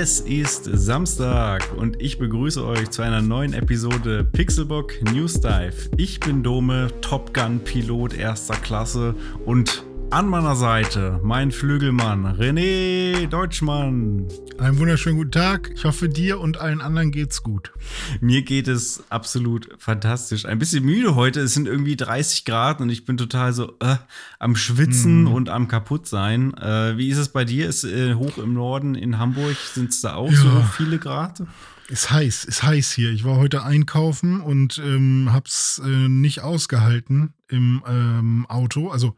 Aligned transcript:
Es 0.00 0.20
ist 0.20 0.70
Samstag 0.72 1.76
und 1.76 2.00
ich 2.00 2.20
begrüße 2.20 2.64
euch 2.64 2.88
zu 2.90 3.02
einer 3.02 3.20
neuen 3.20 3.52
Episode 3.52 4.22
Pixelbook 4.22 4.92
News 5.12 5.40
Dive. 5.40 5.90
Ich 5.96 6.20
bin 6.20 6.44
Dome, 6.44 6.86
Top 7.00 7.34
Gun 7.34 7.58
Pilot 7.58 8.14
erster 8.14 8.54
Klasse 8.54 9.16
und 9.44 9.87
an 10.10 10.26
meiner 10.26 10.56
Seite 10.56 11.20
mein 11.22 11.52
Flügelmann 11.52 12.24
René 12.26 13.26
Deutschmann. 13.26 14.26
Einen 14.58 14.78
wunderschönen 14.78 15.18
guten 15.18 15.32
Tag. 15.32 15.70
Ich 15.74 15.84
hoffe, 15.84 16.08
dir 16.08 16.40
und 16.40 16.58
allen 16.58 16.80
anderen 16.80 17.10
geht's 17.10 17.42
gut. 17.42 17.72
Mir 18.20 18.42
geht 18.42 18.68
es 18.68 19.04
absolut 19.10 19.68
fantastisch. 19.78 20.46
Ein 20.46 20.58
bisschen 20.58 20.84
müde 20.84 21.14
heute. 21.14 21.40
Es 21.40 21.52
sind 21.52 21.68
irgendwie 21.68 21.94
30 21.94 22.46
Grad 22.46 22.80
und 22.80 22.88
ich 22.88 23.04
bin 23.04 23.18
total 23.18 23.52
so 23.52 23.74
äh, 23.80 23.96
am 24.38 24.56
Schwitzen 24.56 25.24
mm. 25.24 25.32
und 25.32 25.50
am 25.50 25.68
Kaputtsein. 25.68 26.54
Äh, 26.54 26.96
wie 26.96 27.10
ist 27.10 27.18
es 27.18 27.28
bei 27.28 27.44
dir? 27.44 27.68
Ist 27.68 27.84
äh, 27.84 28.14
hoch 28.14 28.38
im 28.38 28.54
Norden 28.54 28.94
in 28.94 29.18
Hamburg 29.18 29.56
sind 29.74 29.90
es 29.90 30.00
da 30.00 30.14
auch 30.14 30.30
ja. 30.30 30.36
so 30.36 30.64
viele 30.72 30.98
Grad? 30.98 31.42
Ist 31.88 32.10
heiß, 32.10 32.44
ist 32.44 32.62
heiß 32.62 32.92
hier. 32.92 33.10
Ich 33.10 33.24
war 33.24 33.36
heute 33.36 33.62
einkaufen 33.62 34.40
und 34.40 34.78
ähm, 34.78 35.28
hab's 35.32 35.80
äh, 35.84 36.08
nicht 36.08 36.40
ausgehalten 36.40 37.34
im 37.48 37.82
ähm, 37.86 38.46
Auto. 38.48 38.88
Also 38.88 39.14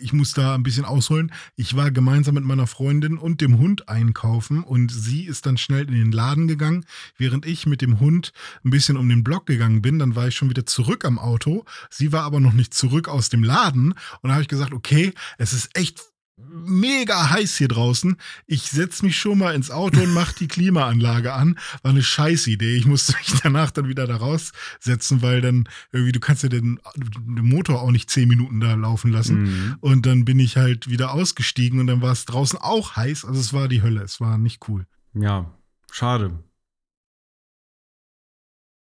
ich 0.00 0.12
muss 0.12 0.32
da 0.32 0.54
ein 0.54 0.62
bisschen 0.62 0.84
ausholen. 0.84 1.32
Ich 1.56 1.76
war 1.76 1.90
gemeinsam 1.90 2.34
mit 2.34 2.44
meiner 2.44 2.66
Freundin 2.66 3.18
und 3.18 3.40
dem 3.40 3.58
Hund 3.58 3.88
einkaufen 3.88 4.62
und 4.62 4.92
sie 4.92 5.24
ist 5.24 5.46
dann 5.46 5.56
schnell 5.56 5.88
in 5.88 5.94
den 5.94 6.12
Laden 6.12 6.48
gegangen, 6.48 6.84
während 7.16 7.46
ich 7.46 7.66
mit 7.66 7.82
dem 7.82 8.00
Hund 8.00 8.32
ein 8.64 8.70
bisschen 8.70 8.96
um 8.96 9.08
den 9.08 9.24
Block 9.24 9.46
gegangen 9.46 9.82
bin. 9.82 9.98
Dann 9.98 10.14
war 10.14 10.28
ich 10.28 10.36
schon 10.36 10.50
wieder 10.50 10.66
zurück 10.66 11.04
am 11.04 11.18
Auto. 11.18 11.64
Sie 11.90 12.12
war 12.12 12.22
aber 12.22 12.40
noch 12.40 12.52
nicht 12.52 12.74
zurück 12.74 13.08
aus 13.08 13.28
dem 13.28 13.44
Laden 13.44 13.92
und 14.22 14.28
da 14.28 14.32
habe 14.32 14.42
ich 14.42 14.48
gesagt, 14.48 14.72
okay, 14.72 15.12
es 15.38 15.52
ist 15.52 15.76
echt 15.76 16.04
mega 16.38 17.30
heiß 17.30 17.56
hier 17.56 17.68
draußen. 17.68 18.16
Ich 18.46 18.64
setze 18.64 19.04
mich 19.04 19.18
schon 19.18 19.38
mal 19.38 19.54
ins 19.54 19.70
Auto 19.70 20.00
und 20.02 20.12
mache 20.12 20.34
die 20.38 20.48
Klimaanlage 20.48 21.32
an. 21.32 21.58
War 21.82 21.92
eine 21.92 22.02
scheiß 22.02 22.46
Idee. 22.48 22.76
Ich 22.76 22.84
musste 22.86 23.14
mich 23.16 23.40
danach 23.42 23.70
dann 23.70 23.88
wieder 23.88 24.06
da 24.06 24.16
raussetzen, 24.16 25.22
weil 25.22 25.40
dann 25.40 25.66
irgendwie, 25.92 26.12
du 26.12 26.20
kannst 26.20 26.42
ja 26.42 26.48
den, 26.48 26.78
den 26.94 27.48
Motor 27.48 27.80
auch 27.80 27.90
nicht 27.90 28.10
zehn 28.10 28.28
Minuten 28.28 28.60
da 28.60 28.74
laufen 28.74 29.10
lassen. 29.10 29.42
Mhm. 29.42 29.76
Und 29.80 30.04
dann 30.06 30.24
bin 30.24 30.38
ich 30.38 30.56
halt 30.56 30.90
wieder 30.90 31.12
ausgestiegen 31.12 31.80
und 31.80 31.86
dann 31.86 32.02
war 32.02 32.12
es 32.12 32.26
draußen 32.26 32.58
auch 32.58 32.96
heiß. 32.96 33.24
Also 33.24 33.40
es 33.40 33.52
war 33.52 33.68
die 33.68 33.82
Hölle. 33.82 34.02
Es 34.02 34.20
war 34.20 34.36
nicht 34.38 34.68
cool. 34.68 34.86
Ja, 35.14 35.50
schade. 35.90 36.38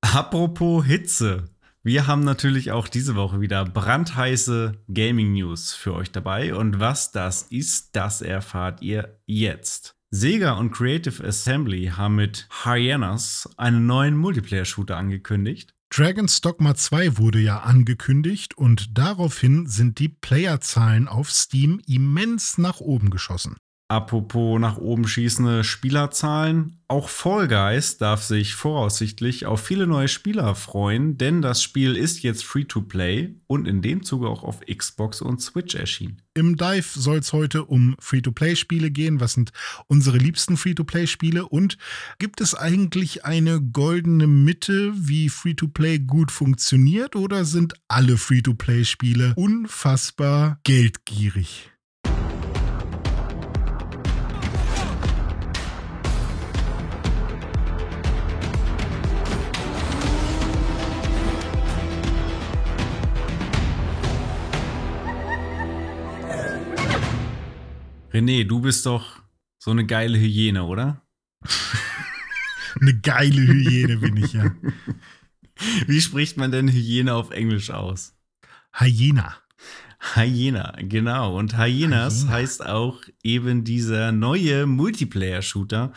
Apropos 0.00 0.84
Hitze. 0.84 1.55
Wir 1.86 2.08
haben 2.08 2.24
natürlich 2.24 2.72
auch 2.72 2.88
diese 2.88 3.14
Woche 3.14 3.40
wieder 3.40 3.64
brandheiße 3.64 4.74
Gaming 4.92 5.34
News 5.34 5.72
für 5.72 5.94
euch 5.94 6.10
dabei. 6.10 6.52
Und 6.52 6.80
was 6.80 7.12
das 7.12 7.42
ist, 7.42 7.94
das 7.94 8.22
erfahrt 8.22 8.82
ihr 8.82 9.20
jetzt. 9.24 9.94
Sega 10.10 10.54
und 10.54 10.72
Creative 10.72 11.24
Assembly 11.24 11.92
haben 11.96 12.16
mit 12.16 12.48
Hyenas 12.64 13.48
einen 13.56 13.86
neuen 13.86 14.16
Multiplayer-Shooter 14.16 14.96
angekündigt. 14.96 15.74
Dragon's 15.90 16.40
Dogma 16.40 16.74
2 16.74 17.18
wurde 17.18 17.38
ja 17.38 17.60
angekündigt 17.60 18.58
und 18.58 18.98
daraufhin 18.98 19.68
sind 19.68 20.00
die 20.00 20.08
Playerzahlen 20.08 21.06
auf 21.06 21.30
Steam 21.30 21.80
immens 21.86 22.58
nach 22.58 22.80
oben 22.80 23.10
geschossen. 23.10 23.54
Apropos 23.88 24.58
nach 24.58 24.78
oben 24.78 25.06
schießende 25.06 25.62
Spielerzahlen. 25.62 26.80
Auch 26.88 27.08
Fall 27.08 27.46
Guys 27.46 27.98
darf 27.98 28.22
sich 28.22 28.54
voraussichtlich 28.54 29.46
auf 29.46 29.60
viele 29.60 29.86
neue 29.86 30.08
Spieler 30.08 30.56
freuen, 30.56 31.18
denn 31.18 31.40
das 31.40 31.62
Spiel 31.62 31.96
ist 31.96 32.22
jetzt 32.22 32.44
Free-to-Play 32.44 33.36
und 33.46 33.68
in 33.68 33.82
dem 33.82 34.02
Zuge 34.02 34.28
auch 34.28 34.42
auf 34.42 34.60
Xbox 34.60 35.20
und 35.20 35.40
Switch 35.40 35.76
erschienen. 35.76 36.20
Im 36.34 36.56
Dive 36.56 36.86
soll 36.98 37.18
es 37.18 37.32
heute 37.32 37.64
um 37.64 37.94
Free-to-Play-Spiele 38.00 38.90
gehen. 38.90 39.20
Was 39.20 39.34
sind 39.34 39.52
unsere 39.86 40.18
liebsten 40.18 40.56
Free-to-Play-Spiele? 40.56 41.48
Und 41.48 41.78
gibt 42.18 42.40
es 42.40 42.56
eigentlich 42.56 43.24
eine 43.24 43.60
goldene 43.60 44.26
Mitte, 44.26 44.92
wie 44.96 45.28
Free-to-Play 45.28 46.00
gut 46.00 46.32
funktioniert? 46.32 47.14
Oder 47.14 47.44
sind 47.44 47.74
alle 47.86 48.16
Free-to-Play-Spiele 48.16 49.34
unfassbar 49.36 50.58
geldgierig? 50.64 51.70
René, 68.16 68.44
du 68.44 68.60
bist 68.60 68.86
doch 68.86 69.20
so 69.58 69.72
eine 69.72 69.84
geile 69.84 70.16
Hyäne, 70.16 70.64
oder? 70.64 71.02
eine 72.80 72.98
geile 72.98 73.42
Hyäne 73.42 73.98
bin 73.98 74.16
ich, 74.16 74.32
ja. 74.32 74.54
Wie 75.86 76.00
spricht 76.00 76.38
man 76.38 76.50
denn 76.50 76.66
Hyäne 76.66 77.12
auf 77.12 77.30
Englisch 77.30 77.70
aus? 77.70 78.16
Hyena. 78.72 79.36
Hyena, 80.14 80.78
genau. 80.80 81.36
Und 81.36 81.58
Hyenas 81.58 82.22
Hyena. 82.22 82.32
heißt 82.32 82.64
auch 82.64 83.02
eben 83.22 83.64
dieser 83.64 84.12
neue 84.12 84.64
Multiplayer-Shooter, 84.64 85.92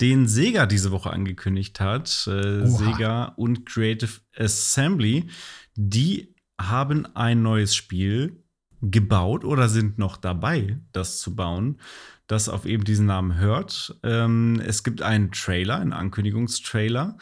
den 0.00 0.26
Sega 0.26 0.64
diese 0.64 0.90
Woche 0.90 1.10
angekündigt 1.10 1.80
hat. 1.80 2.08
Äh, 2.28 2.66
Sega 2.66 3.24
und 3.36 3.66
Creative 3.66 4.20
Assembly, 4.34 5.28
die 5.74 6.34
haben 6.58 7.04
ein 7.14 7.42
neues 7.42 7.74
Spiel 7.74 8.42
gebaut 8.80 9.44
oder 9.44 9.68
sind 9.68 9.98
noch 9.98 10.16
dabei, 10.16 10.78
das 10.92 11.18
zu 11.18 11.34
bauen, 11.34 11.80
das 12.26 12.48
auf 12.48 12.66
eben 12.66 12.84
diesen 12.84 13.06
Namen 13.06 13.36
hört. 13.38 13.98
Ähm, 14.02 14.62
es 14.64 14.84
gibt 14.84 15.02
einen 15.02 15.32
Trailer, 15.32 15.78
einen 15.78 15.92
Ankündigungstrailer. 15.92 17.16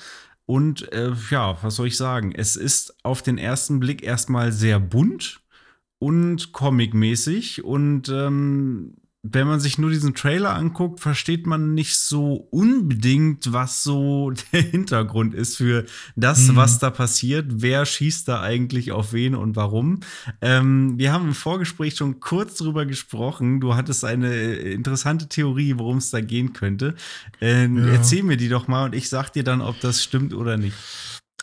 Und 0.45 0.93
äh, 0.93 1.13
ja, 1.31 1.57
was 1.63 1.77
soll 1.77 1.89
ich 1.89 1.97
sagen? 1.97 2.33
Es 2.33 2.57
ist 2.57 3.05
auf 3.05 3.23
den 3.23 3.39
ersten 3.39 3.81
Blick 3.81 4.03
erstmal 4.03 4.53
sehr 4.53 4.79
bunt 4.79 5.41
und 5.99 6.53
comicmäßig 6.53 7.65
und 7.65 8.09
ähm, 8.09 8.97
wenn 9.33 9.47
man 9.47 9.61
sich 9.61 9.79
nur 9.79 9.91
diesen 9.91 10.15
Trailer 10.15 10.55
anguckt, 10.55 11.01
versteht 11.01 11.47
man 11.47 11.75
nicht 11.75 11.99
so 11.99 12.49
unbedingt, 12.51 13.53
was 13.53 13.83
so 13.83 14.33
der 14.53 14.63
Hintergrund 14.63 15.35
ist 15.35 15.57
für 15.57 15.85
das, 16.15 16.49
mhm. 16.49 16.57
was 16.57 16.79
da 16.79 16.91
passiert. 16.91 17.47
Wer 17.49 17.87
schießt 17.87 18.29
da 18.29 18.41
eigentlich 18.41 18.93
auf 18.93 19.13
wen 19.13 19.35
und 19.35 19.57
warum? 19.57 20.01
Ähm, 20.41 20.99
wir 20.99 21.13
haben 21.13 21.29
im 21.29 21.35
Vorgespräch 21.35 21.97
schon 21.97 22.21
kurz 22.21 22.57
drüber 22.57 22.87
gesprochen. 22.87 23.61
Du 23.61 23.75
hattest 23.75 24.05
eine 24.05 24.35
interessante 24.55 25.29
Theorie, 25.29 25.75
worum 25.77 25.99
es 25.99 26.11
da 26.11 26.21
gehen 26.21 26.53
könnte. 26.53 26.95
Äh, 27.41 27.67
ja. 27.67 27.87
Erzähl 27.87 28.23
mir 28.23 28.37
die 28.37 28.49
doch 28.49 28.69
mal 28.69 28.87
und 28.87 28.95
ich 28.95 29.09
sag 29.09 29.31
dir 29.31 29.45
dann, 29.45 29.61
ob 29.61 29.81
das 29.81 30.03
stimmt 30.03 30.35
oder 30.35 30.57
nicht. 30.57 30.77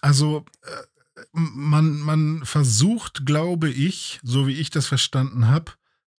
Also, 0.01 0.45
äh, 0.63 0.93
man, 1.31 1.99
man 1.99 2.41
versucht, 2.43 3.25
glaube 3.25 3.69
ich, 3.69 4.19
so 4.23 4.47
wie 4.47 4.53
ich 4.53 4.69
das 4.69 4.87
verstanden 4.87 5.47
habe, 5.47 5.71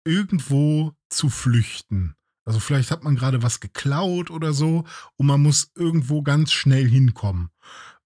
irgendwo 0.05 0.93
zu 1.17 1.31
flüchten. 1.31 2.15
Also 2.45 2.61
vielleicht 2.61 2.91
hat 2.91 3.05
man 3.05 3.17
gerade 3.17 3.43
was 3.43 3.61
geklaut 3.61 4.31
oder 4.31 4.53
so 4.53 4.85
und 5.17 5.27
man 5.27 5.41
muss 5.41 5.71
irgendwo 5.75 6.23
ganz 6.23 6.53
schnell 6.53 6.89
hinkommen. 6.89 7.51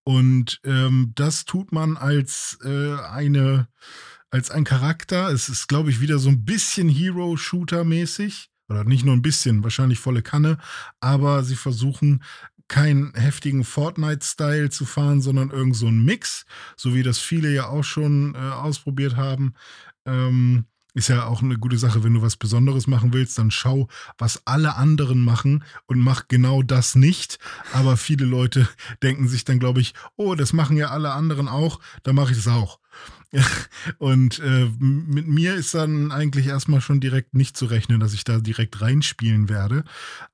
Und 0.05 0.61
ähm, 0.65 1.13
das 1.15 1.45
tut 1.45 1.73
man 1.73 1.97
als 1.97 2.59
äh, 2.65 2.95
eine 2.95 3.69
als 4.31 4.51
ein 4.51 4.65
Charakter. 4.65 5.31
Es 5.31 5.49
ist, 5.49 5.69
glaube 5.69 5.91
ich, 5.91 6.01
wieder 6.01 6.19
so 6.19 6.29
ein 6.29 6.45
bisschen 6.45 6.89
Hero-Shooter-mäßig. 6.89 8.49
Oder 8.69 8.85
nicht 8.85 9.05
nur 9.05 9.15
ein 9.15 9.23
bisschen, 9.23 9.63
wahrscheinlich 9.63 9.99
volle 9.99 10.23
Kanne. 10.23 10.59
Aber 11.01 11.43
sie 11.43 11.57
versuchen 11.57 12.23
keinen 12.69 13.15
heftigen 13.15 13.65
Fortnite-Style 13.65 14.69
zu 14.69 14.85
fahren, 14.85 15.23
sondern 15.23 15.51
irgend 15.51 15.75
so 15.75 15.87
ein 15.87 16.05
Mix, 16.05 16.45
so 16.77 16.95
wie 16.95 17.03
das 17.03 17.19
viele 17.19 17.53
ja 17.53 17.69
auch 17.69 17.85
schon 17.85 18.35
äh, 18.35 18.39
ausprobiert 18.39 19.17
haben. 19.17 19.55
Ähm, 20.05 20.67
ist 20.99 21.09
ja 21.09 21.27
auch 21.27 21.43
eine 21.43 21.57
gute 21.57 21.79
Sache, 21.79 22.03
wenn 22.03 22.15
du 22.15 22.23
was 22.23 22.37
Besonderes 22.37 22.89
machen 22.89 23.13
willst, 23.13 23.39
dann 23.39 23.53
schau, 23.53 23.89
was 24.19 24.47
alle 24.47 24.75
anderen 24.75 25.21
machen 25.21 25.65
und 25.87 26.01
mach 26.01 26.27
genau 26.27 26.63
das 26.63 26.97
nicht. 26.97 27.39
Aber 27.73 27.97
viele 27.97 28.27
Leute 28.27 28.69
denken 29.03 29.29
sich 29.29 29.45
dann, 29.45 29.61
glaube 29.61 29.81
ich, 29.81 29.95
oh, 30.17 30.35
das 30.35 30.53
machen 30.53 30.77
ja 30.77 30.89
alle 30.89 31.13
anderen 31.13 31.49
auch, 31.49 31.81
dann 32.03 32.17
mache 32.17 32.33
ich 32.33 32.37
das 32.37 32.49
auch. 32.49 32.81
und 33.99 34.41
äh, 34.41 34.71
mit 34.79 35.29
mir 35.29 35.55
ist 35.55 35.75
dann 35.75 36.11
eigentlich 36.11 36.47
erstmal 36.47 36.81
schon 36.81 36.99
direkt 36.99 37.35
nicht 37.35 37.57
zu 37.57 37.67
rechnen, 37.67 38.01
dass 38.01 38.15
ich 38.15 38.25
da 38.25 38.39
direkt 38.39 38.81
reinspielen 38.81 39.49
werde. 39.49 39.85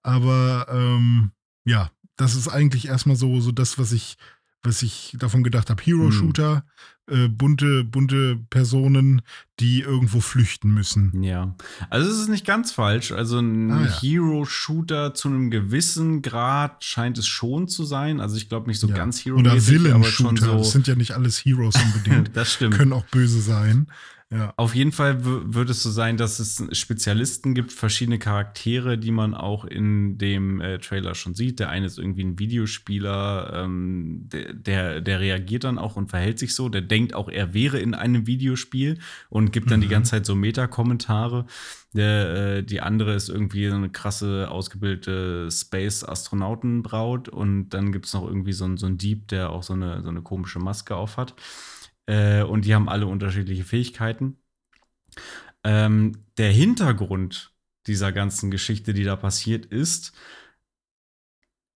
Aber 0.03 0.67
ähm, 0.71 1.33
ja, 1.65 1.91
das 2.17 2.37
ist 2.37 2.49
eigentlich 2.49 2.89
erstmal 2.89 3.17
so, 3.17 3.41
so 3.41 3.53
das, 3.53 3.79
was 3.79 3.93
ich 3.93 4.17
was 4.65 4.83
ich 4.83 5.15
davon 5.19 5.43
gedacht 5.45 5.71
habe. 5.71 5.83
Hero-Shooter, 5.83 6.65
äh, 7.11 7.29
bunte, 7.29 7.85
bunte 7.85 8.37
Personen, 8.51 9.21
die 9.61 9.81
irgendwo 9.83 10.21
flüchten 10.21 10.73
müssen. 10.73 11.23
Ja, 11.23 11.55
also 11.91 12.11
es 12.11 12.19
ist 12.19 12.29
nicht 12.29 12.47
ganz 12.47 12.73
falsch. 12.73 13.13
Also 13.13 13.39
ein 13.41 13.71
Ah, 13.71 13.85
ja. 13.85 14.01
Hero-Shooter 14.01 15.15
zu 15.15 15.29
einem 15.29 15.51
gewissen 15.51 16.23
Grad 16.23 16.83
scheint 16.83 17.19
es 17.19 17.27
schon 17.27 17.69
zu 17.69 17.85
sein. 17.85 18.21
Also 18.21 18.37
ich 18.37 18.49
glaube 18.49 18.69
nicht 18.69 18.81
so 18.81 18.89
Ja. 18.89 18.95
ganz 18.97 19.21
Oder 19.27 19.53
Hero-mäßig, 19.53 19.93
aber 19.95 20.05
schon 20.05 20.27
Villain-Shooter. 20.39 20.53
so. 20.53 20.59
Das 20.59 20.73
sind 20.73 20.87
ja 20.87 20.95
nicht 20.95 21.13
alles 21.13 21.45
Heroes 21.45 21.75
unbedingt. 21.77 22.31
das 22.37 22.53
stimmt. 22.55 22.75
Können 22.75 22.93
auch 22.93 23.05
böse 23.07 23.41
sein. 23.41 23.87
Ja. 24.33 24.53
Auf 24.57 24.75
jeden 24.75 24.91
Fall 24.91 25.19
wird 25.55 25.71
es 25.71 25.83
so 25.83 25.91
sein, 25.91 26.17
dass 26.17 26.41
es 26.41 26.65
Spezialisten 26.77 27.55
gibt, 27.55 27.71
verschiedene 27.73 28.19
Charaktere, 28.19 28.99
die 28.99 29.13
man 29.13 29.33
auch 29.33 29.65
in 29.65 30.19
dem 30.19 30.61
äh, 30.61 30.79
Trailer 30.79 31.15
schon 31.15 31.35
sieht. 31.35 31.61
Der 31.61 31.69
eine 31.69 31.87
ist 31.87 31.99
irgendwie 31.99 32.25
ein 32.25 32.39
Videospieler, 32.39 33.53
ähm, 33.55 34.23
der, 34.33 34.53
der, 34.55 35.01
der 35.03 35.21
reagiert 35.21 35.63
dann 35.65 35.79
auch 35.79 35.95
und 35.95 36.09
verhält 36.11 36.41
sich 36.41 36.55
so. 36.57 36.69
Der 36.69 36.81
denkt 36.81 37.15
auch, 37.15 37.29
er 37.29 37.55
wäre 37.55 37.79
in 37.79 37.95
einem 37.95 38.27
Videospiel 38.27 38.99
und 39.29 39.53
gibt 39.53 39.71
dann 39.71 39.81
die 39.81 39.87
Mhm. 39.87 39.93
ganze 39.93 40.13
Zeit 40.13 40.27
so 40.27 40.35
Meta-Kommentare. 40.35 41.47
Der, 41.93 42.57
äh, 42.57 42.63
die 42.65 42.81
andere 42.81 43.15
ist 43.15 43.29
irgendwie 43.29 43.69
so 43.69 43.77
eine 43.77 43.91
krasse, 43.91 44.51
ausgebildete 44.51 45.49
Space-Astronautenbraut 45.51 47.29
und 47.29 47.69
dann 47.71 47.93
gibt 47.93 48.07
es 48.07 48.15
noch 48.15 48.27
irgendwie 48.27 48.53
so, 48.53 48.65
einen- 48.65 48.79
so 48.79 48.87
einen 48.87 48.99
Dieb, 48.99 49.29
der 49.29 49.51
auch 49.51 49.63
so 49.63 49.75
eine, 49.75 50.03
so 50.03 50.09
eine 50.09 50.23
komische 50.23 50.59
Maske 50.59 50.97
auf 50.97 51.19
hat. 51.19 51.35
Äh, 52.07 52.43
und 52.43 52.65
die 52.65 52.75
haben 52.75 52.89
alle 52.89 53.07
unterschiedliche 53.07 53.65
Fähigkeiten. 53.65 54.37
Ähm, 55.63 56.25
der 56.37 56.51
Hintergrund 56.51 57.53
dieser 57.87 58.13
ganzen 58.13 58.51
Geschichte, 58.51 58.95
die 58.95 59.05
da 59.05 59.17
passiert, 59.17 59.67
ist, 59.67 60.13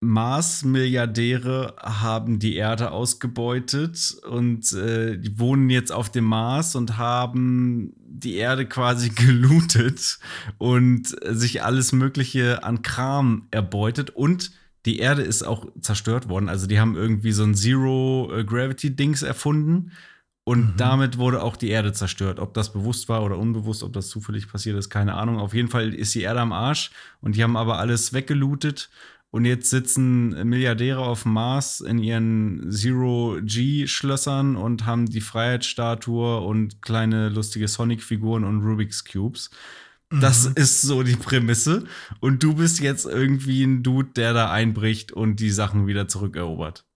Mars-Milliardäre 0.00 1.74
haben 1.80 2.38
die 2.38 2.54
Erde 2.54 2.92
ausgebeutet 2.92 4.16
und 4.30 4.72
äh, 4.72 5.18
die 5.18 5.40
wohnen 5.40 5.70
jetzt 5.70 5.90
auf 5.90 6.08
dem 6.10 6.24
Mars 6.24 6.76
und 6.76 6.98
haben 6.98 7.94
die 7.98 8.36
Erde 8.36 8.66
quasi 8.66 9.08
gelootet 9.14 10.20
und 10.58 11.16
äh, 11.24 11.34
sich 11.34 11.64
alles 11.64 11.92
Mögliche 11.92 12.62
an 12.62 12.82
Kram 12.82 13.48
erbeutet 13.50 14.10
und 14.10 14.52
die 14.86 15.00
Erde 15.00 15.22
ist 15.22 15.42
auch 15.42 15.66
zerstört 15.80 16.28
worden. 16.28 16.48
Also 16.48 16.68
die 16.68 16.78
haben 16.78 16.94
irgendwie 16.94 17.32
so 17.32 17.42
ein 17.42 17.56
Zero-Gravity-Dings 17.56 19.22
erfunden 19.22 19.90
und 20.48 20.60
Mhm. 20.60 20.74
damit 20.78 21.18
wurde 21.18 21.42
auch 21.42 21.56
die 21.56 21.68
Erde 21.68 21.92
zerstört. 21.92 22.40
Ob 22.40 22.54
das 22.54 22.72
bewusst 22.72 23.08
war 23.08 23.22
oder 23.22 23.36
unbewusst, 23.38 23.82
ob 23.82 23.92
das 23.92 24.08
zufällig 24.08 24.48
passiert 24.48 24.76
ist, 24.78 24.88
keine 24.90 25.14
Ahnung. 25.14 25.38
Auf 25.38 25.52
jeden 25.54 25.68
Fall 25.68 25.92
ist 25.94 26.14
die 26.14 26.22
Erde 26.22 26.40
am 26.40 26.52
Arsch 26.52 26.90
und 27.20 27.36
die 27.36 27.42
haben 27.42 27.56
aber 27.56 27.78
alles 27.78 28.12
weggelootet. 28.12 28.88
Und 29.30 29.44
jetzt 29.44 29.68
sitzen 29.68 30.30
Milliardäre 30.48 31.00
auf 31.00 31.24
dem 31.24 31.34
Mars 31.34 31.80
in 31.80 31.98
ihren 31.98 32.72
Zero-G-Schlössern 32.72 34.56
und 34.56 34.86
haben 34.86 35.04
die 35.06 35.20
Freiheitsstatue 35.20 36.40
und 36.40 36.80
kleine 36.82 37.28
lustige 37.28 37.68
Sonic-Figuren 37.68 38.44
und 38.44 38.62
Rubik's 38.62 39.04
Cubes. 39.04 39.50
Das 40.10 40.48
Mhm. 40.48 40.54
ist 40.56 40.80
so 40.80 41.02
die 41.02 41.16
Prämisse. 41.16 41.84
Und 42.20 42.42
du 42.42 42.54
bist 42.54 42.80
jetzt 42.80 43.04
irgendwie 43.04 43.62
ein 43.64 43.82
Dude, 43.82 44.08
der 44.16 44.32
da 44.32 44.50
einbricht 44.50 45.12
und 45.12 45.36
die 45.40 45.50
Sachen 45.50 45.86
wieder 45.86 46.08
zurückerobert. 46.08 46.86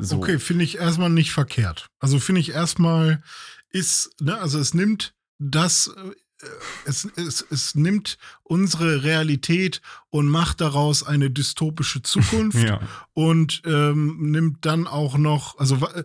So. 0.00 0.16
Okay, 0.16 0.38
finde 0.38 0.64
ich 0.64 0.78
erstmal 0.78 1.10
nicht 1.10 1.32
verkehrt. 1.32 1.88
Also 1.98 2.18
finde 2.18 2.40
ich 2.40 2.50
erstmal 2.50 3.22
ist, 3.70 4.10
ne, 4.20 4.38
also 4.38 4.58
es 4.58 4.74
nimmt 4.74 5.14
das, 5.38 5.88
äh, 5.88 6.46
es, 6.84 7.04
es, 7.16 7.44
es 7.50 7.74
nimmt 7.74 8.18
unsere 8.42 9.02
Realität 9.02 9.80
und 10.10 10.28
macht 10.28 10.60
daraus 10.60 11.02
eine 11.02 11.30
dystopische 11.30 12.02
Zukunft 12.02 12.58
Ja. 12.68 12.80
und 13.14 13.62
ähm, 13.64 14.30
nimmt 14.30 14.64
dann 14.64 14.86
auch 14.86 15.18
noch, 15.18 15.58
also 15.58 15.76
äh, 15.76 16.04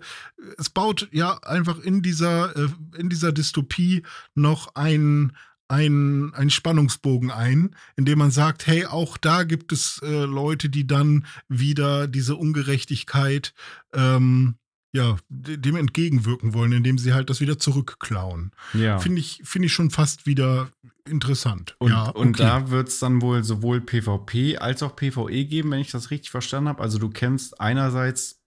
es 0.58 0.70
baut 0.70 1.08
ja 1.12 1.38
einfach 1.44 1.80
in 1.80 2.02
dieser, 2.02 2.56
äh, 2.56 2.70
in 2.98 3.10
dieser 3.10 3.32
Dystopie 3.32 4.04
noch 4.34 4.76
ein 4.76 5.34
ein, 5.72 6.34
ein 6.36 6.50
Spannungsbogen 6.50 7.32
ein, 7.32 7.76
indem 7.96 8.20
man 8.20 8.30
sagt, 8.32 8.68
hey, 8.68 8.86
auch 8.86 9.18
da 9.18 9.44
gibt 9.44 9.72
es 9.72 10.00
äh, 10.04 10.26
Leute, 10.26 10.70
die 10.70 10.86
dann 10.86 11.26
wieder 11.48 12.08
diese 12.08 12.36
Ungerechtigkeit 12.36 13.54
ähm, 13.94 14.56
ja, 14.94 15.16
de- 15.30 15.56
dem 15.58 15.78
entgegenwirken 15.78 16.54
wollen, 16.54 16.74
indem 16.74 16.98
sie 16.98 17.14
halt 17.14 17.30
das 17.30 17.40
wieder 17.40 17.58
zurückklauen. 17.58 18.52
ja. 18.74 19.00
Finde 19.00 19.20
ich, 19.22 19.42
finde 19.46 19.68
ich 19.68 19.74
schon 19.74 19.90
fast 19.90 20.26
wieder 20.26 20.70
interessant. 21.08 21.76
Und, 21.80 21.92
ja, 21.92 22.10
und 22.10 22.36
okay. 22.36 22.44
da 22.44 22.70
wird 22.70 22.90
es 22.90 23.00
dann 23.00 23.22
wohl 23.22 23.44
sowohl 23.44 23.80
PvP 23.80 24.58
als 24.58 24.84
auch 24.84 24.96
PvE 24.98 25.46
geben, 25.46 25.72
wenn 25.72 25.80
ich 25.80 25.92
das 25.92 26.12
richtig 26.12 26.30
verstanden 26.30 26.68
habe. 26.68 26.84
Also 26.84 27.00
du 27.00 27.10
kämpfst 27.10 27.60
einerseits 27.62 28.41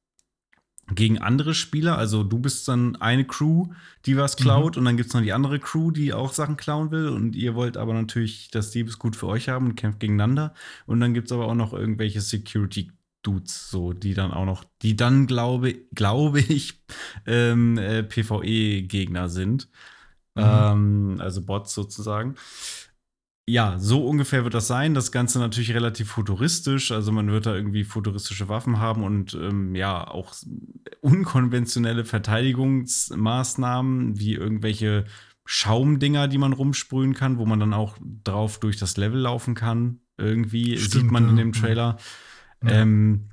gegen 0.92 1.18
andere 1.18 1.54
Spieler, 1.54 1.96
also 1.96 2.22
du 2.24 2.38
bist 2.38 2.68
dann 2.68 2.96
eine 2.96 3.24
Crew, 3.24 3.68
die 4.04 4.16
was 4.16 4.36
klaut 4.36 4.76
und 4.76 4.84
dann 4.84 4.96
gibt 4.96 5.08
es 5.08 5.14
noch 5.14 5.22
die 5.22 5.32
andere 5.32 5.58
Crew, 5.58 5.90
die 5.90 6.12
auch 6.12 6.32
Sachen 6.32 6.56
klauen 6.56 6.90
will. 6.90 7.08
Und 7.08 7.36
ihr 7.36 7.54
wollt 7.54 7.76
aber 7.76 7.94
natürlich 7.94 8.50
das 8.50 8.70
Diebesgut 8.70 9.16
für 9.16 9.26
euch 9.26 9.48
haben 9.48 9.66
und 9.66 9.76
kämpft 9.76 10.00
gegeneinander. 10.00 10.52
Und 10.86 11.00
dann 11.00 11.14
gibt 11.14 11.28
es 11.28 11.32
aber 11.32 11.46
auch 11.46 11.54
noch 11.54 11.72
irgendwelche 11.72 12.20
Security 12.20 12.90
Dudes, 13.22 13.70
so, 13.70 13.94
die 13.94 14.12
dann 14.12 14.32
auch 14.32 14.44
noch, 14.44 14.64
die 14.82 14.96
dann 14.96 15.26
glaube, 15.26 15.74
glaube 15.94 16.40
ich, 16.40 16.82
ähm, 17.26 17.78
äh, 17.78 18.02
PvE-Gegner 18.02 19.30
sind. 19.30 19.68
Ähm, 20.36 21.16
also 21.20 21.42
Bots 21.42 21.74
sozusagen. 21.74 22.34
Ja, 23.46 23.78
so 23.78 24.06
ungefähr 24.06 24.44
wird 24.44 24.54
das 24.54 24.68
sein. 24.68 24.94
Das 24.94 25.12
Ganze 25.12 25.38
natürlich 25.38 25.74
relativ 25.74 26.10
futuristisch. 26.10 26.92
Also 26.92 27.12
man 27.12 27.30
wird 27.30 27.44
da 27.44 27.54
irgendwie 27.54 27.84
futuristische 27.84 28.48
Waffen 28.48 28.78
haben 28.78 29.04
und 29.04 29.34
ähm, 29.34 29.74
ja, 29.74 30.08
auch 30.08 30.34
unkonventionelle 31.02 32.06
Verteidigungsmaßnahmen, 32.06 34.18
wie 34.18 34.32
irgendwelche 34.32 35.04
Schaumdinger, 35.44 36.26
die 36.26 36.38
man 36.38 36.54
rumsprühen 36.54 37.12
kann, 37.12 37.36
wo 37.36 37.44
man 37.44 37.60
dann 37.60 37.74
auch 37.74 37.98
drauf 38.24 38.60
durch 38.60 38.78
das 38.78 38.96
Level 38.96 39.20
laufen 39.20 39.54
kann. 39.54 40.00
Irgendwie 40.16 40.78
Stimmt, 40.78 40.92
sieht 40.92 41.10
man 41.10 41.28
in 41.28 41.36
ja. 41.36 41.42
dem 41.42 41.52
Trailer. 41.52 41.98
Ja. 42.62 42.70
Ähm, 42.70 43.28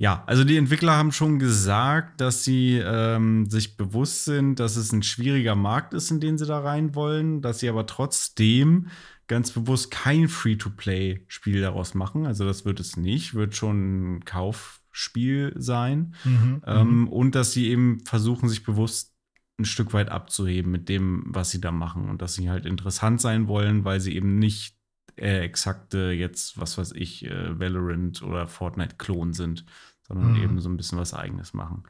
ja, 0.00 0.22
also 0.26 0.44
die 0.44 0.56
Entwickler 0.56 0.96
haben 0.96 1.10
schon 1.10 1.40
gesagt, 1.40 2.20
dass 2.20 2.44
sie 2.44 2.76
ähm, 2.76 3.50
sich 3.50 3.76
bewusst 3.76 4.24
sind, 4.24 4.60
dass 4.60 4.76
es 4.76 4.92
ein 4.92 5.02
schwieriger 5.02 5.56
Markt 5.56 5.94
ist, 5.94 6.12
in 6.12 6.20
den 6.20 6.38
sie 6.38 6.46
da 6.46 6.60
rein 6.60 6.94
wollen, 6.94 7.42
dass 7.42 7.58
sie 7.58 7.68
aber 7.68 7.86
trotzdem 7.86 8.90
ganz 9.28 9.52
bewusst 9.52 9.90
kein 9.90 10.28
Free-to-Play-Spiel 10.28 11.60
daraus 11.60 11.94
machen. 11.94 12.26
Also 12.26 12.44
das 12.44 12.64
wird 12.64 12.80
es 12.80 12.96
nicht, 12.96 13.34
wird 13.34 13.54
schon 13.54 14.16
ein 14.16 14.24
Kaufspiel 14.24 15.54
sein. 15.56 16.14
Mhm, 16.24 16.62
Ähm, 16.66 17.08
und 17.08 17.34
dass 17.34 17.52
sie 17.52 17.68
eben 17.68 18.00
versuchen, 18.04 18.48
sich 18.48 18.64
bewusst 18.64 19.14
ein 19.58 19.64
Stück 19.64 19.92
weit 19.92 20.08
abzuheben 20.10 20.72
mit 20.72 20.88
dem, 20.88 21.24
was 21.26 21.50
sie 21.50 21.60
da 21.60 21.70
machen. 21.70 22.08
Und 22.08 22.22
dass 22.22 22.34
sie 22.34 22.48
halt 22.50 22.64
interessant 22.66 23.20
sein 23.20 23.48
wollen, 23.48 23.84
weil 23.84 24.00
sie 24.00 24.14
eben 24.16 24.38
nicht 24.38 24.76
äh, 25.16 25.40
exakte, 25.40 26.10
jetzt, 26.12 26.58
was 26.60 26.78
weiß 26.78 26.92
ich, 26.92 27.24
äh, 27.26 27.58
Valorant 27.58 28.22
oder 28.22 28.46
Fortnite-Klon 28.46 29.32
sind, 29.32 29.64
sondern 30.08 30.32
Mhm. 30.32 30.42
eben 30.42 30.60
so 30.60 30.68
ein 30.70 30.76
bisschen 30.76 30.98
was 30.98 31.12
Eigenes 31.12 31.52
machen. 31.52 31.84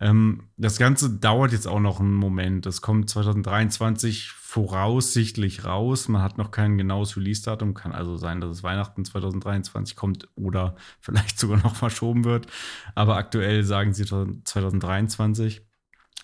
Ähm, 0.00 0.44
das 0.56 0.78
Ganze 0.78 1.10
dauert 1.10 1.52
jetzt 1.52 1.66
auch 1.66 1.80
noch 1.80 1.98
einen 2.00 2.14
Moment. 2.14 2.64
Das 2.64 2.80
kommt 2.80 3.10
2023 3.10 4.30
voraussichtlich 4.30 5.64
raus. 5.64 6.08
Man 6.08 6.22
hat 6.22 6.38
noch 6.38 6.52
kein 6.52 6.78
genaues 6.78 7.16
Release-Datum. 7.16 7.74
Kann 7.74 7.92
also 7.92 8.16
sein, 8.16 8.40
dass 8.40 8.50
es 8.50 8.62
Weihnachten 8.62 9.04
2023 9.04 9.96
kommt 9.96 10.28
oder 10.36 10.76
vielleicht 11.00 11.38
sogar 11.38 11.58
noch 11.58 11.74
verschoben 11.74 12.24
wird. 12.24 12.46
Aber 12.94 13.16
aktuell 13.16 13.64
sagen 13.64 13.92
sie 13.92 14.04
2023. 14.04 15.62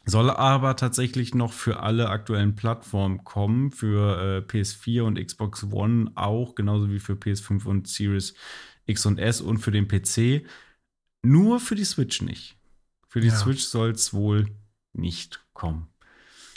Soll 0.05 0.31
aber 0.31 0.75
tatsächlich 0.75 1.33
noch 1.35 1.53
für 1.53 1.81
alle 1.81 2.09
aktuellen 2.09 2.57
Plattformen 2.57 3.23
kommen, 3.23 3.71
für 3.71 4.21
äh, 4.21 4.39
PS4 4.41 5.03
und 5.03 5.25
Xbox 5.25 5.65
One 5.71 6.11
auch, 6.17 6.57
genauso 6.57 6.91
wie 6.91 6.99
für 6.99 7.13
PS5 7.13 7.67
und 7.67 7.87
Series 7.87 8.35
X 8.87 9.07
und 9.07 9.19
S 9.21 9.41
und 9.41 9.59
für 9.59 9.71
den 9.71 9.87
PC. 9.87 10.45
Nur 11.23 11.61
für 11.61 11.75
die 11.75 11.85
Switch 11.85 12.21
nicht. 12.23 12.57
Für 13.09 13.21
die 13.21 13.29
Ja. 13.29 13.37
Switch 13.37 13.63
soll 13.65 13.91
es 13.91 14.13
wohl 14.13 14.49
nicht 14.93 15.45
kommen. 15.53 15.89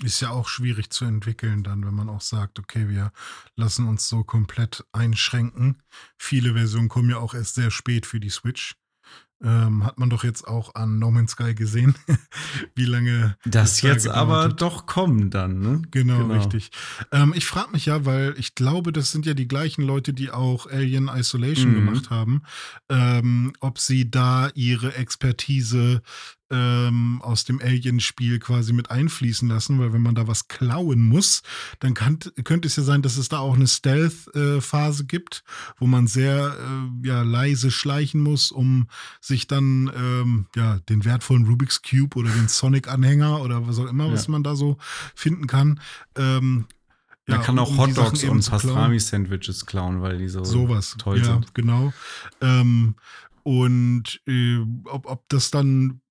Ist 0.04 0.20
ja 0.22 0.32
auch 0.32 0.50
schwierig 0.50 0.90
zu 0.90 1.06
entwickeln, 1.06 1.64
dann, 1.64 1.86
wenn 1.86 1.94
man 1.94 2.10
auch 2.10 2.22
sagt, 2.22 2.60
okay, 2.60 2.90
wir 2.90 3.14
lassen 3.56 3.88
uns 3.88 4.10
so 4.10 4.24
komplett 4.24 4.84
einschränken. 4.92 5.82
Viele 6.18 6.54
Versionen 6.54 6.90
kommen 6.90 7.10
ja 7.10 7.18
auch 7.18 7.34
erst 7.34 7.56
sehr 7.56 7.72
spät 7.72 8.06
für 8.06 8.20
die 8.20 8.30
Switch. 8.30 8.76
Ähm, 9.48 9.86
hat 9.86 10.00
man 10.00 10.10
doch 10.10 10.24
jetzt 10.24 10.48
auch 10.48 10.74
an 10.74 10.98
No 10.98 11.12
Man's 11.12 11.34
Sky 11.34 11.54
gesehen, 11.54 11.94
wie 12.76 12.86
lange 12.86 13.38
Das 13.46 13.74
es 13.74 13.82
da 13.82 13.88
jetzt 13.90 14.04
gedauert 14.06 14.18
aber 14.20 14.44
hat. 14.46 14.62
doch 14.62 14.86
kommen 14.88 15.30
dann, 15.30 15.60
ne? 15.60 15.82
Genau, 15.92 16.26
richtig. 16.32 16.72
Ähm, 17.12 17.32
ich 17.36 17.46
frage 17.46 17.72
mich 17.72 17.86
ja, 17.86 18.06
weil 18.06 18.34
ich 18.40 18.56
glaube, 18.56 18.92
das 18.92 19.12
sind 19.12 19.28
ja 19.28 19.36
die 19.36 19.48
gleichen 19.48 19.84
Leute, 19.84 20.14
die 20.14 20.32
auch 20.32 20.66
Alien 20.66 21.10
Isolation 21.10 21.72
Mhm. 21.74 21.76
gemacht 21.76 22.10
haben, 22.10 22.42
ähm, 22.90 23.54
ob 23.60 23.78
sie 23.78 24.10
da 24.10 24.50
ihre 24.56 24.96
Expertise 24.96 26.02
ähm, 26.52 27.22
aus 27.22 27.46
dem 27.46 27.60
Alien-Spiel 27.62 28.40
quasi 28.40 28.74
mit 28.74 28.92
einfließen 28.92 29.48
lassen, 29.50 29.80
weil 29.80 29.94
wenn 29.94 30.02
man 30.02 30.16
da 30.16 30.28
was 30.28 30.48
klauen 30.48 31.02
muss, 31.02 31.42
dann 31.80 31.94
kann, 31.94 32.20
könnte 32.44 32.68
es 32.68 32.76
ja 32.76 32.84
sein, 32.84 33.02
dass 33.02 33.18
es 33.18 33.30
da 33.30 33.40
auch 33.40 33.56
eine 33.56 33.68
Stealth-Phase 33.68 35.06
gibt, 35.06 35.44
wo 35.78 35.88
man 35.88 36.08
sehr 36.08 36.56
äh, 36.58 37.08
ja, 37.08 37.22
leise 37.24 37.72
schleichen 37.72 38.22
muss, 38.22 38.52
um 38.52 38.88
sich 39.22 39.48
dann 39.48 39.92
ähm, 39.96 40.48
ja, 40.56 40.80
den 40.90 41.06
wertvollen 41.06 41.46
Rubik's 41.46 41.82
Cube 41.82 42.16
oder 42.16 42.30
den 42.30 42.48
Sonic-Anhänger 42.48 43.42
oder 43.42 43.68
was 43.68 43.80
auch 43.80 43.88
immer, 43.88 44.08
ja. 44.08 44.14
was 44.14 44.28
man 44.28 44.44
da 44.44 44.56
so 44.56 44.78
finden 45.16 45.48
kann, 45.48 45.80
ähm, 46.16 46.66
man 47.28 47.40
ja, 47.40 47.44
kann 47.44 47.58
auch 47.58 47.72
um 47.72 47.78
Hotdogs 47.80 48.24
und 48.24 48.48
Pastrami-Sandwiches 48.48 49.66
klauen, 49.66 50.02
weil 50.02 50.20
die 50.20 50.28
so 50.28 50.44
Sowas. 50.44 50.96
toll 51.00 51.20
ja, 51.20 51.26
sind. 51.26 51.56
Genau. 51.56 51.92
Ähm, 52.40 52.96
und 53.42 54.22
äh, 54.28 54.60
ob, 54.86 55.08
ob 55.08 55.28
das 55.30 55.50
dann, 55.50 56.02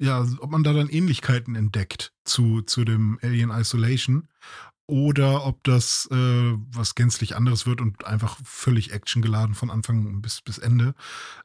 ja, 0.00 0.26
ob 0.38 0.50
man 0.50 0.64
da 0.64 0.72
dann 0.72 0.88
Ähnlichkeiten 0.88 1.54
entdeckt 1.54 2.12
zu, 2.24 2.62
zu 2.62 2.84
dem 2.84 3.18
Alien 3.22 3.50
Isolation 3.50 4.28
oder 4.86 5.46
ob 5.46 5.62
das 5.62 6.08
äh, 6.10 6.54
was 6.72 6.94
gänzlich 6.94 7.36
anderes 7.36 7.66
wird 7.66 7.80
und 7.80 8.04
einfach 8.06 8.38
völlig 8.42 8.92
actiongeladen 8.92 9.54
von 9.54 9.70
Anfang 9.70 10.20
bis, 10.22 10.40
bis 10.40 10.58
Ende. 10.58 10.94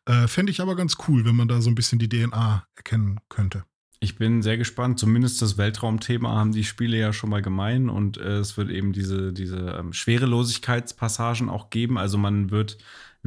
Äh, 0.06 0.28
Fände 0.28 0.52
ich 0.52 0.62
aber 0.62 0.76
ganz 0.76 0.98
cool, 1.08 1.26
wenn 1.26 1.36
man 1.36 1.48
da 1.48 1.62
so 1.62 1.70
ein 1.70 1.76
bisschen 1.76 2.00
die 2.00 2.10
DNA 2.10 2.66
erkennen 2.76 3.20
könnte. 3.30 3.66
Ich 4.00 4.18
bin 4.18 4.42
sehr 4.42 4.58
gespannt. 4.58 5.00
Zumindest 5.00 5.42
das 5.42 5.58
Weltraumthema 5.58 6.36
haben 6.36 6.54
die 6.54 6.64
Spiele 6.64 6.98
ja 6.98 7.14
schon 7.14 7.30
mal 7.30 7.42
gemein 7.42 7.90
und 7.90 8.18
äh, 8.18 8.38
es 8.38 8.58
wird 8.58 8.70
eben 8.70 8.94
diese, 8.94 9.34
diese 9.34 9.78
ähm, 9.80 9.94
Schwerelosigkeitspassagen 9.94 11.50
auch 11.50 11.70
geben. 11.70 11.98
Also 11.98 12.18
man 12.18 12.52
wird 12.52 12.78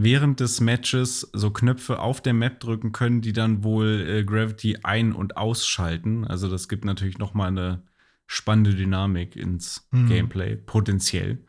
während 0.01 0.39
des 0.39 0.61
Matches 0.61 1.29
so 1.33 1.51
Knöpfe 1.51 1.99
auf 1.99 2.21
der 2.21 2.33
Map 2.33 2.61
drücken 2.61 2.93
können, 2.93 3.21
die 3.21 3.33
dann 3.33 3.65
wohl 3.65 4.07
äh, 4.09 4.25
Gravity 4.25 4.79
ein- 4.85 5.13
und 5.13 5.37
ausschalten. 5.37 6.25
Also 6.25 6.49
das 6.49 6.69
gibt 6.69 6.85
natürlich 6.85 7.19
noch 7.19 7.35
mal 7.35 7.49
eine 7.49 7.83
spannende 8.29 8.77
Dynamik 8.77 9.35
ins 9.35 9.89
mhm. 9.91 10.07
Gameplay, 10.07 10.55
potenziell. 10.55 11.45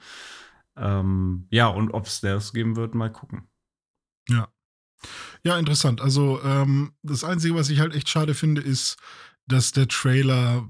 Ähm, 0.76 1.46
ja, 1.52 1.68
und 1.68 1.92
ob 1.92 2.08
es 2.08 2.22
das 2.22 2.52
geben 2.52 2.76
wird, 2.76 2.96
mal 2.96 3.12
gucken. 3.12 3.48
Ja. 4.28 4.48
Ja, 5.44 5.60
interessant. 5.60 6.02
Also 6.02 6.42
ähm, 6.44 6.94
das 7.04 7.24
Einzige, 7.24 7.54
was 7.54 7.70
ich 7.70 7.80
halt 7.80 7.94
echt 7.94 8.10
schade 8.10 8.34
finde, 8.34 8.62
ist, 8.62 8.98
dass 9.46 9.74
der 9.74 9.88
Trailer 9.88 10.68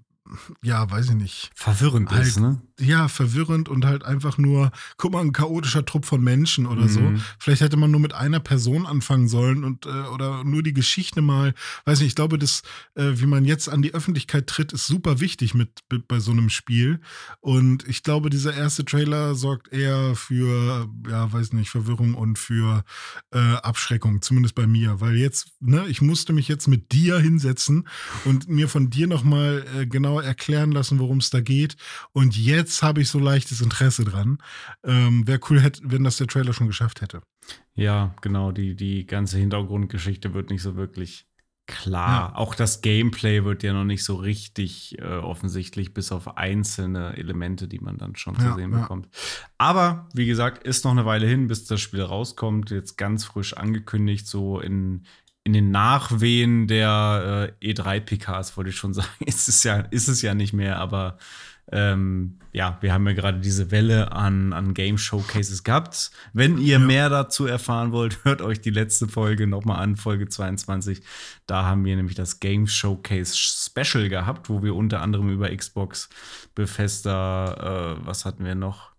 ja, 0.61 0.89
weiß 0.89 1.09
ich 1.09 1.15
nicht. 1.15 1.51
Verwirrend 1.55 2.11
halt, 2.11 2.27
ist, 2.27 2.39
ne? 2.39 2.61
Ja, 2.79 3.07
verwirrend 3.07 3.67
und 3.67 3.85
halt 3.85 4.03
einfach 4.05 4.37
nur, 4.37 4.71
guck 4.97 5.11
mal, 5.11 5.21
ein 5.21 5.33
chaotischer 5.33 5.85
Trupp 5.85 6.05
von 6.05 6.23
Menschen 6.23 6.65
oder 6.65 6.83
mhm. 6.83 6.89
so. 6.89 7.13
Vielleicht 7.37 7.61
hätte 7.61 7.77
man 7.77 7.91
nur 7.91 7.99
mit 7.99 8.13
einer 8.13 8.39
Person 8.39 8.85
anfangen 8.85 9.27
sollen 9.27 9.63
und 9.63 9.85
äh, 9.85 9.89
oder 9.89 10.43
nur 10.43 10.63
die 10.63 10.73
Geschichte 10.73 11.21
mal, 11.21 11.53
weiß 11.85 11.99
nicht, 11.99 12.09
ich 12.09 12.15
glaube, 12.15 12.37
das, 12.37 12.61
äh, 12.95 13.11
wie 13.15 13.25
man 13.25 13.43
jetzt 13.43 13.67
an 13.67 13.81
die 13.81 13.93
Öffentlichkeit 13.93 14.47
tritt, 14.47 14.71
ist 14.71 14.87
super 14.87 15.19
wichtig 15.19 15.53
mit, 15.53 15.69
mit 15.91 16.07
bei 16.07 16.19
so 16.19 16.31
einem 16.31 16.49
Spiel. 16.49 17.01
Und 17.41 17.87
ich 17.87 18.03
glaube, 18.03 18.29
dieser 18.29 18.53
erste 18.53 18.85
Trailer 18.85 19.35
sorgt 19.35 19.73
eher 19.73 20.15
für, 20.15 20.87
ja, 21.09 21.31
weiß 21.31 21.53
nicht, 21.53 21.69
Verwirrung 21.69 22.13
und 22.13 22.39
für 22.39 22.83
äh, 23.31 23.39
Abschreckung, 23.39 24.21
zumindest 24.21 24.55
bei 24.55 24.67
mir. 24.67 25.01
Weil 25.01 25.15
jetzt, 25.15 25.51
ne, 25.59 25.85
ich 25.87 26.01
musste 26.01 26.33
mich 26.33 26.47
jetzt 26.47 26.67
mit 26.67 26.91
dir 26.91 27.19
hinsetzen 27.19 27.87
und 28.25 28.47
mir 28.47 28.69
von 28.69 28.89
dir 28.89 29.07
nochmal 29.07 29.65
äh, 29.75 29.85
genau 29.85 30.19
erklären 30.19 30.71
lassen, 30.71 30.99
worum 30.99 31.17
es 31.17 31.29
da 31.29 31.41
geht. 31.41 31.75
Und 32.13 32.37
jetzt 32.37 32.68
habe 32.81 33.01
ich 33.01 33.09
so 33.09 33.19
leichtes 33.19 33.61
Interesse 33.61 34.05
dran. 34.05 34.39
Ähm, 34.83 35.27
Wäre 35.27 35.39
cool, 35.49 35.61
hätte, 35.61 35.81
wenn 35.83 36.03
das 36.03 36.17
der 36.17 36.27
Trailer 36.27 36.53
schon 36.53 36.67
geschafft 36.67 37.01
hätte. 37.01 37.21
Ja, 37.75 38.15
genau. 38.21 38.51
Die, 38.51 38.75
die 38.75 39.05
ganze 39.05 39.37
Hintergrundgeschichte 39.37 40.33
wird 40.33 40.49
nicht 40.49 40.61
so 40.61 40.75
wirklich 40.75 41.25
klar. 41.69 42.31
Ja. 42.31 42.35
Auch 42.35 42.55
das 42.55 42.81
Gameplay 42.81 43.43
wird 43.43 43.63
ja 43.63 43.73
noch 43.73 43.83
nicht 43.83 44.03
so 44.03 44.15
richtig 44.15 44.97
äh, 44.99 45.03
offensichtlich, 45.03 45.93
bis 45.93 46.11
auf 46.11 46.37
einzelne 46.37 47.15
Elemente, 47.17 47.67
die 47.67 47.79
man 47.79 47.97
dann 47.97 48.15
schon 48.15 48.35
zu 48.35 48.53
sehen 48.55 48.71
ja. 48.71 48.81
bekommt. 48.81 49.07
Aber 49.57 50.09
wie 50.13 50.25
gesagt, 50.25 50.63
ist 50.63 50.83
noch 50.83 50.91
eine 50.91 51.05
Weile 51.05 51.27
hin, 51.27 51.47
bis 51.47 51.65
das 51.65 51.79
Spiel 51.79 52.01
rauskommt. 52.01 52.71
Jetzt 52.71 52.97
ganz 52.97 53.25
frisch 53.25 53.53
angekündigt, 53.53 54.27
so 54.27 54.59
in 54.59 55.05
in 55.45 55.53
den 55.53 55.71
Nachwehen 55.71 56.67
der 56.67 57.55
äh, 57.61 57.71
E3-PKs, 57.71 58.55
wollte 58.57 58.69
ich 58.69 58.75
schon 58.75 58.93
sagen, 58.95 59.09
ist 59.25 59.47
es 59.47 59.63
ja, 59.63 59.79
ist 59.79 60.07
es 60.07 60.21
ja 60.21 60.33
nicht 60.33 60.53
mehr, 60.53 60.79
aber 60.79 61.17
ähm, 61.71 62.39
ja, 62.51 62.77
wir 62.81 62.93
haben 62.93 63.05
ja 63.07 63.13
gerade 63.13 63.39
diese 63.39 63.69
Welle 63.71 64.11
an, 64.11 64.53
an 64.53 64.73
Game 64.73 64.97
Showcases 64.97 65.63
gehabt. 65.63 66.11
Wenn 66.33 66.57
ihr 66.57 66.79
ja. 66.79 66.79
mehr 66.79 67.09
dazu 67.09 67.45
erfahren 67.45 67.91
wollt, 67.91 68.19
hört 68.23 68.41
euch 68.41 68.61
die 68.61 68.71
letzte 68.71 69.07
Folge 69.07 69.45
nochmal 69.45 69.81
an, 69.81 69.95
Folge 69.95 70.27
22. 70.27 71.01
Da 71.45 71.63
haben 71.63 71.85
wir 71.85 71.95
nämlich 71.95 72.15
das 72.15 72.39
Game 72.39 72.67
Showcase 72.67 73.35
Special 73.35 74.09
gehabt, 74.09 74.49
wo 74.49 74.63
wir 74.63 74.75
unter 74.75 75.01
anderem 75.01 75.29
über 75.29 75.55
Xbox, 75.55 76.09
Bethesda, 76.55 77.97
äh, 77.99 78.05
was 78.05 78.25
hatten 78.25 78.45
wir 78.45 78.55
noch? 78.55 78.89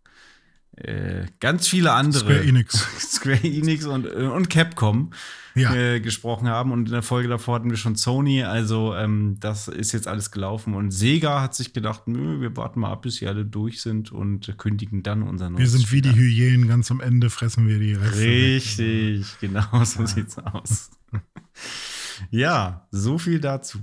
Äh, 0.76 1.26
ganz 1.40 1.68
viele 1.68 1.92
andere. 1.92 2.20
Square 2.20 2.42
Enix. 2.46 2.86
Square 2.98 3.44
Enix 3.44 3.86
und, 3.86 4.06
äh, 4.06 4.26
und 4.26 4.48
Capcom 4.48 5.10
ja. 5.54 5.74
äh, 5.74 6.00
gesprochen 6.00 6.48
haben. 6.48 6.72
Und 6.72 6.86
in 6.86 6.92
der 6.92 7.02
Folge 7.02 7.28
davor 7.28 7.56
hatten 7.56 7.70
wir 7.70 7.76
schon 7.76 7.96
Sony. 7.96 8.42
Also 8.42 8.94
ähm, 8.94 9.36
das 9.40 9.68
ist 9.68 9.92
jetzt 9.92 10.08
alles 10.08 10.30
gelaufen. 10.30 10.74
Und 10.74 10.90
Sega 10.90 11.42
hat 11.42 11.54
sich 11.54 11.72
gedacht, 11.72 12.06
nö, 12.06 12.40
wir 12.40 12.56
warten 12.56 12.80
mal 12.80 12.90
ab, 12.90 13.02
bis 13.02 13.16
sie 13.16 13.26
alle 13.26 13.44
durch 13.44 13.82
sind 13.82 14.12
und 14.12 14.56
kündigen 14.58 15.02
dann 15.02 15.22
unser 15.22 15.50
neues 15.50 15.60
Wir 15.60 15.78
sind 15.78 15.92
wie 15.92 16.02
die 16.02 16.14
Hyänen, 16.14 16.68
ganz 16.68 16.90
am 16.90 17.00
Ende 17.00 17.30
fressen 17.30 17.66
wir 17.68 17.78
die 17.78 17.94
Reste. 17.94 18.20
Richtig, 18.20 19.20
weg. 19.20 19.50
genau 19.52 19.84
so 19.84 20.00
ja. 20.00 20.06
sieht's 20.06 20.38
aus. 20.38 20.90
ja, 22.30 22.86
so 22.90 23.18
viel 23.18 23.40
dazu. 23.40 23.78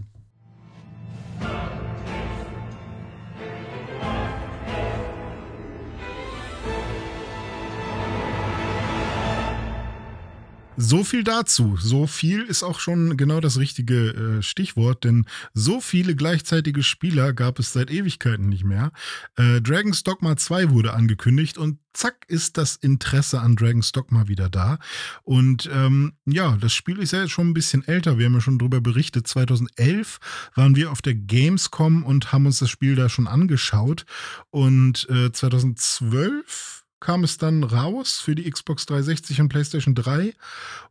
So 10.80 11.04
viel 11.04 11.24
dazu. 11.24 11.76
So 11.76 12.06
viel 12.06 12.44
ist 12.44 12.62
auch 12.62 12.80
schon 12.80 13.18
genau 13.18 13.40
das 13.40 13.58
richtige 13.58 14.10
äh, 14.38 14.42
Stichwort, 14.44 15.04
denn 15.04 15.26
so 15.56 15.82
viele 15.82 16.16
gleichzeitige 16.16 16.84
Spieler 16.84 17.34
gab 17.34 17.58
es 17.58 17.74
seit 17.74 17.90
Ewigkeiten 17.90 18.48
nicht 18.48 18.64
mehr. 18.64 18.92
Äh, 19.38 19.60
Dragon's 19.60 20.04
Dogma 20.04 20.38
2 20.38 20.70
wurde 20.70 20.94
angekündigt 20.94 21.58
und 21.58 21.80
zack 21.94 22.26
ist 22.28 22.58
das 22.58 22.76
Interesse 22.76 23.42
an 23.42 23.56
Dragon's 23.56 23.92
Dogma 23.92 24.28
wieder 24.28 24.50
da. 24.50 24.78
Und 25.24 25.68
ähm, 25.74 26.14
ja, 26.26 26.56
das 26.58 26.74
Spiel 26.74 27.00
ist 27.00 27.12
ja 27.12 27.22
jetzt 27.22 27.32
schon 27.32 27.50
ein 27.50 27.56
bisschen 27.56 27.84
älter. 27.88 28.20
Wir 28.20 28.28
haben 28.28 28.36
ja 28.36 28.42
schon 28.42 28.60
darüber 28.60 28.80
berichtet. 28.80 29.26
2011 29.26 30.20
waren 30.54 30.76
wir 30.76 30.92
auf 30.92 31.02
der 31.02 31.16
Gamescom 31.16 32.04
und 32.04 32.32
haben 32.32 32.46
uns 32.46 32.60
das 32.60 32.70
Spiel 32.70 32.96
da 32.96 33.10
schon 33.10 33.28
angeschaut. 33.28 34.06
Und 34.52 35.10
äh, 35.10 35.32
2012 35.32 36.77
kam 37.00 37.24
es 37.24 37.38
dann 37.38 37.64
raus 37.64 38.20
für 38.20 38.36
die 38.36 38.50
Xbox 38.50 38.86
360 38.86 39.42
und 39.42 39.50
PlayStation 39.50 39.96
3. 39.96 40.34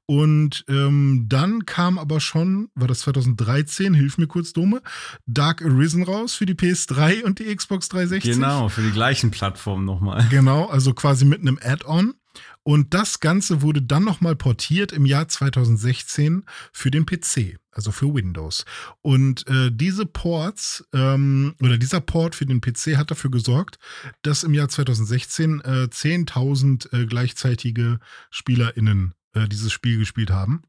Und 0.06 0.64
ähm, 0.68 1.26
dann 1.28 1.66
kam 1.66 1.98
aber 1.98 2.20
schon, 2.20 2.68
war 2.76 2.86
das 2.86 3.00
2013, 3.00 3.92
hilf 3.92 4.18
mir 4.18 4.28
kurz, 4.28 4.52
Dome, 4.52 4.80
Dark 5.26 5.62
Arisen 5.62 6.04
raus 6.04 6.34
für 6.34 6.46
die 6.46 6.54
PS3 6.54 7.24
und 7.24 7.40
die 7.40 7.54
Xbox 7.54 7.88
360. 7.88 8.34
Genau, 8.34 8.68
für 8.68 8.82
die 8.82 8.92
gleichen 8.92 9.32
Plattformen 9.32 9.84
nochmal. 9.84 10.24
Genau, 10.30 10.66
also 10.66 10.94
quasi 10.94 11.24
mit 11.24 11.40
einem 11.40 11.58
Add-on. 11.60 12.14
Und 12.62 12.94
das 12.94 13.20
Ganze 13.20 13.62
wurde 13.62 13.80
dann 13.80 14.04
nochmal 14.04 14.34
portiert 14.34 14.92
im 14.92 15.06
Jahr 15.06 15.28
2016 15.28 16.44
für 16.72 16.90
den 16.90 17.06
PC, 17.06 17.58
also 17.70 17.92
für 17.92 18.12
Windows. 18.12 18.64
Und 19.02 19.46
äh, 19.46 19.70
diese 19.72 20.04
Ports 20.04 20.84
ähm, 20.92 21.54
oder 21.60 21.78
dieser 21.78 22.00
Port 22.00 22.34
für 22.34 22.46
den 22.46 22.60
PC 22.60 22.96
hat 22.96 23.10
dafür 23.10 23.30
gesorgt, 23.30 23.78
dass 24.22 24.42
im 24.42 24.52
Jahr 24.52 24.68
2016 24.68 25.60
äh, 25.60 25.88
10.000 25.90 26.92
äh, 26.92 27.06
gleichzeitige 27.06 28.00
SpielerInnen 28.30 29.14
äh, 29.34 29.46
dieses 29.48 29.72
Spiel 29.72 29.98
gespielt 29.98 30.30
haben. 30.30 30.62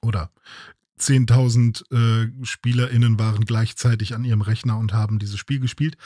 Oder 0.00 0.30
10.000 0.98 1.92
äh, 1.92 2.44
SpielerInnen 2.44 3.18
waren 3.18 3.44
gleichzeitig 3.44 4.14
an 4.14 4.24
ihrem 4.24 4.40
Rechner 4.40 4.78
und 4.78 4.92
haben 4.92 5.18
dieses 5.18 5.38
Spiel 5.38 5.60
gespielt. 5.60 5.96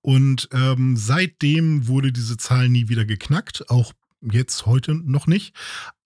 Und 0.00 0.48
ähm, 0.52 0.96
seitdem 0.96 1.86
wurde 1.86 2.12
diese 2.12 2.36
Zahl 2.36 2.68
nie 2.68 2.88
wieder 2.88 3.04
geknackt, 3.04 3.68
auch 3.68 3.92
jetzt 4.30 4.66
heute 4.66 4.94
noch 4.94 5.26
nicht. 5.26 5.54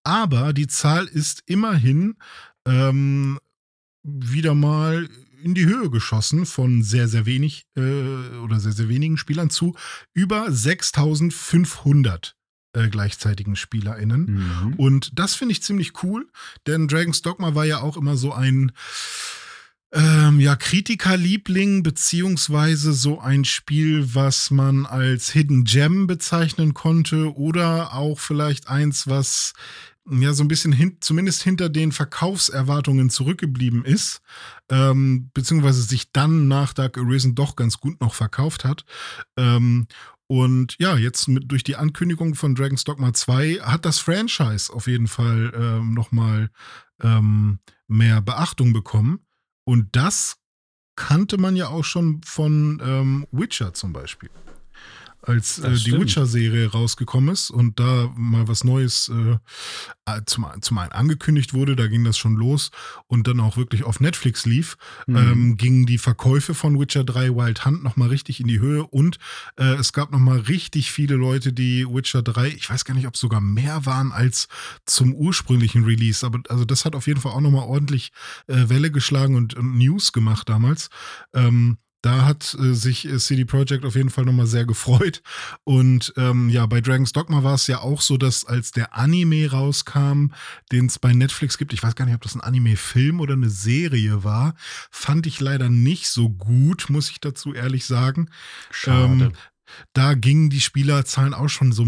Aber 0.02 0.52
die 0.52 0.66
Zahl 0.66 1.06
ist 1.06 1.42
immerhin 1.46 2.16
ähm, 2.66 3.38
wieder 4.02 4.54
mal 4.54 5.08
in 5.42 5.54
die 5.54 5.66
Höhe 5.66 5.90
geschossen 5.90 6.46
von 6.46 6.82
sehr, 6.82 7.08
sehr 7.08 7.26
wenig 7.26 7.66
äh, 7.76 7.80
oder 8.42 8.60
sehr, 8.60 8.72
sehr 8.72 8.88
wenigen 8.88 9.16
Spielern 9.16 9.50
zu 9.50 9.74
über 10.12 10.50
6500 10.50 12.36
äh, 12.72 12.88
gleichzeitigen 12.88 13.56
SpielerInnen. 13.56 14.26
Mhm. 14.26 14.74
Und 14.74 15.18
das 15.18 15.34
finde 15.34 15.52
ich 15.52 15.62
ziemlich 15.62 16.02
cool, 16.02 16.28
denn 16.66 16.88
Dragon's 16.88 17.22
Dogma 17.22 17.54
war 17.54 17.64
ja 17.64 17.80
auch 17.80 17.96
immer 17.96 18.16
so 18.16 18.32
ein 18.32 18.72
ähm, 19.92 20.38
ja, 20.38 20.54
Kritikerliebling, 20.54 21.82
beziehungsweise 21.82 22.92
so 22.92 23.20
ein 23.20 23.44
Spiel, 23.44 24.14
was 24.14 24.50
man 24.50 24.86
als 24.86 25.30
Hidden 25.30 25.64
Gem 25.64 26.06
bezeichnen 26.06 26.74
konnte 26.74 27.34
oder 27.34 27.92
auch 27.94 28.20
vielleicht 28.20 28.68
eins, 28.68 29.08
was 29.08 29.52
ja 30.08 30.32
so 30.32 30.44
ein 30.44 30.48
bisschen 30.48 30.72
hin, 30.72 30.96
zumindest 31.00 31.42
hinter 31.42 31.68
den 31.68 31.92
Verkaufserwartungen 31.92 33.10
zurückgeblieben 33.10 33.84
ist, 33.84 34.22
ähm, 34.70 35.30
beziehungsweise 35.34 35.82
sich 35.82 36.12
dann 36.12 36.48
nach 36.48 36.72
Dark 36.72 36.96
Arisen 36.96 37.34
doch 37.34 37.56
ganz 37.56 37.78
gut 37.78 38.00
noch 38.00 38.14
verkauft 38.14 38.64
hat. 38.64 38.84
Ähm, 39.36 39.86
und 40.26 40.76
ja, 40.78 40.96
jetzt 40.96 41.26
mit, 41.26 41.50
durch 41.50 41.64
die 41.64 41.74
Ankündigung 41.74 42.36
von 42.36 42.54
Dragon's 42.54 42.84
Dogma 42.84 43.12
2 43.12 43.60
hat 43.62 43.84
das 43.84 43.98
Franchise 43.98 44.72
auf 44.72 44.86
jeden 44.86 45.08
Fall 45.08 45.52
ähm, 45.54 45.94
nochmal 45.94 46.50
ähm, 47.02 47.58
mehr 47.88 48.20
Beachtung 48.20 48.72
bekommen. 48.72 49.26
Und 49.70 49.94
das 49.94 50.34
kannte 50.96 51.38
man 51.38 51.54
ja 51.54 51.68
auch 51.68 51.84
schon 51.84 52.22
von 52.24 52.82
ähm, 52.84 53.28
Witcher 53.30 53.72
zum 53.72 53.92
Beispiel 53.92 54.28
als 55.22 55.58
äh, 55.58 55.72
die 55.74 55.92
Witcher-Serie 55.92 56.70
rausgekommen 56.70 57.32
ist 57.32 57.50
und 57.50 57.78
da 57.78 58.12
mal 58.16 58.48
was 58.48 58.64
Neues 58.64 59.08
äh, 59.08 59.38
äh, 60.06 60.22
zum, 60.26 60.46
zum 60.60 60.78
einen 60.78 60.92
angekündigt 60.92 61.54
wurde, 61.54 61.76
da 61.76 61.86
ging 61.86 62.04
das 62.04 62.18
schon 62.18 62.36
los 62.36 62.70
und 63.06 63.26
dann 63.26 63.40
auch 63.40 63.56
wirklich 63.56 63.84
auf 63.84 64.00
Netflix 64.00 64.46
lief, 64.46 64.76
mhm. 65.06 65.16
ähm, 65.16 65.56
gingen 65.56 65.86
die 65.86 65.98
Verkäufe 65.98 66.54
von 66.54 66.78
Witcher 66.78 67.04
3 67.04 67.30
Wild 67.30 67.64
Hunt 67.64 67.82
nochmal 67.82 68.08
richtig 68.08 68.40
in 68.40 68.46
die 68.46 68.60
Höhe 68.60 68.84
und 68.86 69.18
äh, 69.56 69.74
es 69.74 69.92
gab 69.92 70.10
nochmal 70.10 70.38
richtig 70.38 70.90
viele 70.90 71.14
Leute, 71.16 71.52
die 71.52 71.86
Witcher 71.86 72.22
3, 72.22 72.48
ich 72.48 72.70
weiß 72.70 72.84
gar 72.84 72.94
nicht, 72.94 73.06
ob 73.06 73.14
es 73.14 73.20
sogar 73.20 73.40
mehr 73.40 73.86
waren 73.86 74.12
als 74.12 74.48
zum 74.86 75.14
ursprünglichen 75.14 75.84
Release, 75.84 76.24
aber 76.24 76.40
also 76.48 76.64
das 76.64 76.84
hat 76.84 76.94
auf 76.94 77.06
jeden 77.06 77.20
Fall 77.20 77.32
auch 77.32 77.40
nochmal 77.40 77.64
ordentlich 77.64 78.12
äh, 78.46 78.68
Welle 78.68 78.90
geschlagen 78.90 79.34
und, 79.34 79.54
und, 79.54 79.78
News 79.78 80.12
gemacht 80.12 80.48
damals. 80.48 80.88
Ähm, 81.32 81.78
da 82.02 82.24
hat 82.24 82.56
äh, 82.58 82.74
sich 82.74 83.06
äh, 83.06 83.18
CD 83.18 83.44
Projekt 83.44 83.84
auf 83.84 83.94
jeden 83.94 84.10
Fall 84.10 84.24
nochmal 84.24 84.46
sehr 84.46 84.64
gefreut. 84.64 85.22
Und 85.64 86.12
ähm, 86.16 86.48
ja, 86.48 86.66
bei 86.66 86.80
Dragon's 86.80 87.12
Dogma 87.12 87.42
war 87.42 87.54
es 87.54 87.66
ja 87.66 87.80
auch 87.80 88.00
so, 88.00 88.16
dass 88.16 88.44
als 88.44 88.72
der 88.72 88.96
Anime 88.96 89.50
rauskam, 89.50 90.28
den 90.72 90.86
es 90.86 90.98
bei 90.98 91.12
Netflix 91.12 91.58
gibt, 91.58 91.72
ich 91.72 91.82
weiß 91.82 91.94
gar 91.94 92.06
nicht, 92.06 92.14
ob 92.14 92.22
das 92.22 92.34
ein 92.34 92.40
Anime-Film 92.40 93.20
oder 93.20 93.34
eine 93.34 93.50
Serie 93.50 94.24
war, 94.24 94.54
fand 94.90 95.26
ich 95.26 95.40
leider 95.40 95.68
nicht 95.68 96.08
so 96.08 96.30
gut, 96.30 96.88
muss 96.88 97.10
ich 97.10 97.20
dazu 97.20 97.52
ehrlich 97.52 97.84
sagen. 97.86 98.30
Schade. 98.70 99.24
Ähm, 99.24 99.32
da 99.92 100.14
gingen 100.14 100.50
die 100.50 100.60
Spielerzahlen 100.60 101.32
auch 101.32 101.48
schon 101.48 101.70
so 101.70 101.86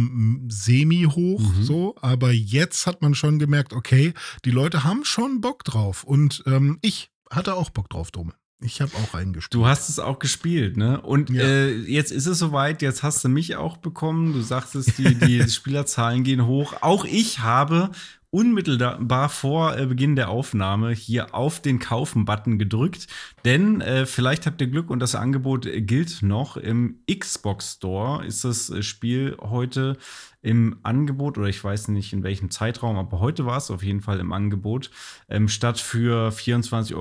semi 0.49 1.05
hoch, 1.05 1.41
mhm. 1.41 1.63
so, 1.65 1.97
aber 2.01 2.31
jetzt 2.31 2.87
hat 2.87 3.03
man 3.03 3.17
schon 3.17 3.41
gemerkt, 3.41 3.73
okay, 3.73 4.15
die 4.45 4.53
Leute 4.53 4.85
haben 4.85 5.05
schon 5.05 5.41
Bock 5.41 5.65
drauf 5.65 6.05
und 6.05 6.45
ähm, 6.47 6.79
ich 6.83 7.11
hatte 7.29 7.55
auch 7.55 7.71
Bock 7.71 7.91
drauf, 7.91 8.13
Dome. 8.13 8.35
Ich 8.63 8.81
habe 8.81 8.93
auch 8.97 9.15
reingespielt. 9.15 9.55
Du 9.55 9.67
hast 9.67 9.89
es 9.89 9.99
auch 9.99 10.19
gespielt, 10.19 10.77
ne? 10.77 11.01
Und 11.01 11.31
ja. 11.31 11.43
äh, 11.43 11.75
jetzt 11.75 12.13
ist 12.13 12.27
es 12.27 12.39
soweit, 12.39 12.83
jetzt 12.83 13.03
hast 13.03 13.25
du 13.25 13.29
mich 13.29 13.57
auch 13.57 13.77
bekommen. 13.77 14.33
Du 14.33 14.41
sagtest, 14.41 14.99
die, 14.99 15.15
die 15.15 15.49
Spielerzahlen 15.49 16.25
gehen 16.25 16.47
hoch. 16.47 16.75
Auch 16.81 17.05
ich 17.05 17.41
habe 17.41 17.91
unmittelbar 18.33 19.29
vor 19.29 19.77
äh, 19.77 19.85
Beginn 19.85 20.17
der 20.17 20.31
Aufnahme 20.31 20.93
hier 20.93 21.35
auf 21.35 21.61
den 21.61 21.79
Kaufen-Button 21.79 22.59
gedrückt. 22.59 23.07
Denn 23.45 23.83
äh, 23.83 24.07
vielleicht 24.07 24.47
habt 24.47 24.61
ihr 24.63 24.69
Glück 24.69 24.89
und 24.89 25.01
das 25.01 25.15
Angebot 25.15 25.69
gilt 25.71 26.23
noch. 26.23 26.57
Im 26.57 27.01
Xbox 27.07 27.75
Store 27.75 28.25
ist 28.25 28.45
das 28.45 28.71
äh, 28.71 28.83
Spiel 28.83 29.37
heute 29.39 29.99
im 30.43 30.77
Angebot, 30.83 31.39
oder 31.39 31.49
ich 31.49 31.63
weiß 31.63 31.89
nicht 31.89 32.13
in 32.13 32.25
welchem 32.25 32.51
Zeitraum, 32.51 32.97
aber 32.97 33.21
heute 33.21 33.47
war 33.47 33.57
es 33.57 33.71
auf 33.71 33.83
jeden 33.83 34.01
Fall 34.01 34.19
im 34.19 34.33
Angebot, 34.33 34.91
ähm, 35.29 35.49
statt 35.49 35.79
für 35.79 36.31
24,50 36.31 36.97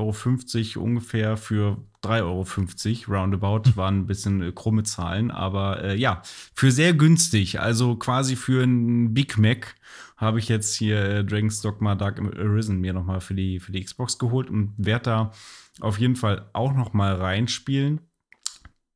Euro 0.76 0.84
ungefähr 0.84 1.38
für 1.38 1.78
3,50 2.04 3.08
Euro 3.08 3.20
roundabout, 3.20 3.70
hm. 3.70 3.76
waren 3.76 3.98
ein 4.00 4.08
bisschen 4.08 4.44
äh, 4.44 4.52
krumme 4.52 4.84
Zahlen, 4.84 5.32
aber 5.32 5.84
äh, 5.84 5.98
ja, 5.98 6.22
für 6.54 6.72
sehr 6.72 6.94
günstig, 6.94 7.60
also 7.60 7.96
quasi 7.96 8.36
für 8.36 8.64
ein 8.64 9.14
Big 9.16 9.40
Mac 9.40 9.76
habe 10.18 10.38
ich 10.38 10.48
jetzt 10.48 10.76
hier 10.76 11.04
äh, 11.04 11.26
Dragon's 11.26 11.62
Dogma 11.62 11.96
Dark 11.96 12.20
Arisen 12.20 12.80
mir 12.80 12.94
nochmal 12.94 13.22
für 13.22 13.34
die, 13.34 13.60
für 13.60 13.72
die 13.72 13.84
Xbox 13.84 14.20
geholt 14.20 14.52
und 14.52 14.74
werde 14.78 15.04
da 15.06 15.32
auf 15.80 16.00
jeden 16.00 16.16
Fall 16.16 16.48
auch 16.54 16.74
nochmal 16.74 17.16
reinspielen. 17.16 18.02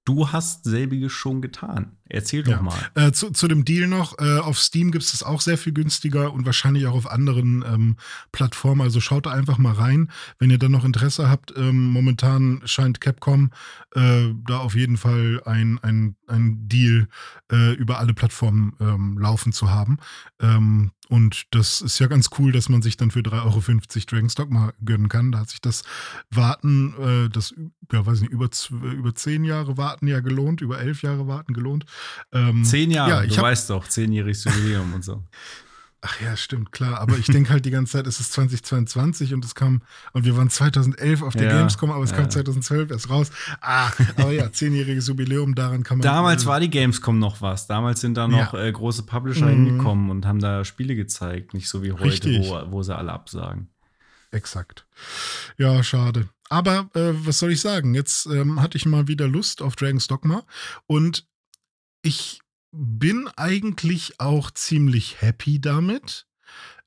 Du 0.05 0.31
hast 0.31 0.65
selbiges 0.65 1.11
schon 1.11 1.41
getan. 1.41 1.97
Erzähl 2.07 2.43
doch 2.43 2.51
ja. 2.51 2.61
mal. 2.61 2.77
Äh, 2.93 3.11
zu, 3.13 3.31
zu, 3.31 3.47
dem 3.47 3.65
Deal 3.65 3.87
noch, 3.87 4.19
äh, 4.19 4.37
auf 4.37 4.59
Steam 4.59 4.91
gibt 4.91 5.03
es 5.03 5.11
das 5.11 5.23
auch 5.23 5.41
sehr 5.41 5.57
viel 5.57 5.73
günstiger 5.73 6.33
und 6.33 6.45
wahrscheinlich 6.45 6.85
auch 6.85 6.93
auf 6.93 7.09
anderen 7.09 7.63
ähm, 7.67 7.97
Plattformen. 8.31 8.81
Also 8.81 8.99
schaut 8.99 9.25
da 9.25 9.31
einfach 9.31 9.57
mal 9.57 9.73
rein, 9.73 10.11
wenn 10.37 10.51
ihr 10.51 10.59
dann 10.59 10.71
noch 10.71 10.85
Interesse 10.85 11.29
habt. 11.29 11.51
Ähm, 11.57 11.85
momentan 11.85 12.61
scheint 12.65 13.01
Capcom 13.01 13.51
äh, 13.95 14.33
da 14.47 14.59
auf 14.59 14.75
jeden 14.75 14.97
Fall 14.97 15.41
ein, 15.45 15.79
ein, 15.81 16.15
ein 16.27 16.67
Deal 16.67 17.07
äh, 17.51 17.73
über 17.73 17.97
alle 17.97 18.13
Plattformen 18.13 18.73
ähm, 18.79 19.17
laufen 19.17 19.51
zu 19.51 19.71
haben. 19.71 19.97
Ähm, 20.39 20.91
und 21.07 21.43
das 21.51 21.81
ist 21.81 21.99
ja 21.99 22.07
ganz 22.07 22.29
cool, 22.39 22.51
dass 22.51 22.69
man 22.69 22.81
sich 22.81 22.97
dann 22.97 23.11
für 23.11 23.19
3,50 23.19 23.43
Euro 23.43 24.05
Dragon's 24.07 24.35
Dogma 24.35 24.73
gönnen 24.83 25.09
kann. 25.09 25.31
Da 25.31 25.39
hat 25.39 25.49
sich 25.49 25.61
das 25.61 25.83
Warten, 26.31 26.95
äh, 26.99 27.29
das, 27.29 27.53
ja, 27.91 28.05
weiß 28.05 28.21
nicht, 28.21 28.31
über, 28.31 28.49
über 28.71 29.13
zehn 29.13 29.43
Jahre 29.43 29.77
Warten 29.77 30.07
ja 30.07 30.19
gelohnt, 30.19 30.61
über 30.61 30.79
elf 30.79 31.03
Jahre 31.03 31.27
Warten 31.27 31.53
gelohnt. 31.53 31.85
Ähm, 32.31 32.63
zehn 32.63 32.91
Jahre, 32.91 33.09
ja, 33.09 33.25
du 33.25 33.37
hab, 33.37 33.43
weißt 33.43 33.69
doch, 33.69 33.87
zehnjähriges 33.87 34.43
Jubiläum 34.43 34.93
und 34.93 35.03
so. 35.03 35.23
Ach 36.07 36.21
ja, 36.21 36.37
stimmt, 36.37 36.71
klar. 36.71 36.99
Aber 36.99 37.17
ich 37.17 37.25
denke 37.25 37.49
halt 37.49 37.65
die 37.65 37.71
ganze 37.71 37.93
Zeit, 37.93 38.05
es 38.05 38.19
ist 38.19 38.31
2022 38.33 39.33
und 39.33 39.43
es 39.43 39.55
kam, 39.55 39.81
und 40.13 40.23
wir 40.23 40.37
waren 40.37 40.51
2011 40.51 41.23
auf 41.23 41.33
der 41.33 41.47
ja, 41.47 41.57
Gamescom, 41.57 41.89
aber 41.91 42.03
es 42.03 42.11
ja. 42.11 42.17
kam 42.17 42.29
2012 42.29 42.91
erst 42.91 43.09
raus. 43.09 43.31
Ah, 43.59 43.89
aber 44.15 44.31
ja, 44.31 44.51
zehnjähriges 44.51 45.07
Jubiläum, 45.07 45.55
daran 45.55 45.81
kann 45.81 45.97
man. 45.97 46.03
Damals 46.03 46.43
äh, 46.43 46.45
war 46.45 46.59
die 46.59 46.69
Gamescom 46.69 47.17
noch 47.17 47.41
was. 47.41 47.65
Damals 47.65 48.01
sind 48.01 48.17
da 48.17 48.27
noch 48.27 48.53
ja. 48.53 48.65
äh, 48.65 48.71
große 48.71 49.03
Publisher 49.03 49.47
mhm. 49.47 49.65
hingekommen 49.65 50.11
und 50.11 50.27
haben 50.27 50.39
da 50.39 50.63
Spiele 50.63 50.95
gezeigt. 50.95 51.55
Nicht 51.55 51.67
so 51.67 51.81
wie 51.81 51.93
heute, 51.93 52.29
wo, 52.41 52.71
wo, 52.71 52.83
sie 52.83 52.95
alle 52.95 53.11
absagen. 53.11 53.69
Exakt. 54.29 54.85
Ja, 55.57 55.81
schade. 55.81 56.29
Aber 56.49 56.87
äh, 56.93 57.13
was 57.25 57.39
soll 57.39 57.51
ich 57.51 57.61
sagen? 57.61 57.95
Jetzt 57.95 58.27
ähm, 58.27 58.61
hatte 58.61 58.77
ich 58.77 58.85
mal 58.85 59.07
wieder 59.07 59.27
Lust 59.27 59.63
auf 59.63 59.75
Dragon's 59.75 60.05
Dogma 60.05 60.43
und 60.85 61.25
ich 62.05 62.39
bin 62.71 63.27
eigentlich 63.35 64.19
auch 64.19 64.51
ziemlich 64.51 65.21
happy 65.21 65.59
damit. 65.59 66.27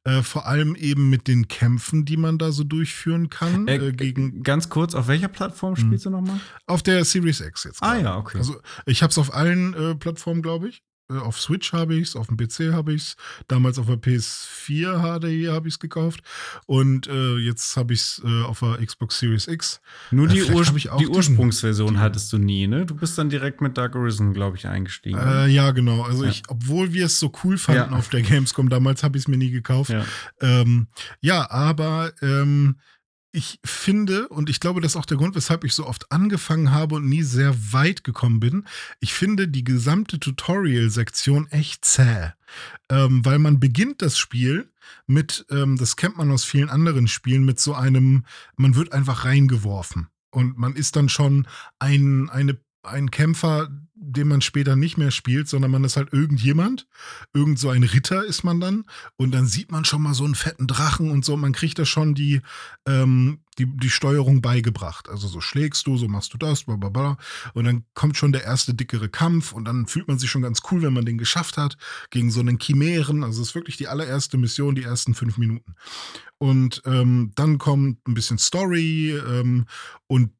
Äh, 0.04 0.22
vor 0.22 0.46
allem 0.46 0.76
eben 0.76 1.10
mit 1.10 1.26
den 1.26 1.48
Kämpfen, 1.48 2.04
die 2.04 2.16
man 2.16 2.38
da 2.38 2.52
so 2.52 2.62
durchführen 2.62 3.30
kann. 3.30 3.66
Äh, 3.66 3.76
äh, 3.76 3.92
gegen 3.92 4.42
ganz 4.42 4.68
kurz, 4.68 4.94
auf 4.94 5.08
welcher 5.08 5.28
Plattform 5.28 5.74
hm. 5.76 5.84
spielst 5.84 6.06
du 6.06 6.10
nochmal? 6.10 6.40
Auf 6.66 6.82
der 6.82 7.04
Series 7.04 7.40
X 7.40 7.64
jetzt. 7.64 7.82
Ah 7.82 7.96
ja, 7.96 8.16
okay. 8.16 8.38
Also 8.38 8.60
ich 8.86 9.02
habe 9.02 9.10
es 9.10 9.18
auf 9.18 9.34
allen 9.34 9.74
äh, 9.74 9.94
Plattformen, 9.96 10.40
glaube 10.40 10.68
ich. 10.68 10.82
Äh, 11.10 11.18
auf 11.18 11.40
Switch 11.40 11.72
habe 11.72 11.94
ich 11.94 12.08
es, 12.08 12.16
auf 12.16 12.26
dem 12.26 12.36
PC 12.36 12.72
habe 12.72 12.92
ich 12.92 13.02
es, 13.02 13.16
damals 13.46 13.78
auf 13.78 13.86
der 13.86 13.96
PS4 13.96 15.00
HD 15.00 15.48
habe 15.48 15.68
ich 15.68 15.74
es 15.74 15.80
gekauft 15.80 16.20
und 16.66 17.06
äh, 17.06 17.36
jetzt 17.36 17.76
habe 17.76 17.94
ich 17.94 18.00
es 18.00 18.22
äh, 18.24 18.42
auf 18.42 18.60
der 18.60 18.84
Xbox 18.84 19.18
Series 19.18 19.48
X. 19.48 19.80
Nur 20.10 20.28
die, 20.28 20.42
Ur 20.42 20.64
die 20.98 21.08
Ursprungsversion 21.08 21.94
die, 21.94 22.00
hattest 22.00 22.32
du 22.32 22.38
nie, 22.38 22.66
ne? 22.66 22.84
Du 22.84 22.94
bist 22.94 23.16
dann 23.16 23.30
direkt 23.30 23.60
mit 23.60 23.78
Dark 23.78 23.96
Arisen, 23.96 24.34
glaube 24.34 24.56
ich, 24.56 24.66
eingestiegen. 24.66 25.18
Äh, 25.18 25.48
ja, 25.48 25.70
genau. 25.70 26.02
Also 26.02 26.24
ja. 26.24 26.30
ich, 26.30 26.42
obwohl 26.48 26.92
wir 26.92 27.06
es 27.06 27.18
so 27.18 27.32
cool 27.44 27.58
fanden 27.58 27.92
ja. 27.92 27.98
auf 27.98 28.08
der 28.08 28.22
Gamescom 28.22 28.68
damals, 28.68 29.02
habe 29.02 29.16
ich 29.16 29.24
es 29.24 29.28
mir 29.28 29.38
nie 29.38 29.50
gekauft. 29.50 29.90
Ja, 29.90 30.04
ähm, 30.40 30.88
ja 31.20 31.50
aber 31.50 32.12
ähm, 32.20 32.76
ich 33.38 33.60
finde, 33.64 34.28
und 34.28 34.50
ich 34.50 34.58
glaube, 34.58 34.80
das 34.80 34.92
ist 34.92 34.96
auch 34.96 35.06
der 35.06 35.16
Grund, 35.16 35.36
weshalb 35.36 35.62
ich 35.62 35.72
so 35.72 35.86
oft 35.86 36.10
angefangen 36.10 36.72
habe 36.72 36.96
und 36.96 37.08
nie 37.08 37.22
sehr 37.22 37.54
weit 37.72 38.02
gekommen 38.02 38.40
bin, 38.40 38.66
ich 38.98 39.14
finde 39.14 39.46
die 39.46 39.62
gesamte 39.62 40.18
Tutorial-Sektion 40.18 41.46
echt 41.52 41.84
zäh. 41.84 42.32
Ähm, 42.88 43.24
weil 43.24 43.38
man 43.38 43.60
beginnt 43.60 44.02
das 44.02 44.18
Spiel 44.18 44.72
mit, 45.06 45.46
ähm, 45.50 45.76
das 45.76 45.94
kennt 45.94 46.16
man 46.16 46.32
aus 46.32 46.44
vielen 46.44 46.68
anderen 46.68 47.06
Spielen, 47.06 47.44
mit 47.44 47.60
so 47.60 47.74
einem, 47.74 48.24
man 48.56 48.74
wird 48.74 48.92
einfach 48.92 49.24
reingeworfen. 49.24 50.08
Und 50.30 50.58
man 50.58 50.74
ist 50.74 50.96
dann 50.96 51.08
schon 51.08 51.46
ein, 51.78 52.28
eine 52.30 52.58
ein 52.82 53.10
Kämpfer, 53.10 53.68
den 54.00 54.28
man 54.28 54.40
später 54.40 54.76
nicht 54.76 54.96
mehr 54.96 55.10
spielt, 55.10 55.48
sondern 55.48 55.70
man 55.70 55.84
ist 55.84 55.96
halt 55.96 56.12
irgendjemand. 56.12 56.86
Irgend 57.34 57.58
so 57.58 57.68
ein 57.68 57.82
Ritter 57.82 58.24
ist 58.24 58.44
man 58.44 58.60
dann. 58.60 58.84
Und 59.16 59.32
dann 59.32 59.46
sieht 59.46 59.72
man 59.72 59.84
schon 59.84 60.02
mal 60.02 60.14
so 60.14 60.24
einen 60.24 60.36
fetten 60.36 60.66
Drachen 60.66 61.10
und 61.10 61.24
so. 61.24 61.36
Man 61.36 61.52
kriegt 61.52 61.78
da 61.78 61.84
schon 61.84 62.14
die, 62.14 62.40
ähm, 62.86 63.40
die, 63.58 63.66
die 63.66 63.90
Steuerung 63.90 64.40
beigebracht. 64.40 65.08
Also 65.08 65.26
so 65.26 65.40
schlägst 65.40 65.86
du, 65.86 65.96
so 65.96 66.06
machst 66.06 66.32
du 66.32 66.38
das, 66.38 66.64
bla 66.64 66.76
bla 66.76 66.90
bla. 66.90 67.16
Und 67.54 67.64
dann 67.64 67.84
kommt 67.94 68.16
schon 68.16 68.32
der 68.32 68.44
erste 68.44 68.72
dickere 68.72 69.08
Kampf 69.08 69.52
und 69.52 69.64
dann 69.64 69.86
fühlt 69.86 70.06
man 70.06 70.18
sich 70.18 70.30
schon 70.30 70.42
ganz 70.42 70.60
cool, 70.70 70.82
wenn 70.82 70.92
man 70.92 71.04
den 71.04 71.18
geschafft 71.18 71.56
hat, 71.56 71.76
gegen 72.10 72.30
so 72.30 72.40
einen 72.40 72.60
Chimären. 72.60 73.24
Also 73.24 73.42
es 73.42 73.48
ist 73.48 73.54
wirklich 73.54 73.76
die 73.76 73.88
allererste 73.88 74.38
Mission, 74.38 74.76
die 74.76 74.84
ersten 74.84 75.14
fünf 75.14 75.38
Minuten. 75.38 75.74
Und 76.38 76.82
ähm, 76.86 77.32
dann 77.34 77.58
kommt 77.58 78.06
ein 78.06 78.14
bisschen 78.14 78.38
Story 78.38 79.10
ähm, 79.10 79.66
und 80.06 80.30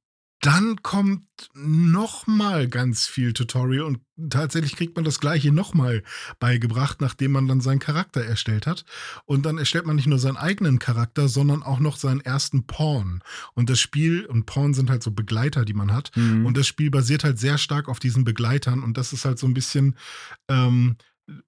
dann 0.40 0.83
kommt 0.83 1.24
noch 1.55 2.27
mal 2.27 2.68
ganz 2.68 3.07
viel 3.07 3.33
Tutorial 3.33 3.85
und 3.85 4.01
tatsächlich 4.31 4.77
kriegt 4.77 4.94
man 4.94 5.05
das 5.05 5.18
gleiche 5.18 5.53
noch 5.53 5.74
mal 5.74 6.03
beigebracht, 6.38 7.01
nachdem 7.01 7.33
man 7.33 7.48
dann 7.48 7.61
seinen 7.61 7.81
Charakter 7.81 8.24
erstellt 8.24 8.66
hat. 8.66 8.85
Und 9.24 9.46
dann 9.46 9.59
erstellt 9.59 9.87
man 9.87 9.96
nicht 9.96 10.07
nur 10.07 10.18
seinen 10.18 10.37
eigenen 10.37 10.79
Charakter, 10.79 11.29
sondern 11.29 11.62
auch 11.62 11.81
noch 11.81 11.96
seinen 11.96 12.20
ersten 12.20 12.66
Pawn. 12.66 13.22
Und 13.55 13.68
das 13.68 13.81
Spiel, 13.81 14.27
und 14.27 14.46
Pawn 14.46 14.74
sind 14.74 14.90
halt 14.90 15.03
so 15.03 15.11
Begleiter, 15.11 15.64
die 15.64 15.74
man 15.74 15.92
hat. 15.92 16.16
Mhm. 16.16 16.46
Und 16.46 16.57
das 16.57 16.66
Spiel 16.66 16.90
basiert 16.90 17.24
halt 17.24 17.38
sehr 17.38 17.59
stark 17.59 17.88
auf 17.88 17.98
diesen 17.98 18.24
Begleitern. 18.24 18.83
Und 18.83 18.96
das 18.96 19.12
ist 19.12 19.24
halt 19.24 19.38
so 19.38 19.46
ein 19.46 19.55
bisschen, 19.55 19.96
ähm, 20.48 20.96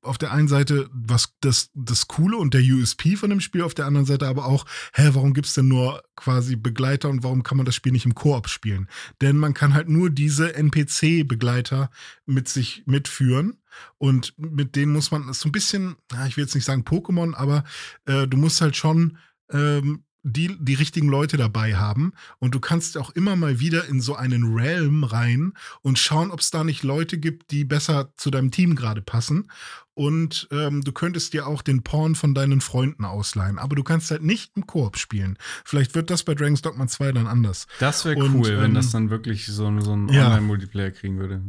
auf 0.03 0.19
der 0.19 0.33
einen 0.33 0.49
Seite 0.49 0.89
was 0.93 1.35
das, 1.41 1.71
das 1.75 2.09
Coole 2.09 2.37
und 2.37 2.55
der 2.55 2.63
USP 2.63 3.17
von 3.17 3.31
dem 3.31 3.41
Spiel, 3.41 3.63
auf 3.63 3.75
der 3.75 3.87
anderen 3.87 4.07
Seite 4.07 4.29
aber 4.29 4.47
auch, 4.47 4.67
hä, 4.95 5.11
warum 5.13 5.35
gibt 5.35 5.47
es 5.47 5.55
denn 5.55 5.69
nur 5.69 6.03
quasi 6.17 6.57
Begleiter 6.57 7.09
und 7.09 7.23
warum 7.23 7.43
kann 7.43 7.57
man 7.57 7.67
das 7.67 7.75
Spiel 7.75 7.93
nicht 7.93 8.07
im 8.07 8.15
Koop 8.15 8.49
spielen? 8.49 8.89
Denn 9.21 9.37
man 9.37 9.55
kann 9.55 9.75
halt 9.75 9.89
nur 9.89 10.11
diese 10.11 10.55
NPC-Begleiter 10.55 11.91
mit 12.27 12.49
sich 12.49 12.83
mitführen. 12.87 13.57
Und 13.99 14.35
mit 14.37 14.77
denen 14.77 14.93
muss 14.93 15.11
man, 15.11 15.33
so 15.33 15.49
ein 15.49 15.53
bisschen, 15.53 15.97
ich 16.27 16.37
will 16.37 16.45
jetzt 16.45 16.55
nicht 16.55 16.65
sagen 16.65 16.83
Pokémon, 16.83 17.35
aber 17.35 17.65
äh, 18.05 18.27
du 18.27 18.37
musst 18.37 18.61
halt 18.61 18.77
schon 18.77 19.17
ähm, 19.51 20.05
die, 20.23 20.57
die 20.59 20.75
richtigen 20.75 21.09
Leute 21.09 21.37
dabei 21.37 21.77
haben. 21.77 22.13
Und 22.39 22.55
du 22.55 22.61
kannst 22.61 22.99
auch 22.99 23.11
immer 23.11 23.37
mal 23.37 23.61
wieder 23.61 23.87
in 23.87 24.01
so 24.01 24.15
einen 24.15 24.55
Realm 24.55 25.05
rein 25.05 25.53
und 25.83 25.99
schauen, 25.99 26.31
ob 26.31 26.41
es 26.41 26.51
da 26.51 26.65
nicht 26.65 26.83
Leute 26.83 27.19
gibt, 27.19 27.51
die 27.51 27.65
besser 27.65 28.13
zu 28.17 28.31
deinem 28.31 28.51
Team 28.51 28.75
gerade 28.75 29.03
passen 29.03 29.49
und 29.95 30.49
ähm, 30.51 30.83
du 30.83 30.93
könntest 30.93 31.33
dir 31.33 31.47
auch 31.47 31.63
den 31.63 31.83
Porn 31.83 32.15
von 32.15 32.35
deinen 32.35 32.61
Freunden 32.61 33.05
ausleihen. 33.05 33.59
Aber 33.59 33.77
du 33.77 33.83
kannst 33.83 34.11
halt 34.11 34.23
nicht 34.23 34.53
im 34.57 34.67
Koop 34.67 34.97
spielen. 34.97 35.37
Vielleicht 35.65 35.95
wird 35.95 36.11
das 36.11 36.23
bei 36.23 36.35
Dragon's 36.35 36.63
Dogma 36.63 36.87
2 36.87 37.13
dann 37.13 37.27
anders. 37.27 37.67
Das 37.81 38.05
wäre 38.05 38.17
cool, 38.17 38.49
ähm, 38.49 38.61
wenn 38.61 38.75
das 38.75 38.91
dann 38.91 39.11
wirklich 39.11 39.47
so, 39.47 39.81
so 39.81 39.93
einen 39.93 40.09
ja. 40.09 40.27
Online-Multiplayer 40.27 40.93
kriegen 40.93 41.19
würde. 41.19 41.43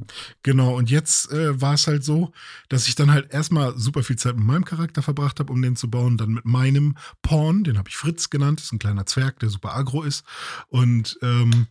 Genau, 0.44 0.76
und 0.76 0.90
jetzt 0.90 1.32
äh, 1.32 1.62
war 1.62 1.76
es 1.76 1.88
halt 1.88 2.04
so, 2.04 2.32
dass 2.70 2.88
ich 2.88 2.96
dann 2.96 3.12
halt 3.12 3.34
erstmal 3.34 3.78
super 3.78 4.04
viel 4.04 4.18
Zeit 4.18 4.36
mit 4.36 4.46
meinem 4.46 4.66
Charakter 4.66 5.02
verbracht 5.02 5.40
habe, 5.40 5.54
um 5.54 5.62
den 5.62 5.76
zu 5.76 5.90
bauen. 5.90 6.18
Dann 6.18 6.32
mit 6.32 6.46
meinem 6.46 6.98
Porn, 7.22 7.64
den 7.64 7.78
habe 7.78 7.90
ich 7.90 7.96
Fritz 7.96 8.30
genannt, 8.30 8.60
das 8.60 8.66
ist 8.66 8.74
ein 8.74 8.80
kleiner 8.80 9.06
Zwerg, 9.06 9.40
der 9.40 9.50
super 9.50 9.76
agro 9.76 10.04
ist. 10.04 10.26
Und 10.68 11.18
ähm, 11.22 11.68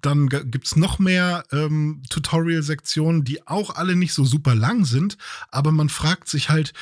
dann 0.00 0.28
gibt 0.28 0.66
es 0.66 0.76
noch 0.76 0.98
mehr 0.98 1.44
ähm, 1.50 2.02
Tutorial-Sektionen, 2.10 3.24
die 3.24 3.46
auch 3.46 3.74
alle 3.74 3.96
nicht 3.96 4.12
so 4.12 4.24
super 4.24 4.54
lang 4.54 4.84
sind, 4.84 5.16
aber 5.50 5.72
man 5.72 5.88
fragt 5.88 6.28
sich 6.28 6.50
halt, 6.50 6.74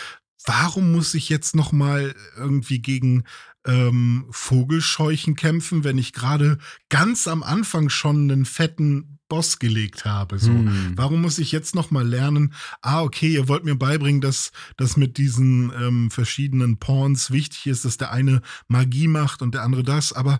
warum 0.44 0.90
muss 0.90 1.14
ich 1.14 1.28
jetzt 1.28 1.54
noch 1.54 1.72
mal 1.72 2.14
irgendwie 2.36 2.80
gegen 2.80 3.24
ähm, 3.64 4.26
Vogelscheuchen 4.30 5.36
kämpfen, 5.36 5.84
wenn 5.84 5.98
ich 5.98 6.12
gerade 6.12 6.58
ganz 6.88 7.28
am 7.28 7.42
Anfang 7.42 7.88
schon 7.88 8.30
einen 8.30 8.44
fetten 8.44 9.18
Boss 9.28 9.58
gelegt 9.58 10.04
habe. 10.04 10.38
So, 10.38 10.50
hm. 10.50 10.92
warum 10.94 11.22
muss 11.22 11.38
ich 11.38 11.52
jetzt 11.52 11.74
noch 11.74 11.90
mal 11.90 12.06
lernen? 12.06 12.52
Ah, 12.82 13.02
okay, 13.02 13.32
ihr 13.32 13.48
wollt 13.48 13.64
mir 13.64 13.76
beibringen, 13.76 14.20
dass 14.20 14.52
das 14.76 14.96
mit 14.98 15.16
diesen 15.16 15.72
ähm, 15.74 16.10
verschiedenen 16.10 16.78
Pawns 16.78 17.30
wichtig 17.30 17.66
ist, 17.66 17.84
dass 17.84 17.96
der 17.96 18.12
eine 18.12 18.42
Magie 18.68 19.08
macht 19.08 19.40
und 19.40 19.54
der 19.54 19.62
andere 19.62 19.84
das. 19.84 20.12
Aber 20.12 20.38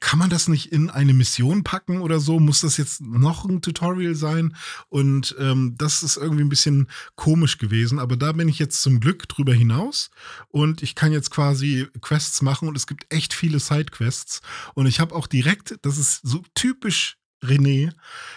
kann 0.00 0.18
man 0.18 0.30
das 0.30 0.48
nicht 0.48 0.72
in 0.72 0.90
eine 0.90 1.14
Mission 1.14 1.64
packen 1.64 2.00
oder 2.00 2.20
so? 2.20 2.40
Muss 2.40 2.60
das 2.60 2.76
jetzt 2.76 3.00
noch 3.00 3.44
ein 3.44 3.62
Tutorial 3.62 4.14
sein? 4.14 4.56
Und 4.88 5.34
ähm, 5.38 5.74
das 5.78 6.02
ist 6.02 6.16
irgendwie 6.16 6.44
ein 6.44 6.48
bisschen 6.48 6.88
komisch 7.14 7.58
gewesen. 7.58 7.98
Aber 7.98 8.16
da 8.16 8.32
bin 8.32 8.48
ich 8.48 8.58
jetzt 8.58 8.82
zum 8.82 9.00
Glück 9.00 9.28
drüber 9.28 9.54
hinaus 9.54 10.10
und 10.48 10.82
ich 10.82 10.94
kann 10.94 11.12
jetzt 11.12 11.30
quasi 11.30 11.86
Quests 12.00 12.42
machen 12.42 12.68
und 12.68 12.76
es 12.76 12.86
gibt 12.86 13.12
echt 13.12 13.34
viele 13.34 13.60
Sidequests. 13.60 14.40
Und 14.74 14.86
ich 14.86 15.00
habe 15.00 15.14
auch 15.14 15.26
direkt, 15.26 15.78
das 15.82 15.98
ist 15.98 16.20
so 16.22 16.42
typisch 16.54 17.18
René, 17.42 17.92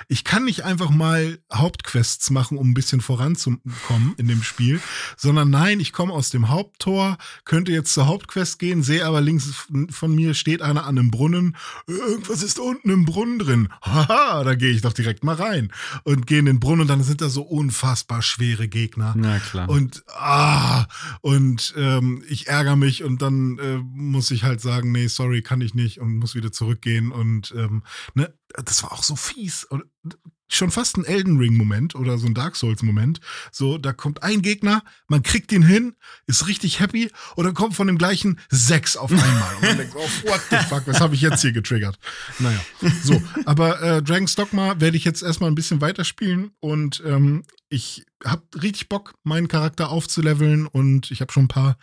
ich 0.08 0.24
kann 0.24 0.46
nicht 0.46 0.64
einfach 0.64 0.90
mal 0.90 1.40
Hauptquests 1.54 2.30
machen, 2.32 2.58
um 2.58 2.72
ein 2.72 2.74
bisschen 2.74 3.02
voranzukommen 3.02 4.14
in 4.18 4.28
dem 4.28 4.44
Spiel, 4.44 4.82
sondern 5.16 5.50
nein, 5.50 5.80
ich 5.80 5.94
komme 5.94 6.14
aus 6.14 6.30
dem 6.30 6.50
Haupttor, 6.50 7.18
könnte 7.44 7.72
jetzt 7.72 7.94
zur 7.94 8.08
Hauptquest 8.08 8.60
gehen, 8.60 8.84
sehe 8.84 9.06
aber 9.06 9.22
links 9.22 9.68
von 9.90 10.16
mir 10.16 10.34
steht 10.34 10.62
einer 10.62 10.86
an 10.86 10.98
einem 10.98 11.12
Brunnen, 11.12 11.56
irgendwas 11.88 12.42
ist 12.42 12.60
unten 12.60 12.90
im 12.90 13.06
Brunnen 13.06 13.40
drin. 13.40 13.70
Haha, 13.82 14.44
da 14.44 14.56
gehe 14.56 14.72
ich 14.72 14.82
doch 14.82 14.94
direkt 14.94 15.24
mal 15.24 15.36
rein 15.36 15.72
und 16.04 16.26
gehe 16.26 16.40
in 16.40 16.46
den 16.46 16.60
Brunnen 16.60 16.82
und 16.82 16.88
dann 16.88 17.04
sind 17.04 17.22
da 17.22 17.30
so 17.30 17.44
unfassbar 17.44 18.22
schwere 18.22 18.68
Gegner. 18.68 19.14
Na 19.16 19.40
klar. 19.40 19.70
Und 19.70 20.04
ah, 20.08 20.86
und 21.22 21.74
ähm, 21.78 22.24
ich 22.28 22.48
ärgere 22.48 22.76
mich 22.76 23.04
und 23.04 23.22
dann 23.22 23.60
äh, 23.60 23.78
muss 23.78 24.32
ich 24.32 24.44
halt 24.44 24.62
sagen, 24.62 24.92
nee, 24.92 25.08
sorry, 25.08 25.42
kann 25.42 25.62
ich 25.62 25.74
nicht 25.74 26.00
und 26.00 26.18
muss 26.18 26.36
wieder 26.36 26.52
zurückgehen 26.52 27.12
und 27.12 27.54
ähm, 27.56 27.84
ne, 28.14 28.34
das 28.64 28.84
war 28.84 28.92
auch 28.96 29.04
so 29.04 29.16
fies. 29.16 29.64
Und 29.66 29.84
schon 30.48 30.72
fast 30.72 30.98
ein 30.98 31.06
Elden 31.06 31.38
Ring-Moment 31.38 31.96
oder 31.96 32.18
so 32.18 32.28
ein 32.28 32.34
Dark 32.34 32.56
Souls-Moment. 32.56 33.20
So, 33.52 33.78
da 33.78 33.94
kommt 33.94 34.24
ein 34.24 34.42
Gegner, 34.42 34.84
man 35.08 35.24
kriegt 35.24 35.52
ihn 35.52 35.64
hin, 35.64 35.96
ist 36.28 36.48
richtig 36.48 36.80
happy 36.80 37.12
und 37.36 37.46
dann 37.46 37.54
kommt 37.54 37.76
von 37.76 37.88
dem 37.88 37.98
gleichen 37.98 38.40
sechs 38.50 38.96
auf 38.96 39.12
einmal. 39.12 39.56
Und 39.56 39.62
man 39.64 39.78
denkt, 39.78 39.96
oh, 39.96 40.30
what 40.30 40.42
the 40.50 40.58
fuck, 40.70 40.84
was 40.86 41.02
habe 41.02 41.16
ich 41.16 41.22
jetzt 41.22 41.42
hier 41.42 41.52
getriggert? 41.52 41.98
Naja, 42.40 42.60
so. 43.04 43.22
Aber 43.46 43.82
äh, 43.82 44.04
Dragon's 44.04 44.36
Dogma 44.36 44.80
werde 44.80 44.98
ich 44.98 45.04
jetzt 45.04 45.24
erstmal 45.24 45.50
ein 45.50 45.56
bisschen 45.56 45.82
weiterspielen 45.82 46.52
und 46.60 47.02
ähm, 47.06 47.44
ich 47.70 48.06
habe 48.24 48.44
richtig 48.62 48.90
Bock, 48.90 49.14
meinen 49.24 49.48
Charakter 49.48 49.90
aufzuleveln 49.90 50.68
und 50.68 51.12
ich 51.12 51.22
habe 51.22 51.32
schon 51.32 51.46
ein 51.46 51.50
paar, 51.50 51.78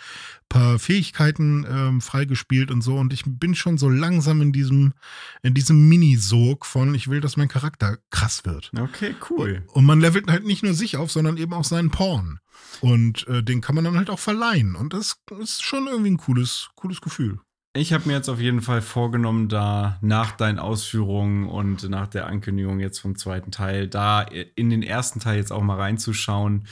paar 0.49 0.79
Fähigkeiten 0.79 1.67
ähm, 1.69 2.01
freigespielt 2.01 2.71
und 2.71 2.83
so 2.83 2.97
und 2.97 3.13
ich 3.13 3.25
bin 3.27 3.55
schon 3.55 3.79
so 3.79 3.89
langsam 3.89 4.41
in 4.41 4.53
diesem, 4.53 4.95
in 5.43 5.55
diesem 5.55 5.89
Mini-Sog 5.89 6.65
von, 6.65 6.95
ich 6.95 7.09
will, 7.09 7.21
dass 7.21 7.37
mein 7.37 7.49
Charakter 7.49 7.99
krass 8.11 8.45
wird. 8.45 8.71
Okay, 8.79 9.15
cool. 9.31 9.65
Und, 9.69 9.77
und 9.77 9.85
man 9.85 10.01
levelt 10.01 10.31
halt 10.31 10.45
nicht 10.45 10.63
nur 10.63 10.75
sich 10.75 10.97
auf, 10.97 11.13
sondern 11.13 11.37
eben 11.37 11.53
auch 11.53 11.65
seinen 11.65 11.91
Porn. 11.91 12.39
Und 12.81 13.27
äh, 13.29 13.43
den 13.43 13.61
kann 13.61 13.75
man 13.75 13.85
dann 13.85 13.97
halt 13.97 14.11
auch 14.11 14.19
verleihen. 14.19 14.75
Und 14.75 14.95
das 14.95 15.17
ist 15.39 15.63
schon 15.63 15.87
irgendwie 15.87 16.11
ein 16.11 16.17
cooles, 16.17 16.71
cooles 16.77 17.01
Gefühl. 17.01 17.41
Ich 17.75 17.95
habe 17.95 18.07
mir 18.07 18.13
jetzt 18.13 18.29
auf 18.29 18.39
jeden 18.39 18.61
Fall 18.61 18.83
vorgenommen, 18.83 19.49
da 19.49 19.97
nach 20.03 20.33
deinen 20.33 20.59
Ausführungen 20.59 21.49
und 21.49 21.89
nach 21.89 22.07
der 22.07 22.27
Ankündigung 22.27 22.81
jetzt 22.81 22.99
vom 22.99 23.17
zweiten 23.17 23.51
Teil, 23.51 23.89
da 23.89 24.21
in 24.21 24.69
den 24.69 24.83
ersten 24.83 25.21
Teil 25.21 25.39
jetzt 25.39 25.53
auch 25.53 25.63
mal 25.63 25.79
reinzuschauen, 25.79 26.67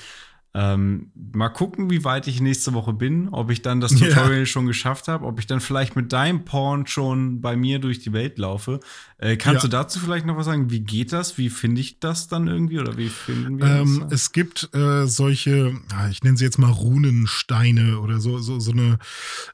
ähm, 0.53 1.11
mal 1.15 1.49
gucken, 1.49 1.91
wie 1.91 2.05
weit 2.05 2.27
ich 2.27 2.43
nächste 2.43 2.75
Woche 2.75 2.93
bin, 2.93 3.29
ob 3.31 3.51
ich 3.51 3.63
dann 3.63 3.81
das 3.81 3.93
Tutorial 3.95 4.41
ja. 4.41 4.47
schon 4.47 4.67
geschafft 4.67 5.09
habe, 5.09 5.25
ob 5.25 5.39
ich 5.39 5.47
dann 5.47 5.61
vielleicht 5.61 5.97
mit 5.97 6.13
deinem 6.13 6.45
Porn 6.45 6.87
schon 6.87 7.41
bei 7.41 7.57
mir 7.57 7.79
durch 7.79 8.01
die 8.01 8.13
Welt 8.13 8.37
laufe. 8.37 8.81
Äh, 9.23 9.37
kannst 9.37 9.63
ja. 9.63 9.69
du 9.69 9.69
dazu 9.69 10.01
vielleicht 10.01 10.25
noch 10.25 10.39
was 10.39 10.47
sagen? 10.47 10.71
Wie 10.71 10.81
geht 10.81 11.13
das? 11.13 11.37
Wie 11.37 11.51
finde 11.51 11.83
ich 11.83 12.01
das 12.01 12.29
dann 12.29 12.49
irgendwie 12.49 12.79
oder 12.79 12.97
wie 12.97 13.11
finden 13.11 13.59
wir 13.59 13.67
ähm, 13.67 14.07
das? 14.09 14.23
Es 14.23 14.33
gibt 14.33 14.75
äh, 14.75 15.07
solche, 15.07 15.79
ich 16.11 16.23
nenne 16.23 16.39
sie 16.39 16.45
jetzt 16.45 16.59
mal 16.59 16.71
Runensteine 16.71 18.01
oder 18.01 18.19
so, 18.19 18.39
so, 18.39 18.59
so 18.61 18.73
eine 18.73 18.99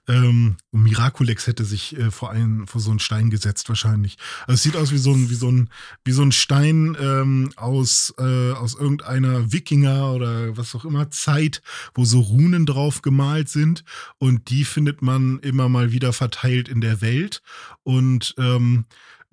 ähm, 0.07 0.57
Miraculex 0.71 1.49
hätte 1.49 1.65
sich 1.65 1.99
äh, 1.99 2.13
vor, 2.13 2.31
einen, 2.31 2.69
vor 2.69 2.81
so 2.81 2.91
einen 2.91 3.01
Stein 3.01 3.29
gesetzt 3.29 3.69
wahrscheinlich. 3.69 4.19
Also 4.43 4.55
es 4.55 4.63
sieht 4.63 4.77
aus 4.77 4.93
wie 4.93 4.99
so 4.99 5.13
ein, 5.13 5.31
wie 5.31 5.35
so 5.35 5.51
ein, 5.51 5.69
wie 6.05 6.13
so 6.13 6.23
ein 6.23 6.31
Stein 6.31 6.97
ähm, 7.01 7.51
aus, 7.57 8.15
äh, 8.19 8.53
aus 8.53 8.77
irgendeiner 8.77 9.53
Wikinger 9.53 10.13
oder 10.13 10.57
was 10.57 10.77
auch 10.77 10.85
immer 10.85 11.11
Zeit, 11.11 11.61
wo 11.93 12.05
so 12.05 12.21
Runen 12.21 12.67
drauf 12.67 13.03
gemalt 13.03 13.49
sind 13.49 13.83
und 14.19 14.49
die 14.49 14.65
findet 14.65 15.03
man 15.03 15.41
immer 15.41 15.69
mal 15.69 15.91
wieder 15.91 16.13
verteilt 16.13 16.69
in 16.69 16.81
der 16.81 17.01
Welt 17.01 17.43
und 17.83 18.33
ähm, 18.39 18.85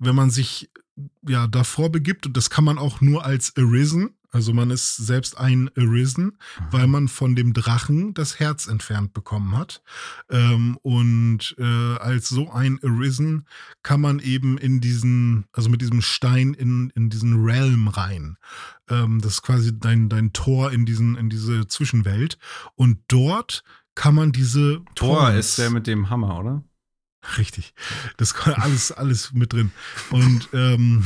wenn 0.04 0.14
man 0.14 0.30
sich 0.30 0.70
ja 1.26 1.46
davor 1.46 1.90
begibt 1.90 2.26
und 2.26 2.36
das 2.36 2.50
kann 2.50 2.64
man 2.64 2.78
auch 2.78 3.00
nur 3.00 3.24
als 3.24 3.56
Arisen, 3.56 4.14
also 4.34 4.52
man 4.52 4.70
ist 4.70 4.96
selbst 4.96 5.38
ein 5.38 5.70
Arisen, 5.76 6.24
mhm. 6.24 6.32
weil 6.72 6.86
man 6.88 7.06
von 7.06 7.36
dem 7.36 7.52
Drachen 7.52 8.14
das 8.14 8.40
Herz 8.40 8.66
entfernt 8.66 9.14
bekommen 9.14 9.56
hat. 9.56 9.80
Ähm, 10.28 10.76
und 10.82 11.54
äh, 11.56 11.96
als 11.98 12.30
so 12.30 12.50
ein 12.50 12.80
Arisen 12.82 13.46
kann 13.84 14.00
man 14.00 14.18
eben 14.18 14.58
in 14.58 14.80
diesen, 14.80 15.44
also 15.52 15.70
mit 15.70 15.82
diesem 15.82 16.02
Stein 16.02 16.52
in, 16.52 16.90
in 16.96 17.10
diesen 17.10 17.44
Realm 17.44 17.86
rein. 17.86 18.36
Ähm, 18.90 19.20
das 19.20 19.34
ist 19.34 19.42
quasi 19.42 19.78
dein, 19.78 20.08
dein 20.08 20.32
Tor 20.32 20.72
in, 20.72 20.84
diesen, 20.84 21.16
in 21.16 21.30
diese 21.30 21.68
Zwischenwelt. 21.68 22.36
Und 22.74 22.98
dort 23.06 23.62
kann 23.94 24.16
man 24.16 24.32
diese 24.32 24.82
Tor 24.96 25.30
ist 25.30 25.58
der 25.58 25.70
mit 25.70 25.86
dem 25.86 26.10
Hammer, 26.10 26.40
oder? 26.40 26.64
Richtig. 27.38 27.74
Das 28.16 28.34
kommt 28.34 28.58
alles, 28.58 28.92
alles 28.92 29.32
mit 29.32 29.52
drin. 29.52 29.72
Und, 30.10 30.48
ähm, 30.52 31.04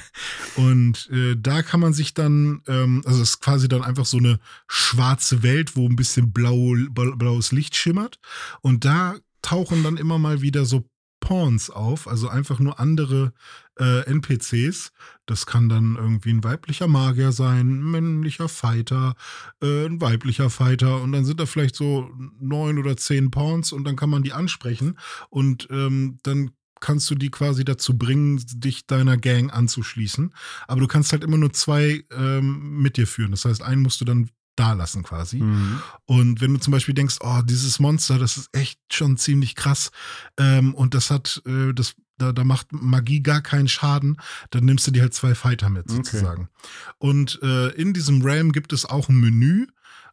und 0.56 1.08
äh, 1.10 1.36
da 1.38 1.62
kann 1.62 1.80
man 1.80 1.92
sich 1.92 2.14
dann, 2.14 2.62
ähm, 2.66 3.02
also 3.06 3.22
es 3.22 3.30
ist 3.30 3.40
quasi 3.40 3.68
dann 3.68 3.82
einfach 3.82 4.06
so 4.06 4.18
eine 4.18 4.38
schwarze 4.68 5.42
Welt, 5.42 5.76
wo 5.76 5.88
ein 5.88 5.96
bisschen 5.96 6.32
blau, 6.32 6.74
blaues 6.90 7.52
Licht 7.52 7.76
schimmert. 7.76 8.18
Und 8.60 8.84
da 8.84 9.16
tauchen 9.42 9.82
dann 9.82 9.96
immer 9.96 10.18
mal 10.18 10.40
wieder 10.42 10.64
so 10.64 10.88
Pawns 11.24 11.70
auf, 11.70 12.06
also 12.06 12.28
einfach 12.28 12.58
nur 12.58 12.78
andere 12.78 13.32
äh, 13.78 14.02
NPCs. 14.06 14.92
Das 15.24 15.46
kann 15.46 15.70
dann 15.70 15.96
irgendwie 15.96 16.30
ein 16.30 16.44
weiblicher 16.44 16.86
Magier 16.86 17.32
sein, 17.32 17.68
ein 17.68 17.90
männlicher 17.90 18.50
Fighter, 18.50 19.14
äh, 19.62 19.86
ein 19.86 20.02
weiblicher 20.02 20.50
Fighter 20.50 21.00
und 21.00 21.12
dann 21.12 21.24
sind 21.24 21.40
da 21.40 21.46
vielleicht 21.46 21.76
so 21.76 22.10
neun 22.38 22.78
oder 22.78 22.96
zehn 22.98 23.30
Pawns 23.30 23.72
und 23.72 23.84
dann 23.84 23.96
kann 23.96 24.10
man 24.10 24.22
die 24.22 24.34
ansprechen 24.34 24.98
und 25.30 25.66
ähm, 25.70 26.18
dann 26.22 26.50
kannst 26.80 27.10
du 27.10 27.14
die 27.14 27.30
quasi 27.30 27.64
dazu 27.64 27.96
bringen, 27.96 28.42
dich 28.46 28.86
deiner 28.86 29.16
Gang 29.16 29.50
anzuschließen. 29.50 30.34
Aber 30.68 30.80
du 30.82 30.86
kannst 30.86 31.12
halt 31.12 31.24
immer 31.24 31.38
nur 31.38 31.54
zwei 31.54 32.04
ähm, 32.10 32.82
mit 32.82 32.98
dir 32.98 33.06
führen. 33.06 33.30
Das 33.30 33.46
heißt, 33.46 33.62
einen 33.62 33.80
musst 33.80 34.02
du 34.02 34.04
dann 34.04 34.28
da 34.56 34.72
lassen 34.72 35.02
quasi. 35.02 35.38
Mhm. 35.38 35.82
Und 36.06 36.40
wenn 36.40 36.54
du 36.54 36.60
zum 36.60 36.70
Beispiel 36.70 36.94
denkst, 36.94 37.16
oh, 37.20 37.40
dieses 37.44 37.80
Monster, 37.80 38.18
das 38.18 38.36
ist 38.36 38.50
echt 38.52 38.78
schon 38.92 39.16
ziemlich 39.16 39.54
krass 39.54 39.90
ähm, 40.38 40.74
und 40.74 40.94
das 40.94 41.10
hat, 41.10 41.42
äh, 41.46 41.72
das, 41.72 41.94
da, 42.18 42.32
da 42.32 42.44
macht 42.44 42.68
Magie 42.70 43.22
gar 43.22 43.42
keinen 43.42 43.68
Schaden, 43.68 44.16
dann 44.50 44.64
nimmst 44.64 44.86
du 44.86 44.90
dir 44.90 45.02
halt 45.02 45.14
zwei 45.14 45.34
Fighter 45.34 45.70
mit 45.70 45.90
sozusagen. 45.90 46.42
Okay. 46.42 46.72
Und 46.98 47.40
äh, 47.42 47.70
in 47.70 47.92
diesem 47.92 48.22
Realm 48.22 48.52
gibt 48.52 48.72
es 48.72 48.84
auch 48.84 49.08
ein 49.08 49.18
Menü, 49.18 49.66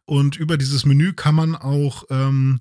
Und 0.04 0.36
über 0.36 0.56
dieses 0.56 0.84
Menü 0.84 1.12
kann 1.12 1.34
man 1.34 1.54
auch 1.54 2.04
ähm, 2.10 2.60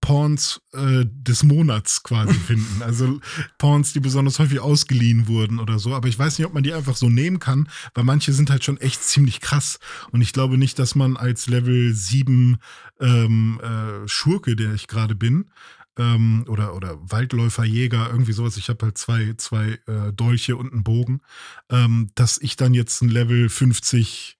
Porns 0.00 0.60
äh, 0.72 1.04
des 1.06 1.42
Monats 1.42 2.02
quasi 2.02 2.34
finden. 2.46 2.82
Also 2.82 3.20
Porns, 3.58 3.92
die 3.92 4.00
besonders 4.00 4.38
häufig 4.38 4.60
ausgeliehen 4.60 5.28
wurden 5.28 5.58
oder 5.58 5.78
so. 5.78 5.94
Aber 5.94 6.08
ich 6.08 6.18
weiß 6.18 6.38
nicht, 6.38 6.46
ob 6.46 6.54
man 6.54 6.62
die 6.62 6.72
einfach 6.72 6.96
so 6.96 7.08
nehmen 7.08 7.38
kann, 7.38 7.68
weil 7.94 8.04
manche 8.04 8.32
sind 8.32 8.50
halt 8.50 8.64
schon 8.64 8.78
echt 8.78 9.02
ziemlich 9.02 9.40
krass. 9.40 9.78
Und 10.10 10.22
ich 10.22 10.32
glaube 10.32 10.58
nicht, 10.58 10.78
dass 10.78 10.94
man 10.94 11.16
als 11.16 11.46
Level 11.46 11.92
7 11.92 12.58
ähm, 13.00 13.60
äh, 13.62 14.08
Schurke, 14.08 14.56
der 14.56 14.74
ich 14.74 14.88
gerade 14.88 15.14
bin, 15.14 15.50
ähm, 15.98 16.44
oder, 16.48 16.74
oder 16.74 16.98
Waldläuferjäger, 17.00 18.08
irgendwie 18.10 18.32
sowas. 18.32 18.56
Ich 18.56 18.68
habe 18.68 18.86
halt 18.86 18.98
zwei, 18.98 19.34
zwei 19.36 19.78
äh, 19.86 20.12
Dolche 20.12 20.56
und 20.56 20.72
einen 20.72 20.82
Bogen, 20.82 21.20
ähm, 21.68 22.10
dass 22.14 22.38
ich 22.38 22.56
dann 22.56 22.74
jetzt 22.74 23.02
ein 23.02 23.08
Level 23.08 23.48
50 23.48 24.38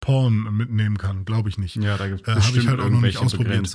Porn 0.00 0.56
mitnehmen 0.56 0.96
kann, 0.96 1.24
glaube 1.24 1.48
ich 1.48 1.58
nicht. 1.58 1.76
Ja, 1.76 1.96
da 1.96 2.08
gibt 2.08 2.26
es 2.26 2.28
äh, 2.28 2.36
bestimmt 2.36 2.68
halt 2.68 2.80
auch 2.80 2.88
noch 2.88 3.00
nicht 3.00 3.18
ausprobiert. 3.18 3.68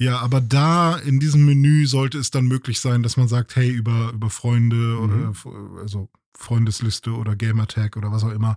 Ja, 0.00 0.18
aber 0.20 0.40
da 0.40 0.96
in 0.96 1.20
diesem 1.20 1.44
Menü 1.44 1.86
sollte 1.86 2.16
es 2.16 2.30
dann 2.30 2.46
möglich 2.46 2.80
sein, 2.80 3.02
dass 3.02 3.18
man 3.18 3.28
sagt, 3.28 3.54
hey, 3.54 3.68
über, 3.68 4.12
über 4.14 4.30
Freunde 4.30 4.74
mhm. 4.74 4.98
oder 4.98 5.80
also 5.80 6.08
Freundesliste 6.34 7.12
oder 7.12 7.36
Gamertag 7.36 7.98
oder 7.98 8.10
was 8.10 8.24
auch 8.24 8.32
immer, 8.32 8.56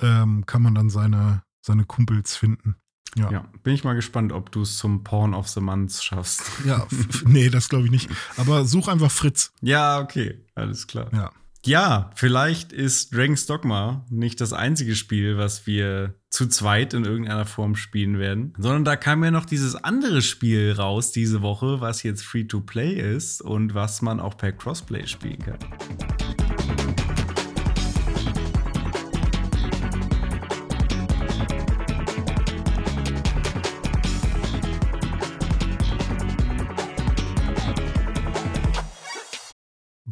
ähm, 0.00 0.44
kann 0.46 0.62
man 0.62 0.74
dann 0.74 0.90
seine, 0.90 1.44
seine 1.60 1.84
Kumpels 1.84 2.36
finden. 2.36 2.74
Ja. 3.16 3.30
ja. 3.30 3.44
bin 3.62 3.74
ich 3.74 3.84
mal 3.84 3.94
gespannt, 3.94 4.32
ob 4.32 4.50
du 4.50 4.62
es 4.62 4.78
zum 4.78 5.04
Porn 5.04 5.32
of 5.32 5.48
the 5.48 5.60
Month 5.60 6.02
schaffst. 6.02 6.42
Ja, 6.64 6.86
nee, 7.24 7.50
das 7.50 7.68
glaube 7.68 7.84
ich 7.84 7.92
nicht. 7.92 8.10
Aber 8.36 8.64
such 8.64 8.88
einfach 8.88 9.12
Fritz. 9.12 9.52
Ja, 9.60 10.00
okay, 10.00 10.44
alles 10.56 10.88
klar. 10.88 11.08
Ja. 11.12 11.30
Ja, 11.66 12.10
vielleicht 12.14 12.72
ist 12.72 13.14
Dragon's 13.14 13.44
Dogma 13.44 14.06
nicht 14.08 14.40
das 14.40 14.54
einzige 14.54 14.96
Spiel, 14.96 15.36
was 15.36 15.66
wir 15.66 16.14
zu 16.30 16.46
zweit 16.46 16.94
in 16.94 17.04
irgendeiner 17.04 17.44
Form 17.44 17.76
spielen 17.76 18.18
werden, 18.18 18.54
sondern 18.56 18.84
da 18.86 18.96
kam 18.96 19.22
ja 19.22 19.30
noch 19.30 19.44
dieses 19.44 19.74
andere 19.74 20.22
Spiel 20.22 20.72
raus 20.72 21.12
diese 21.12 21.42
Woche, 21.42 21.82
was 21.82 22.02
jetzt 22.02 22.24
Free-to-Play 22.24 23.14
ist 23.14 23.42
und 23.42 23.74
was 23.74 24.00
man 24.00 24.20
auch 24.20 24.38
per 24.38 24.52
Crossplay 24.52 25.06
spielen 25.06 25.38
kann. 25.38 25.58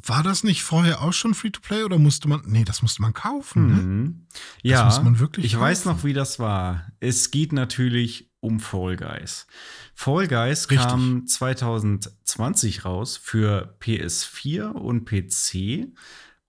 War 0.08 0.22
das 0.22 0.42
nicht 0.44 0.62
vorher 0.62 1.02
auch 1.02 1.12
schon 1.12 1.34
Free-to-Play 1.34 1.84
oder 1.84 1.98
musste 1.98 2.28
man. 2.28 2.42
Nee, 2.46 2.64
das 2.64 2.82
musste 2.82 3.02
man 3.02 3.12
kaufen. 3.12 3.66
Ne? 3.66 3.74
Mhm. 3.74 4.26
Ja, 4.62 4.84
das 4.84 5.02
man 5.02 5.18
wirklich 5.18 5.46
ich 5.46 5.52
kaufen. 5.52 5.64
weiß 5.64 5.84
noch, 5.84 6.04
wie 6.04 6.12
das 6.12 6.38
war. 6.38 6.90
Es 7.00 7.30
geht 7.30 7.52
natürlich 7.52 8.30
um 8.40 8.60
Fall 8.60 8.96
Guys. 8.96 9.46
Fall 9.94 10.28
Guys 10.28 10.70
Richtig. 10.70 10.86
kam 10.86 11.26
2020 11.26 12.84
raus 12.84 13.16
für 13.16 13.76
PS4 13.80 14.70
und 14.70 15.04
PC. 15.04 15.88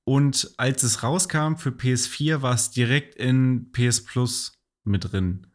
Und 0.05 0.51
als 0.57 0.83
es 0.83 1.03
rauskam 1.03 1.55
für 1.55 1.69
PS4, 1.69 2.41
war 2.41 2.53
es 2.53 2.71
direkt 2.71 3.15
in 3.15 3.71
PS 3.71 4.03
Plus 4.03 4.53
mit 4.83 5.11
drin. 5.11 5.47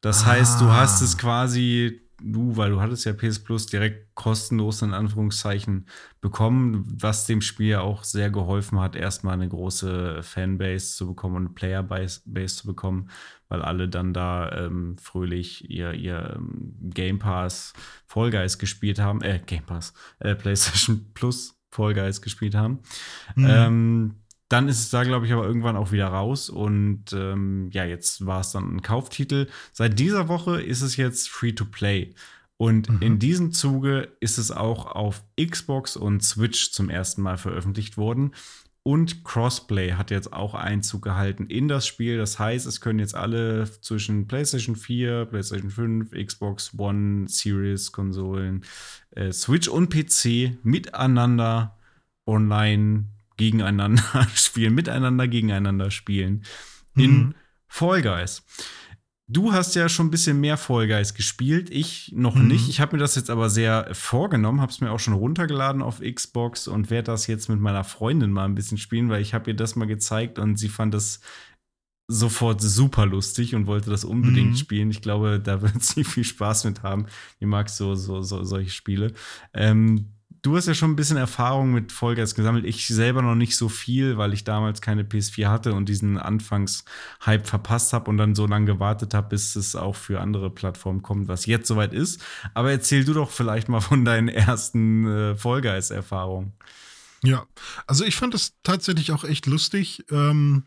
Das 0.00 0.22
ah. 0.22 0.26
heißt, 0.26 0.60
du 0.60 0.70
hast 0.70 1.00
es 1.02 1.16
quasi 1.18 2.00
du, 2.22 2.56
weil 2.56 2.70
du 2.70 2.80
hattest 2.80 3.04
ja 3.04 3.12
PS 3.12 3.38
Plus 3.38 3.66
direkt 3.66 4.14
kostenlos 4.14 4.82
in 4.82 4.94
Anführungszeichen 4.94 5.86
bekommen, 6.20 6.84
was 6.86 7.26
dem 7.26 7.40
Spiel 7.40 7.68
ja 7.68 7.80
auch 7.80 8.04
sehr 8.04 8.30
geholfen 8.30 8.80
hat, 8.80 8.96
erstmal 8.96 9.34
eine 9.34 9.48
große 9.48 10.22
Fanbase 10.22 10.96
zu 10.96 11.06
bekommen 11.08 11.36
und 11.36 11.46
eine 11.46 11.54
Playerbase 11.54 12.22
zu 12.46 12.66
bekommen, 12.66 13.10
weil 13.48 13.62
alle 13.62 13.88
dann 13.88 14.12
da 14.12 14.50
ähm, 14.52 14.96
fröhlich 14.98 15.70
ihr, 15.70 15.94
ihr 15.94 16.36
ähm, 16.36 16.74
Game 16.90 17.18
Pass 17.18 17.72
Fall 18.06 18.30
Guys 18.30 18.58
gespielt 18.58 18.98
haben, 18.98 19.22
äh, 19.22 19.40
Game 19.44 19.64
Pass, 19.64 19.92
äh, 20.18 20.34
PlayStation 20.34 21.12
Plus 21.14 21.56
Fall 21.70 21.94
Guys 21.94 22.20
gespielt 22.20 22.54
haben. 22.54 22.80
Mhm. 23.36 23.46
Ähm, 23.48 24.14
dann 24.50 24.68
ist 24.68 24.80
es 24.80 24.90
da, 24.90 25.04
glaube 25.04 25.26
ich, 25.26 25.32
aber 25.32 25.46
irgendwann 25.46 25.76
auch 25.76 25.92
wieder 25.92 26.08
raus. 26.08 26.50
Und 26.50 27.12
ähm, 27.12 27.70
ja, 27.72 27.84
jetzt 27.84 28.26
war 28.26 28.40
es 28.40 28.50
dann 28.50 28.76
ein 28.76 28.82
Kauftitel. 28.82 29.46
Seit 29.72 29.98
dieser 29.98 30.28
Woche 30.28 30.60
ist 30.60 30.82
es 30.82 30.96
jetzt 30.96 31.30
Free-to-Play. 31.30 32.14
Und 32.56 32.90
mhm. 32.90 32.98
in 33.00 33.18
diesem 33.20 33.52
Zuge 33.52 34.08
ist 34.18 34.38
es 34.38 34.50
auch 34.50 34.86
auf 34.86 35.22
Xbox 35.40 35.96
und 35.96 36.24
Switch 36.24 36.72
zum 36.72 36.90
ersten 36.90 37.22
Mal 37.22 37.38
veröffentlicht 37.38 37.96
worden. 37.96 38.32
Und 38.82 39.24
Crossplay 39.24 39.92
hat 39.92 40.10
jetzt 40.10 40.32
auch 40.32 40.54
Einzug 40.54 41.02
gehalten 41.02 41.46
in 41.46 41.68
das 41.68 41.86
Spiel. 41.86 42.18
Das 42.18 42.40
heißt, 42.40 42.66
es 42.66 42.80
können 42.80 42.98
jetzt 42.98 43.14
alle 43.14 43.70
zwischen 43.82 44.26
PlayStation 44.26 44.74
4, 44.74 45.26
PlayStation 45.26 45.70
5, 45.70 46.10
Xbox 46.26 46.76
One, 46.76 47.28
Series, 47.28 47.92
Konsolen, 47.92 48.64
äh, 49.12 49.30
Switch 49.32 49.68
und 49.68 49.90
PC 49.90 50.58
miteinander 50.64 51.78
online 52.26 53.04
gegeneinander 53.40 54.28
spielen, 54.34 54.74
miteinander 54.74 55.26
gegeneinander 55.26 55.90
spielen 55.90 56.44
in 56.94 57.10
mhm. 57.10 57.34
Fall 57.66 58.02
Guys. 58.02 58.44
Du 59.26 59.52
hast 59.52 59.76
ja 59.76 59.88
schon 59.88 60.08
ein 60.08 60.10
bisschen 60.10 60.40
mehr 60.40 60.56
Fall 60.56 60.88
Guys 60.88 61.14
gespielt, 61.14 61.70
ich 61.70 62.12
noch 62.14 62.34
mhm. 62.34 62.48
nicht. 62.48 62.68
Ich 62.68 62.80
habe 62.80 62.96
mir 62.96 63.00
das 63.00 63.14
jetzt 63.14 63.30
aber 63.30 63.48
sehr 63.48 63.88
vorgenommen, 63.92 64.60
habe 64.60 64.72
es 64.72 64.80
mir 64.80 64.90
auch 64.90 64.98
schon 64.98 65.14
runtergeladen 65.14 65.82
auf 65.82 66.00
Xbox 66.00 66.68
und 66.68 66.90
werde 66.90 67.12
das 67.12 67.26
jetzt 67.28 67.48
mit 67.48 67.60
meiner 67.60 67.84
Freundin 67.84 68.32
mal 68.32 68.44
ein 68.44 68.56
bisschen 68.56 68.76
spielen, 68.76 69.08
weil 69.08 69.22
ich 69.22 69.32
habe 69.32 69.50
ihr 69.50 69.56
das 69.56 69.76
mal 69.76 69.86
gezeigt 69.86 70.38
und 70.38 70.56
sie 70.56 70.68
fand 70.68 70.92
das 70.94 71.20
sofort 72.08 72.60
super 72.60 73.06
lustig 73.06 73.54
und 73.54 73.68
wollte 73.68 73.88
das 73.88 74.04
unbedingt 74.04 74.50
mhm. 74.50 74.56
spielen. 74.56 74.90
Ich 74.90 75.00
glaube, 75.00 75.40
da 75.40 75.62
wird 75.62 75.82
sie 75.82 76.04
viel 76.04 76.24
Spaß 76.24 76.64
mit 76.64 76.82
haben. 76.82 77.06
Die 77.40 77.46
mag 77.46 77.70
so, 77.70 77.94
so, 77.94 78.20
so 78.22 78.42
solche 78.42 78.70
Spiele. 78.70 79.12
Ähm, 79.54 80.19
du 80.42 80.56
hast 80.56 80.66
ja 80.66 80.74
schon 80.74 80.92
ein 80.92 80.96
bisschen 80.96 81.16
Erfahrung 81.16 81.72
mit 81.72 81.92
Vollgas 81.92 82.34
gesammelt. 82.34 82.64
Ich 82.64 82.86
selber 82.88 83.22
noch 83.22 83.34
nicht 83.34 83.56
so 83.56 83.68
viel, 83.68 84.16
weil 84.16 84.32
ich 84.32 84.44
damals 84.44 84.80
keine 84.80 85.02
PS4 85.02 85.48
hatte 85.48 85.74
und 85.74 85.88
diesen 85.88 86.18
Anfangshype 86.18 87.44
verpasst 87.44 87.92
habe 87.92 88.10
und 88.10 88.16
dann 88.16 88.34
so 88.34 88.46
lange 88.46 88.66
gewartet 88.66 89.14
habe, 89.14 89.28
bis 89.28 89.56
es 89.56 89.76
auch 89.76 89.96
für 89.96 90.20
andere 90.20 90.50
Plattformen 90.50 91.02
kommt, 91.02 91.28
was 91.28 91.46
jetzt 91.46 91.68
soweit 91.68 91.92
ist. 91.92 92.22
Aber 92.54 92.70
erzähl 92.70 93.04
du 93.04 93.12
doch 93.12 93.30
vielleicht 93.30 93.68
mal 93.68 93.80
von 93.80 94.04
deinen 94.04 94.28
ersten 94.28 95.06
äh, 95.06 95.36
Vollgeist-Erfahrungen. 95.36 96.52
Ja, 97.22 97.46
also 97.86 98.04
ich 98.04 98.16
fand 98.16 98.32
das 98.32 98.54
tatsächlich 98.62 99.12
auch 99.12 99.24
echt 99.24 99.46
lustig. 99.46 100.04
Ähm 100.10 100.64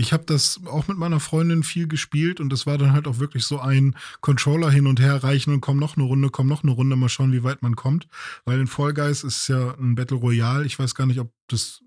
ich 0.00 0.14
habe 0.14 0.24
das 0.24 0.60
auch 0.64 0.88
mit 0.88 0.96
meiner 0.96 1.20
Freundin 1.20 1.62
viel 1.62 1.86
gespielt 1.86 2.40
und 2.40 2.50
das 2.50 2.66
war 2.66 2.78
dann 2.78 2.94
halt 2.94 3.06
auch 3.06 3.18
wirklich 3.18 3.44
so 3.44 3.60
ein 3.60 3.94
Controller 4.22 4.70
hin 4.70 4.86
und 4.86 4.98
her 4.98 5.22
reichen 5.22 5.52
und 5.52 5.60
komm 5.60 5.78
noch 5.78 5.96
eine 5.96 6.06
Runde, 6.06 6.30
komm 6.30 6.46
noch 6.46 6.62
eine 6.62 6.72
Runde, 6.72 6.96
mal 6.96 7.10
schauen, 7.10 7.32
wie 7.32 7.44
weit 7.44 7.60
man 7.60 7.76
kommt. 7.76 8.08
Weil 8.46 8.60
in 8.60 8.66
Fall 8.66 8.94
Guys 8.94 9.24
ist 9.24 9.46
ja 9.48 9.74
ein 9.78 9.96
Battle 9.96 10.16
Royale. 10.16 10.64
Ich 10.64 10.78
weiß 10.78 10.94
gar 10.94 11.06
nicht, 11.06 11.20
ob 11.20 11.30
das 11.48 11.82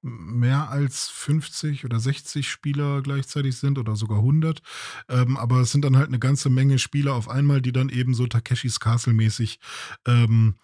mehr 0.00 0.70
als 0.70 1.08
50 1.08 1.84
oder 1.84 2.00
60 2.00 2.50
Spieler 2.50 3.00
gleichzeitig 3.00 3.56
sind 3.56 3.78
oder 3.78 3.94
sogar 3.94 4.18
100. 4.18 4.60
Ähm, 5.08 5.36
aber 5.36 5.60
es 5.60 5.70
sind 5.70 5.84
dann 5.84 5.96
halt 5.96 6.08
eine 6.08 6.18
ganze 6.18 6.50
Menge 6.50 6.80
Spieler 6.80 7.14
auf 7.14 7.28
einmal, 7.28 7.62
die 7.62 7.70
dann 7.70 7.90
eben 7.90 8.12
so 8.12 8.26
Takeshis 8.26 8.80
Castle 8.80 9.12
mäßig 9.12 9.60
ähm, 10.04 10.56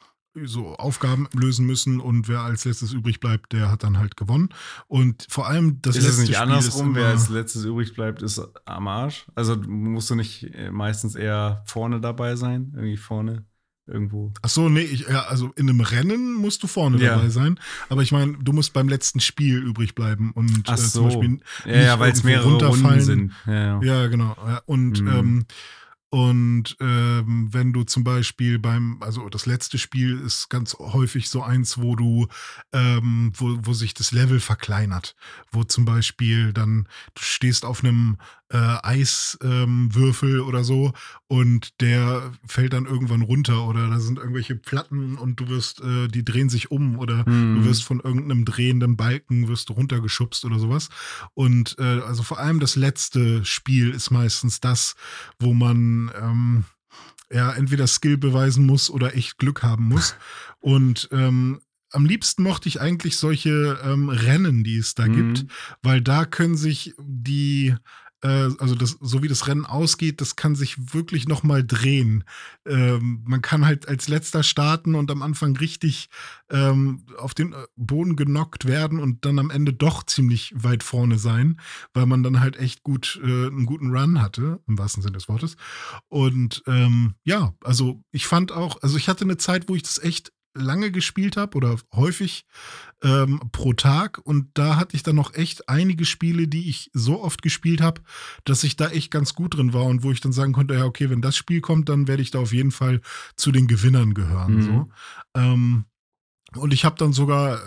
so 0.44 0.74
Aufgaben 0.76 1.28
lösen 1.32 1.66
müssen 1.66 2.00
und 2.00 2.28
wer 2.28 2.40
als 2.40 2.64
letztes 2.64 2.92
übrig 2.92 3.20
bleibt, 3.20 3.52
der 3.52 3.70
hat 3.70 3.82
dann 3.82 3.98
halt 3.98 4.16
gewonnen. 4.16 4.50
Und 4.86 5.26
vor 5.28 5.48
allem 5.48 5.80
das 5.82 5.96
ist 5.96 6.02
letzte 6.04 6.22
es 6.22 6.28
nicht 6.28 6.36
Spiel 6.36 6.48
andersrum, 6.50 6.94
wer 6.94 7.06
als 7.08 7.28
letztes 7.28 7.64
übrig 7.64 7.94
bleibt, 7.94 8.22
ist 8.22 8.40
am 8.64 8.88
Arsch. 8.88 9.26
Also 9.34 9.56
musst 9.56 10.10
du 10.10 10.14
nicht 10.14 10.44
äh, 10.54 10.70
meistens 10.70 11.14
eher 11.14 11.62
vorne 11.66 12.00
dabei 12.00 12.36
sein, 12.36 12.72
irgendwie 12.74 12.96
vorne 12.96 13.44
irgendwo. 13.88 14.32
Ach 14.42 14.48
so, 14.48 14.68
nee, 14.68 14.82
ich, 14.82 15.08
ja, 15.08 15.22
also 15.22 15.50
in 15.56 15.68
einem 15.68 15.80
Rennen 15.80 16.34
musst 16.34 16.62
du 16.62 16.66
vorne 16.66 16.98
ja. 16.98 17.16
dabei 17.16 17.30
sein, 17.30 17.58
aber 17.88 18.02
ich 18.02 18.12
meine, 18.12 18.36
du 18.38 18.52
musst 18.52 18.72
beim 18.72 18.88
letzten 18.88 19.20
Spiel 19.20 19.58
übrig 19.58 19.94
bleiben 19.94 20.32
und 20.32 20.64
Ach 20.66 20.74
äh, 20.74 20.80
zum 20.80 21.04
Beispiel 21.04 21.40
ja, 21.64 21.80
ja 21.80 21.98
weil 21.98 22.12
es 22.12 22.22
mehrere 22.22 22.66
Runden 22.66 23.00
sind. 23.00 23.32
Ja, 23.46 23.82
ja. 23.82 24.06
genau. 24.06 24.36
Und 24.66 25.00
mhm. 25.00 25.08
ähm, 25.08 25.46
und 26.10 26.76
ähm, 26.80 27.48
wenn 27.52 27.74
du 27.74 27.84
zum 27.84 28.02
Beispiel 28.02 28.58
beim, 28.58 28.96
also 29.02 29.28
das 29.28 29.44
letzte 29.44 29.76
Spiel 29.76 30.18
ist 30.18 30.48
ganz 30.48 30.74
häufig 30.78 31.28
so 31.28 31.42
eins, 31.42 31.78
wo 31.78 31.96
du, 31.96 32.28
ähm, 32.72 33.32
wo, 33.34 33.58
wo 33.60 33.74
sich 33.74 33.92
das 33.92 34.12
Level 34.12 34.40
verkleinert, 34.40 35.16
wo 35.50 35.64
zum 35.64 35.84
Beispiel 35.84 36.54
dann, 36.54 36.88
du 37.14 37.22
stehst 37.22 37.66
auf 37.66 37.84
einem 37.84 38.16
äh, 38.50 38.56
Eiswürfel 38.56 40.38
ähm, 40.38 40.46
oder 40.46 40.64
so 40.64 40.92
und 41.26 41.80
der 41.82 42.32
fällt 42.46 42.72
dann 42.72 42.86
irgendwann 42.86 43.20
runter 43.20 43.66
oder 43.66 43.88
da 43.88 44.00
sind 44.00 44.18
irgendwelche 44.18 44.56
Platten 44.56 45.18
und 45.18 45.38
du 45.38 45.48
wirst, 45.48 45.82
äh, 45.82 46.08
die 46.08 46.24
drehen 46.24 46.48
sich 46.48 46.70
um 46.70 46.98
oder 46.98 47.26
hm. 47.26 47.56
du 47.56 47.64
wirst 47.66 47.84
von 47.84 48.00
irgendeinem 48.00 48.46
drehenden 48.46 48.96
Balken 48.96 49.48
wirst 49.48 49.68
du 49.68 49.74
runtergeschubst 49.74 50.46
oder 50.46 50.58
sowas. 50.58 50.88
Und 51.34 51.76
äh, 51.78 52.00
also 52.00 52.22
vor 52.22 52.38
allem 52.38 52.60
das 52.60 52.76
letzte 52.76 53.44
Spiel 53.44 53.90
ist 53.90 54.10
meistens 54.10 54.60
das, 54.60 54.96
wo 55.38 55.52
man 55.52 55.97
ähm, 56.20 56.64
ja 57.30 57.52
entweder 57.52 57.86
Skill 57.86 58.16
beweisen 58.16 58.66
muss 58.66 58.90
oder 58.90 59.14
echt 59.14 59.38
Glück 59.38 59.62
haben 59.62 59.84
muss. 59.84 60.14
Und 60.60 61.08
ähm, 61.12 61.60
am 61.90 62.04
liebsten 62.04 62.42
mochte 62.42 62.68
ich 62.68 62.80
eigentlich 62.80 63.16
solche 63.16 63.78
ähm, 63.82 64.08
Rennen, 64.08 64.64
die 64.64 64.76
es 64.76 64.94
da 64.94 65.06
mhm. 65.06 65.14
gibt, 65.34 65.50
weil 65.82 66.00
da 66.00 66.24
können 66.24 66.56
sich 66.56 66.94
die 66.98 67.74
also 68.26 68.74
das, 68.74 68.96
so 69.00 69.22
wie 69.22 69.28
das 69.28 69.46
Rennen 69.46 69.64
ausgeht, 69.64 70.20
das 70.20 70.34
kann 70.34 70.56
sich 70.56 70.94
wirklich 70.94 71.28
nochmal 71.28 71.64
drehen. 71.64 72.24
Ähm, 72.66 73.22
man 73.24 73.42
kann 73.42 73.64
halt 73.64 73.88
als 73.88 74.08
letzter 74.08 74.42
starten 74.42 74.94
und 74.94 75.10
am 75.10 75.22
Anfang 75.22 75.56
richtig 75.56 76.08
ähm, 76.50 77.04
auf 77.16 77.34
den 77.34 77.52
äh, 77.52 77.66
Boden 77.76 78.16
genockt 78.16 78.66
werden 78.66 78.98
und 78.98 79.24
dann 79.24 79.38
am 79.38 79.50
Ende 79.50 79.72
doch 79.72 80.02
ziemlich 80.04 80.52
weit 80.56 80.82
vorne 80.82 81.18
sein, 81.18 81.60
weil 81.94 82.06
man 82.06 82.22
dann 82.22 82.40
halt 82.40 82.56
echt 82.56 82.82
gut 82.82 83.20
äh, 83.22 83.26
einen 83.26 83.66
guten 83.66 83.96
Run 83.96 84.20
hatte, 84.20 84.60
im 84.66 84.78
wahrsten 84.78 85.02
Sinne 85.02 85.16
des 85.16 85.28
Wortes. 85.28 85.56
Und 86.08 86.62
ähm, 86.66 87.14
ja, 87.22 87.54
also 87.62 88.02
ich 88.10 88.26
fand 88.26 88.50
auch, 88.50 88.82
also 88.82 88.96
ich 88.96 89.08
hatte 89.08 89.24
eine 89.24 89.36
Zeit, 89.36 89.68
wo 89.68 89.76
ich 89.76 89.82
das 89.82 89.98
echt 89.98 90.32
lange 90.58 90.90
gespielt 90.90 91.36
habe 91.36 91.56
oder 91.56 91.76
häufig 91.94 92.46
ähm, 93.02 93.40
pro 93.52 93.72
Tag. 93.72 94.18
Und 94.18 94.50
da 94.54 94.76
hatte 94.76 94.96
ich 94.96 95.02
dann 95.02 95.16
noch 95.16 95.34
echt 95.34 95.68
einige 95.68 96.04
Spiele, 96.04 96.48
die 96.48 96.68
ich 96.68 96.90
so 96.92 97.22
oft 97.22 97.42
gespielt 97.42 97.80
habe, 97.80 98.02
dass 98.44 98.64
ich 98.64 98.76
da 98.76 98.88
echt 98.88 99.10
ganz 99.10 99.34
gut 99.34 99.56
drin 99.56 99.72
war 99.72 99.84
und 99.84 100.02
wo 100.02 100.10
ich 100.10 100.20
dann 100.20 100.32
sagen 100.32 100.52
konnte, 100.52 100.74
ja, 100.74 100.84
okay, 100.84 101.10
wenn 101.10 101.22
das 101.22 101.36
Spiel 101.36 101.60
kommt, 101.60 101.88
dann 101.88 102.08
werde 102.08 102.22
ich 102.22 102.30
da 102.30 102.40
auf 102.40 102.52
jeden 102.52 102.72
Fall 102.72 103.00
zu 103.36 103.52
den 103.52 103.66
Gewinnern 103.66 104.14
gehören. 104.14 104.56
Mhm. 104.56 104.62
So. 104.62 104.88
Ähm, 105.34 105.84
und 106.56 106.72
ich 106.72 106.84
habe 106.84 106.96
dann 106.96 107.12
sogar 107.12 107.60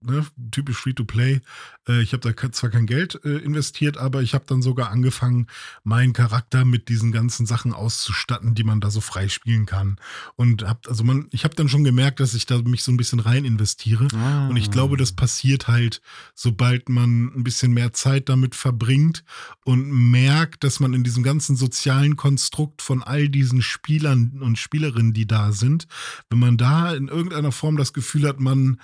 ne, 0.00 0.26
typisch 0.50 0.76
Free-to-Play. 0.78 1.40
Äh, 1.88 2.02
ich 2.02 2.12
habe 2.12 2.32
da 2.32 2.52
zwar 2.52 2.70
kein 2.70 2.86
Geld 2.86 3.20
äh, 3.24 3.38
investiert, 3.38 3.96
aber 3.96 4.22
ich 4.22 4.34
habe 4.34 4.44
dann 4.46 4.62
sogar 4.62 4.90
angefangen, 4.90 5.46
meinen 5.84 6.12
Charakter 6.12 6.64
mit 6.64 6.88
diesen 6.88 7.12
ganzen 7.12 7.46
Sachen 7.46 7.72
auszustatten, 7.72 8.54
die 8.54 8.64
man 8.64 8.80
da 8.80 8.90
so 8.90 9.00
frei 9.00 9.28
spielen 9.28 9.66
kann. 9.66 9.96
Und 10.36 10.62
hab, 10.62 10.88
also 10.88 11.04
man, 11.04 11.28
ich 11.30 11.44
habe 11.44 11.54
dann 11.54 11.68
schon 11.68 11.84
gemerkt, 11.84 12.20
dass 12.20 12.34
ich 12.34 12.46
da 12.46 12.58
mich 12.58 12.82
so 12.82 12.92
ein 12.92 12.96
bisschen 12.96 13.20
rein 13.20 13.44
investiere. 13.44 14.08
Ah. 14.14 14.48
Und 14.48 14.56
ich 14.56 14.70
glaube, 14.70 14.96
das 14.96 15.12
passiert 15.12 15.68
halt, 15.68 16.00
sobald 16.34 16.88
man 16.88 17.32
ein 17.34 17.44
bisschen 17.44 17.72
mehr 17.72 17.92
Zeit 17.92 18.28
damit 18.28 18.54
verbringt 18.54 19.24
und 19.64 19.90
merkt, 19.90 20.64
dass 20.64 20.80
man 20.80 20.94
in 20.94 21.04
diesem 21.04 21.22
ganzen 21.22 21.56
sozialen 21.56 22.16
Konstrukt 22.16 22.82
von 22.82 23.02
all 23.02 23.28
diesen 23.28 23.62
Spielern 23.62 24.40
und 24.40 24.58
Spielerinnen, 24.58 25.12
die 25.12 25.26
da 25.26 25.52
sind, 25.52 25.86
wenn 26.30 26.38
man 26.38 26.56
da 26.56 26.94
in 26.94 27.08
irgendeiner 27.08 27.52
Form 27.52 27.76
das 27.76 27.92
Gefühl 27.92 28.26
hat, 28.26 28.40
man 28.40 28.78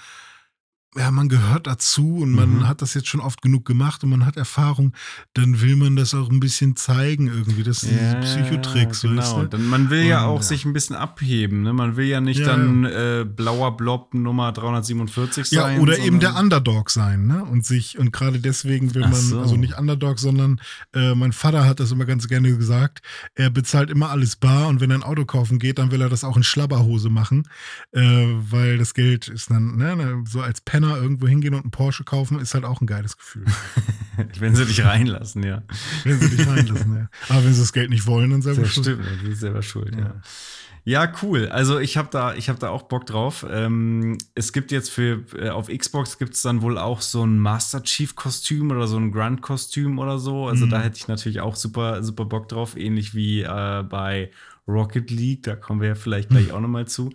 ja, 0.96 1.10
man 1.10 1.28
gehört 1.28 1.66
dazu 1.66 2.18
und 2.18 2.32
man 2.32 2.58
mhm. 2.58 2.68
hat 2.68 2.80
das 2.80 2.94
jetzt 2.94 3.08
schon 3.08 3.20
oft 3.20 3.42
genug 3.42 3.64
gemacht 3.64 4.04
und 4.04 4.10
man 4.10 4.24
hat 4.24 4.36
Erfahrung, 4.36 4.92
dann 5.32 5.60
will 5.60 5.76
man 5.76 5.96
das 5.96 6.14
auch 6.14 6.30
ein 6.30 6.40
bisschen 6.40 6.76
zeigen 6.76 7.26
irgendwie. 7.26 7.64
Das 7.64 7.80
sind 7.80 8.00
ja, 8.00 8.20
Psychotricks, 8.20 9.02
genau. 9.02 9.20
weißt 9.20 9.36
du? 9.36 9.44
Dann, 9.44 9.66
man 9.66 9.90
will 9.90 10.02
und, 10.02 10.08
ja 10.08 10.24
auch 10.24 10.36
ja. 10.36 10.42
sich 10.42 10.64
ein 10.64 10.72
bisschen 10.72 10.94
abheben. 10.94 11.62
Ne? 11.62 11.72
Man 11.72 11.96
will 11.96 12.06
ja 12.06 12.20
nicht 12.20 12.40
ja, 12.40 12.46
dann 12.46 12.84
äh, 12.84 13.24
blauer 13.24 13.76
Blob 13.76 14.14
Nummer 14.14 14.52
347 14.52 15.46
sein. 15.46 15.76
Ja, 15.76 15.82
oder 15.82 15.98
eben 15.98 16.20
der 16.20 16.36
Underdog 16.36 16.90
sein. 16.90 17.26
Ne? 17.26 17.44
Und 17.44 17.66
sich, 17.66 17.98
und 17.98 18.12
gerade 18.12 18.38
deswegen 18.38 18.94
will 18.94 19.02
man, 19.02 19.14
so. 19.14 19.40
also 19.40 19.56
nicht 19.56 19.76
Underdog, 19.78 20.20
sondern 20.20 20.60
äh, 20.94 21.14
mein 21.14 21.32
Vater 21.32 21.66
hat 21.66 21.80
das 21.80 21.90
immer 21.90 22.04
ganz 22.04 22.28
gerne 22.28 22.56
gesagt, 22.56 23.02
er 23.34 23.50
bezahlt 23.50 23.90
immer 23.90 24.10
alles 24.10 24.36
bar 24.36 24.68
und 24.68 24.80
wenn 24.80 24.90
er 24.90 24.98
ein 24.98 25.02
Auto 25.02 25.24
kaufen 25.24 25.58
geht, 25.58 25.78
dann 25.78 25.90
will 25.90 26.00
er 26.00 26.08
das 26.08 26.22
auch 26.22 26.36
in 26.36 26.44
Schlabberhose 26.44 27.10
machen, 27.10 27.48
äh, 27.92 28.00
weil 28.02 28.78
das 28.78 28.94
Geld 28.94 29.28
ist 29.28 29.50
dann 29.50 29.76
ne, 29.76 29.96
ne 29.96 30.24
so 30.26 30.40
als 30.40 30.60
Penner 30.60 30.83
Penner 30.84 31.00
irgendwo 31.00 31.26
hingehen 31.26 31.54
und 31.54 31.62
einen 31.62 31.70
Porsche 31.70 32.04
kaufen, 32.04 32.38
ist 32.38 32.54
halt 32.54 32.64
auch 32.64 32.80
ein 32.80 32.86
geiles 32.86 33.16
Gefühl. 33.16 33.44
wenn 34.38 34.54
sie 34.54 34.66
dich 34.66 34.84
reinlassen, 34.84 35.42
ja. 35.42 35.62
wenn 36.04 36.20
sie 36.20 36.36
dich 36.36 36.46
reinlassen, 36.46 36.96
ja. 36.96 37.08
Aber 37.28 37.44
wenn 37.44 37.54
sie 37.54 37.60
das 37.60 37.72
Geld 37.72 37.90
nicht 37.90 38.06
wollen, 38.06 38.30
dann 38.30 38.42
selber 38.42 38.62
das 38.62 38.70
schuld. 38.70 38.86
Stimmt, 38.86 39.06
dann 39.06 39.20
sind 39.20 39.36
selber 39.36 39.62
schuld, 39.62 39.94
ja. 39.94 40.00
ja. 40.00 40.20
Ja, 40.86 41.10
cool. 41.22 41.48
Also 41.48 41.78
ich 41.78 41.96
habe 41.96 42.08
da, 42.10 42.34
ich 42.34 42.50
habe 42.50 42.58
da 42.58 42.68
auch 42.68 42.82
Bock 42.82 43.06
drauf. 43.06 43.46
Ähm, 43.50 44.18
es 44.34 44.52
gibt 44.52 44.70
jetzt 44.70 44.90
für 44.90 45.24
äh, 45.34 45.48
auf 45.48 45.68
Xbox 45.68 46.18
gibt 46.18 46.34
es 46.34 46.42
dann 46.42 46.60
wohl 46.60 46.76
auch 46.76 47.00
so 47.00 47.24
ein 47.24 47.38
Master 47.38 47.82
Chief 47.82 48.14
Kostüm 48.14 48.70
oder 48.70 48.86
so 48.86 48.98
ein 48.98 49.10
Grunt 49.10 49.40
Kostüm 49.40 49.98
oder 49.98 50.18
so. 50.18 50.46
Also 50.46 50.66
mhm. 50.66 50.70
da 50.70 50.82
hätte 50.82 50.98
ich 50.98 51.08
natürlich 51.08 51.40
auch 51.40 51.56
super, 51.56 52.02
super 52.02 52.26
Bock 52.26 52.50
drauf, 52.50 52.76
ähnlich 52.76 53.14
wie 53.14 53.40
äh, 53.40 53.82
bei 53.82 54.30
Rocket 54.68 55.10
League. 55.10 55.44
Da 55.44 55.56
kommen 55.56 55.80
wir 55.80 55.88
ja 55.88 55.94
vielleicht 55.94 56.28
gleich 56.28 56.52
auch 56.52 56.60
noch 56.60 56.68
mal 56.68 56.86
zu. 56.86 57.10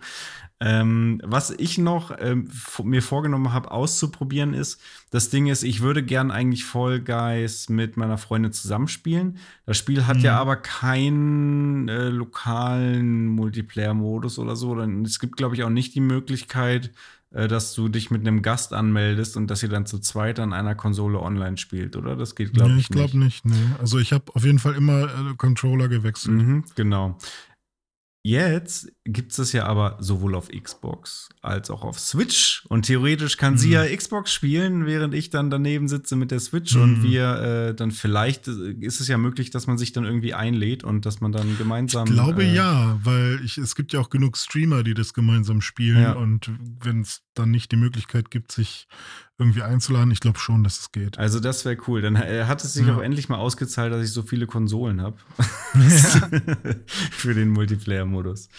Ähm, 0.62 1.22
was 1.24 1.50
ich 1.50 1.78
noch 1.78 2.14
ähm, 2.18 2.50
mir 2.84 3.02
vorgenommen 3.02 3.54
habe 3.54 3.70
auszuprobieren 3.70 4.52
ist, 4.52 4.78
das 5.10 5.30
Ding 5.30 5.46
ist, 5.46 5.62
ich 5.62 5.80
würde 5.80 6.02
gern 6.02 6.30
eigentlich 6.30 6.66
Fall 6.66 7.00
Guys 7.00 7.70
mit 7.70 7.96
meiner 7.96 8.18
Freundin 8.18 8.52
zusammenspielen. 8.52 9.38
Das 9.64 9.78
Spiel 9.78 10.06
hat 10.06 10.18
mhm. 10.18 10.24
ja 10.24 10.38
aber 10.38 10.56
keinen 10.56 11.88
äh, 11.88 12.10
lokalen 12.10 13.26
Multiplayer-Modus 13.26 14.38
oder 14.38 14.54
so. 14.54 14.78
Es 14.78 15.18
gibt, 15.18 15.38
glaube 15.38 15.54
ich, 15.54 15.64
auch 15.64 15.70
nicht 15.70 15.94
die 15.94 16.00
Möglichkeit, 16.00 16.90
äh, 17.32 17.48
dass 17.48 17.74
du 17.74 17.88
dich 17.88 18.10
mit 18.10 18.20
einem 18.20 18.42
Gast 18.42 18.74
anmeldest 18.74 19.36
und 19.36 19.46
dass 19.50 19.62
ihr 19.62 19.68
dann 19.68 19.86
zu 19.86 19.98
zweit 20.00 20.40
an 20.40 20.52
einer 20.52 20.74
Konsole 20.74 21.20
online 21.20 21.56
spielt, 21.56 21.96
oder? 21.96 22.16
Das 22.16 22.34
geht, 22.34 22.52
glaube 22.52 22.72
nee, 22.72 22.80
ich, 22.80 22.82
ich 22.82 22.88
glaub 22.90 23.14
nicht. 23.14 23.36
Ich 23.36 23.42
glaube 23.42 23.56
nicht, 23.56 23.70
nee. 23.70 23.76
Also 23.80 23.98
ich 23.98 24.12
habe 24.12 24.24
auf 24.34 24.44
jeden 24.44 24.58
Fall 24.58 24.74
immer 24.74 25.04
äh, 25.04 25.34
Controller 25.36 25.88
gewechselt. 25.88 26.36
Mhm, 26.36 26.64
genau. 26.74 27.16
Jetzt 28.22 28.92
gibt 29.04 29.30
es 29.30 29.36
das 29.36 29.52
ja 29.52 29.64
aber 29.64 29.96
sowohl 30.00 30.34
auf 30.34 30.48
Xbox 30.48 31.30
als 31.42 31.70
auch 31.70 31.82
auf 31.82 31.98
Switch. 31.98 32.64
Und 32.68 32.82
theoretisch 32.86 33.36
kann 33.36 33.54
mhm. 33.54 33.58
sie 33.58 33.70
ja 33.70 33.84
Xbox 33.84 34.32
spielen, 34.32 34.84
während 34.84 35.14
ich 35.14 35.30
dann 35.30 35.48
daneben 35.50 35.88
sitze 35.88 36.16
mit 36.16 36.30
der 36.30 36.40
Switch. 36.40 36.74
Mhm. 36.74 36.82
Und 36.82 37.02
wir 37.02 37.68
äh, 37.70 37.74
dann 37.74 37.90
vielleicht 37.92 38.48
äh, 38.48 38.72
ist 38.80 39.00
es 39.00 39.08
ja 39.08 39.16
möglich, 39.16 39.50
dass 39.50 39.66
man 39.66 39.78
sich 39.78 39.92
dann 39.92 40.04
irgendwie 40.04 40.34
einlädt 40.34 40.84
und 40.84 41.06
dass 41.06 41.20
man 41.20 41.32
dann 41.32 41.56
gemeinsam. 41.56 42.08
Ich 42.08 42.12
glaube 42.12 42.44
äh, 42.44 42.54
ja, 42.54 42.98
weil 43.02 43.40
ich, 43.44 43.56
es 43.56 43.74
gibt 43.74 43.92
ja 43.92 44.00
auch 44.00 44.10
genug 44.10 44.36
Streamer, 44.36 44.82
die 44.82 44.94
das 44.94 45.14
gemeinsam 45.14 45.60
spielen. 45.60 46.02
Ja. 46.02 46.12
Und 46.12 46.50
wenn 46.82 47.00
es 47.00 47.22
dann 47.34 47.50
nicht 47.50 47.72
die 47.72 47.76
Möglichkeit 47.76 48.30
gibt, 48.30 48.52
sich 48.52 48.86
irgendwie 49.40 49.62
einzuladen. 49.62 50.10
Ich 50.10 50.20
glaube 50.20 50.38
schon, 50.38 50.62
dass 50.62 50.78
es 50.78 50.92
geht. 50.92 51.18
Also 51.18 51.40
das 51.40 51.64
wäre 51.64 51.78
cool. 51.88 52.02
Dann 52.02 52.14
äh, 52.14 52.44
hat 52.44 52.62
es 52.62 52.74
sich 52.74 52.86
ja. 52.86 52.94
auch 52.94 53.00
endlich 53.00 53.30
mal 53.30 53.38
ausgezahlt, 53.38 53.92
dass 53.92 54.04
ich 54.04 54.12
so 54.12 54.22
viele 54.22 54.46
Konsolen 54.46 55.00
habe. 55.00 55.16
Für 56.86 57.34
den 57.34 57.48
Multiplayer-Modus. 57.48 58.50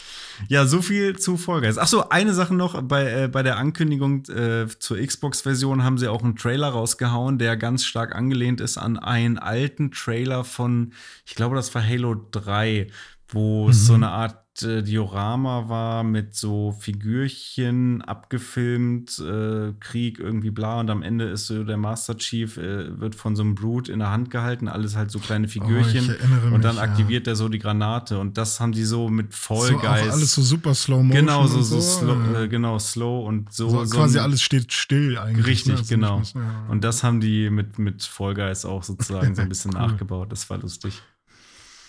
Ja, 0.47 0.65
so 0.65 0.81
viel 0.81 1.17
zu 1.19 1.37
Fall 1.37 1.61
Guys. 1.61 1.77
Achso, 1.77 2.05
eine 2.09 2.33
Sache 2.33 2.55
noch. 2.55 2.70
Bei, 2.81 3.23
äh, 3.23 3.27
bei 3.27 3.43
der 3.43 3.57
Ankündigung 3.57 4.23
äh, 4.25 4.67
zur 4.79 4.97
Xbox-Version 4.97 5.83
haben 5.83 5.97
sie 5.97 6.07
auch 6.07 6.23
einen 6.23 6.35
Trailer 6.35 6.69
rausgehauen, 6.69 7.37
der 7.37 7.57
ganz 7.57 7.85
stark 7.85 8.15
angelehnt 8.15 8.61
ist 8.61 8.77
an 8.77 8.97
einen 8.97 9.37
alten 9.37 9.91
Trailer 9.91 10.43
von, 10.43 10.93
ich 11.25 11.35
glaube, 11.35 11.55
das 11.55 11.73
war 11.75 11.85
Halo 11.85 12.15
3 12.31 12.87
wo 13.31 13.65
mhm. 13.65 13.71
es 13.71 13.85
so 13.85 13.93
eine 13.93 14.09
Art 14.09 14.41
äh, 14.61 14.83
Diorama 14.83 15.69
war 15.69 16.03
mit 16.03 16.35
so 16.35 16.73
Figürchen 16.77 18.01
abgefilmt, 18.01 19.17
äh, 19.19 19.73
Krieg 19.79 20.19
irgendwie 20.19 20.51
bla 20.51 20.81
und 20.81 20.89
am 20.89 21.01
Ende 21.01 21.29
ist 21.29 21.47
so 21.47 21.63
der 21.63 21.77
Master 21.77 22.17
Chief 22.17 22.57
äh, 22.57 22.99
wird 22.99 23.15
von 23.15 23.37
so 23.37 23.43
einem 23.43 23.55
Brute 23.55 23.91
in 23.91 23.99
der 23.99 24.11
Hand 24.11 24.29
gehalten, 24.29 24.67
alles 24.67 24.97
halt 24.97 25.09
so 25.09 25.19
kleine 25.19 25.47
oh, 25.47 25.49
Figürchen 25.49 26.13
oh, 26.51 26.55
und 26.55 26.63
dann 26.65 26.75
mich, 26.75 26.83
aktiviert 26.83 27.27
ja. 27.27 27.33
er 27.33 27.35
so 27.37 27.47
die 27.47 27.59
Granate 27.59 28.19
und 28.19 28.37
das 28.37 28.59
haben 28.59 28.73
die 28.73 28.83
so 28.83 29.07
mit 29.07 29.33
Vollgeist. 29.33 30.05
So 30.05 30.11
alles 30.11 30.35
so 30.35 30.41
super 30.41 30.75
slow 30.75 31.01
motion. 31.01 31.25
Genau, 31.25 31.47
so, 31.47 31.61
so, 31.61 31.79
so 31.79 31.99
slow, 31.99 32.43
äh, 32.43 32.47
genau, 32.49 32.77
slow 32.77 33.25
und 33.25 33.53
so. 33.53 33.85
so 33.85 33.97
quasi 33.97 34.19
alles 34.19 34.41
steht 34.41 34.73
still 34.73 35.17
eigentlich. 35.17 35.45
Richtig, 35.45 35.75
ne? 35.75 35.85
genau. 35.87 36.19
Muss, 36.19 36.33
ja. 36.33 36.65
Und 36.69 36.83
das 36.83 37.03
haben 37.03 37.21
die 37.21 37.49
mit, 37.49 37.79
mit 37.79 38.03
Vollgeist 38.03 38.65
auch 38.65 38.83
sozusagen 38.83 39.33
so 39.33 39.41
ein 39.41 39.49
bisschen 39.49 39.71
cool. 39.75 39.79
nachgebaut. 39.79 40.31
Das 40.31 40.49
war 40.49 40.57
lustig. 40.57 41.01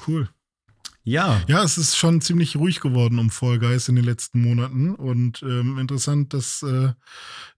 Cool. 0.07 0.29
Ja. 1.05 1.43
Ja, 1.49 1.65
es 1.65 1.79
ist 1.79 1.97
schon 1.97 2.21
ziemlich 2.21 2.57
ruhig 2.57 2.81
geworden 2.81 3.19
um 3.19 3.31
Fall 3.31 3.59
Guys 3.59 3.89
in 3.89 3.97
den 3.97 4.05
letzten 4.05 4.41
Monaten 4.41 4.95
und 4.95 5.43
ähm, 5.43 5.79
interessant, 5.79 6.33
dass, 6.33 6.63
äh, 6.63 6.93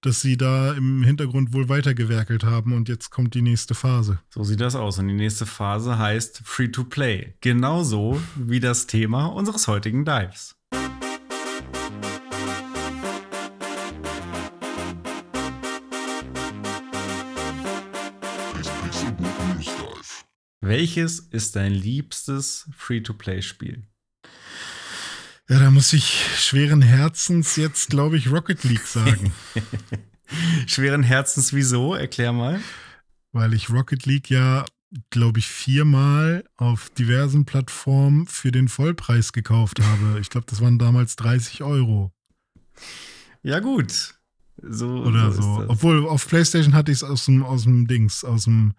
dass 0.00 0.22
sie 0.22 0.36
da 0.36 0.72
im 0.72 1.02
Hintergrund 1.02 1.52
wohl 1.52 1.68
weitergewerkelt 1.68 2.44
haben 2.44 2.72
und 2.72 2.88
jetzt 2.88 3.10
kommt 3.10 3.34
die 3.34 3.42
nächste 3.42 3.74
Phase. 3.74 4.18
So 4.30 4.44
sieht 4.44 4.60
das 4.60 4.74
aus 4.74 4.98
und 4.98 5.08
die 5.08 5.14
nächste 5.14 5.46
Phase 5.46 5.98
heißt 5.98 6.42
Free 6.44 6.68
to 6.68 6.84
Play. 6.84 7.34
Genauso 7.40 8.20
wie 8.36 8.60
das 8.60 8.86
Thema 8.86 9.26
unseres 9.26 9.68
heutigen 9.68 10.04
Dives. 10.04 10.56
Welches 20.66 21.18
ist 21.18 21.56
dein 21.56 21.74
liebstes 21.74 22.66
Free-to-Play-Spiel? 22.74 23.86
Ja, 25.46 25.58
da 25.58 25.70
muss 25.70 25.92
ich 25.92 26.24
schweren 26.38 26.80
Herzens 26.80 27.56
jetzt, 27.56 27.90
glaube 27.90 28.16
ich, 28.16 28.30
Rocket 28.30 28.64
League 28.64 28.86
sagen. 28.86 29.34
schweren 30.66 31.02
Herzens 31.02 31.52
wieso? 31.52 31.94
Erklär 31.94 32.32
mal. 32.32 32.62
Weil 33.32 33.52
ich 33.52 33.68
Rocket 33.68 34.06
League 34.06 34.30
ja, 34.30 34.64
glaube 35.10 35.38
ich, 35.38 35.48
viermal 35.48 36.44
auf 36.56 36.88
diversen 36.88 37.44
Plattformen 37.44 38.26
für 38.26 38.50
den 38.50 38.68
Vollpreis 38.68 39.34
gekauft 39.34 39.80
habe. 39.80 40.18
Ich 40.18 40.30
glaube, 40.30 40.46
das 40.48 40.62
waren 40.62 40.78
damals 40.78 41.16
30 41.16 41.62
Euro. 41.62 42.10
Ja, 43.42 43.60
gut. 43.60 44.14
So, 44.62 45.02
Oder 45.02 45.32
so. 45.32 45.42
so. 45.42 45.64
Obwohl 45.68 46.06
auf 46.06 46.28
PlayStation 46.28 46.74
hatte 46.74 46.92
ich 46.92 46.98
es 46.98 47.04
aus 47.04 47.26
dem, 47.26 47.42
aus 47.42 47.64
dem 47.64 47.86
Dings, 47.86 48.24
aus 48.24 48.44
dem, 48.44 48.74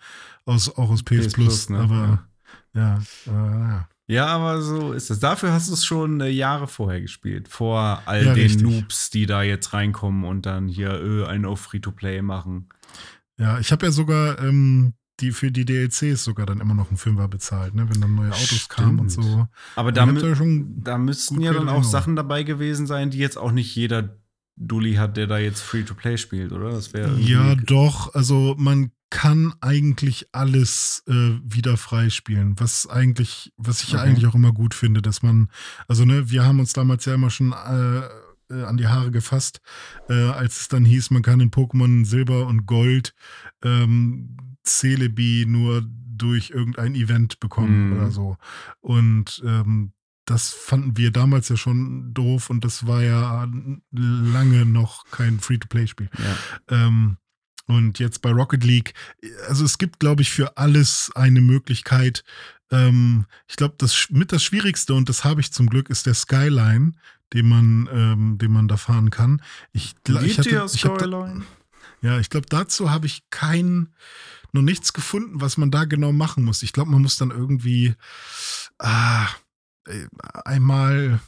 aus, 0.46 0.70
auch 0.78 0.90
aus 0.90 1.04
PS, 1.04 1.28
PS 1.28 1.34
Plus, 1.34 1.70
ne? 1.70 1.80
aber 1.80 1.96
ja. 1.96 2.28
Ja, 2.76 3.00
ja. 3.26 3.88
ja, 4.08 4.26
aber 4.28 4.62
so 4.62 4.92
ist 4.92 5.10
es. 5.10 5.20
Dafür 5.20 5.54
hast 5.54 5.70
du 5.70 5.74
es 5.74 5.86
schon 5.86 6.20
äh, 6.20 6.28
Jahre 6.28 6.68
vorher 6.68 7.02
gespielt. 7.02 7.48
Vor 7.48 8.02
all 8.06 8.26
ja, 8.26 8.34
den 8.34 8.44
richtig. 8.44 8.64
Noobs, 8.64 9.10
die 9.10 9.26
da 9.26 9.44
jetzt 9.44 9.74
reinkommen 9.74 10.26
und 10.26 10.46
dann 10.46 10.68
hier 10.68 10.92
öh, 10.92 11.26
einen 11.26 11.46
auf 11.46 11.62
Free-to-Play 11.62 12.22
machen. 12.22 12.70
Ja, 13.38 13.60
ich 13.60 13.72
habe 13.72 13.86
ja 13.86 13.92
sogar 13.92 14.40
ähm, 14.42 14.94
die 15.22 15.32
für 15.32 15.52
die 15.52 15.64
DLCs 15.64 16.24
sogar 16.24 16.46
dann 16.46 16.60
immer 16.60 16.74
noch 16.74 16.90
einen 16.90 16.98
Fünfer 16.98 17.28
bezahlt, 17.30 17.74
ne? 17.74 17.88
wenn 17.90 18.02
dann 18.02 18.16
neue 18.16 18.32
Autos 18.32 18.68
kamen 18.68 19.00
und 19.00 19.10
so. 19.10 19.48
Aber 19.76 19.94
da, 19.94 20.06
da, 20.06 20.34
da 20.34 20.98
müssten 20.98 21.40
ja 21.40 21.54
dann 21.54 21.70
auch 21.70 21.84
Sachen 21.84 22.18
dabei 22.18 22.44
gewesen 22.44 22.88
sein, 22.88 23.12
die 23.12 23.20
jetzt 23.20 23.38
auch 23.38 23.52
nicht 23.52 23.74
jeder 23.76 24.18
Dulli 24.58 24.96
hat, 24.96 25.18
der 25.18 25.28
da 25.28 25.38
jetzt 25.38 25.62
Free-to-Play 25.62 26.18
spielt, 26.18 26.52
oder? 26.52 26.72
Das 26.72 26.94
wäre 26.94 27.20
Ja, 27.20 27.56
doch. 27.56 28.14
Also 28.14 28.56
man 28.58 28.92
kann 29.10 29.54
eigentlich 29.62 30.28
alles 30.32 31.04
äh, 31.08 31.40
wieder 31.44 31.78
freispielen, 31.78 32.56
was 32.60 32.88
eigentlich, 32.88 33.54
was 33.58 33.84
ich 33.84 33.94
okay. 33.94 34.04
eigentlich 34.04 34.28
auch 34.28 34.36
immer 34.36 34.52
gut 34.52 34.74
finde, 34.74 35.02
dass 35.02 35.22
man, 35.22 35.50
also 35.88 36.06
ne, 36.06 36.30
wir 36.30 36.44
haben 36.44 36.60
uns 36.60 36.74
damals 36.74 37.06
ja 37.06 37.14
immer 37.14 37.30
schon 37.30 37.54
äh, 37.54 38.02
äh, 38.50 38.64
an 38.64 38.78
die 38.78 38.88
Haare 38.88 39.12
gefasst, 39.12 39.62
äh, 40.10 40.14
als 40.14 40.62
es 40.62 40.68
dann 40.68 40.86
hieß, 40.86 41.12
man 41.12 41.22
kann 41.22 41.40
in 41.40 41.52
Pokémon 41.52 42.06
Silber 42.06 42.48
und 42.48 42.66
Gold 42.66 43.14
ähm, 43.64 44.38
Celebi 44.66 45.46
nur 45.48 45.84
durch 45.88 46.52
irgendein 46.52 46.96
Event 46.96 47.40
bekommen 47.40 47.90
mm. 47.90 47.94
oder 47.94 48.12
so. 48.12 48.38
Und 48.82 49.42
ähm, 49.46 49.94
das 50.26 50.54
fanden 50.54 50.98
wir 50.98 51.12
damals 51.12 51.50
ja 51.50 51.58
schon 51.58 52.14
doof 52.14 52.50
und 52.50 52.66
das 52.66 52.88
war 52.88 53.04
ja 53.04 53.48
lange 53.92 54.66
noch 54.66 55.06
kein 55.12 55.40
Free-to-Play-Spiel. 55.40 56.10
Ja. 56.18 56.88
Ähm, 56.88 57.18
und 57.68 58.00
jetzt 58.00 58.22
bei 58.22 58.32
Rocket 58.32 58.64
League, 58.64 58.94
also 59.48 59.66
es 59.66 59.78
gibt, 59.78 60.00
glaube 60.00 60.22
ich, 60.22 60.32
für 60.32 60.58
alles 60.58 61.12
eine 61.16 61.42
Möglichkeit. 61.42 62.24
Ähm, 62.72 63.26
ich 63.48 63.56
glaube, 63.56 63.76
das 63.78 64.08
mit 64.10 64.32
das 64.32 64.44
Schwierigste, 64.44 64.94
und 64.94 65.10
das 65.10 65.24
habe 65.24 65.42
ich 65.42 65.52
zum 65.52 65.68
Glück, 65.68 65.90
ist 65.90 66.06
der 66.06 66.14
Skyline, 66.14 66.94
den 67.34 67.48
man, 67.48 67.90
ähm, 67.92 68.38
den 68.38 68.52
man 68.52 68.68
da 68.68 68.78
fahren 68.78 69.10
kann. 69.10 69.42
Ich, 69.74 69.96
ich 70.08 70.38
hatte, 70.38 70.66
ich 70.74 70.80
Skyline? 70.80 71.44
ja, 72.02 72.20
ich 72.20 72.30
glaube, 72.30 72.48
dazu 72.50 72.92
habe 72.92 73.08
ich 73.08 73.24
kein, 73.32 73.94
noch 74.52 74.62
nichts 74.62 74.94
gefunden, 74.94 75.42
was 75.42 75.58
man 75.58 75.72
da 75.72 75.86
genau 75.86 76.12
machen 76.12 76.44
muss. 76.44 76.64
Ich 76.64 76.72
glaube, 76.72 76.92
man 76.92 77.02
muss 77.02 77.18
dann 77.18 77.32
irgendwie 77.32 77.96
ah, 78.80 79.28
einmal 80.46 81.20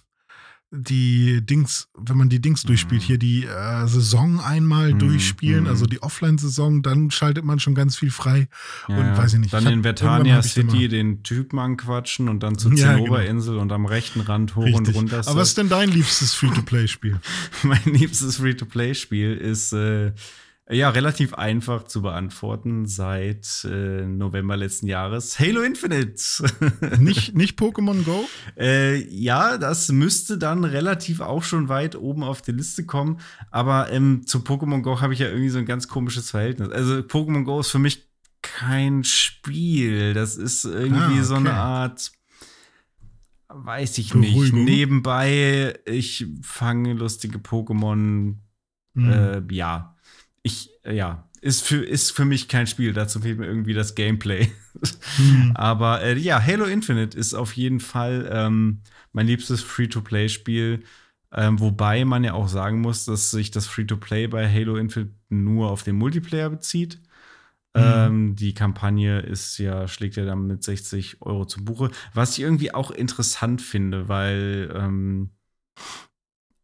die 0.70 1.46
Dings, 1.46 1.88
wenn 1.98 2.18
man 2.18 2.28
die 2.28 2.42
Dings 2.42 2.64
durchspielt, 2.64 3.02
hier 3.02 3.18
die 3.18 3.46
äh, 3.46 3.88
Saison 3.88 4.42
einmal 4.42 4.94
mhm. 4.94 5.00
durchspielen, 5.00 5.66
also 5.66 5.86
mhm. 5.86 5.90
die 5.92 6.04
Offline-Saison, 6.04 6.82
dann 6.82 7.10
schaltet 7.10 7.46
man 7.46 7.60
schon 7.60 7.74
ganz 7.74 7.96
viel 7.96 8.12
frei. 8.12 8.50
Ja, 8.90 8.98
und 8.98 9.18
weiß 9.18 9.34
ich 9.36 9.40
nicht. 9.40 9.54
Dann 9.54 9.66
ich 9.66 9.72
in 9.72 9.84
Vertania 9.84 10.42
City 10.44 10.90
den 10.90 11.24
Typen 11.24 11.58
anquatschen 11.60 12.28
und 12.28 12.44
dann 12.44 12.58
zur 12.58 12.74
ja, 12.74 12.96
Zinnoberinsel 12.96 13.54
genau. 13.54 13.62
und 13.62 13.72
am 13.72 13.86
rechten 13.86 14.20
Rand 14.20 14.56
hoch 14.56 14.66
Richtig. 14.66 14.88
und 14.88 14.96
runter. 14.96 15.22
Aber 15.26 15.38
was 15.38 15.50
ist 15.50 15.58
denn 15.58 15.70
dein 15.70 15.90
liebstes 15.90 16.34
Free-to-Play-Spiel? 16.36 17.18
mein 17.64 17.84
liebstes 17.86 18.38
Free-to-Play-Spiel 18.38 19.38
ist 19.38 19.72
äh, 19.72 20.12
ja, 20.70 20.90
relativ 20.90 21.34
einfach 21.34 21.84
zu 21.84 22.02
beantworten 22.02 22.88
seit 22.88 23.64
äh, 23.64 24.06
November 24.06 24.58
letzten 24.58 24.88
Jahres. 24.88 25.40
Halo 25.40 25.62
Infinite. 25.62 26.22
nicht 27.00 27.36
nicht 27.36 27.58
Pokémon 27.58 28.04
Go? 28.04 28.28
Äh, 28.58 28.98
ja, 29.08 29.58
das 29.58 29.90
müsste 29.90 30.38
dann 30.38 30.66
relativ 30.66 31.22
auch 31.22 31.44
schon 31.44 31.70
weit 31.70 31.96
oben 31.96 32.24
auf 32.24 32.42
die 32.42 32.52
Liste 32.52 32.86
kommen. 32.86 33.22
Aber 33.50 33.92
ähm, 33.92 34.28
zu 34.28 34.40
Pokémon 34.40 34.82
Go 34.82 35.00
habe 35.00 35.14
ich 35.14 35.20
ja 35.20 35.28
irgendwie 35.28 35.50
so 35.50 35.60
ein 35.60 35.66
ganz 35.66 35.88
komisches 35.88 36.32
Verhältnis. 36.32 36.70
Also 36.70 36.96
Pokémon 36.96 37.46
Go 37.46 37.62
ist 37.62 37.72
für 37.72 37.80
mich 37.80 38.10
kein 38.42 39.06
Spiel. 39.06 40.14
Das 40.14 40.36
ist 40.36 40.66
irgendwie 40.66 41.00
ah, 41.00 41.12
okay. 41.12 41.24
so 41.24 41.36
eine 41.36 41.54
Art 41.54 42.12
weiß 43.48 44.00
ich 44.00 44.10
Beruhigung. 44.10 44.42
nicht. 44.42 44.54
Nebenbei, 44.54 45.80
ich 45.86 46.28
fange 46.42 46.94
lustige 46.94 47.38
Pokémon. 47.38 48.36
Mhm. 48.96 49.12
Äh, 49.12 49.44
ja 49.54 49.97
ich, 50.48 50.72
ja, 50.84 51.28
ist 51.42 51.62
für, 51.64 51.84
ist 51.84 52.12
für 52.12 52.26
mich 52.26 52.48
kein 52.48 52.68
Spiel. 52.68 52.94
Dazu 52.94 53.20
fehlt 53.20 53.38
mir 53.38 53.46
irgendwie 53.46 53.74
das 53.74 53.96
Gameplay. 53.96 54.50
Mhm. 55.18 55.52
Aber 55.56 56.02
äh, 56.02 56.18
ja, 56.18 56.44
Halo 56.44 56.66
Infinite 56.66 57.18
ist 57.18 57.34
auf 57.34 57.54
jeden 57.54 57.80
Fall 57.80 58.30
ähm, 58.32 58.82
mein 59.14 59.28
liebstes 59.28 59.62
Free-to-Play-Spiel. 59.62 60.84
Ähm, 61.32 61.60
wobei 61.60 62.06
man 62.06 62.24
ja 62.24 62.34
auch 62.34 62.48
sagen 62.48 62.82
muss, 62.82 63.06
dass 63.06 63.32
sich 63.32 63.52
das 63.52 63.68
Free-to-Play 63.68 64.28
bei 64.28 64.52
Halo 64.52 64.78
Infinite 64.78 65.14
nur 65.30 65.70
auf 65.70 65.84
den 65.84 65.96
Multiplayer 65.96 66.50
bezieht. 66.50 67.00
Mhm. 67.76 67.84
Ähm, 67.84 68.36
die 68.36 68.54
Kampagne 68.54 69.20
ist 69.20 69.58
ja, 69.58 69.88
schlägt 69.88 70.16
ja 70.16 70.26
dann 70.26 70.48
mit 70.48 70.64
60 70.64 71.22
Euro 71.22 71.46
zu 71.46 71.64
Buche. 71.64 71.92
Was 72.14 72.38
ich 72.38 72.44
irgendwie 72.44 72.74
auch 72.74 72.92
interessant 72.92 73.62
finde, 73.62 74.08
weil 74.08 74.74
ähm, 74.76 75.32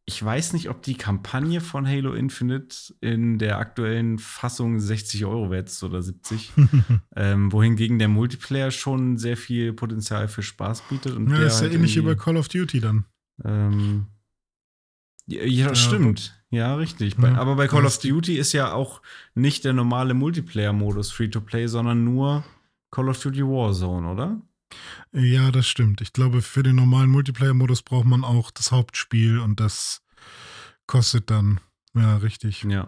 ich 0.05 0.23
weiß 0.23 0.53
nicht, 0.53 0.69
ob 0.69 0.81
die 0.81 0.95
Kampagne 0.95 1.61
von 1.61 1.87
Halo 1.87 2.13
Infinite 2.13 2.93
in 2.99 3.37
der 3.39 3.57
aktuellen 3.57 4.19
Fassung 4.19 4.79
60 4.79 5.25
Euro 5.25 5.49
wert 5.49 5.69
ist 5.69 5.81
oder 5.83 6.01
70. 6.01 6.51
ähm, 7.15 7.51
wohingegen 7.51 7.99
der 7.99 8.09
Multiplayer 8.09 8.71
schon 8.71 9.17
sehr 9.17 9.37
viel 9.37 9.71
Potenzial 9.71 10.27
für 10.27 10.43
Spaß 10.43 10.83
bietet. 10.89 11.15
Und 11.15 11.29
ja, 11.29 11.37
der 11.37 11.47
ist 11.47 11.55
ja 11.55 11.61
halt 11.63 11.73
ähnlich 11.73 11.95
wie 11.95 12.01
bei 12.01 12.15
Call 12.15 12.35
of 12.35 12.49
Duty 12.49 12.81
dann. 12.81 13.05
Ähm, 13.45 14.07
ja, 15.25 15.43
ja, 15.43 15.75
stimmt. 15.75 16.43
Ja, 16.49 16.75
richtig. 16.75 17.15
Ja, 17.17 17.35
aber 17.35 17.55
bei 17.55 17.67
Call 17.67 17.85
of 17.85 17.97
Duty 17.97 18.37
ist 18.37 18.51
ja 18.51 18.73
auch 18.73 19.01
nicht 19.35 19.63
der 19.63 19.71
normale 19.71 20.13
Multiplayer-Modus 20.13 21.11
Free-to-Play, 21.11 21.67
sondern 21.67 22.03
nur 22.03 22.43
Call 22.91 23.07
of 23.07 23.21
Duty 23.21 23.41
Warzone, 23.43 24.07
oder? 24.07 24.41
Ja, 25.11 25.51
das 25.51 25.67
stimmt. 25.67 26.01
Ich 26.01 26.13
glaube, 26.13 26.41
für 26.41 26.63
den 26.63 26.75
normalen 26.75 27.09
Multiplayer-Modus 27.09 27.83
braucht 27.83 28.05
man 28.05 28.23
auch 28.23 28.51
das 28.51 28.71
Hauptspiel 28.71 29.39
und 29.39 29.59
das 29.59 30.01
kostet 30.87 31.29
dann 31.29 31.59
ja, 31.95 32.17
richtig. 32.17 32.63
Ja. 32.63 32.87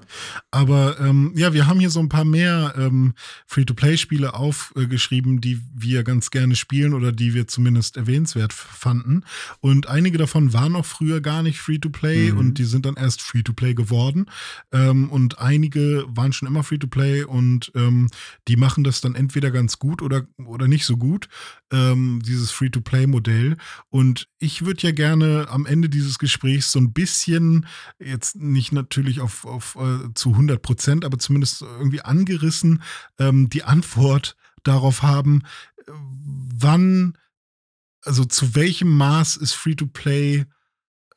Aber 0.50 1.00
ähm, 1.00 1.32
ja, 1.36 1.54
wir 1.54 1.68
haben 1.68 1.80
hier 1.80 1.92
so 1.92 2.00
ein 2.00 2.10
paar 2.10 2.26
mehr 2.26 2.74
ähm, 2.76 3.14
Free-to-Play-Spiele 3.46 4.34
aufgeschrieben, 4.34 5.42
die 5.42 5.62
wir 5.76 6.04
ganz 6.04 6.32
gerne 6.32 6.56
spielen 6.56 6.96
oder 6.96 7.12
die 7.12 7.36
wir 7.36 7.48
zumindest 7.48 7.98
erwähnenswert 7.98 8.52
fanden. 8.52 9.24
Und 9.60 9.88
einige 9.88 10.18
davon 10.18 10.54
waren 10.54 10.76
auch 10.76 10.88
früher 10.88 11.22
gar 11.22 11.44
nicht 11.44 11.60
Free-to-Play 11.60 12.32
mhm. 12.32 12.38
und 12.40 12.58
die 12.58 12.64
sind 12.64 12.88
dann 12.88 12.96
erst 12.96 13.22
Free-to-Play 13.22 13.76
geworden. 13.76 14.26
Ähm, 14.72 15.12
und 15.12 15.38
einige 15.38 16.06
waren 16.08 16.34
schon 16.34 16.48
immer 16.48 16.64
Free-to-Play 16.64 17.26
und 17.26 17.72
ähm, 17.76 18.10
die 18.48 18.56
machen 18.56 18.84
das 18.84 19.02
dann 19.02 19.14
entweder 19.14 19.52
ganz 19.52 19.78
gut 19.78 20.02
oder, 20.02 20.26
oder 20.44 20.68
nicht 20.68 20.86
so 20.86 20.98
gut, 20.98 21.30
ähm, 21.72 22.24
dieses 22.26 22.50
Free-to-Play-Modell. 22.50 23.58
Und 23.92 24.30
ich 24.40 24.66
würde 24.66 24.82
ja 24.82 24.92
gerne 24.92 25.46
am 25.50 25.68
Ende 25.68 25.90
dieses 25.90 26.18
Gesprächs 26.18 26.72
so 26.72 26.80
ein 26.80 26.92
bisschen, 26.92 27.68
jetzt 28.00 28.36
nicht 28.38 28.72
natürlich 28.72 28.95
natürlich 28.96 29.20
auf, 29.20 29.46
auf 29.46 29.76
äh, 29.76 30.14
zu 30.14 30.30
100 30.30 30.62
Prozent, 30.62 31.06
aber 31.06 31.20
zumindest 31.20 31.62
irgendwie 31.62 32.02
angerissen, 32.02 32.82
ähm, 33.20 33.50
die 33.50 33.64
Antwort 33.64 34.38
darauf 34.64 35.04
haben, 35.04 35.44
äh, 35.86 35.92
wann, 35.92 37.18
also 38.02 38.24
zu 38.24 38.56
welchem 38.56 38.96
Maß 38.96 39.36
ist 39.38 39.54
Free-to-Play 39.54 40.46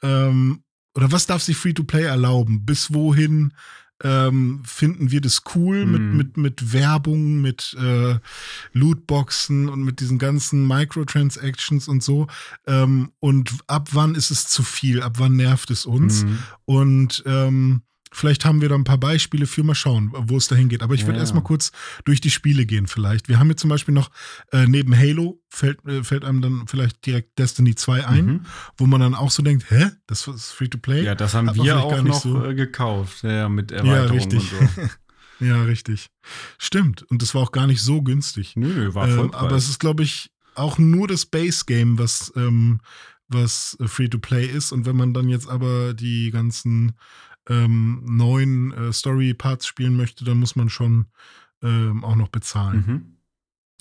ähm, 0.03 0.65
oder 0.95 1.13
was 1.13 1.27
darf 1.27 1.43
sich 1.43 1.57
Free-to-Play 1.57 2.03
erlauben? 2.03 2.65
Bis 2.65 2.93
wohin 2.93 3.55
ähm, 4.03 4.63
finden 4.65 5.11
wir 5.11 5.21
das 5.21 5.43
cool 5.55 5.85
mhm. 5.85 5.93
mit, 5.93 6.15
mit, 6.15 6.37
mit 6.37 6.73
Werbung, 6.73 7.41
mit 7.41 7.77
äh, 7.81 8.19
Lootboxen 8.73 9.69
und 9.69 9.83
mit 9.83 10.01
diesen 10.01 10.19
ganzen 10.19 10.67
Microtransactions 10.67 11.89
und 11.89 12.03
so. 12.03 12.27
Ähm, 12.67 13.11
und 13.21 13.53
ab 13.67 13.89
wann 13.93 14.15
ist 14.15 14.31
es 14.31 14.47
zu 14.47 14.63
viel? 14.63 15.03
Ab 15.03 15.15
wann 15.19 15.37
nervt 15.37 15.71
es 15.71 15.87
uns? 15.87 16.25
Mhm. 16.25 16.39
Und 16.65 17.23
ähm, 17.27 17.83
Vielleicht 18.13 18.45
haben 18.45 18.61
wir 18.61 18.69
da 18.69 18.75
ein 18.75 18.85
paar 18.85 18.99
Beispiele 18.99 19.47
für 19.47 19.63
mal 19.63 19.75
schauen, 19.75 20.11
wo 20.15 20.37
es 20.37 20.49
dahin 20.49 20.69
geht. 20.69 20.83
Aber 20.83 20.95
ich 20.95 21.05
würde 21.05 21.17
ja. 21.17 21.21
erstmal 21.21 21.43
kurz 21.43 21.73
durch 22.05 22.21
die 22.21 22.31
Spiele 22.31 22.67
gehen, 22.67 22.87
vielleicht. 22.87 23.29
Wir 23.29 23.39
haben 23.39 23.49
hier 23.49 23.57
zum 23.57 23.71
Beispiel 23.71 23.95
noch 23.95 24.11
äh, 24.53 24.67
neben 24.67 24.97
Halo 24.97 25.41
fällt, 25.49 25.85
äh, 25.87 26.03
fällt 26.05 26.25
einem 26.25 26.43
dann 26.43 26.67
vielleicht 26.67 27.05
direkt 27.07 27.39
Destiny 27.39 27.75
2 27.75 28.07
ein, 28.07 28.27
mhm. 28.27 28.41
wo 28.77 28.87
man 28.87 29.01
dann 29.01 29.15
auch 29.15 29.31
so 29.31 29.43
denkt, 29.43 29.71
hä? 29.71 29.91
Das 30.07 30.27
ist 30.27 30.51
free 30.53 30.69
to 30.69 30.79
play? 30.79 31.05
Ja, 31.05 31.15
das 31.15 31.35
haben 31.35 31.49
Hat 31.49 31.57
wir 31.57 31.83
auch 31.83 32.03
noch 32.03 32.23
so. 32.23 32.45
Äh, 32.45 32.55
gekauft, 32.55 33.23
ja, 33.23 33.49
mit 33.49 33.73
Erweiterung 33.73 34.19
ja, 34.19 34.25
richtig. 34.25 34.53
und 34.53 34.71
so. 34.71 35.45
ja, 35.45 35.63
richtig. 35.63 36.09
Stimmt. 36.59 37.03
Und 37.05 37.23
das 37.23 37.35
war 37.35 37.43
auch 37.43 37.53
gar 37.53 37.67
nicht 37.67 37.83
so 37.83 38.03
günstig. 38.03 38.55
Nö, 38.57 38.95
war 38.95 39.09
voll. 39.09 39.27
Ähm, 39.27 39.35
aber 39.35 39.57
es 39.57 39.69
ist, 39.69 39.79
glaube 39.79 40.03
ich, 40.03 40.31
auch 40.55 40.79
nur 40.79 41.09
das 41.09 41.27
Base 41.27 41.65
Game, 41.67 41.99
was, 41.99 42.33
ähm, 42.37 42.81
was 43.29 43.77
äh, 43.81 43.89
free 43.89 44.09
to 44.09 44.19
play 44.19 44.47
ist. 44.47 44.73
Und 44.73 44.87
wenn 44.87 44.97
man 44.97 45.15
dann 45.15 45.29
jetzt 45.29 45.49
aber 45.49 45.95
die 45.95 46.31
ganzen 46.31 46.97
ähm, 47.49 48.03
neuen 48.05 48.73
äh, 48.73 48.93
Story-Parts 48.93 49.67
spielen 49.67 49.97
möchte, 49.97 50.25
dann 50.25 50.39
muss 50.39 50.57
man 50.57 50.69
schon 50.69 51.07
ähm, 51.63 52.05
auch 52.05 52.17
noch 52.17 52.29
bezahlen. 52.29 52.85
Mhm. 52.87 53.17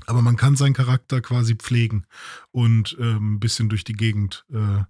Aber 0.05 0.22
man 0.22 0.38
kann 0.38 0.55
seinen 0.55 0.74
Charakter 0.74 1.22
quasi 1.22 1.55
pflegen 1.55 2.05
und 2.51 2.95
ähm, 2.99 3.36
ein 3.36 3.39
bisschen 3.39 3.68
durch 3.70 3.84
die 3.84 3.93
Gegend 3.93 4.45
äh, 4.51 4.84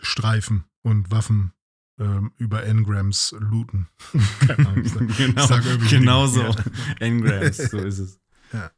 streifen 0.00 0.64
und 0.82 1.10
Waffen 1.10 1.52
ähm, 1.98 2.32
über 2.36 2.64
Engrams 2.64 3.34
looten. 3.38 3.88
genau, 5.16 5.48
genau 5.88 6.26
so. 6.26 6.54
Engrams, 6.98 7.56
so 7.56 7.78
ist 7.78 7.98
es. 7.98 8.20
Ja. 8.50 8.70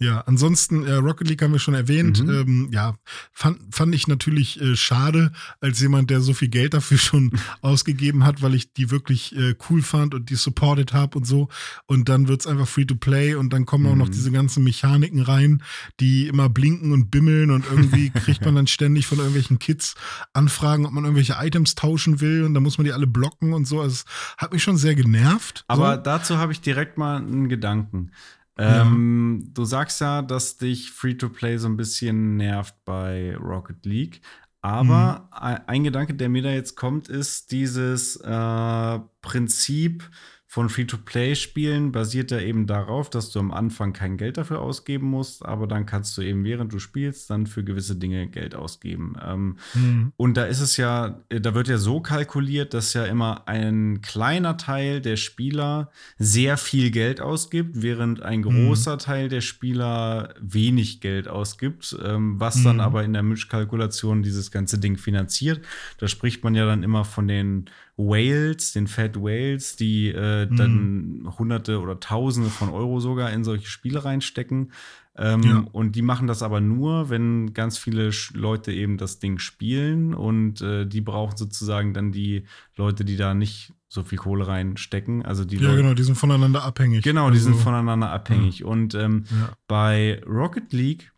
Ja, 0.00 0.20
ansonsten 0.20 0.84
äh, 0.84 0.92
Rocket 0.94 1.28
League 1.28 1.42
haben 1.42 1.52
wir 1.52 1.58
schon 1.58 1.74
erwähnt. 1.74 2.22
Mhm. 2.22 2.30
Ähm, 2.30 2.68
ja, 2.72 2.94
fand, 3.32 3.58
fand 3.74 3.92
ich 3.94 4.06
natürlich 4.06 4.60
äh, 4.60 4.76
schade, 4.76 5.32
als 5.60 5.80
jemand, 5.80 6.10
der 6.10 6.20
so 6.20 6.34
viel 6.34 6.48
Geld 6.48 6.74
dafür 6.74 6.98
schon 6.98 7.32
ausgegeben 7.62 8.24
hat, 8.24 8.40
weil 8.40 8.54
ich 8.54 8.72
die 8.72 8.90
wirklich 8.92 9.34
äh, 9.36 9.54
cool 9.68 9.82
fand 9.82 10.14
und 10.14 10.30
die 10.30 10.36
supported 10.36 10.92
habe 10.92 11.18
und 11.18 11.24
so. 11.24 11.48
Und 11.86 12.08
dann 12.08 12.28
wird's 12.28 12.46
einfach 12.46 12.68
free 12.68 12.84
to 12.84 12.94
play 12.94 13.34
und 13.34 13.52
dann 13.52 13.66
kommen 13.66 13.86
auch 13.86 13.96
noch 13.96 14.06
Mhm. 14.08 14.12
diese 14.12 14.30
ganzen 14.30 14.62
Mechaniken 14.62 15.20
rein, 15.20 15.62
die 15.98 16.28
immer 16.28 16.48
blinken 16.48 16.92
und 16.92 17.10
bimmeln 17.10 17.50
und 17.50 17.64
irgendwie 17.68 18.10
kriegt 18.14 18.44
man 18.44 18.54
dann 18.54 18.66
ständig 18.68 19.06
von 19.08 19.18
irgendwelchen 19.18 19.58
Kids 19.58 19.94
Anfragen, 20.32 20.86
ob 20.86 20.92
man 20.92 21.04
irgendwelche 21.04 21.36
Items 21.40 21.74
tauschen 21.74 22.20
will 22.20 22.44
und 22.44 22.54
dann 22.54 22.62
muss 22.62 22.78
man 22.78 22.84
die 22.84 22.92
alle 22.92 23.06
blocken 23.08 23.52
und 23.52 23.66
so. 23.66 23.80
Also 23.80 23.94
es 23.94 24.04
hat 24.36 24.52
mich 24.52 24.62
schon 24.62 24.76
sehr 24.76 24.94
genervt. 24.94 25.64
Aber 25.66 25.96
so. 25.96 26.02
dazu 26.02 26.36
habe 26.38 26.52
ich 26.52 26.60
direkt 26.60 26.98
mal 26.98 27.16
einen 27.16 27.48
Gedanken. 27.48 28.12
Ähm, 28.58 29.50
Du 29.54 29.64
sagst 29.64 30.00
ja, 30.00 30.22
dass 30.22 30.56
dich 30.58 30.90
Free-to-Play 30.90 31.58
so 31.58 31.68
ein 31.68 31.76
bisschen 31.76 32.36
nervt 32.36 32.74
bei 32.84 33.36
Rocket 33.36 33.84
League. 33.86 34.20
Aber 34.60 35.28
Mhm. 35.30 35.38
ein 35.38 35.68
ein 35.68 35.84
Gedanke, 35.84 36.14
der 36.14 36.28
mir 36.28 36.42
da 36.42 36.50
jetzt 36.50 36.74
kommt, 36.76 37.08
ist 37.08 37.52
dieses 37.52 38.16
äh, 38.16 38.98
Prinzip 39.22 40.10
von 40.50 40.70
Free-to-Play-Spielen 40.70 41.92
basiert 41.92 42.30
ja 42.30 42.40
eben 42.40 42.66
darauf, 42.66 43.10
dass 43.10 43.30
du 43.30 43.38
am 43.38 43.50
Anfang 43.52 43.92
kein 43.92 44.16
Geld 44.16 44.38
dafür 44.38 44.60
ausgeben 44.62 45.06
musst, 45.06 45.44
aber 45.44 45.66
dann 45.66 45.84
kannst 45.84 46.16
du 46.16 46.22
eben, 46.22 46.42
während 46.42 46.72
du 46.72 46.78
spielst, 46.78 47.28
dann 47.28 47.46
für 47.46 47.62
gewisse 47.62 47.96
Dinge 47.96 48.28
Geld 48.28 48.54
ausgeben. 48.54 49.14
Ähm, 49.22 49.56
Hm. 49.72 50.12
und 50.16 50.38
da 50.38 50.44
ist 50.44 50.60
es 50.60 50.78
ja, 50.78 51.20
äh, 51.28 51.40
da 51.42 51.54
wird 51.54 51.68
ja 51.68 51.76
so 51.76 52.00
kalkuliert, 52.00 52.72
dass 52.72 52.94
ja 52.94 53.04
immer 53.04 53.46
ein 53.46 54.00
kleiner 54.00 54.56
Teil 54.56 55.02
der 55.02 55.16
Spieler 55.16 55.90
sehr 56.18 56.56
viel 56.56 56.90
Geld 56.90 57.20
ausgibt, 57.20 57.82
während 57.82 58.22
ein 58.22 58.40
großer 58.42 58.96
Teil 58.96 59.28
der 59.28 59.42
Spieler 59.42 60.32
wenig 60.40 61.02
Geld 61.02 61.28
ausgibt, 61.28 61.94
ähm, 62.02 62.40
was 62.40 62.62
dann 62.62 62.76
Mhm. 62.76 62.80
aber 62.80 63.04
in 63.04 63.12
der 63.12 63.22
Mischkalkulation 63.22 64.22
dieses 64.22 64.50
ganze 64.50 64.78
Ding 64.78 64.96
finanziert. 64.96 65.60
Da 65.98 66.08
spricht 66.08 66.42
man 66.42 66.54
ja 66.54 66.64
dann 66.64 66.82
immer 66.82 67.04
von 67.04 67.28
den 67.28 67.66
Whales, 68.00 68.72
den 68.72 68.86
Fat 68.86 69.16
Whales, 69.16 69.74
die 69.74 70.08
äh, 70.08 70.46
dann 70.46 71.28
Hunderte 71.36 71.80
oder 71.80 71.98
Tausende 71.98 72.48
von 72.48 72.70
Euro 72.70 73.00
sogar 73.00 73.32
in 73.32 73.42
solche 73.42 73.66
Spiele 73.66 74.04
reinstecken. 74.04 74.70
Ähm, 75.16 75.42
Ja. 75.42 75.64
Und 75.72 75.96
die 75.96 76.02
machen 76.02 76.28
das 76.28 76.44
aber 76.44 76.60
nur, 76.60 77.10
wenn 77.10 77.52
ganz 77.54 77.76
viele 77.76 78.10
Leute 78.34 78.72
eben 78.72 78.98
das 78.98 79.18
Ding 79.18 79.40
spielen 79.40 80.14
und 80.14 80.60
äh, 80.62 80.86
die 80.86 81.00
brauchen 81.00 81.36
sozusagen 81.36 81.92
dann 81.92 82.12
die 82.12 82.44
Leute, 82.76 83.04
die 83.04 83.16
da 83.16 83.34
nicht 83.34 83.72
so 83.88 84.04
viel 84.04 84.18
Kohle 84.18 84.46
reinstecken. 84.46 85.24
Also 85.24 85.44
die 85.44 85.56
Ja, 85.56 85.62
Leute, 85.70 85.82
genau, 85.82 85.94
die 85.94 86.04
sind 86.04 86.14
voneinander 86.14 86.62
abhängig. 86.62 87.02
Genau, 87.02 87.30
die 87.32 87.38
sind 87.38 87.54
Also, 87.54 87.64
voneinander 87.64 88.12
abhängig. 88.12 88.62
Und 88.64 88.94
ähm, 88.94 89.24
Ja. 89.28 89.52
bei 89.66 90.22
Rocket 90.24 90.72
League 90.72 91.10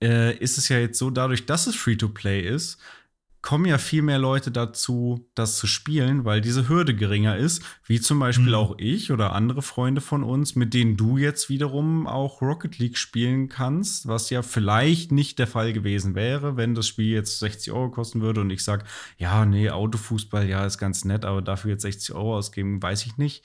äh, 0.00 0.36
ist 0.38 0.56
es 0.56 0.68
ja 0.68 0.78
jetzt 0.78 0.98
so, 0.98 1.10
dadurch, 1.10 1.46
dass 1.46 1.66
es 1.66 1.74
Free-to-Play 1.74 2.42
ist, 2.42 2.78
kommen 3.44 3.66
ja 3.66 3.76
viel 3.76 4.00
mehr 4.00 4.18
Leute 4.18 4.50
dazu, 4.50 5.28
das 5.34 5.58
zu 5.58 5.66
spielen, 5.66 6.24
weil 6.24 6.40
diese 6.40 6.66
Hürde 6.66 6.96
geringer 6.96 7.36
ist, 7.36 7.62
wie 7.84 8.00
zum 8.00 8.18
Beispiel 8.18 8.48
Mhm. 8.48 8.54
auch 8.54 8.74
ich 8.78 9.12
oder 9.12 9.34
andere 9.34 9.60
Freunde 9.60 10.00
von 10.00 10.22
uns, 10.24 10.56
mit 10.56 10.72
denen 10.72 10.96
du 10.96 11.18
jetzt 11.18 11.50
wiederum 11.50 12.06
auch 12.06 12.40
Rocket 12.40 12.78
League 12.78 12.96
spielen 12.96 13.50
kannst, 13.50 14.08
was 14.08 14.30
ja 14.30 14.40
vielleicht 14.40 15.12
nicht 15.12 15.38
der 15.38 15.46
Fall 15.46 15.74
gewesen 15.74 16.14
wäre, 16.14 16.56
wenn 16.56 16.74
das 16.74 16.88
Spiel 16.88 17.12
jetzt 17.12 17.38
60 17.38 17.70
Euro 17.74 17.90
kosten 17.90 18.22
würde 18.22 18.40
und 18.40 18.48
ich 18.48 18.64
sag, 18.64 18.86
ja, 19.18 19.44
nee, 19.44 19.68
Autofußball, 19.68 20.48
ja, 20.48 20.64
ist 20.64 20.78
ganz 20.78 21.04
nett, 21.04 21.26
aber 21.26 21.42
dafür 21.42 21.72
jetzt 21.72 21.82
60 21.82 22.14
Euro 22.14 22.38
ausgeben, 22.38 22.82
weiß 22.82 23.04
ich 23.04 23.18
nicht. 23.18 23.44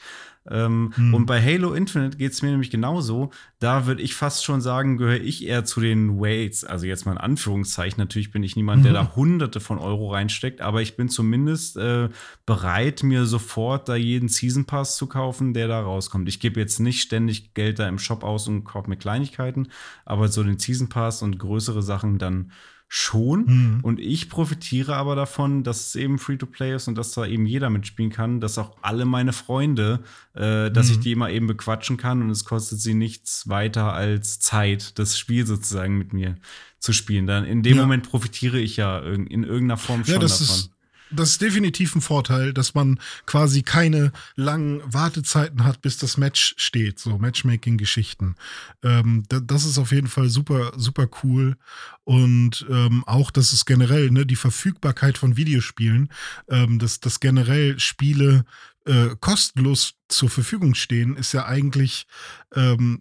Ähm, 0.49 0.91
Hm. 0.95 1.13
Und 1.13 1.25
bei 1.25 1.41
Halo 1.41 1.73
Infinite 1.73 2.17
geht 2.17 2.31
es 2.31 2.41
mir 2.41 2.49
nämlich 2.51 2.69
genauso. 2.71 3.29
Da 3.59 3.85
würde 3.85 4.01
ich 4.01 4.15
fast 4.15 4.43
schon 4.45 4.61
sagen, 4.61 4.97
gehöre 4.97 5.21
ich 5.21 5.45
eher 5.45 5.65
zu 5.65 5.79
den 5.81 6.19
Whales. 6.19 6.63
Also 6.63 6.85
jetzt 6.85 7.05
mal 7.05 7.11
in 7.13 7.17
Anführungszeichen. 7.17 7.99
Natürlich 7.99 8.31
bin 8.31 8.41
ich 8.43 8.55
niemand, 8.55 8.83
der 8.85 8.91
Mhm. 8.91 8.95
da 8.95 9.15
hunderte 9.15 9.59
von 9.59 9.77
Euro 9.77 10.11
reinsteckt, 10.11 10.61
aber 10.61 10.81
ich 10.81 10.95
bin 10.97 11.09
zumindest 11.09 11.77
äh, 11.77 12.09
bereit, 12.45 13.03
mir 13.03 13.25
sofort 13.25 13.87
da 13.89 13.95
jeden 13.95 14.29
Season 14.29 14.65
Pass 14.65 14.95
zu 14.95 15.07
kaufen, 15.07 15.53
der 15.53 15.67
da 15.67 15.81
rauskommt. 15.81 16.27
Ich 16.29 16.39
gebe 16.39 16.59
jetzt 16.59 16.79
nicht 16.79 17.01
ständig 17.01 17.53
Geld 17.53 17.79
da 17.79 17.87
im 17.87 17.99
Shop 17.99 18.23
aus 18.23 18.47
und 18.47 18.63
kaufe 18.63 18.89
mir 18.89 18.97
Kleinigkeiten, 18.97 19.67
aber 20.05 20.27
so 20.29 20.43
den 20.43 20.57
Season 20.59 20.89
Pass 20.89 21.21
und 21.21 21.37
größere 21.39 21.81
Sachen 21.83 22.17
dann 22.17 22.51
schon. 22.91 23.45
Mhm. 23.45 23.79
Und 23.83 23.99
ich 23.99 24.29
profitiere 24.29 24.95
aber 24.95 25.15
davon, 25.15 25.63
dass 25.63 25.87
es 25.87 25.95
eben 25.95 26.17
Free-to-Play 26.17 26.75
ist 26.75 26.87
und 26.87 26.97
dass 26.97 27.11
da 27.11 27.23
eben 27.25 27.45
jeder 27.45 27.69
mitspielen 27.69 28.11
kann, 28.11 28.41
dass 28.41 28.57
auch 28.57 28.75
alle 28.81 29.05
meine 29.05 29.31
Freunde, 29.31 29.99
äh, 30.33 30.71
dass 30.71 30.87
Mhm. 30.87 30.93
ich 30.93 30.99
die 31.01 31.11
immer 31.11 31.29
eben 31.29 31.45
bequatschen 31.45 31.97
kann 31.97 32.23
und 32.23 32.31
es 32.31 32.45
kostet 32.45 32.79
sie 32.81 32.95
nichts 32.95 33.47
weiter 33.47 33.93
als 33.93 34.39
Zeit, 34.39 34.97
das 34.97 35.19
Spiel 35.19 35.45
sozusagen 35.45 35.99
mit 35.99 36.13
mir 36.13 36.35
zu 36.79 36.91
spielen. 36.91 37.27
Dann 37.27 37.45
in 37.45 37.61
dem 37.61 37.75
Ja. 37.77 37.83
Moment 37.83 38.09
profitiere 38.09 38.57
ich 38.59 38.75
ja 38.77 38.97
in 38.99 39.27
irgendeiner 39.43 39.77
Form 39.77 40.03
schon 40.03 40.15
Ja, 40.15 40.19
davon. 40.19 40.43
ist, 40.43 40.71
das 41.11 41.31
ist 41.31 41.41
definitiv 41.41 41.95
ein 41.95 42.01
Vorteil, 42.01 42.53
dass 42.53 42.73
man 42.73 42.99
quasi 43.25 43.63
keine 43.63 44.11
langen 44.35 44.81
Wartezeiten 44.85 45.63
hat, 45.63 45.81
bis 45.81 45.97
das 45.97 46.17
Match 46.17 46.53
steht. 46.57 46.99
So 46.99 47.17
Matchmaking-Geschichten. 47.17 48.35
Ähm, 48.83 49.23
da, 49.29 49.39
das 49.39 49.65
ist 49.65 49.77
auf 49.77 49.91
jeden 49.91 50.07
Fall 50.07 50.29
super, 50.29 50.71
super 50.75 51.07
cool. 51.23 51.57
Und 52.03 52.65
ähm, 52.69 53.03
auch, 53.05 53.31
dass 53.31 53.53
es 53.53 53.65
generell, 53.65 54.11
ne, 54.11 54.25
die 54.25 54.35
Verfügbarkeit 54.35 55.17
von 55.17 55.37
Videospielen, 55.37 56.09
ähm, 56.47 56.79
dass, 56.79 56.99
dass 56.99 57.19
generell 57.19 57.79
Spiele 57.79 58.45
äh, 58.85 59.09
kostenlos 59.19 59.95
zur 60.07 60.29
Verfügung 60.29 60.75
stehen, 60.75 61.15
ist 61.15 61.33
ja 61.33 61.45
eigentlich 61.45 62.07
ähm, 62.55 62.99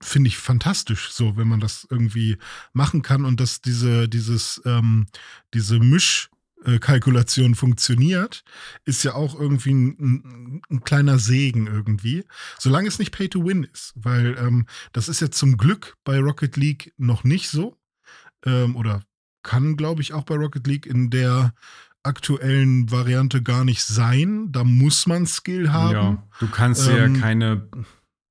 finde 0.00 0.28
ich 0.28 0.36
fantastisch, 0.36 1.10
so 1.12 1.36
wenn 1.36 1.46
man 1.46 1.60
das 1.60 1.86
irgendwie 1.88 2.36
machen 2.72 3.02
kann 3.02 3.24
und 3.24 3.38
dass 3.38 3.60
diese 3.60 4.08
dieses 4.08 4.60
ähm, 4.64 5.06
diese 5.54 5.78
Misch 5.78 6.28
Kalkulation 6.78 7.54
funktioniert, 7.54 8.44
ist 8.84 9.02
ja 9.04 9.14
auch 9.14 9.38
irgendwie 9.38 9.72
ein, 9.72 9.96
ein, 9.98 10.62
ein 10.70 10.84
kleiner 10.84 11.18
Segen 11.18 11.66
irgendwie, 11.66 12.24
solange 12.58 12.88
es 12.88 12.98
nicht 12.98 13.12
Pay 13.12 13.28
to 13.28 13.44
Win 13.44 13.64
ist, 13.64 13.92
weil 13.96 14.36
ähm, 14.38 14.66
das 14.92 15.08
ist 15.08 15.20
ja 15.20 15.30
zum 15.30 15.56
Glück 15.56 15.96
bei 16.04 16.18
Rocket 16.18 16.56
League 16.56 16.92
noch 16.96 17.24
nicht 17.24 17.48
so 17.48 17.78
ähm, 18.44 18.76
oder 18.76 19.02
kann, 19.42 19.76
glaube 19.76 20.02
ich, 20.02 20.12
auch 20.12 20.24
bei 20.24 20.36
Rocket 20.36 20.66
League 20.66 20.86
in 20.86 21.10
der 21.10 21.52
aktuellen 22.04 22.90
Variante 22.90 23.42
gar 23.42 23.64
nicht 23.64 23.82
sein. 23.82 24.50
Da 24.50 24.64
muss 24.64 25.06
man 25.06 25.26
Skill 25.26 25.72
haben. 25.72 25.92
Ja, 25.94 26.28
du 26.40 26.48
kannst 26.48 26.88
Ähm, 26.88 27.14
ja 27.14 27.20
keine 27.20 27.68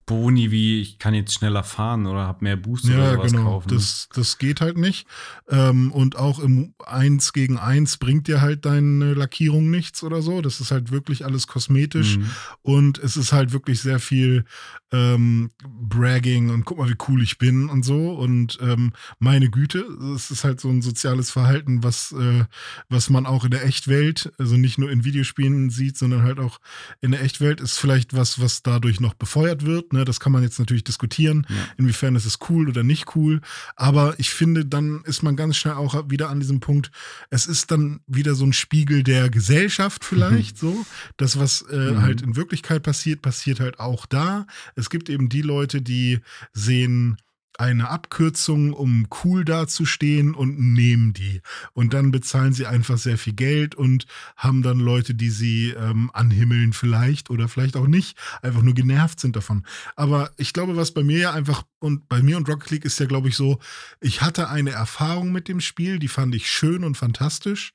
Boni 0.06 0.52
wie 0.52 0.82
ich 0.82 1.00
kann 1.00 1.14
jetzt 1.14 1.34
schneller 1.34 1.64
fahren 1.64 2.06
oder 2.08 2.28
habe 2.28 2.44
mehr 2.44 2.58
Boost 2.58 2.86
oder 2.86 2.98
Ja, 2.98 3.14
sowas 3.14 3.32
genau. 3.32 3.44
kaufen. 3.44 3.70
Das, 3.70 4.10
das 4.14 4.38
geht 4.38 4.60
halt 4.60 4.78
nicht. 4.78 5.08
Ähm, 5.50 5.92
und 5.92 6.18
auch 6.18 6.40
im 6.40 6.74
1 6.86 7.34
gegen 7.34 7.58
1 7.58 7.98
bringt 7.98 8.28
dir 8.28 8.42
halt 8.42 8.66
deine 8.66 9.14
Lackierung 9.14 9.70
nichts 9.70 10.04
oder 10.04 10.22
so. 10.22 10.42
Das 10.42 10.60
ist 10.60 10.72
halt 10.72 10.92
wirklich 10.92 11.26
alles 11.26 11.48
kosmetisch. 11.48 12.18
Mhm. 12.18 12.32
Und 12.62 12.98
es 12.98 13.16
ist 13.16 13.32
halt 13.32 13.54
wirklich 13.54 13.82
sehr 13.82 14.00
viel 14.00 14.46
ähm, 14.92 15.52
Bragging 15.64 16.50
und 16.50 16.66
guck 16.66 16.78
mal, 16.80 16.90
wie 16.90 16.98
cool 17.08 17.22
ich 17.24 17.38
bin 17.38 17.70
und 17.70 17.84
so. 17.84 18.12
Und 18.12 18.58
ähm, 18.62 18.92
meine 19.20 19.50
Güte, 19.50 19.86
es 20.16 20.32
ist 20.32 20.44
halt 20.44 20.60
so 20.60 20.70
ein 20.70 20.82
soziales 20.82 21.32
Verhalten, 21.32 21.84
was, 21.84 22.12
äh, 22.12 22.46
was 22.90 23.10
man 23.10 23.26
auch 23.26 23.46
in 23.46 23.52
der 23.52 23.66
Echtwelt, 23.66 24.32
also 24.38 24.58
nicht 24.58 24.78
nur 24.78 24.92
in 24.92 25.06
Videospielen 25.06 25.70
sieht, 25.70 25.98
sondern 25.98 26.24
halt 26.24 26.40
auch 26.40 26.60
in 27.00 27.12
der 27.12 27.22
Echtwelt, 27.22 27.62
ist 27.62 27.78
vielleicht 27.78 28.14
was, 28.14 28.42
was 28.42 28.64
dadurch 28.64 29.00
noch 29.00 29.14
befeuert 29.14 29.66
wird. 29.66 29.91
Ne? 29.94 30.06
Das 30.06 30.20
kann 30.20 30.32
man 30.32 30.44
jetzt 30.44 30.60
natürlich 30.60 30.84
diskutieren, 30.84 31.46
Ja. 31.50 31.56
inwiefern 31.78 32.16
ist 32.16 32.26
es 32.26 32.40
cool 32.50 32.70
oder 32.70 32.84
nicht 32.84 33.16
cool. 33.16 33.42
Aber 33.76 34.16
ich 34.20 34.30
finde, 34.32 34.66
dann 34.66 35.02
ist 35.06 35.24
man 35.24 35.36
ganz 35.36 35.58
schnell 35.58 35.74
auch 35.76 36.10
wieder 36.10 36.30
an 36.30 36.40
diesem 36.40 36.60
Punkt, 36.60 36.92
es 37.30 37.46
ist 37.46 37.72
dann 37.72 38.02
wieder 38.08 38.36
so 38.36 38.46
ein 38.46 38.54
Spiegel 38.54 39.04
der 39.04 39.30
Gesellschaft 39.30 40.04
vielleicht 40.06 40.58
so. 40.58 40.86
Das, 41.18 41.38
was 41.40 41.62
äh, 41.64 41.92
Mhm. 41.92 42.02
halt 42.02 42.22
in 42.22 42.36
Wirklichkeit 42.36 42.84
passiert, 42.84 43.22
passiert 43.22 43.60
halt 43.60 43.80
auch 43.80 44.06
da. 44.06 44.46
Es 44.76 44.90
gibt 44.90 45.10
eben 45.10 45.30
die 45.30 45.42
Leute, 45.42 45.82
die 45.82 46.20
sehen 46.54 47.18
eine 47.62 47.90
Abkürzung, 47.90 48.74
um 48.74 49.08
cool 49.24 49.46
dazustehen 49.46 50.34
und 50.34 50.60
nehmen 50.60 51.14
die. 51.14 51.42
Und 51.74 51.94
dann 51.94 52.12
bezahlen 52.12 52.54
sie 52.54 52.66
einfach 52.66 52.98
sehr 52.98 53.20
viel 53.20 53.34
Geld 53.34 53.76
und 53.76 54.08
haben 54.36 54.64
dann 54.64 54.80
Leute, 54.80 55.14
die 55.14 55.30
sie 55.30 55.70
ähm, 55.70 56.10
anhimmeln 56.14 56.74
vielleicht 56.74 57.30
oder 57.30 57.48
vielleicht 57.48 57.78
auch 57.78 57.86
nicht, 57.86 58.18
einfach 58.42 58.64
nur 58.64 58.74
genervt 58.74 59.20
sind 59.20 59.36
davon. 59.36 59.64
Aber 59.96 60.32
ich 60.38 60.54
glaube, 60.54 60.76
was 60.76 60.92
bei 60.92 61.04
mir 61.04 61.20
ja 61.20 61.34
einfach 61.34 61.64
und 61.80 62.10
bei 62.10 62.24
mir 62.24 62.38
und 62.38 62.50
Rocket 62.50 62.72
League 62.72 62.86
ist 62.86 63.00
ja, 63.00 63.06
glaube 63.06 63.30
ich, 63.30 63.36
so, 63.36 63.60
ich 64.00 64.22
hatte 64.22 64.50
eine 64.50 64.72
Erfahrung 64.72 65.32
mit 65.32 65.48
dem 65.48 65.62
Spiel, 65.62 66.00
die 66.00 66.08
fand 66.08 66.34
ich 66.34 66.50
schön 66.50 66.84
und 66.84 66.98
fantastisch. 66.98 67.74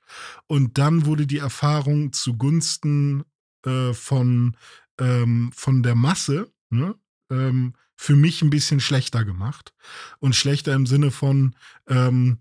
Und 0.49 0.78
dann 0.78 1.07
wurde 1.07 1.28
die 1.28 1.39
Erfahrung 1.39 2.12
zugunsten 2.12 3.22
äh, 3.64 3.93
von, 3.93 4.57
ähm, 4.99 5.53
von 5.55 5.84
der 5.84 5.95
Masse, 5.95 6.51
ne? 6.70 6.97
ähm, 7.30 7.74
für 7.97 8.14
mich 8.16 8.42
ein 8.42 8.51
bisschen 8.51 8.80
schlechter 8.80 9.24
gemacht. 9.24 9.72
Und 10.18 10.36
schlechter 10.36 10.74
im 10.74 10.86
Sinne 10.86 11.11
von, 11.11 11.57
ähm, 11.88 12.38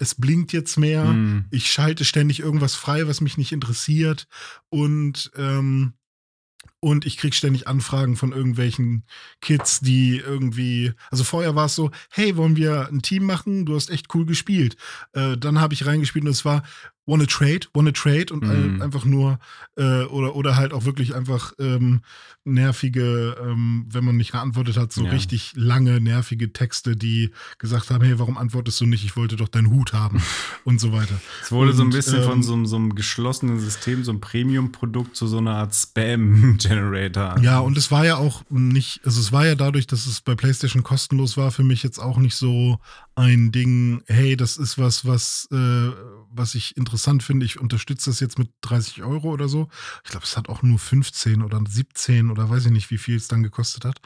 es 0.00 0.14
blinkt 0.16 0.52
jetzt 0.52 0.76
mehr, 0.76 1.04
Mhm. 1.04 1.46
ich 1.50 1.70
schalte 1.70 2.04
ständig 2.04 2.40
irgendwas 2.40 2.74
frei, 2.74 3.06
was 3.06 3.20
mich 3.20 3.36
nicht 3.38 3.52
interessiert. 3.52 4.26
Und 4.68 5.30
ähm, 5.36 5.94
und 6.80 7.06
ich 7.06 7.16
krieg 7.16 7.34
ständig 7.34 7.66
Anfragen 7.66 8.14
von 8.16 8.30
irgendwelchen 8.32 9.04
Kids, 9.40 9.80
die 9.80 10.18
irgendwie, 10.18 10.92
also 11.10 11.24
vorher 11.24 11.56
war 11.56 11.66
es 11.66 11.74
so, 11.74 11.90
hey, 12.10 12.36
wollen 12.36 12.54
wir 12.56 12.88
ein 12.88 13.02
Team 13.02 13.24
machen? 13.24 13.66
Du 13.66 13.74
hast 13.74 13.90
echt 13.90 14.14
cool 14.14 14.26
gespielt. 14.26 14.76
Äh, 15.12 15.36
dann 15.36 15.60
habe 15.60 15.74
ich 15.74 15.86
reingespielt 15.86 16.24
und 16.24 16.30
es 16.30 16.44
war, 16.44 16.62
wanna 17.08 17.24
trade, 17.26 17.60
wanna 17.74 17.90
trade 17.92 18.26
und 18.32 18.44
Mhm. 18.44 18.82
einfach 18.82 19.04
nur 19.04 19.38
äh, 19.76 20.02
oder 20.04 20.36
oder 20.36 20.56
halt 20.56 20.72
auch 20.72 20.84
wirklich 20.84 21.14
einfach 21.14 21.52
ähm, 21.58 22.02
nervige, 22.44 23.36
ähm, 23.42 23.86
wenn 23.90 24.04
man 24.04 24.16
nicht 24.16 24.32
geantwortet 24.32 24.76
hat, 24.76 24.92
so 24.92 25.04
Ja. 25.04 25.10
richtig 25.10 25.52
lange 25.54 26.00
nervige 26.00 26.52
Texte, 26.52 26.96
die 26.96 27.30
gesagt 27.58 27.90
haben, 27.90 28.04
hey, 28.04 28.18
warum 28.18 28.36
antwortest 28.38 28.80
du 28.80 28.86
nicht? 28.86 29.04
Ich 29.04 29.16
wollte 29.16 29.36
doch 29.36 29.48
deinen 29.48 29.70
Hut 29.70 29.92
haben 29.92 30.20
und 30.64 30.80
so 30.80 30.92
weiter. 30.92 31.20
Es 31.42 31.50
wurde 31.52 31.72
so 31.72 31.82
ein 31.82 31.86
Und, 31.86 31.92
bisschen 31.94 32.22
von 32.22 32.34
ähm, 32.38 32.42
so, 32.42 32.54
einem- 32.54 32.66
so 32.66 32.76
einem 32.76 32.94
geschlossenen 32.94 33.58
System, 33.60 34.04
so 34.04 34.10
einem 34.12 34.20
Premium-Produkt 34.20 35.16
zu 35.16 35.26
so 35.26 35.38
einer 35.38 35.56
Art 35.56 35.74
Spam-Generator. 35.74 37.38
Ja, 37.42 37.58
und 37.60 37.76
es 37.76 37.90
war 37.90 38.04
ja 38.04 38.16
auch 38.16 38.42
nicht, 38.50 39.00
also 39.04 39.20
es 39.20 39.32
war 39.32 39.46
ja 39.46 39.54
dadurch, 39.54 39.86
dass 39.86 40.06
es 40.06 40.20
bei 40.20 40.34
PlayStation 40.34 40.82
kostenlos 40.82 41.36
war, 41.36 41.50
für 41.50 41.64
mich 41.64 41.82
jetzt 41.82 41.98
auch 41.98 42.18
nicht 42.18 42.34
so 42.36 42.78
ein 43.14 43.50
Ding, 43.52 44.02
hey, 44.06 44.36
das 44.36 44.56
ist 44.56 44.78
was, 44.78 45.04
was, 45.04 45.48
äh, 45.52 45.88
was 46.38 46.54
ich 46.54 46.76
interessant 46.76 47.22
finde. 47.22 47.44
Ich 47.44 47.60
unterstütze 47.60 48.10
das 48.10 48.20
jetzt 48.20 48.38
mit 48.38 48.50
30 48.62 49.02
Euro 49.02 49.30
oder 49.30 49.48
so. 49.48 49.68
Ich 50.04 50.10
glaube, 50.10 50.24
es 50.24 50.36
hat 50.36 50.48
auch 50.48 50.62
nur 50.62 50.78
15 50.78 51.42
oder 51.42 51.62
17 51.68 52.30
oder 52.30 52.48
weiß 52.48 52.66
ich 52.66 52.72
nicht, 52.72 52.90
wie 52.90 52.98
viel 52.98 53.16
es 53.16 53.28
dann 53.28 53.42
gekostet 53.42 53.84
hat. 53.84 54.00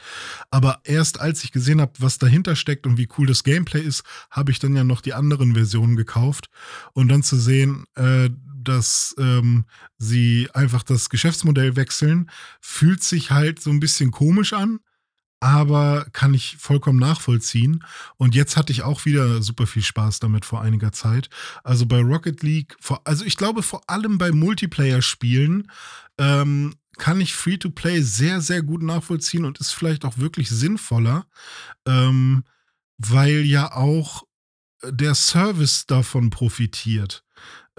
Aber 0.50 0.80
erst 0.84 1.20
als 1.20 1.44
ich 1.44 1.52
gesehen 1.52 1.80
habe, 1.80 1.92
was 1.98 2.18
dahinter 2.18 2.56
steckt 2.56 2.86
und 2.86 2.98
wie 2.98 3.08
cool 3.18 3.26
das 3.26 3.44
Gameplay 3.44 3.80
ist, 3.82 4.02
habe 4.30 4.50
ich 4.50 4.58
dann 4.58 4.74
ja 4.74 4.84
noch 4.84 5.00
die 5.00 5.14
anderen 5.14 5.54
Versionen 5.54 5.96
gekauft. 5.96 6.48
Und 6.94 7.08
dann 7.08 7.22
zu 7.22 7.36
sehen, 7.36 7.84
äh, 7.94 8.30
dass 8.64 9.14
ähm, 9.18 9.64
sie 9.98 10.48
einfach 10.54 10.82
das 10.82 11.10
Geschäftsmodell 11.10 11.76
wechseln, 11.76 12.30
fühlt 12.60 13.02
sich 13.02 13.30
halt 13.30 13.60
so 13.60 13.70
ein 13.70 13.80
bisschen 13.80 14.10
komisch 14.10 14.52
an, 14.52 14.80
aber 15.42 16.06
kann 16.12 16.34
ich 16.34 16.56
vollkommen 16.56 17.00
nachvollziehen. 17.00 17.84
Und 18.16 18.36
jetzt 18.36 18.56
hatte 18.56 18.72
ich 18.72 18.84
auch 18.84 19.04
wieder 19.04 19.42
super 19.42 19.66
viel 19.66 19.82
Spaß 19.82 20.20
damit 20.20 20.44
vor 20.44 20.62
einiger 20.62 20.92
Zeit. 20.92 21.28
Also 21.64 21.84
bei 21.84 22.00
Rocket 22.00 22.44
League, 22.44 22.76
also 23.02 23.24
ich 23.24 23.36
glaube 23.36 23.64
vor 23.64 23.82
allem 23.88 24.18
bei 24.18 24.30
Multiplayer-Spielen 24.30 25.68
ähm, 26.18 26.76
kann 26.96 27.20
ich 27.20 27.34
Free-to-Play 27.34 28.02
sehr, 28.02 28.40
sehr 28.40 28.62
gut 28.62 28.82
nachvollziehen 28.82 29.44
und 29.44 29.58
ist 29.58 29.72
vielleicht 29.72 30.04
auch 30.04 30.18
wirklich 30.18 30.48
sinnvoller, 30.48 31.26
ähm, 31.86 32.44
weil 32.98 33.40
ja 33.44 33.72
auch 33.72 34.22
der 34.84 35.16
Service 35.16 35.86
davon 35.86 36.30
profitiert. 36.30 37.24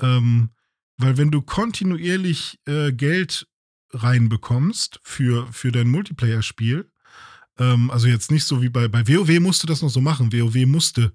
Ähm, 0.02 0.50
weil 0.98 1.16
wenn 1.16 1.32
du 1.32 1.42
kontinuierlich 1.42 2.60
äh, 2.66 2.92
Geld 2.92 3.48
reinbekommst 3.92 5.00
für, 5.04 5.48
für 5.54 5.72
dein 5.72 5.88
Multiplayer-Spiel, 5.88 6.90
ähm, 7.60 7.92
also 7.92 8.08
jetzt 8.08 8.32
nicht 8.32 8.46
so 8.46 8.62
wie 8.62 8.70
bei, 8.70 8.88
bei 8.88 9.08
WoW 9.08 9.40
musste 9.40 9.68
das 9.68 9.82
noch 9.82 9.90
so 9.90 10.02
machen. 10.02 10.34
WoW 10.34 10.66
musste, 10.66 11.14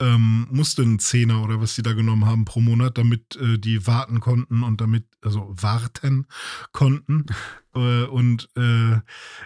ähm, 0.00 0.46
musste 0.50 0.82
einen 0.82 0.98
Zehner 0.98 1.42
oder 1.42 1.60
was 1.60 1.74
sie 1.74 1.82
da 1.82 1.92
genommen 1.92 2.26
haben 2.26 2.44
pro 2.44 2.60
Monat, 2.60 2.98
damit 2.98 3.36
äh, 3.36 3.58
die 3.58 3.86
warten 3.86 4.20
konnten 4.20 4.62
und 4.62 4.80
damit, 4.80 5.04
also 5.22 5.48
warten 5.50 6.26
konnten 6.72 7.26
äh, 7.74 8.04
und, 8.04 8.48
äh, 8.56 9.00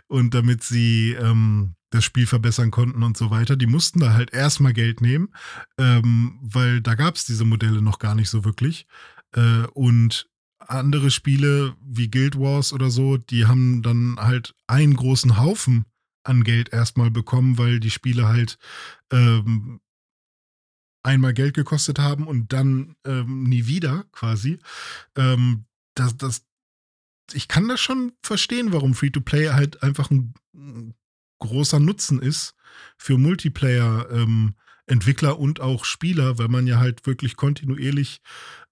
und 0.09 0.35
damit 0.35 0.65
sie 0.65 1.13
ähm, 1.13 1.75
das 1.91 2.05
Spiel 2.05 2.27
verbessern 2.27 2.71
konnten 2.71 3.03
und 3.03 3.17
so 3.17 3.31
weiter. 3.31 3.55
Die 3.55 3.67
mussten 3.67 4.01
da 4.01 4.15
halt 4.15 4.33
erstmal 4.33 4.73
Geld 4.73 5.01
nehmen, 5.01 5.29
ähm, 5.79 6.39
weil 6.43 6.81
da 6.81 6.95
gab 6.95 7.17
es 7.17 7.25
diese 7.25 7.45
Modelle 7.45 7.83
noch 7.83 7.99
gar 7.99 8.15
nicht 8.15 8.31
so 8.31 8.45
wirklich. 8.45 8.87
Äh, 9.33 9.67
und 9.75 10.29
andere 10.59 11.11
Spiele 11.11 11.75
wie 11.81 12.11
Guild 12.11 12.39
Wars 12.39 12.73
oder 12.73 12.91
so, 12.91 13.17
die 13.17 13.47
haben 13.47 13.83
dann 13.83 14.17
halt 14.19 14.55
einen 14.67 14.95
großen 14.95 15.39
Haufen 15.39 15.85
an 16.25 16.45
Geld 16.45 16.73
erstmal 16.73 17.11
bekommen, 17.11 17.59
weil 17.59 17.81
die 17.81 17.91
Spiele 17.91 18.29
halt 18.29 18.59
ähm, 19.11 19.81
einmal 21.03 21.35
Geld 21.35 21.55
gekostet 21.55 21.99
haben 21.99 22.27
und 22.27 22.53
dann 22.53 22.97
ähm, 23.05 23.45
nie 23.45 23.67
wieder 23.67 24.05
quasi. 24.13 24.59
Ähm, 25.17 25.65
das, 25.95 26.17
das, 26.17 26.47
ich 27.33 27.49
kann 27.49 27.69
das 27.69 27.81
schon 27.81 28.13
verstehen, 28.23 28.73
warum 28.73 28.95
Free-to-Play 28.95 29.51
halt 29.51 29.83
einfach 29.83 30.11
ein, 30.11 30.35
großer 31.43 31.81
Nutzen 31.81 32.23
ist 32.23 32.55
für 32.97 33.19
Multiplayer. 33.19 34.09
Ähm, 34.11 34.55
Entwickler 34.93 35.39
und 35.39 35.61
auch 35.61 35.85
Spieler, 35.87 36.39
weil 36.39 36.49
man 36.49 36.67
ja 36.67 36.79
halt 36.79 37.07
wirklich 37.07 37.37
kontinuierlich 37.37 38.21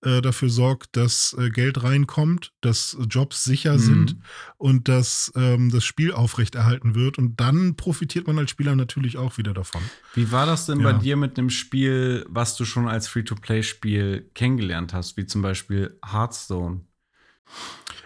äh, 0.03 0.21
dafür 0.21 0.51
sorgt, 0.51 0.97
dass 0.97 1.35
äh, 1.39 1.49
Geld 1.51 1.83
reinkommt, 1.83 2.53
dass 2.61 2.97
Jobs 3.09 3.43
sicher 3.43 3.75
Mhm. 3.75 3.79
sind 3.79 4.16
und 4.59 4.89
dass 4.89 5.33
ähm, 5.35 5.71
das 5.71 5.85
Spiel 5.85 6.12
aufrechterhalten 6.12 6.95
wird. 6.95 7.16
Und 7.18 7.41
dann 7.41 7.75
profitiert 7.77 8.27
man 8.27 8.39
als 8.39 8.51
Spieler 8.51 8.77
natürlich 8.77 9.16
auch 9.16 9.39
wieder 9.39 9.55
davon. 9.55 9.83
Wie 10.12 10.31
war 10.31 10.45
das 10.47 10.66
denn 10.66 10.81
Ja. 10.81 10.93
bei 10.93 10.99
dir 10.99 11.16
mit 11.16 11.39
einem 11.39 11.51
Spiel, 11.51 12.27
was 12.29 12.57
du 12.57 12.64
schon 12.64 12.87
als 12.87 13.09
Free-to-Play-Spiel 13.09 14.31
kennengelernt 14.35 14.93
hast, 14.93 15.16
wie 15.16 15.27
zum 15.27 15.41
Beispiel 15.43 15.99
Hearthstone? 16.05 16.83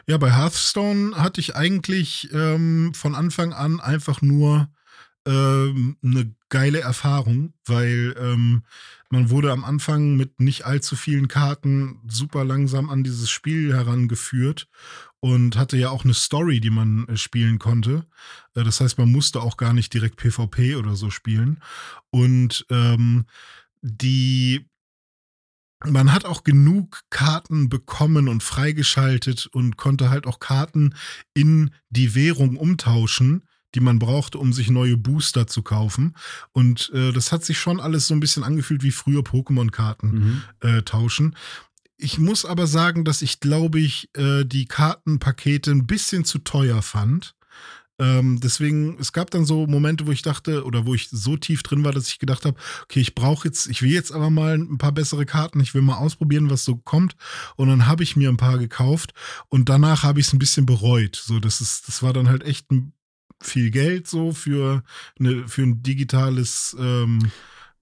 Ja, 0.07 0.19
bei 0.19 0.31
Hearthstone 0.33 1.17
hatte 1.17 1.41
ich 1.41 1.57
eigentlich 1.57 2.29
ähm, 2.33 2.93
von 2.95 3.15
Anfang 3.15 3.53
an 3.53 3.81
einfach 3.81 4.21
nur 4.23 4.69
ähm, 5.27 5.97
eine 6.03 6.35
geile 6.49 6.81
Erfahrung, 6.81 7.55
weil 7.65 8.15
ähm, 8.19 8.63
man 9.11 9.31
wurde 9.31 9.53
am 9.53 9.65
Anfang 9.65 10.17
mit 10.17 10.41
nicht 10.41 10.67
allzu 10.67 10.97
vielen 10.97 11.29
Karten 11.29 12.01
super 12.09 12.45
langsam 12.45 12.91
an 12.91 13.05
dieses 13.05 13.31
Spiel 13.31 13.75
herangeführt 13.75 14.69
und 15.21 15.57
hatte 15.57 15.77
ja 15.77 15.91
auch 15.91 16.05
eine 16.05 16.15
Story, 16.15 16.61
die 16.61 16.71
man 16.71 17.09
äh, 17.09 17.17
spielen 17.17 17.59
konnte. 17.59 18.07
Äh, 18.55 18.65
das 18.65 18.81
heißt, 18.81 18.99
man 18.99 19.11
musste 19.11 19.41
auch 19.41 19.57
gar 19.57 19.73
nicht 19.73 19.95
direkt 19.95 20.17
PvP 20.17 20.77
oder 20.77 20.97
so 20.97 21.11
spielen. 21.11 21.63
Und 22.11 22.67
ähm, 22.71 23.27
die 23.81 24.67
man 25.87 26.13
hat 26.13 26.25
auch 26.25 26.45
genug 26.45 27.03
Karten 27.11 27.69
bekommen 27.69 28.29
und 28.29 28.43
freigeschaltet 28.43 29.47
und 29.47 29.77
konnte 29.77 30.09
halt 30.09 30.27
auch 30.27 30.41
Karten 30.41 30.95
in 31.35 31.71
die 31.91 32.15
Währung 32.15 32.57
umtauschen, 32.57 33.47
die 33.75 33.81
man 33.81 33.99
brauchte, 33.99 34.39
um 34.39 34.53
sich 34.53 34.71
neue 34.71 34.97
Booster 34.97 35.47
zu 35.47 35.63
kaufen. 35.63 36.15
Und 36.53 36.91
äh, 36.95 37.13
das 37.13 37.33
hat 37.33 37.45
sich 37.45 37.59
schon 37.59 37.81
alles 37.81 38.07
so 38.07 38.15
ein 38.15 38.21
bisschen 38.21 38.45
angefühlt 38.45 38.83
wie 38.83 38.91
früher 38.93 39.21
Pokémon-Karten 39.23 40.11
Mhm. 40.15 40.43
äh, 40.61 40.83
tauschen. 40.83 41.37
Ich 41.97 42.19
muss 42.19 42.45
aber 42.45 42.67
sagen, 42.67 43.05
dass 43.05 43.23
ich, 43.23 43.41
glaube 43.41 43.79
ich, 43.81 44.09
äh, 44.17 44.45
die 44.45 44.67
Kartenpakete 44.67 45.71
ein 45.71 45.87
bisschen 45.87 46.25
zu 46.25 46.39
teuer 46.39 46.83
fand. 46.83 47.35
Ähm, 48.01 48.41
deswegen, 48.41 48.99
es 48.99 49.13
gab 49.13 49.31
dann 49.31 49.45
so 49.45 49.69
Momente, 49.69 50.09
wo 50.09 50.11
ich 50.11 50.23
dachte, 50.23 50.65
oder 50.65 50.85
wo 50.85 50.95
ich 50.95 51.09
so 51.11 51.37
tief 51.37 51.63
drin 51.63 51.85
war, 51.85 51.93
dass 51.93 52.09
ich 52.09 52.19
gedacht 52.19 52.45
habe, 52.45 52.57
okay, 52.83 52.99
ich 52.99 53.15
brauche 53.15 53.47
jetzt, 53.47 53.69
ich 53.69 53.83
will 53.83 53.91
jetzt 53.93 54.11
aber 54.11 54.31
mal 54.31 54.55
ein 54.59 54.79
paar 54.79 54.91
bessere 54.91 55.25
Karten, 55.27 55.61
ich 55.61 55.75
will 55.75 55.83
mal 55.83 55.99
ausprobieren, 55.99 56.51
was 56.51 56.65
so 56.65 56.75
kommt. 56.77 57.15
Und 57.55 57.69
dann 57.69 57.87
habe 57.87 58.03
ich 58.03 58.17
mir 58.17 58.29
ein 58.31 58.37
paar 58.37 58.59
gekauft 58.59 59.15
und 59.49 59.69
danach 59.69 60.03
habe 60.03 60.19
ich 60.19 60.27
es 60.27 60.33
ein 60.33 60.41
bisschen 60.41 60.67
bereut. 60.67 61.15
So, 61.25 61.39
das 61.39 61.61
ist, 61.61 61.87
das 61.87 62.03
war 62.03 62.13
dann 62.13 62.29
halt 62.29 62.43
echt 62.43 62.69
ein, 62.73 62.93
viel 63.43 63.71
Geld 63.71 64.07
so 64.09 64.33
für, 64.33 64.83
eine, 65.19 65.47
für 65.49 65.63
ein 65.63 65.83
digitales 65.83 66.77
ähm, 66.79 67.31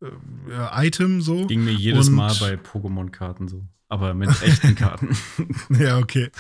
äh, 0.00 0.86
Item 0.86 1.20
so. 1.22 1.46
Ging 1.46 1.64
mir 1.64 1.72
jedes 1.72 2.09
Und- 2.09 2.14
Mal 2.14 2.34
bei 2.40 2.55
Pokémon-Karten 2.55 3.48
so. 3.48 3.64
Aber 3.88 4.14
mit 4.14 4.30
echten 4.42 4.74
Karten. 4.74 5.14
Ja, 5.78 5.98
okay. 5.98 6.30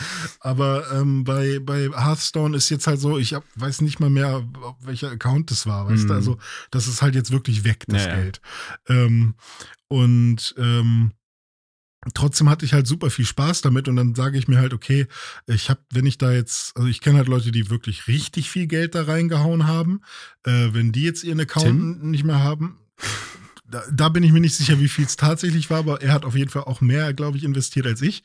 Aber 0.40 0.90
ähm, 0.92 1.22
bei, 1.22 1.58
bei 1.60 1.90
Hearthstone 1.90 2.56
ist 2.56 2.70
jetzt 2.70 2.86
halt 2.86 2.98
so, 2.98 3.18
ich 3.18 3.34
hab, 3.34 3.44
weiß 3.56 3.82
nicht 3.82 4.00
mal 4.00 4.08
mehr, 4.08 4.48
welcher 4.80 5.10
Account 5.10 5.50
das 5.50 5.66
war, 5.66 5.86
weißt 5.86 6.04
du? 6.04 6.06
Mhm. 6.06 6.12
Also, 6.12 6.38
das 6.70 6.88
ist 6.88 7.02
halt 7.02 7.14
jetzt 7.14 7.30
wirklich 7.30 7.62
weg, 7.64 7.84
das 7.88 8.06
Ja, 8.06 8.08
ja. 8.08 8.16
Geld. 8.16 8.40
Ähm, 8.88 9.34
und 9.88 10.54
ähm, 10.56 11.12
trotzdem 12.14 12.48
hatte 12.48 12.64
ich 12.64 12.72
halt 12.72 12.86
super 12.86 13.10
viel 13.10 13.24
Spaß 13.24 13.60
damit 13.60 13.88
und 13.88 13.96
dann 13.96 14.14
sage 14.14 14.38
ich 14.38 14.48
mir 14.48 14.58
halt, 14.58 14.74
okay, 14.74 15.06
ich 15.46 15.70
habe, 15.70 15.80
wenn 15.90 16.06
ich 16.06 16.18
da 16.18 16.32
jetzt, 16.32 16.76
also 16.76 16.88
ich 16.88 17.00
kenne 17.00 17.18
halt 17.18 17.28
Leute, 17.28 17.52
die 17.52 17.70
wirklich 17.70 18.08
richtig 18.08 18.50
viel 18.50 18.66
Geld 18.66 18.94
da 18.94 19.04
reingehauen 19.04 19.66
haben. 19.66 20.00
Äh, 20.44 20.70
wenn 20.72 20.92
die 20.92 21.02
jetzt 21.02 21.24
ihren 21.24 21.40
Account 21.40 21.66
Tim? 21.66 22.10
nicht 22.10 22.24
mehr 22.24 22.40
haben, 22.40 22.78
da, 23.72 23.82
da 23.92 24.08
bin 24.10 24.22
ich 24.22 24.30
mir 24.32 24.40
nicht 24.40 24.54
sicher, 24.54 24.78
wie 24.78 24.88
viel 24.88 25.06
es 25.06 25.16
tatsächlich 25.16 25.70
war, 25.70 25.78
aber 25.80 26.00
er 26.02 26.12
hat 26.12 26.24
auf 26.24 26.36
jeden 26.36 26.50
Fall 26.50 26.62
auch 26.64 26.80
mehr, 26.80 27.12
glaube 27.14 27.36
ich, 27.38 27.44
investiert 27.44 27.86
als 27.86 28.00
ich. 28.02 28.22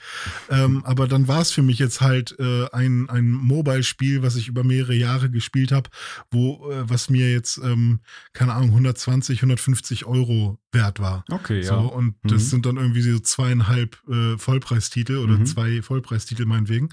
Ähm, 0.49 0.83
aber 0.85 1.07
dann 1.07 1.27
war 1.27 1.41
es 1.41 1.51
für 1.51 1.63
mich 1.63 1.79
jetzt 1.79 2.01
halt 2.01 2.35
äh, 2.39 2.67
ein, 2.71 3.09
ein 3.09 3.31
Mobile-Spiel, 3.31 4.21
was 4.21 4.35
ich 4.35 4.47
über 4.47 4.63
mehrere 4.63 4.93
Jahre 4.93 5.29
gespielt 5.31 5.71
habe, 5.71 5.89
wo, 6.29 6.69
äh, 6.71 6.89
was 6.89 7.09
mir 7.09 7.31
jetzt, 7.31 7.57
ähm, 7.63 7.99
keine 8.33 8.53
Ahnung, 8.53 8.69
120, 8.69 9.39
150 9.41 10.05
Euro 10.05 10.59
wert 10.71 10.99
war. 10.99 11.23
Okay, 11.31 11.63
So, 11.63 11.73
ja. 11.73 11.79
und 11.79 12.15
Mhm. 12.23 12.29
das 12.29 12.49
sind 12.49 12.65
dann 12.65 12.77
irgendwie 12.77 13.01
so 13.01 13.17
zweieinhalb 13.19 13.97
äh, 14.09 14.37
Vollpreistitel 14.37 15.17
oder 15.17 15.37
Mhm. 15.39 15.45
zwei 15.45 15.81
Vollpreistitel 15.81 16.45
meinetwegen. 16.45 16.89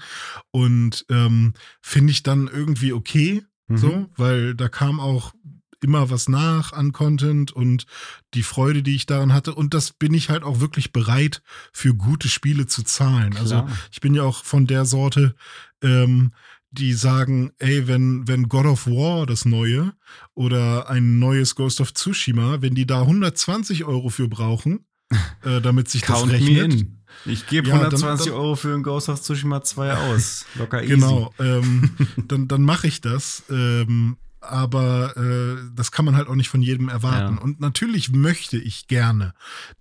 Und 0.51 1.05
ähm, 1.09 1.53
finde 1.81 2.11
ich 2.11 2.23
dann 2.23 2.47
irgendwie 2.47 2.93
okay, 2.93 3.43
Mhm. 3.67 3.77
so, 3.77 4.09
weil 4.15 4.55
da 4.55 4.69
kam 4.69 4.99
auch 4.99 5.33
immer 5.85 6.09
was 6.09 6.27
nach 6.27 6.73
an 6.73 6.91
Content 6.91 7.51
und 7.51 7.85
die 8.33 8.43
Freude, 8.43 8.81
die 8.81 8.95
ich 8.95 9.05
daran 9.05 9.33
hatte. 9.33 9.53
Und 9.53 9.73
das 9.73 9.93
bin 9.93 10.13
ich 10.13 10.29
halt 10.29 10.43
auch 10.43 10.59
wirklich 10.59 10.91
bereit, 10.91 11.41
für 11.71 11.93
gute 11.93 12.27
Spiele 12.27 12.65
zu 12.65 12.83
zahlen. 12.83 13.37
Also 13.37 13.61
Klar. 13.61 13.69
ich 13.91 14.01
bin 14.01 14.15
ja 14.15 14.23
auch 14.23 14.43
von 14.43 14.65
der 14.65 14.85
Sorte, 14.85 15.35
ähm, 15.81 16.31
die 16.71 16.93
sagen, 16.93 17.51
ey, 17.59 17.87
wenn, 17.87 18.27
wenn 18.27 18.49
God 18.49 18.65
of 18.65 18.87
War, 18.87 19.25
das 19.25 19.45
neue, 19.45 19.93
oder 20.33 20.89
ein 20.89 21.19
neues 21.19 21.55
Ghost 21.55 21.79
of 21.79 21.93
Tsushima, 21.93 22.61
wenn 22.61 22.75
die 22.75 22.87
da 22.87 23.01
120 23.01 23.85
Euro 23.85 24.09
für 24.09 24.27
brauchen, 24.27 24.85
äh, 25.43 25.61
damit 25.61 25.89
sich 25.89 26.01
das 26.01 26.27
rechnet. 26.27 26.87
Ich 27.25 27.47
gebe 27.47 27.69
ja, 27.69 27.75
120 27.75 28.25
dann, 28.25 28.33
dann, 28.33 28.43
Euro 28.43 28.55
für 28.55 28.73
ein 28.73 28.83
Ghost 28.83 29.07
of 29.07 29.21
Tsushima 29.21 29.63
2 29.63 29.93
aus. 29.93 30.45
Locker 30.55 30.83
easy. 30.83 30.95
Genau, 30.95 31.33
ähm, 31.39 31.91
dann, 32.27 32.47
dann 32.47 32.63
mache 32.63 32.87
ich 32.87 32.99
das. 32.99 33.43
Ähm, 33.49 34.17
aber 34.49 35.15
äh, 35.17 35.57
das 35.73 35.91
kann 35.91 36.05
man 36.05 36.15
halt 36.15 36.27
auch 36.27 36.35
nicht 36.35 36.49
von 36.49 36.61
jedem 36.61 36.89
erwarten. 36.89 37.35
Ja. 37.35 37.41
Und 37.41 37.59
natürlich 37.59 38.11
möchte 38.11 38.57
ich 38.57 38.87
gerne, 38.87 39.33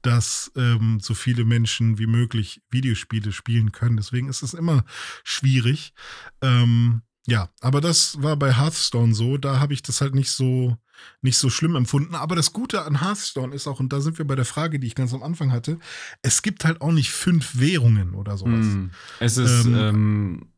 dass 0.02 0.52
ähm, 0.56 0.98
so 1.00 1.14
viele 1.14 1.44
Menschen 1.44 1.98
wie 1.98 2.06
möglich 2.06 2.62
Videospiele 2.70 3.32
spielen 3.32 3.72
können. 3.72 3.96
Deswegen 3.96 4.28
ist 4.28 4.42
es 4.42 4.54
immer 4.54 4.84
schwierig. 5.22 5.94
Ähm, 6.42 7.02
ja, 7.26 7.48
aber 7.60 7.80
das 7.80 8.22
war 8.22 8.36
bei 8.36 8.54
Hearthstone 8.54 9.14
so. 9.14 9.38
Da 9.38 9.60
habe 9.60 9.72
ich 9.72 9.82
das 9.82 10.00
halt 10.00 10.14
nicht 10.14 10.30
so 10.30 10.76
nicht 11.22 11.38
so 11.38 11.50
schlimm 11.50 11.76
empfunden. 11.76 12.14
Aber 12.14 12.36
das 12.36 12.52
Gute 12.52 12.82
an 12.84 13.00
Hearthstone 13.00 13.54
ist 13.54 13.66
auch, 13.66 13.80
und 13.80 13.92
da 13.92 14.00
sind 14.00 14.18
wir 14.18 14.26
bei 14.26 14.36
der 14.36 14.44
Frage, 14.44 14.78
die 14.78 14.86
ich 14.86 14.94
ganz 14.94 15.12
am 15.14 15.22
Anfang 15.22 15.52
hatte, 15.52 15.78
es 16.22 16.42
gibt 16.42 16.64
halt 16.64 16.80
auch 16.80 16.92
nicht 16.92 17.10
fünf 17.10 17.58
Währungen 17.58 18.14
oder 18.14 18.36
sowas. 18.36 18.64
Mm, 18.64 18.90
es 19.20 19.36
ist, 19.36 19.66
ähm, 19.66 19.74
ähm, 19.74 20.48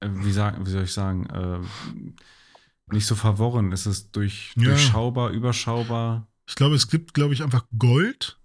äh, 0.00 0.08
wie, 0.24 0.32
sagen, 0.32 0.66
wie 0.66 0.70
soll 0.70 0.84
ich 0.84 0.92
sagen, 0.92 1.26
äh, 1.26 1.60
nicht 2.92 3.06
so 3.06 3.14
verworren. 3.14 3.72
Es 3.72 3.86
ist 3.86 4.16
durch, 4.16 4.52
ja. 4.56 4.64
durchschaubar, 4.64 5.30
überschaubar. 5.30 6.28
Ich 6.46 6.54
glaube, 6.54 6.74
es 6.74 6.88
gibt, 6.88 7.14
glaube 7.14 7.34
ich, 7.34 7.42
einfach 7.42 7.64
Gold 7.78 8.38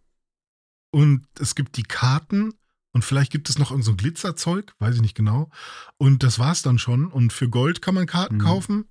und 0.92 1.26
es 1.40 1.56
gibt 1.56 1.78
die 1.78 1.84
Karten 1.84 2.54
und 2.92 3.04
vielleicht 3.04 3.32
gibt 3.32 3.50
es 3.50 3.60
noch 3.60 3.72
irgend 3.72 3.86
so 3.86 3.92
ein 3.92 3.98
Glitzerzeug, 3.98 4.74
weiß 4.80 4.96
ich 4.96 5.02
nicht 5.02 5.16
genau. 5.16 5.50
Und 5.98 6.24
das 6.24 6.40
war's 6.40 6.62
dann 6.62 6.80
schon. 6.80 7.08
Und 7.08 7.34
für 7.34 7.50
Gold 7.50 7.82
kann 7.82 7.96
man 7.96 8.06
Karten 8.06 8.36
mhm. 8.36 8.42
kaufen 8.42 8.90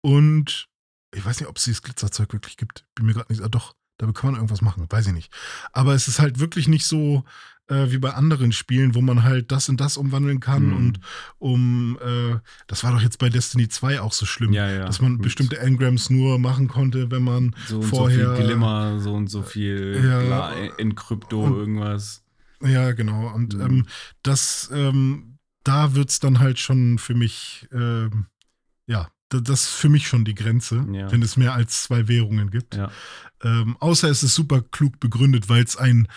und 0.00 0.68
ich 1.14 1.24
weiß 1.24 1.40
nicht, 1.40 1.48
ob 1.48 1.58
es 1.58 1.64
dieses 1.64 1.82
Glitzerzeug 1.82 2.32
wirklich 2.32 2.56
gibt. 2.56 2.86
Bin 2.94 3.06
mir 3.06 3.14
gerade 3.14 3.32
nicht, 3.32 3.42
ah, 3.42 3.48
doch, 3.48 3.74
da 3.98 4.10
kann 4.12 4.30
man 4.30 4.34
irgendwas 4.36 4.62
machen, 4.62 4.86
weiß 4.88 5.08
ich 5.08 5.12
nicht. 5.12 5.32
Aber 5.72 5.94
es 5.94 6.08
ist 6.08 6.18
halt 6.18 6.38
wirklich 6.38 6.68
nicht 6.68 6.86
so, 6.86 7.24
äh, 7.68 7.90
wie 7.90 7.98
bei 7.98 8.12
anderen 8.12 8.52
Spielen, 8.52 8.94
wo 8.94 9.00
man 9.00 9.22
halt 9.22 9.50
das 9.50 9.68
und 9.68 9.80
das 9.80 9.96
umwandeln 9.96 10.40
kann 10.40 10.66
mhm. 10.66 10.76
und 10.76 11.00
um, 11.38 11.98
äh, 12.04 12.38
das 12.66 12.84
war 12.84 12.92
doch 12.92 13.00
jetzt 13.00 13.18
bei 13.18 13.28
Destiny 13.28 13.68
2 13.68 14.00
auch 14.00 14.12
so 14.12 14.26
schlimm, 14.26 14.52
ja, 14.52 14.68
ja, 14.70 14.84
dass 14.84 15.00
man 15.00 15.14
gut. 15.14 15.22
bestimmte 15.22 15.58
Engrams 15.58 16.10
nur 16.10 16.38
machen 16.38 16.68
konnte, 16.68 17.10
wenn 17.10 17.22
man 17.22 17.56
so 17.66 17.80
und 17.80 17.84
vorher. 17.84 18.30
So 18.30 18.36
viel 18.36 18.46
Glimmer, 18.46 19.00
so 19.00 19.14
und 19.14 19.28
so 19.28 19.42
viel 19.42 20.00
ja, 20.04 20.50
in 20.76 20.94
Krypto, 20.94 21.44
und, 21.44 21.56
irgendwas. 21.56 22.22
Ja, 22.62 22.92
genau. 22.92 23.32
Und 23.34 23.54
mhm. 23.54 23.60
ähm, 23.60 23.86
das, 24.22 24.70
ähm, 24.72 25.38
da 25.64 25.94
wird 25.94 26.10
es 26.10 26.20
dann 26.20 26.40
halt 26.40 26.58
schon 26.58 26.98
für 26.98 27.14
mich, 27.14 27.68
ähm, 27.72 28.26
ja, 28.86 29.08
das 29.28 29.62
ist 29.62 29.68
für 29.70 29.88
mich 29.88 30.06
schon 30.06 30.24
die 30.24 30.34
Grenze, 30.34 30.86
ja. 30.92 31.10
wenn 31.10 31.22
es 31.22 31.36
mehr 31.36 31.54
als 31.54 31.82
zwei 31.82 32.08
Währungen 32.08 32.50
gibt. 32.50 32.76
Ja. 32.76 32.90
Ähm, 33.42 33.76
außer 33.80 34.08
es 34.08 34.22
ist 34.22 34.34
super 34.34 34.62
klug 34.62 35.00
begründet, 35.00 35.48
weil 35.48 35.64
es 35.64 35.76
ein 35.76 36.08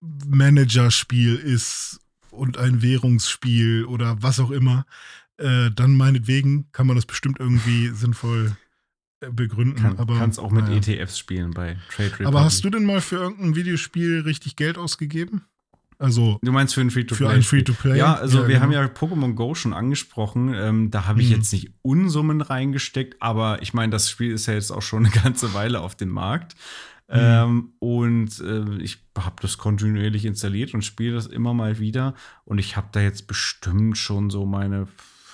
Managerspiel 0.00 1.36
ist 1.36 2.00
und 2.30 2.58
ein 2.58 2.82
Währungsspiel 2.82 3.84
oder 3.84 4.22
was 4.22 4.40
auch 4.40 4.50
immer, 4.50 4.86
äh, 5.38 5.70
dann 5.70 5.94
meinetwegen 5.94 6.70
kann 6.72 6.86
man 6.86 6.96
das 6.96 7.06
bestimmt 7.06 7.38
irgendwie 7.40 7.88
sinnvoll 7.88 8.56
äh, 9.20 9.30
begründen. 9.30 9.82
Kann, 9.82 9.98
aber 9.98 10.18
kannst 10.18 10.38
auch 10.38 10.50
mit 10.50 10.66
naja. 10.66 10.76
ETFs 10.78 11.18
spielen 11.18 11.52
bei 11.52 11.76
Trade 11.90 12.10
Republic. 12.10 12.26
Aber 12.26 12.44
hast 12.44 12.64
du 12.64 12.70
denn 12.70 12.84
mal 12.84 13.00
für 13.00 13.16
irgendein 13.16 13.56
Videospiel 13.56 14.20
richtig 14.20 14.56
Geld 14.56 14.78
ausgegeben? 14.78 15.44
Also 15.98 16.38
du 16.42 16.52
meinst 16.52 16.74
für 16.74 16.80
ein 16.80 16.90
Free-to-Play? 16.90 17.26
Für 17.26 17.32
ein 17.32 17.42
Free-to-Play? 17.42 17.98
Ja, 17.98 18.14
also 18.14 18.38
ja, 18.38 18.48
wir 18.48 18.54
genau. 18.54 18.62
haben 18.62 18.72
ja 18.72 18.84
Pokémon 18.84 19.34
Go 19.34 19.54
schon 19.54 19.72
angesprochen. 19.72 20.54
Ähm, 20.54 20.90
da 20.92 21.06
habe 21.06 21.20
ich 21.20 21.30
mhm. 21.30 21.36
jetzt 21.36 21.52
nicht 21.52 21.72
Unsummen 21.82 22.40
reingesteckt, 22.40 23.20
aber 23.20 23.60
ich 23.62 23.74
meine, 23.74 23.90
das 23.90 24.08
Spiel 24.08 24.32
ist 24.32 24.46
ja 24.46 24.54
jetzt 24.54 24.70
auch 24.70 24.82
schon 24.82 25.06
eine 25.06 25.14
ganze 25.22 25.54
Weile 25.54 25.80
auf 25.80 25.96
dem 25.96 26.10
Markt. 26.10 26.54
Mhm. 27.08 27.16
Ähm, 27.16 27.72
und 27.78 28.40
äh, 28.40 28.82
ich 28.82 28.98
habe 29.16 29.36
das 29.40 29.56
kontinuierlich 29.56 30.26
installiert 30.26 30.74
und 30.74 30.82
spiele 30.82 31.14
das 31.14 31.26
immer 31.26 31.54
mal 31.54 31.78
wieder. 31.78 32.14
Und 32.44 32.58
ich 32.58 32.76
habe 32.76 32.88
da 32.92 33.00
jetzt 33.00 33.26
bestimmt 33.26 33.96
schon 33.96 34.28
so 34.30 34.44
meine 34.44 34.88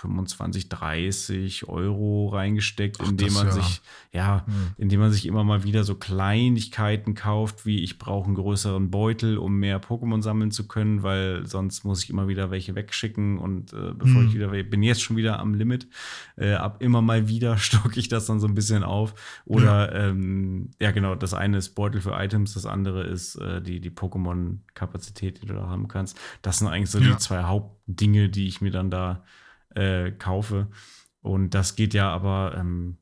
25, 0.05 0.69
30 0.69 1.69
Euro 1.69 2.29
reingesteckt, 2.29 2.99
Ach, 3.01 3.09
indem 3.09 3.33
man 3.33 3.47
ja. 3.47 3.53
sich, 3.53 3.81
ja, 4.13 4.47
hm. 4.47 4.53
indem 4.77 5.01
man 5.01 5.13
sich 5.13 5.27
immer 5.27 5.45
mal 5.45 5.65
wieder 5.65 5.85
so 5.85 5.95
Kleinigkeiten 5.95 7.15
kauft, 7.15 7.67
wie 7.67 7.83
ich 7.83 7.99
brauche 7.99 8.27
einen 8.27 8.35
größeren 8.35 8.91
Beutel, 8.91 9.39
um 9.39 9.59
mehr 9.59 9.81
Pokémon 9.81 10.23
sammeln 10.23 10.51
zu 10.51 10.69
können, 10.69 11.03
weil 11.03 11.47
sonst 11.47 11.85
muss 11.85 12.05
ich 12.05 12.11
immer 12.11 12.29
wieder 12.29 12.51
welche 12.51 12.75
wegschicken 12.75 13.39
und 13.39 13.73
äh, 13.73 13.93
bevor 13.95 14.23
hm. 14.23 14.29
ich 14.29 14.35
wieder 14.35 14.49
bin 14.63 14.83
jetzt 14.83 15.03
schon 15.03 15.17
wieder 15.17 15.39
am 15.39 15.55
Limit, 15.55 15.89
äh, 16.37 16.55
ab 16.55 16.77
immer 16.81 17.03
mal 17.03 17.29
wieder 17.29 17.57
stocke 17.59 17.99
ich 17.99 18.09
das 18.09 18.27
dann 18.27 18.41
so 18.41 18.47
ein 18.47 18.55
bisschen 18.55 18.83
auf. 18.83 19.15
Oder 19.45 19.95
ja, 19.95 20.09
ähm, 20.09 20.71
ja 20.81 20.91
genau, 20.91 21.15
das 21.15 21.35
eine 21.35 21.59
ist 21.59 21.71
Beutel 21.71 22.01
für 22.01 22.13
Items, 22.13 22.55
das 22.55 22.67
andere 22.67 23.05
ist 23.05 23.37
äh, 23.37 23.63
die, 23.63 23.81
die 23.81 23.91
Pokémon-Kapazität, 23.91 25.43
die 25.43 25.47
du 25.47 25.55
da 25.55 25.69
haben 25.69 25.89
kannst. 25.89 26.19
Das 26.43 26.59
sind 26.59 26.69
eigentlich 26.69 26.91
so 26.91 26.99
ja. 26.99 27.13
die 27.13 27.17
zwei 27.19 27.45
Hauptdinge, 27.45 28.29
die 28.29 28.47
ich 28.47 28.61
mir 28.61 28.71
dann 28.71 28.91
da 28.91 29.25
äh, 29.75 30.13
kaufe. 30.13 30.69
Und 31.21 31.51
das 31.51 31.77
geht 31.77 31.95
ja 31.95 32.11
aber, 32.11 32.55
ähm, 32.57 32.99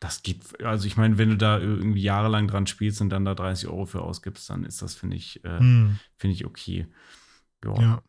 das 0.00 0.22
geht, 0.22 0.62
also 0.64 0.86
ich 0.86 0.96
meine, 0.96 1.18
wenn 1.18 1.30
du 1.30 1.36
da 1.36 1.58
irgendwie 1.58 2.02
jahrelang 2.02 2.48
dran 2.48 2.66
spielst 2.66 3.00
und 3.00 3.10
dann 3.10 3.24
da 3.24 3.34
30 3.34 3.68
Euro 3.68 3.86
für 3.86 4.02
ausgibst, 4.02 4.48
dann 4.50 4.64
ist 4.64 4.82
das, 4.82 4.94
finde 4.94 5.16
ich, 5.16 5.44
äh, 5.44 5.58
hm. 5.58 5.98
finde 6.16 6.34
ich 6.34 6.44
okay. 6.44 6.86
Ja. 7.64 7.80
ja. 7.80 8.02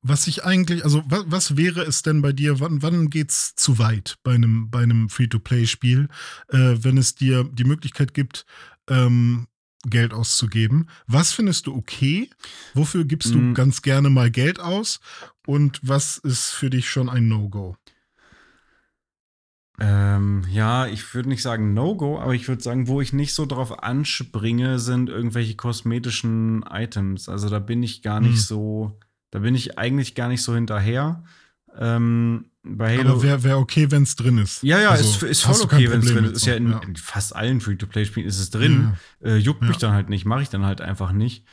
Was 0.00 0.26
ich 0.26 0.44
eigentlich, 0.44 0.84
also 0.84 1.02
was, 1.06 1.24
was, 1.26 1.56
wäre 1.56 1.82
es 1.82 2.02
denn 2.02 2.22
bei 2.22 2.32
dir, 2.32 2.60
wann, 2.60 2.82
wann 2.82 3.10
es 3.12 3.54
zu 3.54 3.78
weit 3.78 4.18
bei 4.22 4.34
einem, 4.34 4.70
bei 4.70 4.82
einem 4.82 5.08
Free-to-Play-Spiel, 5.08 6.08
äh, 6.48 6.58
wenn 6.58 6.96
es 6.96 7.14
dir 7.14 7.44
die 7.44 7.64
Möglichkeit 7.64 8.14
gibt, 8.14 8.46
ähm, 8.88 9.46
Geld 9.84 10.12
auszugeben. 10.12 10.88
Was 11.06 11.32
findest 11.32 11.66
du 11.66 11.74
okay? 11.74 12.30
Wofür 12.74 13.04
gibst 13.04 13.34
du 13.34 13.38
mhm. 13.38 13.54
ganz 13.54 13.82
gerne 13.82 14.10
mal 14.10 14.30
Geld 14.30 14.60
aus? 14.60 15.00
Und 15.46 15.80
was 15.82 16.18
ist 16.18 16.50
für 16.50 16.70
dich 16.70 16.88
schon 16.88 17.08
ein 17.08 17.28
No-Go? 17.28 17.76
Ähm, 19.80 20.44
ja, 20.50 20.86
ich 20.86 21.14
würde 21.14 21.28
nicht 21.28 21.42
sagen 21.42 21.74
No-Go, 21.74 22.20
aber 22.20 22.34
ich 22.34 22.46
würde 22.46 22.62
sagen, 22.62 22.86
wo 22.86 23.00
ich 23.00 23.12
nicht 23.12 23.34
so 23.34 23.46
drauf 23.46 23.82
anspringe, 23.82 24.78
sind 24.78 25.08
irgendwelche 25.08 25.56
kosmetischen 25.56 26.64
Items. 26.70 27.28
Also 27.28 27.48
da 27.48 27.58
bin 27.58 27.82
ich 27.82 28.02
gar 28.02 28.20
nicht 28.20 28.34
mhm. 28.34 28.36
so, 28.36 28.98
da 29.30 29.40
bin 29.40 29.54
ich 29.54 29.78
eigentlich 29.78 30.14
gar 30.14 30.28
nicht 30.28 30.42
so 30.42 30.54
hinterher. 30.54 31.24
Ähm, 31.76 32.46
bei 32.62 32.96
Halo. 32.96 33.12
Aber 33.12 33.22
wäre 33.22 33.42
wär 33.42 33.58
okay, 33.58 33.90
wenn 33.90 34.04
es 34.04 34.14
drin 34.14 34.38
ist. 34.38 34.62
Ja, 34.62 34.78
ja, 34.78 34.90
also, 34.90 35.04
ist, 35.04 35.22
ist 35.22 35.42
voll 35.42 35.60
okay, 35.62 35.90
wenn 35.90 36.00
es 36.00 36.12
drin 36.12 36.24
ist. 36.26 36.36
Ist 36.36 36.46
ja 36.46 36.54
in, 36.54 36.70
ja 36.70 36.78
in, 36.78 36.94
fast 36.94 37.34
allen 37.34 37.60
Free-to-Play-Spielen 37.60 38.26
ist 38.26 38.38
es 38.38 38.50
drin. 38.50 38.96
Ja. 39.20 39.30
Äh, 39.30 39.36
juckt 39.38 39.62
ja. 39.62 39.68
mich 39.68 39.78
dann 39.78 39.92
halt 39.92 40.10
nicht, 40.10 40.24
mache 40.24 40.42
ich 40.42 40.48
dann 40.48 40.64
halt 40.64 40.80
einfach 40.80 41.10
nicht. 41.10 41.44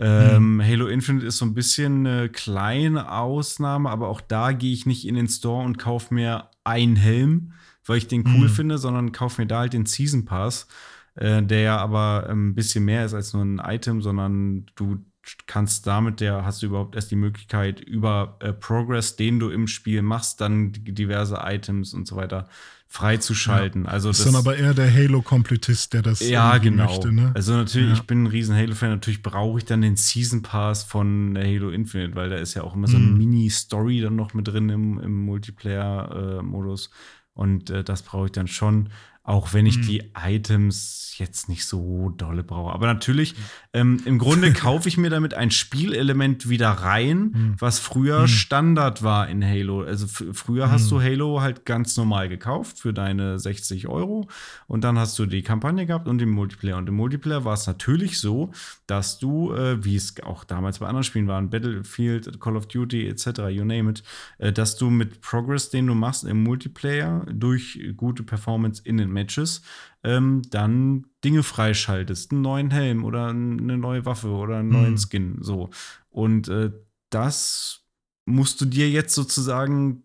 Ähm, 0.00 0.56
mhm. 0.56 0.64
Halo 0.64 0.86
Infinite 0.86 1.26
ist 1.26 1.38
so 1.38 1.44
ein 1.44 1.54
bisschen 1.54 2.06
eine 2.06 2.28
kleine 2.28 3.10
Ausnahme, 3.10 3.90
aber 3.90 4.08
auch 4.08 4.20
da 4.20 4.52
gehe 4.52 4.72
ich 4.72 4.86
nicht 4.86 5.06
in 5.06 5.16
den 5.16 5.28
Store 5.28 5.64
und 5.64 5.78
kaufe 5.78 6.14
mir 6.14 6.50
einen 6.62 6.96
Helm, 6.96 7.52
weil 7.84 7.98
ich 7.98 8.06
den 8.06 8.24
cool 8.26 8.48
mhm. 8.48 8.52
finde, 8.52 8.78
sondern 8.78 9.12
kaufe 9.12 9.40
mir 9.40 9.48
da 9.48 9.60
halt 9.60 9.72
den 9.72 9.86
Season 9.86 10.24
Pass, 10.24 10.68
äh, 11.16 11.42
der 11.42 11.60
ja 11.60 11.78
aber 11.78 12.28
ein 12.30 12.54
bisschen 12.54 12.84
mehr 12.84 13.04
ist 13.04 13.14
als 13.14 13.32
nur 13.32 13.44
ein 13.44 13.58
Item, 13.58 14.00
sondern 14.00 14.66
du 14.76 15.04
kannst 15.46 15.86
damit, 15.86 16.20
der 16.20 16.44
hast 16.44 16.62
du 16.62 16.66
überhaupt 16.66 16.94
erst 16.94 17.10
die 17.10 17.16
Möglichkeit, 17.16 17.80
über 17.80 18.36
äh, 18.40 18.52
Progress, 18.52 19.16
den 19.16 19.40
du 19.40 19.50
im 19.50 19.66
Spiel 19.66 20.02
machst, 20.02 20.40
dann 20.40 20.72
diverse 20.72 21.40
Items 21.42 21.92
und 21.92 22.06
so 22.06 22.16
weiter 22.16 22.48
freizuschalten. 22.90 23.84
Ja. 23.84 23.90
Also 23.90 24.08
das 24.08 24.20
ist 24.20 24.26
dann 24.26 24.34
aber 24.34 24.56
eher 24.56 24.72
der 24.72 24.92
Halo-Komplettist, 24.92 25.92
der 25.92 26.02
das 26.02 26.20
ja, 26.20 26.56
genau. 26.56 26.86
möchte. 26.86 27.12
Ne? 27.12 27.32
Also 27.34 27.54
natürlich, 27.54 27.90
ja. 27.90 27.94
ich 27.94 28.02
bin 28.02 28.24
ein 28.24 28.26
riesen 28.26 28.56
Halo-Fan, 28.56 28.90
natürlich 28.90 29.22
brauche 29.22 29.58
ich 29.58 29.66
dann 29.66 29.82
den 29.82 29.96
Season 29.96 30.42
Pass 30.42 30.84
von 30.84 31.36
Halo 31.36 31.68
Infinite, 31.68 32.14
weil 32.14 32.30
da 32.30 32.36
ist 32.36 32.54
ja 32.54 32.62
auch 32.62 32.74
immer 32.74 32.88
so 32.88 32.96
eine 32.96 33.06
mhm. 33.06 33.18
Mini-Story 33.18 34.00
dann 34.00 34.16
noch 34.16 34.32
mit 34.32 34.48
drin 34.48 34.70
im, 34.70 34.98
im 34.98 35.24
Multiplayer-Modus. 35.26 36.86
Äh, 36.86 36.90
und 37.34 37.70
äh, 37.70 37.84
das 37.84 38.02
brauche 38.02 38.26
ich 38.26 38.32
dann 38.32 38.48
schon. 38.48 38.88
Auch 39.28 39.52
wenn 39.52 39.66
ich 39.66 39.76
mhm. 39.76 39.82
die 39.82 40.02
Items 40.18 41.16
jetzt 41.18 41.50
nicht 41.50 41.66
so 41.66 42.10
dolle 42.16 42.42
brauche. 42.42 42.72
Aber 42.72 42.86
natürlich, 42.86 43.34
ähm, 43.74 44.00
im 44.06 44.18
Grunde 44.18 44.52
kaufe 44.54 44.88
ich 44.88 44.96
mir 44.96 45.10
damit 45.10 45.34
ein 45.34 45.50
Spielelement 45.50 46.48
wieder 46.48 46.70
rein, 46.70 47.18
mhm. 47.18 47.54
was 47.58 47.78
früher 47.78 48.22
mhm. 48.22 48.28
Standard 48.28 49.02
war 49.02 49.28
in 49.28 49.44
Halo. 49.44 49.82
Also 49.82 50.06
früher 50.06 50.70
hast 50.70 50.90
du. 50.90 51.02
Halo 51.02 51.42
halt 51.42 51.66
ganz 51.66 51.96
normal 51.96 52.30
gekauft 52.30 52.78
für 52.78 52.94
deine 52.94 53.38
60 53.38 53.86
Euro. 53.86 54.28
Und 54.66 54.84
dann 54.84 54.98
hast 54.98 55.18
du 55.18 55.26
die 55.26 55.42
Kampagne 55.42 55.84
gehabt 55.84 56.08
und 56.08 56.18
den 56.18 56.30
Multiplayer. 56.30 56.78
Und 56.78 56.88
im 56.88 56.94
Multiplayer 56.94 57.44
war 57.44 57.54
es 57.54 57.66
natürlich 57.66 58.18
so, 58.20 58.50
dass 58.86 59.18
du, 59.18 59.52
äh, 59.52 59.84
wie 59.84 59.96
es 59.96 60.14
auch 60.22 60.44
damals 60.44 60.78
bei 60.78 60.86
anderen 60.86 61.04
Spielen 61.04 61.28
waren, 61.28 61.50
Battlefield, 61.50 62.40
Call 62.40 62.56
of 62.56 62.66
Duty 62.66 63.06
etc., 63.08 63.26
you 63.50 63.64
name 63.64 63.90
it, 63.90 64.02
äh, 64.38 64.52
dass 64.52 64.76
du 64.76 64.88
mit 64.88 65.20
Progress, 65.20 65.68
den 65.68 65.86
du 65.86 65.94
machst 65.94 66.24
im 66.24 66.42
Multiplayer, 66.42 67.26
durch 67.30 67.78
gute 67.96 68.22
Performance 68.22 68.80
in 68.84 68.96
den 68.96 69.17
Matches, 69.18 69.62
ähm, 70.04 70.42
dann 70.50 71.06
Dinge 71.24 71.42
freischaltest, 71.42 72.32
einen 72.32 72.42
neuen 72.42 72.70
Helm 72.70 73.04
oder 73.04 73.28
eine 73.28 73.76
neue 73.76 74.04
Waffe 74.04 74.28
oder 74.28 74.58
einen 74.58 74.70
neuen 74.70 74.92
mhm. 74.92 74.98
Skin. 74.98 75.38
So. 75.40 75.70
Und 76.10 76.48
äh, 76.48 76.70
das 77.10 77.84
musst 78.26 78.60
du 78.60 78.64
dir 78.64 78.88
jetzt 78.90 79.14
sozusagen 79.14 80.04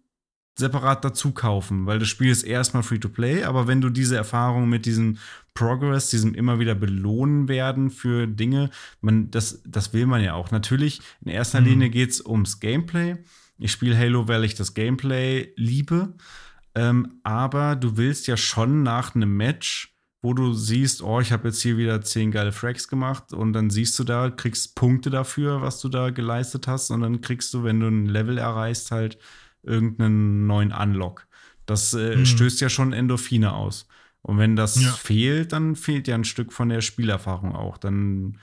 separat 0.57 1.03
dazu 1.03 1.32
kaufen, 1.32 1.86
weil 1.88 1.99
das 1.99 2.09
Spiel 2.09 2.30
ist 2.30 2.43
erstmal 2.43 2.84
Free-to-Play, 2.84 3.43
aber 3.43 3.68
wenn 3.68 3.82
du 3.82 3.89
diese 3.89 4.16
Erfahrung 4.16 4.70
mit 4.70 4.86
diesem 4.86 5.18
Progress, 5.55 6.09
diesem 6.09 6.36
immer 6.36 6.59
wieder 6.59 6.76
belohnen 6.76 7.47
werden 7.47 7.89
für 7.89 8.28
Dinge, 8.28 8.70
man, 9.01 9.32
das, 9.32 9.61
das 9.66 9.93
will 9.93 10.05
man 10.05 10.22
ja 10.22 10.34
auch. 10.34 10.51
Natürlich, 10.51 11.01
in 11.26 11.32
erster 11.32 11.61
mhm. 11.61 11.68
Linie 11.68 11.89
geht 11.89 12.11
es 12.11 12.26
ums 12.26 12.59
Gameplay. 12.59 13.18
Ich 13.57 13.72
spiele 13.72 13.97
Halo, 13.97 14.28
weil 14.28 14.43
ich 14.43 14.55
das 14.55 14.74
Gameplay 14.74 15.53
liebe. 15.55 16.14
Ähm, 16.76 17.19
aber 17.24 17.76
du 17.76 17.97
willst 17.97 18.28
ja 18.28 18.38
schon 18.38 18.84
nach 18.84 19.15
einem 19.15 19.36
Match, 19.38 19.95
wo 20.21 20.34
du 20.34 20.53
siehst, 20.53 21.03
oh, 21.03 21.19
ich 21.19 21.32
habe 21.32 21.49
jetzt 21.49 21.61
hier 21.61 21.78
wieder 21.78 22.01
zehn 22.01 22.32
geile 22.32 22.51
Fracks 22.53 22.88
gemacht 22.88 23.34
und 23.34 23.53
dann 23.53 23.69
siehst 23.69 23.99
du 23.99 24.03
da, 24.03 24.30
kriegst 24.30 24.76
Punkte 24.76 25.09
dafür, 25.09 25.61
was 25.61 25.80
du 25.82 25.89
da 25.89 26.09
geleistet 26.09 26.67
hast 26.67 26.91
und 26.91 27.01
dann 27.01 27.21
kriegst 27.21 27.53
du, 27.53 27.63
wenn 27.63 27.82
du 27.82 27.88
ein 27.88 28.05
Level 28.05 28.38
erreichst, 28.38 28.91
halt 28.91 29.17
irgendeinen 29.63 30.47
neuen 30.47 30.71
Unlock. 30.71 31.28
Das 31.65 31.93
äh, 31.93 32.15
mhm. 32.15 32.26
stößt 32.26 32.61
ja 32.61 32.69
schon 32.69 32.93
Endorphine 32.93 33.53
aus. 33.53 33.88
Und 34.21 34.38
wenn 34.38 34.55
das 34.55 34.82
ja. 34.82 34.91
fehlt, 34.91 35.51
dann 35.51 35.76
fehlt 35.76 36.07
ja 36.07 36.15
ein 36.15 36.24
Stück 36.24 36.53
von 36.53 36.69
der 36.69 36.82
Spielerfahrung 36.82 37.53
auch. 37.53 37.78
Dann, 37.78 38.39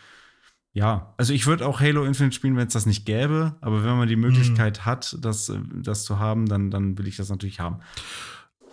ja, 0.73 1.15
also 1.17 1.33
ich 1.33 1.47
würde 1.47 1.67
auch 1.67 1.81
Halo 1.81 2.05
Infinite 2.05 2.35
spielen, 2.35 2.57
wenn 2.57 2.69
es 2.69 2.73
das 2.73 2.87
nicht 2.87 3.05
gäbe, 3.05 3.57
aber 3.61 3.85
wenn 3.85 3.97
man 3.97 4.09
die 4.09 4.17
Möglichkeit 4.17 4.81
mhm. 4.81 4.85
hat, 4.87 5.17
das, 5.21 5.49
äh, 5.49 5.59
das 5.75 6.05
zu 6.05 6.19
haben, 6.19 6.47
dann, 6.47 6.71
dann 6.71 6.97
will 6.97 7.09
ich 7.09 7.17
das 7.17 7.29
natürlich 7.29 7.59
haben. 7.59 7.81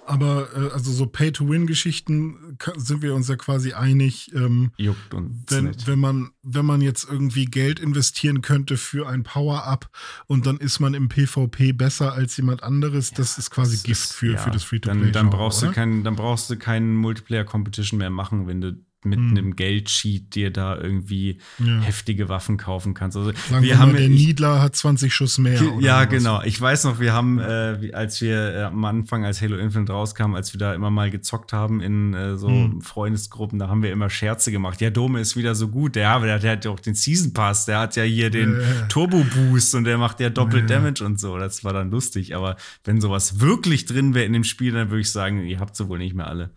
Aber 0.07 0.47
äh, 0.55 0.73
also 0.73 0.91
so 0.91 1.05
Pay-to-Win-Geschichten 1.05 2.57
sind 2.77 3.01
wir 3.01 3.13
uns 3.13 3.27
ja 3.27 3.35
quasi 3.35 3.73
einig. 3.73 4.31
Ähm, 4.33 4.71
Juckt 4.77 5.13
uns 5.13 5.43
wenn, 5.47 5.65
nicht. 5.65 5.85
wenn 5.85 5.99
man 5.99 6.29
wenn 6.43 6.65
man 6.65 6.81
jetzt 6.81 7.09
irgendwie 7.09 7.43
Geld 7.43 7.79
investieren 7.81 8.41
könnte 8.41 8.77
für 8.77 9.09
ein 9.09 9.23
Power-Up 9.23 9.89
und 10.27 10.45
dann 10.45 10.57
ist 10.57 10.79
man 10.79 10.93
im 10.93 11.09
PvP 11.09 11.73
besser 11.73 12.13
als 12.13 12.37
jemand 12.37 12.63
anderes, 12.63 13.11
ja, 13.11 13.17
das 13.17 13.37
ist 13.37 13.51
quasi 13.51 13.75
das 13.75 13.83
Gift 13.83 14.13
für, 14.13 14.33
ja, 14.33 14.37
für 14.37 14.51
das 14.51 14.63
Free-to-Play. 14.63 15.11
Dann, 15.11 15.11
dann 15.11 15.29
brauchst 15.29 15.61
oder? 15.61 15.71
du 15.71 15.75
keinen, 15.75 16.03
dann 16.05 16.15
brauchst 16.15 16.49
du 16.49 16.57
keinen 16.57 16.95
Multiplayer-Competition 16.95 17.97
mehr 17.97 18.09
machen, 18.09 18.47
wenn 18.47 18.61
du 18.61 18.86
mit 19.03 19.19
hm. 19.19 19.29
einem 19.29 19.55
Geldcheat 19.55 20.33
dir 20.33 20.51
da 20.51 20.75
irgendwie 20.75 21.37
ja. 21.59 21.79
heftige 21.81 22.29
Waffen 22.29 22.57
kaufen 22.57 22.93
kannst. 22.93 23.15
Also 23.15 23.31
Sagen 23.49 23.63
wir 23.63 23.77
haben 23.77 23.91
mal, 23.91 23.99
der 23.99 24.09
Niedler 24.09 24.61
hat 24.61 24.75
20 24.75 25.13
Schuss 25.13 25.37
mehr. 25.37 25.61
ja, 25.79 26.05
genau. 26.05 26.41
Ich 26.43 26.59
weiß 26.59 26.85
noch, 26.85 26.99
wir 26.99 27.13
haben, 27.13 27.39
äh, 27.39 27.91
als 27.93 28.21
wir 28.21 28.55
äh, 28.55 28.63
am 28.63 28.83
Anfang, 28.85 29.23
als 29.23 29.41
Halo 29.41 29.57
Infinite 29.57 29.91
rauskam, 29.91 30.33
als 30.33 30.53
wir 30.53 30.59
da 30.59 30.73
immer 30.73 30.89
mal 30.89 31.11
gezockt 31.11 31.53
haben 31.53 31.79
in 31.79 32.13
äh, 32.13 32.37
so 32.37 32.49
hm. 32.49 32.81
Freundesgruppen, 32.81 33.59
da 33.59 33.67
haben 33.67 33.83
wir 33.83 33.91
immer 33.91 34.09
Scherze 34.09 34.51
gemacht. 34.51 34.81
Ja, 34.81 34.89
Dome 34.89 35.19
ist 35.19 35.35
wieder 35.35 35.53
so 35.53 35.67
gut. 35.67 35.95
Der, 35.95 36.19
der, 36.19 36.39
der 36.39 36.51
hat 36.53 36.65
ja 36.65 36.71
auch 36.71 36.79
den 36.79 36.95
Season 36.95 37.33
Pass, 37.33 37.65
der 37.65 37.79
hat 37.79 37.95
ja 37.95 38.03
hier 38.03 38.29
den 38.29 38.61
Turbo 38.89 39.23
Boost 39.23 39.75
und 39.75 39.83
der 39.83 39.97
macht 39.97 40.19
ja 40.19 40.29
doppelt 40.29 40.69
Damage 40.69 41.03
und 41.03 41.19
so. 41.19 41.37
Das 41.37 41.63
war 41.63 41.73
dann 41.73 41.91
lustig. 41.91 42.35
Aber 42.35 42.55
wenn 42.83 42.99
sowas 43.01 43.39
wirklich 43.39 43.85
drin 43.85 44.13
wäre 44.13 44.25
in 44.25 44.33
dem 44.33 44.43
Spiel, 44.43 44.73
dann 44.73 44.89
würde 44.89 45.01
ich 45.01 45.11
sagen, 45.11 45.45
ihr 45.45 45.59
habt 45.59 45.75
sie 45.75 45.87
wohl 45.87 45.99
nicht 45.99 46.15
mehr 46.15 46.27
alle. 46.27 46.51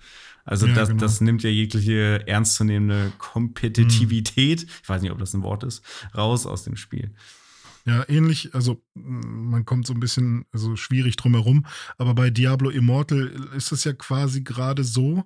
Also 0.44 0.66
ja, 0.66 0.74
das, 0.74 0.88
genau. 0.88 1.00
das 1.00 1.20
nimmt 1.20 1.42
ja 1.42 1.50
jegliche 1.50 2.26
ernstzunehmende 2.26 3.12
Kompetitivität, 3.18 4.62
mhm. 4.62 4.68
ich 4.82 4.88
weiß 4.88 5.02
nicht, 5.02 5.10
ob 5.10 5.18
das 5.18 5.34
ein 5.34 5.42
Wort 5.42 5.64
ist, 5.64 5.84
raus 6.16 6.46
aus 6.46 6.64
dem 6.64 6.76
Spiel. 6.76 7.12
Ja, 7.86 8.06
ähnlich, 8.08 8.54
also 8.54 8.82
man 8.94 9.64
kommt 9.64 9.86
so 9.86 9.94
ein 9.94 10.00
bisschen 10.00 10.44
also 10.52 10.76
schwierig 10.76 11.16
drum 11.16 11.34
herum, 11.34 11.66
aber 11.96 12.14
bei 12.14 12.30
Diablo 12.30 12.70
Immortal 12.70 13.28
ist 13.56 13.72
es 13.72 13.84
ja 13.84 13.92
quasi 13.94 14.42
gerade 14.42 14.84
so. 14.84 15.24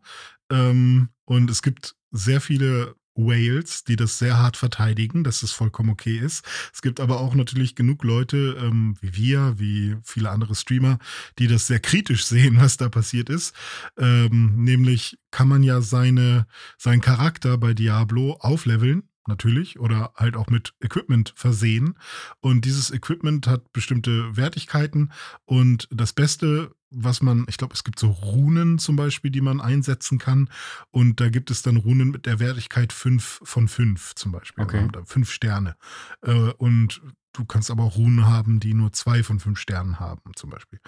Ähm, 0.51 1.09
und 1.25 1.51
es 1.51 1.63
gibt 1.63 1.97
sehr 2.11 2.41
viele 2.41 2.95
Whales, 3.15 3.85
die 3.85 3.97
das 3.97 4.19
sehr 4.19 4.39
hart 4.39 4.57
verteidigen, 4.57 5.25
dass 5.25 5.43
es 5.43 5.53
vollkommen 5.53 5.91
okay 5.91 6.19
ist. 6.19 6.45
Es 6.73 6.83
gibt 6.83 7.01
aber 7.01 7.21
auch 7.21 7.35
natürlich 7.35 7.75
genug 7.75 8.05
Leute, 8.05 8.57
ähm, 8.61 8.97
wie 9.01 9.15
wir, 9.17 9.55
wie 9.59 9.97
viele 10.03 10.31
andere 10.31 10.55
Streamer, 10.55 10.99
die 11.39 11.47
das 11.47 11.67
sehr 11.67 11.81
kritisch 11.81 12.25
sehen, 12.27 12.57
was 12.61 12.77
da 12.77 12.89
passiert 12.89 13.29
ist. 13.29 13.55
Ähm, 13.99 14.65
nämlich 14.65 15.19
kann 15.31 15.49
man 15.49 15.63
ja 15.63 15.81
seine, 15.81 16.47
seinen 16.79 17.01
Charakter 17.01 17.59
bei 17.59 17.75
Diablo 17.75 18.37
aufleveln 18.41 19.05
natürlich 19.27 19.79
oder 19.79 20.13
halt 20.17 20.37
auch 20.37 20.49
mit 20.49 20.75
Equipment 20.81 21.33
versehen. 21.37 21.97
Und 22.41 22.65
dieses 22.65 22.91
Equipment 22.91 23.47
hat 23.47 23.73
bestimmte 23.73 24.37
Wertigkeiten. 24.37 25.13
Und 25.45 25.89
das 25.91 26.13
Beste, 26.13 26.75
was 26.95 27.23
man, 27.23 27.45
ich 27.49 27.57
glaube, 27.57 27.75
es 27.75 27.85
gibt 27.85 27.99
so 27.99 28.11
Runen 28.11 28.79
zum 28.79 28.97
Beispiel, 28.97 29.31
die 29.31 29.41
man 29.41 29.61
einsetzen 29.61 30.19
kann. 30.19 30.49
Und 30.91 31.21
da 31.21 31.29
gibt 31.29 31.51
es 31.51 31.63
dann 31.63 31.77
Runen 31.77 32.11
mit 32.11 32.27
der 32.27 32.41
Wertigkeit 32.41 32.93
5 32.93 33.41
von 33.45 33.69
5 33.69 34.15
zum 34.15 34.33
Beispiel. 34.33 34.65
Okay. 34.65 34.85
Oder 34.85 35.05
5 35.05 35.31
Sterne. 35.31 35.77
Äh, 36.23 36.33
und 36.33 37.03
du 37.33 37.45
kannst 37.45 37.71
aber 37.71 37.85
auch 37.85 37.97
Runen 37.97 38.27
haben, 38.27 38.61
die 38.61 38.75
nur 38.75 38.93
2 38.93 39.23
von 39.23 39.41
5 39.41 39.59
Sternen 39.59 40.01
haben 40.01 40.33
zum 40.37 40.51
Beispiel. 40.51 40.81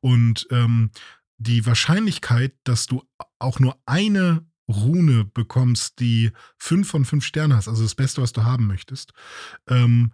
Und 0.00 0.46
ähm, 0.50 0.90
die 1.38 1.66
Wahrscheinlichkeit, 1.66 2.54
dass 2.64 2.86
du 2.86 3.02
auch 3.38 3.58
nur 3.58 3.76
eine 3.86 4.46
Rune 4.68 5.24
bekommst, 5.24 6.00
die 6.00 6.30
fünf 6.56 6.88
von 6.88 7.04
fünf 7.04 7.24
Sternen 7.24 7.54
hast, 7.54 7.68
also 7.68 7.82
das 7.82 7.94
Beste, 7.94 8.22
was 8.22 8.32
du 8.32 8.44
haben 8.44 8.66
möchtest, 8.66 9.12
ähm, 9.68 10.12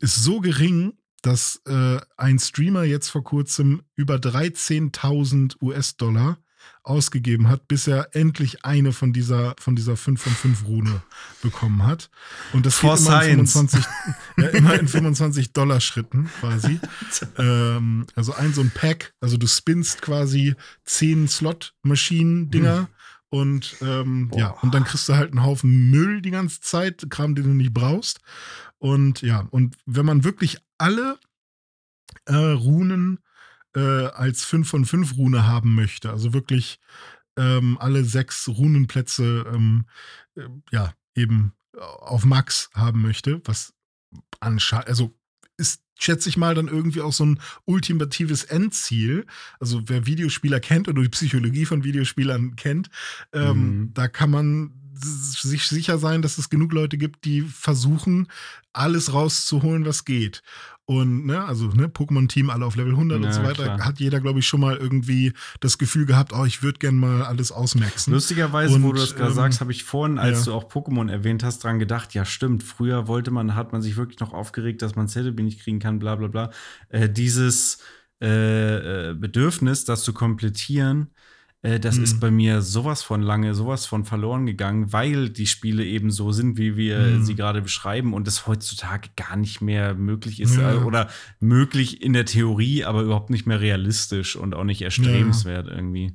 ist 0.00 0.16
so 0.16 0.40
gering, 0.40 0.94
dass 1.26 1.62
äh, 1.66 1.98
ein 2.16 2.38
Streamer 2.38 2.84
jetzt 2.84 3.08
vor 3.08 3.24
kurzem 3.24 3.82
über 3.96 4.16
13.000 4.16 5.56
US-Dollar 5.62 6.38
ausgegeben 6.82 7.48
hat, 7.48 7.66
bis 7.66 7.86
er 7.86 8.14
endlich 8.14 8.64
eine 8.64 8.92
von 8.92 9.12
dieser, 9.14 9.54
von 9.58 9.74
dieser 9.74 9.96
5 9.96 10.20
von 10.20 10.32
5 10.32 10.66
Rune 10.66 11.02
bekommen 11.42 11.86
hat. 11.86 12.10
Und 12.52 12.66
das 12.66 12.74
For 12.76 12.96
geht 12.96 13.06
immer 13.06 13.22
in, 13.24 13.46
25, 13.46 13.84
ja, 14.36 14.46
immer 14.48 14.78
in 14.78 14.86
25 14.86 15.52
Dollar 15.54 15.80
Schritten 15.80 16.30
quasi. 16.40 16.78
ähm, 17.38 18.06
also 18.14 18.34
ein 18.34 18.52
so 18.52 18.60
ein 18.60 18.70
Pack, 18.70 19.14
also 19.20 19.38
du 19.38 19.46
spinnst 19.46 20.02
quasi 20.02 20.54
10 20.84 21.28
Slot-Maschinen-Dinger. 21.28 22.80
Hm 22.80 22.86
und 23.34 23.78
ähm, 23.82 24.30
ja, 24.36 24.50
und 24.62 24.72
dann 24.74 24.84
kriegst 24.84 25.08
du 25.08 25.16
halt 25.16 25.32
einen 25.32 25.42
Haufen 25.42 25.90
Müll 25.90 26.22
die 26.22 26.30
ganze 26.30 26.60
Zeit, 26.60 27.04
Kram, 27.10 27.34
den 27.34 27.42
du 27.42 27.50
nicht 27.50 27.74
brauchst. 27.74 28.20
Und 28.84 29.22
ja, 29.22 29.48
und 29.50 29.78
wenn 29.86 30.04
man 30.04 30.24
wirklich 30.24 30.58
alle 30.76 31.18
äh, 32.26 32.34
Runen 32.34 33.18
äh, 33.74 33.80
als 33.80 34.44
5 34.44 34.68
von 34.68 34.84
5 34.84 35.16
Rune 35.16 35.46
haben 35.46 35.74
möchte, 35.74 36.10
also 36.10 36.34
wirklich 36.34 36.80
ähm, 37.38 37.78
alle 37.80 38.04
sechs 38.04 38.46
Runenplätze 38.46 39.50
ähm, 39.54 39.86
äh, 40.34 40.42
ja, 40.70 40.92
eben 41.14 41.54
auf 41.78 42.26
Max 42.26 42.68
haben 42.74 43.00
möchte, 43.00 43.40
was 43.46 43.72
anscheinend, 44.40 44.88
also 44.88 45.18
ist, 45.56 45.80
schätze 45.98 46.28
ich 46.28 46.36
mal, 46.36 46.54
dann 46.54 46.68
irgendwie 46.68 47.00
auch 47.00 47.14
so 47.14 47.24
ein 47.24 47.40
ultimatives 47.64 48.44
Endziel. 48.44 49.24
Also 49.60 49.80
wer 49.86 50.04
Videospieler 50.04 50.60
kennt 50.60 50.88
oder 50.88 51.00
die 51.00 51.08
Psychologie 51.08 51.64
von 51.64 51.84
Videospielern 51.84 52.54
kennt, 52.56 52.90
ähm, 53.32 53.78
mhm. 53.78 53.94
da 53.94 54.08
kann 54.08 54.30
man 54.30 54.83
sich 54.94 55.64
sicher 55.64 55.98
sein, 55.98 56.22
dass 56.22 56.38
es 56.38 56.50
genug 56.50 56.72
Leute 56.72 56.98
gibt, 56.98 57.24
die 57.24 57.42
versuchen, 57.42 58.28
alles 58.72 59.12
rauszuholen, 59.12 59.84
was 59.84 60.04
geht. 60.04 60.42
Und, 60.86 61.24
ne, 61.24 61.42
also, 61.42 61.68
ne, 61.68 61.88
Pokémon-Team 61.88 62.50
alle 62.50 62.66
auf 62.66 62.76
Level 62.76 62.92
100 62.92 63.18
ja, 63.18 63.26
und 63.26 63.32
so 63.32 63.42
weiter, 63.42 63.64
klar. 63.64 63.84
hat 63.84 64.00
jeder, 64.00 64.20
glaube 64.20 64.40
ich, 64.40 64.46
schon 64.46 64.60
mal 64.60 64.76
irgendwie 64.76 65.32
das 65.60 65.78
Gefühl 65.78 66.04
gehabt, 66.04 66.34
oh, 66.34 66.44
ich 66.44 66.62
würde 66.62 66.78
gern 66.78 66.96
mal 66.96 67.22
alles 67.22 67.52
ausmaxen. 67.52 68.12
Lustigerweise, 68.12 68.74
und, 68.74 68.82
wo 68.82 68.92
du 68.92 69.00
das 69.00 69.16
gerade 69.16 69.30
ähm, 69.30 69.36
sagst, 69.36 69.60
habe 69.60 69.72
ich 69.72 69.82
vorhin, 69.84 70.18
als 70.18 70.40
ja. 70.40 70.52
du 70.52 70.58
auch 70.58 70.70
Pokémon 70.70 71.10
erwähnt 71.10 71.42
hast, 71.42 71.64
dran 71.64 71.78
gedacht, 71.78 72.12
ja, 72.12 72.26
stimmt, 72.26 72.62
früher 72.62 73.08
wollte 73.08 73.30
man, 73.30 73.54
hat 73.54 73.72
man 73.72 73.80
sich 73.80 73.96
wirklich 73.96 74.20
noch 74.20 74.34
aufgeregt, 74.34 74.82
dass 74.82 74.94
man 74.94 75.08
Celebi 75.08 75.42
nicht 75.42 75.60
kriegen 75.60 75.78
kann, 75.78 75.98
bla, 75.98 76.16
bla, 76.16 76.28
bla. 76.28 76.50
Äh, 76.90 77.08
dieses 77.08 77.78
äh, 78.20 79.10
äh 79.10 79.14
Bedürfnis, 79.14 79.86
das 79.86 80.02
zu 80.02 80.12
komplettieren, 80.12 81.14
äh, 81.64 81.80
das 81.80 81.96
mhm. 81.96 82.04
ist 82.04 82.20
bei 82.20 82.30
mir 82.30 82.60
sowas 82.60 83.02
von 83.02 83.22
lange, 83.22 83.54
sowas 83.54 83.86
von 83.86 84.04
verloren 84.04 84.44
gegangen, 84.44 84.92
weil 84.92 85.30
die 85.30 85.46
Spiele 85.46 85.84
eben 85.84 86.10
so 86.10 86.30
sind, 86.30 86.58
wie 86.58 86.76
wir 86.76 86.98
mhm. 86.98 87.24
sie 87.24 87.34
gerade 87.34 87.62
beschreiben 87.62 88.12
und 88.12 88.28
es 88.28 88.46
heutzutage 88.46 89.08
gar 89.16 89.36
nicht 89.36 89.62
mehr 89.62 89.94
möglich 89.94 90.40
ist 90.40 90.56
ja. 90.56 90.74
Äh, 90.74 90.76
oder 90.84 91.08
möglich 91.40 92.02
in 92.02 92.12
der 92.12 92.26
Theorie, 92.26 92.84
aber 92.84 93.02
überhaupt 93.02 93.30
nicht 93.30 93.46
mehr 93.46 93.62
realistisch 93.62 94.36
und 94.36 94.54
auch 94.54 94.64
nicht 94.64 94.82
erstrebenswert 94.82 95.68
ja. 95.68 95.74
irgendwie. 95.74 96.12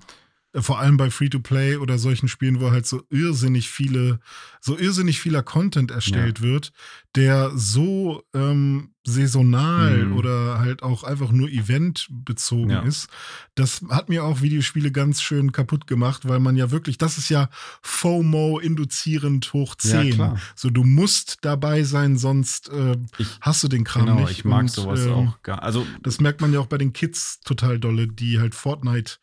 Äh, 0.54 0.62
vor 0.62 0.80
allem 0.80 0.98
bei 0.98 1.10
Free-to-Play 1.10 1.78
oder 1.78 1.98
solchen 1.98 2.28
Spielen, 2.28 2.62
wo 2.62 2.70
halt 2.70 2.86
so 2.86 3.02
irrsinnig 3.10 3.72
viele, 3.72 4.20
so 4.62 4.78
irrsinnig 4.78 5.20
vieler 5.20 5.42
Content 5.42 5.90
erstellt 5.90 6.40
ja. 6.40 6.46
wird, 6.46 6.72
der 7.16 7.52
so 7.56 8.22
ähm, 8.36 8.92
saisonal 9.06 10.06
mhm. 10.06 10.18
oder 10.18 10.60
halt 10.60 10.84
auch 10.84 11.04
einfach 11.04 11.32
nur 11.32 11.50
eventbezogen 11.50 12.70
ja. 12.70 12.82
ist. 12.82 13.08
Das 13.56 13.82
hat 13.90 14.10
mir 14.10 14.24
auch 14.24 14.42
Videospiele 14.42 14.92
ganz 14.92 15.22
schön 15.22 15.52
kaputt 15.52 15.88
gemacht, 15.88 16.28
weil 16.28 16.40
man 16.40 16.56
ja 16.58 16.72
wirklich, 16.72 16.98
das 16.98 17.18
ist 17.18 17.30
ja 17.30 17.50
FOMO 17.82 18.60
induzierend 18.60 19.52
hoch 19.54 19.76
10. 19.76 20.18
Ja, 20.18 20.36
so, 20.56 20.70
du 20.70 20.84
musst 20.84 21.40
dabei 21.42 21.84
sein, 21.84 22.18
sonst 22.18 22.70
äh, 22.70 22.98
ich, 23.18 23.28
hast 23.42 23.64
du 23.64 23.68
den 23.68 23.84
Kram 23.84 24.06
genau, 24.06 24.20
nicht. 24.22 24.32
Ich 24.32 24.46
mag 24.46 24.62
Und, 24.62 24.72
sowas 24.72 25.06
äh, 25.06 25.10
auch 25.10 25.42
gar. 25.44 25.64
Also, 25.64 25.86
das 26.02 26.20
merkt 26.20 26.42
man 26.42 26.54
ja 26.54 26.60
auch 26.60 26.68
bei 26.68 26.78
den 26.78 26.94
Kids 26.94 27.40
total 27.42 27.80
dolle, 27.80 28.08
die 28.08 28.40
halt 28.40 28.54
Fortnite 28.54 29.18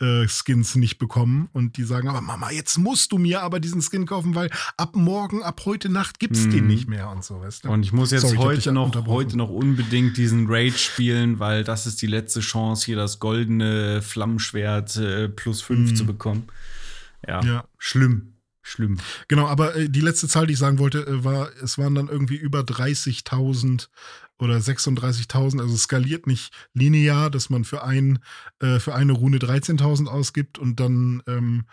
äh, 0.00 0.26
Skins 0.26 0.76
nicht 0.76 0.98
bekommen 0.98 1.48
und 1.52 1.76
die 1.76 1.84
sagen, 1.84 2.08
aber 2.08 2.20
Mama, 2.20 2.50
jetzt 2.50 2.78
musst 2.78 3.12
du 3.12 3.18
mir 3.18 3.42
aber 3.42 3.60
diesen 3.60 3.82
Skin 3.82 4.06
kaufen, 4.06 4.34
weil 4.34 4.50
ab 4.76 4.96
morgen, 4.96 5.42
ab 5.42 5.60
heute 5.66 5.90
Nacht 5.90 6.18
gibt 6.18 6.36
es 6.36 6.48
den 6.48 6.62
mhm. 6.62 6.66
nicht 6.68 6.88
mehr 6.88 7.10
und 7.10 7.22
so, 7.22 7.40
weißt 7.40 7.64
du? 7.64 7.70
Und 7.70 7.84
ich 7.84 7.92
muss 7.92 8.10
jetzt 8.10 8.22
Sorry, 8.22 8.36
heute 8.36 8.72
noch, 8.72 8.94
heute 9.06 9.19
noch 9.36 9.50
unbedingt 9.50 10.16
diesen 10.16 10.46
Raid 10.48 10.78
spielen, 10.78 11.38
weil 11.38 11.64
das 11.64 11.86
ist 11.86 12.02
die 12.02 12.06
letzte 12.06 12.40
Chance, 12.40 12.86
hier 12.86 12.96
das 12.96 13.18
goldene 13.18 14.02
Flammenschwert 14.02 14.96
äh, 14.96 15.28
plus 15.28 15.62
5 15.62 15.90
mhm. 15.90 15.96
zu 15.96 16.06
bekommen. 16.06 16.44
Ja, 17.26 17.42
ja, 17.44 17.64
schlimm. 17.78 18.34
Schlimm. 18.62 18.98
Genau, 19.26 19.46
aber 19.46 19.74
äh, 19.74 19.88
die 19.88 20.02
letzte 20.02 20.28
Zahl, 20.28 20.46
die 20.46 20.52
ich 20.52 20.58
sagen 20.58 20.78
wollte, 20.78 21.06
äh, 21.06 21.24
war, 21.24 21.50
es 21.62 21.78
waren 21.78 21.94
dann 21.94 22.08
irgendwie 22.08 22.36
über 22.36 22.60
30.000 22.60 23.88
oder 24.38 24.56
36.000, 24.56 25.60
also 25.60 25.76
skaliert 25.76 26.26
nicht 26.26 26.52
linear, 26.72 27.30
dass 27.30 27.50
man 27.50 27.64
für, 27.64 27.84
ein, 27.84 28.20
äh, 28.60 28.78
für 28.78 28.94
eine 28.94 29.12
Rune 29.12 29.38
13.000 29.38 30.06
ausgibt 30.06 30.58
und 30.58 30.80
dann 30.80 31.22
ähm, 31.26 31.64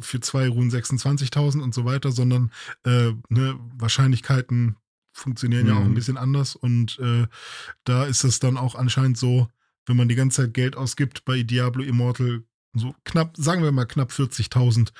für 0.00 0.20
zwei 0.20 0.48
Runen 0.48 0.70
26.000 0.70 1.60
und 1.60 1.74
so 1.74 1.84
weiter, 1.84 2.12
sondern 2.12 2.52
äh, 2.84 3.12
ne, 3.28 3.58
Wahrscheinlichkeiten 3.76 4.76
funktionieren 5.20 5.64
mhm. 5.64 5.68
ja 5.68 5.74
auch 5.76 5.82
ein 5.82 5.90
mhm. 5.90 5.94
bisschen 5.94 6.16
anders 6.16 6.56
und 6.56 6.98
äh, 6.98 7.26
da 7.84 8.04
ist 8.04 8.24
es 8.24 8.38
dann 8.38 8.56
auch 8.56 8.74
anscheinend 8.74 9.18
so, 9.18 9.48
wenn 9.86 9.96
man 9.96 10.08
die 10.08 10.14
ganze 10.14 10.42
Zeit 10.42 10.54
Geld 10.54 10.76
ausgibt 10.76 11.24
bei 11.24 11.42
Diablo 11.42 11.82
Immortal, 11.82 12.42
so 12.72 12.94
knapp, 13.04 13.36
sagen 13.36 13.64
wir 13.64 13.72
mal 13.72 13.84
knapp 13.84 14.12
40.000 14.12 14.90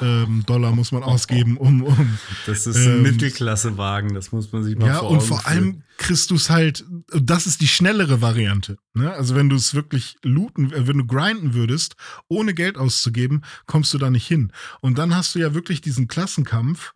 ähm, 0.00 0.44
Dollar 0.46 0.72
muss 0.72 0.92
man 0.92 1.02
ausgeben, 1.02 1.56
um. 1.58 1.82
um 1.82 2.18
das 2.46 2.66
ist 2.66 2.76
ein 2.76 2.96
ähm, 2.96 3.02
Mittelklassewagen, 3.02 4.14
das 4.14 4.30
muss 4.30 4.52
man 4.52 4.62
sich 4.62 4.76
mal 4.76 4.86
Ja, 4.86 4.98
und 5.00 5.22
vor 5.22 5.40
führen. 5.40 5.52
allem 5.52 5.82
kriegst 5.98 6.30
du 6.30 6.36
es 6.36 6.50
halt, 6.50 6.84
das 7.08 7.46
ist 7.46 7.60
die 7.60 7.68
schnellere 7.68 8.20
Variante. 8.20 8.78
Ne? 8.94 9.12
Also, 9.12 9.34
wenn 9.34 9.48
du 9.48 9.56
es 9.56 9.74
wirklich 9.74 10.16
looten, 10.22 10.72
äh, 10.72 10.86
wenn 10.86 10.98
du 10.98 11.06
grinden 11.06 11.54
würdest, 11.54 11.96
ohne 12.28 12.54
Geld 12.54 12.78
auszugeben, 12.78 13.42
kommst 13.66 13.92
du 13.92 13.98
da 13.98 14.10
nicht 14.10 14.26
hin. 14.26 14.52
Und 14.80 14.98
dann 14.98 15.16
hast 15.16 15.34
du 15.34 15.40
ja 15.40 15.52
wirklich 15.52 15.80
diesen 15.80 16.06
Klassenkampf 16.06 16.92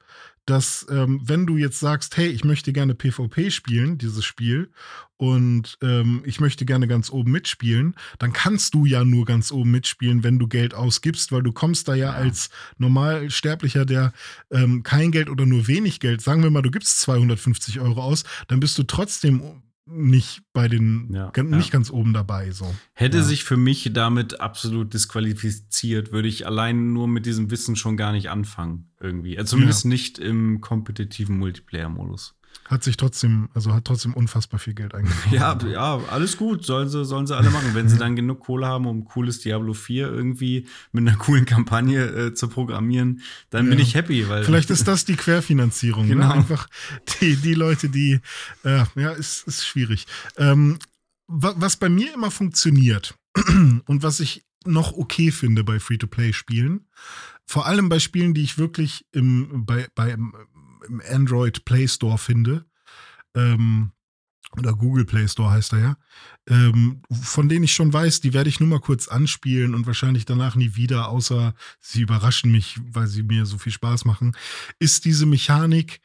dass 0.51 0.87
ähm, 0.91 1.21
wenn 1.25 1.47
du 1.47 1.57
jetzt 1.57 1.81
sagst, 1.81 2.17
hey, 2.17 2.29
ich 2.29 2.45
möchte 2.45 2.73
gerne 2.73 2.95
PvP 2.95 3.51
spielen, 3.51 3.99
dieses 3.99 4.25
Spiel, 4.25 4.71
und 5.21 5.77
ähm, 5.83 6.23
ich 6.25 6.41
möchte 6.41 6.65
gerne 6.65 6.89
ganz 6.89 7.11
oben 7.11 7.31
mitspielen, 7.31 7.95
dann 8.19 8.33
kannst 8.33 8.73
du 8.73 8.87
ja 8.87 9.05
nur 9.05 9.27
ganz 9.27 9.53
oben 9.53 9.71
mitspielen, 9.71 10.25
wenn 10.25 10.39
du 10.39 10.49
Geld 10.49 10.73
ausgibst, 10.73 11.31
weil 11.31 11.43
du 11.43 11.53
kommst 11.53 11.89
da 11.89 11.95
ja, 11.95 12.13
ja. 12.13 12.15
als 12.15 12.49
Normalsterblicher, 12.79 13.85
der 13.85 14.15
ähm, 14.51 14.83
kein 14.83 15.13
Geld 15.13 15.29
oder 15.29 15.45
nur 15.45 15.69
wenig 15.69 16.01
Geld, 16.01 16.23
sagen 16.23 16.43
wir 16.43 16.49
mal, 16.49 16.63
du 16.63 16.71
gibst 16.71 17.01
250 17.03 17.81
Euro 17.81 18.03
aus, 18.03 18.25
dann 18.49 18.61
bist 18.61 18.79
du 18.79 18.83
trotzdem 18.83 19.43
nicht 19.91 20.43
bei 20.53 20.69
den 20.69 21.09
ja, 21.13 21.33
nicht 21.43 21.67
ja. 21.67 21.73
ganz 21.73 21.91
oben 21.91 22.13
dabei 22.13 22.51
so. 22.51 22.73
Hätte 22.93 23.19
ja. 23.19 23.23
sich 23.23 23.45
für 23.45 23.57
mich 23.57 23.91
damit 23.93 24.41
absolut 24.41 24.95
disqualifiziert, 24.95 26.13
würde 26.13 26.29
ich 26.29 26.47
allein 26.47 26.93
nur 26.93 27.09
mit 27.09 27.27
diesem 27.27 27.51
Wissen 27.51 27.77
schon 27.77 27.97
gar 27.97 28.13
nicht 28.13 28.31
anfangen 28.31 28.91
irgendwie. 29.01 29.39
Also 29.39 29.57
zumindest 29.57 29.85
nicht 29.85 30.19
im 30.19 30.61
kompetitiven 30.61 31.39
Multiplayer 31.39 31.89
Modus. 31.89 32.37
Hat 32.71 32.85
sich 32.85 32.97
trotzdem, 32.97 33.49
also 33.53 33.75
hat 33.75 33.85
trotzdem 33.85 34.15
unfassbar 34.15 34.61
viel 34.61 34.75
Geld 34.75 34.95
eingenommen. 34.95 35.21
ja, 35.33 35.59
ja, 35.67 36.01
alles 36.09 36.37
gut, 36.37 36.65
sollen 36.65 36.89
sie, 36.89 37.05
sollen 37.05 37.27
sie 37.27 37.37
alle 37.37 37.51
machen. 37.51 37.75
Wenn 37.75 37.89
sie 37.89 37.99
dann 37.99 38.15
genug 38.15 38.41
Kohle 38.41 38.67
haben, 38.67 38.87
um 38.87 39.05
cooles 39.05 39.41
Diablo 39.41 39.75
4 39.75 40.07
irgendwie 40.07 40.69
mit 40.93 41.07
einer 41.07 41.17
coolen 41.17 41.47
Kampagne 41.47 42.07
äh, 42.07 42.35
zu 42.35 42.47
programmieren, 42.47 43.23
dann 43.51 43.65
ja. 43.65 43.71
bin 43.71 43.81
ich 43.81 43.97
happy. 43.97 44.29
Weil 44.29 44.45
Vielleicht 44.45 44.71
ist 44.71 44.87
das 44.87 45.05
die 45.05 45.17
Querfinanzierung. 45.17 46.07
Ne? 46.07 46.15
Genau. 46.15 46.29
Ne? 46.29 46.35
Einfach 46.35 46.69
die, 47.21 47.35
die 47.35 47.55
Leute, 47.55 47.89
die, 47.89 48.21
äh, 48.63 48.85
ja, 48.95 49.11
ist, 49.11 49.49
ist 49.49 49.67
schwierig. 49.67 50.07
Ähm, 50.37 50.79
was 51.27 51.77
bei 51.77 51.89
mir 51.89 52.15
immer 52.15 52.31
funktioniert 52.31 53.15
und 53.87 54.03
was 54.03 54.21
ich 54.21 54.45
noch 54.65 54.93
okay 54.93 55.33
finde 55.33 55.65
bei 55.65 55.81
Free-to-Play-Spielen, 55.81 56.87
vor 57.47 57.67
allem 57.67 57.89
bei 57.89 57.99
Spielen, 57.99 58.35
die 58.35 58.43
ich 58.43 58.59
wirklich 58.59 59.07
im, 59.13 59.65
bei, 59.67 59.89
bei, 59.95 60.17
im 60.89 61.03
Android 61.09 61.65
Play 61.65 61.89
Store 61.89 62.19
finde, 62.19 62.65
ähm, 63.35 63.93
oder 64.57 64.75
Google 64.75 65.05
Play 65.05 65.29
Store 65.29 65.51
heißt 65.51 65.75
er 65.75 65.79
ja, 65.79 65.97
ähm, 66.49 67.03
von 67.11 67.49
denen 67.49 67.65
ich 67.65 67.73
schon 67.73 67.93
weiß, 67.93 68.21
die 68.21 68.35
werde 68.35 68.49
ich 68.49 68.59
nur 68.59 68.69
mal 68.69 68.81
kurz 68.81 69.07
anspielen 69.07 69.75
und 69.75 69.87
wahrscheinlich 69.87 70.25
danach 70.25 70.57
nie 70.57 70.75
wieder, 70.75 71.09
außer 71.09 71.55
sie 71.81 72.03
überraschen 72.03 72.51
mich, 72.51 72.81
weil 72.83 73.07
sie 73.07 73.23
mir 73.23 73.47
so 73.47 73.59
viel 73.59 73.73
Spaß 73.73 74.05
machen, 74.05 74.37
ist 74.79 75.05
diese 75.05 75.27
Mechanik, 75.27 76.01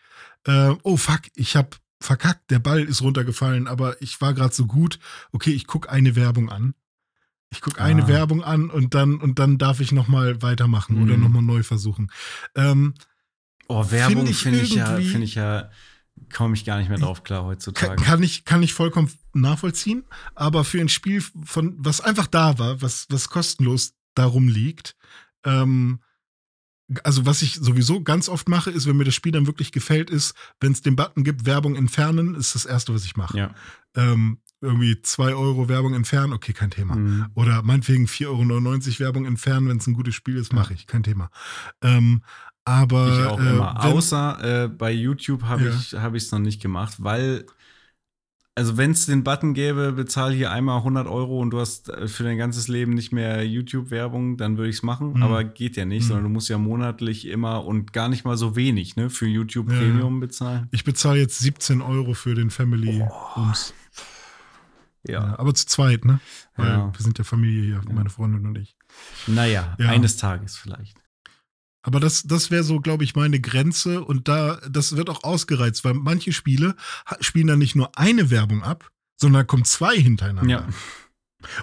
äh, 0.46 0.76
oh 0.84 0.98
fuck, 0.98 1.22
ich 1.36 1.56
habe 1.56 1.70
verkackt, 2.00 2.52
der 2.52 2.60
Ball 2.60 2.84
ist 2.84 3.02
runtergefallen, 3.02 3.68
aber 3.68 4.00
ich 4.02 4.22
war 4.22 4.34
gerade 4.34 4.54
so 4.54 4.68
gut, 4.68 5.00
okay, 5.32 5.52
ich 5.52 5.66
gucke 5.66 5.90
eine 5.90 6.16
Werbung 6.16 6.50
an. 6.50 6.76
Ich 7.52 7.62
gucke 7.62 7.82
eine 7.82 8.04
ah. 8.04 8.08
Werbung 8.08 8.44
an 8.44 8.70
und 8.70 8.94
dann, 8.94 9.18
und 9.18 9.40
dann 9.40 9.58
darf 9.58 9.80
ich 9.80 9.92
nochmal 9.92 10.42
weitermachen 10.42 10.98
mhm. 10.98 11.04
oder 11.04 11.18
nochmal 11.18 11.42
neu 11.42 11.64
versuchen. 11.64 12.12
Ähm, 12.54 12.94
Oh, 13.68 13.90
Werbung 13.92 14.18
finde 14.18 14.32
ich, 14.32 14.38
find 14.38 14.56
ich, 14.58 14.76
ja, 14.76 14.96
find 14.98 15.24
ich 15.24 15.36
ja, 15.36 15.70
komme 16.34 16.56
ich 16.56 16.66
gar 16.66 16.78
nicht 16.78 16.90
mehr 16.90 16.98
drauf 16.98 17.24
klar 17.24 17.44
heutzutage. 17.44 17.96
Kann, 17.96 18.06
kann, 18.06 18.24
ich, 18.24 18.46
kann 18.46 18.64
ich 18.64 18.74
vollkommen 18.74 19.12
nachvollziehen, 19.34 20.04
aber 20.34 20.64
für 20.64 20.80
ein 20.80 20.90
Spiel, 20.90 21.22
von, 21.44 21.76
was 21.78 22.02
einfach 22.02 22.28
da 22.28 22.58
war, 22.60 22.82
was, 22.82 23.08
was 23.10 23.30
kostenlos 23.30 23.94
darum 24.14 24.48
liegt, 24.48 24.96
ähm, 25.46 26.00
also 27.04 27.26
was 27.26 27.42
ich 27.42 27.56
sowieso 27.56 28.02
ganz 28.02 28.30
oft 28.30 28.48
mache, 28.48 28.70
ist, 28.70 28.86
wenn 28.86 28.98
mir 28.98 29.06
das 29.06 29.16
Spiel 29.16 29.32
dann 29.32 29.48
wirklich 29.48 29.72
gefällt, 29.72 30.10
ist, 30.10 30.36
wenn 30.60 30.72
es 30.72 30.82
den 30.82 30.96
Button 30.96 31.24
gibt, 31.24 31.46
Werbung 31.46 31.76
entfernen, 31.76 32.36
ist 32.36 32.54
das 32.54 32.66
Erste, 32.66 32.94
was 32.94 33.06
ich 33.06 33.16
mache. 33.16 33.38
Ja. 33.38 33.56
Ähm, 33.96 34.40
irgendwie 34.62 35.02
2 35.02 35.34
Euro 35.36 35.68
Werbung 35.68 35.94
entfernen, 35.94 36.34
okay, 36.34 36.54
kein 36.54 36.72
Thema. 36.72 36.96
Mhm. 36.96 37.28
Oder 37.34 37.62
meinetwegen 37.64 38.06
4,99 38.06 38.28
Euro 38.28 39.00
Werbung 39.00 39.26
entfernen, 39.26 39.68
wenn 39.68 39.78
es 39.78 39.88
ein 39.88 39.94
gutes 39.94 40.16
Spiel 40.16 40.38
ist, 40.38 40.54
mache 40.54 40.74
ich, 40.74 40.88
kein 40.88 41.04
Thema. 41.04 41.30
Ähm, 41.82 42.22
aber 42.66 43.08
ich 43.08 43.26
auch 43.26 43.40
äh, 43.40 43.50
immer. 43.50 43.86
Außer 43.86 44.64
äh, 44.64 44.68
bei 44.68 44.92
YouTube 44.92 45.44
habe 45.44 45.66
ja. 45.66 45.70
ich 45.70 45.94
habe 45.94 46.18
es 46.18 46.32
noch 46.32 46.40
nicht 46.40 46.62
gemacht, 46.62 46.96
weil 46.98 47.46
also 48.58 48.78
wenn 48.78 48.92
es 48.92 49.06
den 49.06 49.24
Button 49.24 49.54
gäbe, 49.54 49.92
bezahl 49.92 50.34
hier 50.34 50.50
einmal 50.50 50.78
100 50.78 51.08
Euro 51.08 51.40
und 51.42 51.52
du 51.52 51.60
hast 51.60 51.90
äh, 51.90 52.08
für 52.08 52.24
dein 52.24 52.38
ganzes 52.38 52.70
Leben 52.70 52.94
nicht 52.94 53.12
mehr 53.12 53.46
YouTube-Werbung, 53.46 54.38
dann 54.38 54.58
würde 54.58 54.70
ich 54.70 54.78
es 54.78 54.84
machen. 54.84 55.14
Mhm. 55.14 55.24
Aber 55.24 55.44
geht 55.44 55.76
ja 55.76 55.84
nicht, 55.84 56.04
mhm. 56.04 56.08
sondern 56.08 56.24
du 56.24 56.30
musst 56.30 56.48
ja 56.48 56.58
monatlich 56.58 57.28
immer 57.28 57.66
und 57.66 57.92
gar 57.92 58.08
nicht 58.08 58.24
mal 58.24 58.38
so 58.38 58.56
wenig 58.56 58.96
ne, 58.96 59.10
für 59.10 59.28
YouTube 59.28 59.70
ja. 59.70 59.78
Premium 59.78 60.22
bezahlen. 60.22 60.70
Ich 60.72 60.86
bezahle 60.86 61.20
jetzt 61.20 61.40
17 61.40 61.82
Euro 61.82 62.14
für 62.14 62.34
den 62.34 62.50
Family 62.50 63.02
oh. 63.02 63.52
Ja. 65.06 65.14
ja. 65.14 65.40
Aber 65.40 65.54
zu 65.54 65.66
zweit, 65.66 66.06
ne? 66.06 66.22
Weil 66.56 66.70
ja. 66.70 66.94
wir 66.94 67.04
sind 67.04 67.18
ja 67.18 67.26
Familie 67.26 67.62
hier, 67.62 67.82
meine 67.94 68.10
Freundin 68.10 68.46
und 68.46 68.58
ich. 68.58 68.78
Naja, 69.28 69.76
eines 69.80 70.16
Tages 70.16 70.56
vielleicht. 70.56 70.96
Aber 71.86 72.00
das, 72.00 72.24
das 72.24 72.50
wäre 72.50 72.64
so, 72.64 72.80
glaube 72.80 73.04
ich, 73.04 73.16
meine 73.16 73.40
Grenze. 73.40 74.04
Und 74.04 74.28
da, 74.28 74.60
das 74.68 74.96
wird 74.96 75.08
auch 75.10 75.24
ausgereizt, 75.24 75.86
weil 75.86 75.94
manche 75.94 76.34
Spiele 76.34 76.76
spielen 77.20 77.46
dann 77.46 77.60
nicht 77.60 77.76
nur 77.76 77.96
eine 77.96 78.32
Werbung 78.32 78.64
ab, 78.64 78.90
sondern 79.18 79.42
da 79.42 79.46
kommen 79.46 79.66
zwei 79.66 79.96
hintereinander. 79.96 80.52
Ja. 80.52 80.68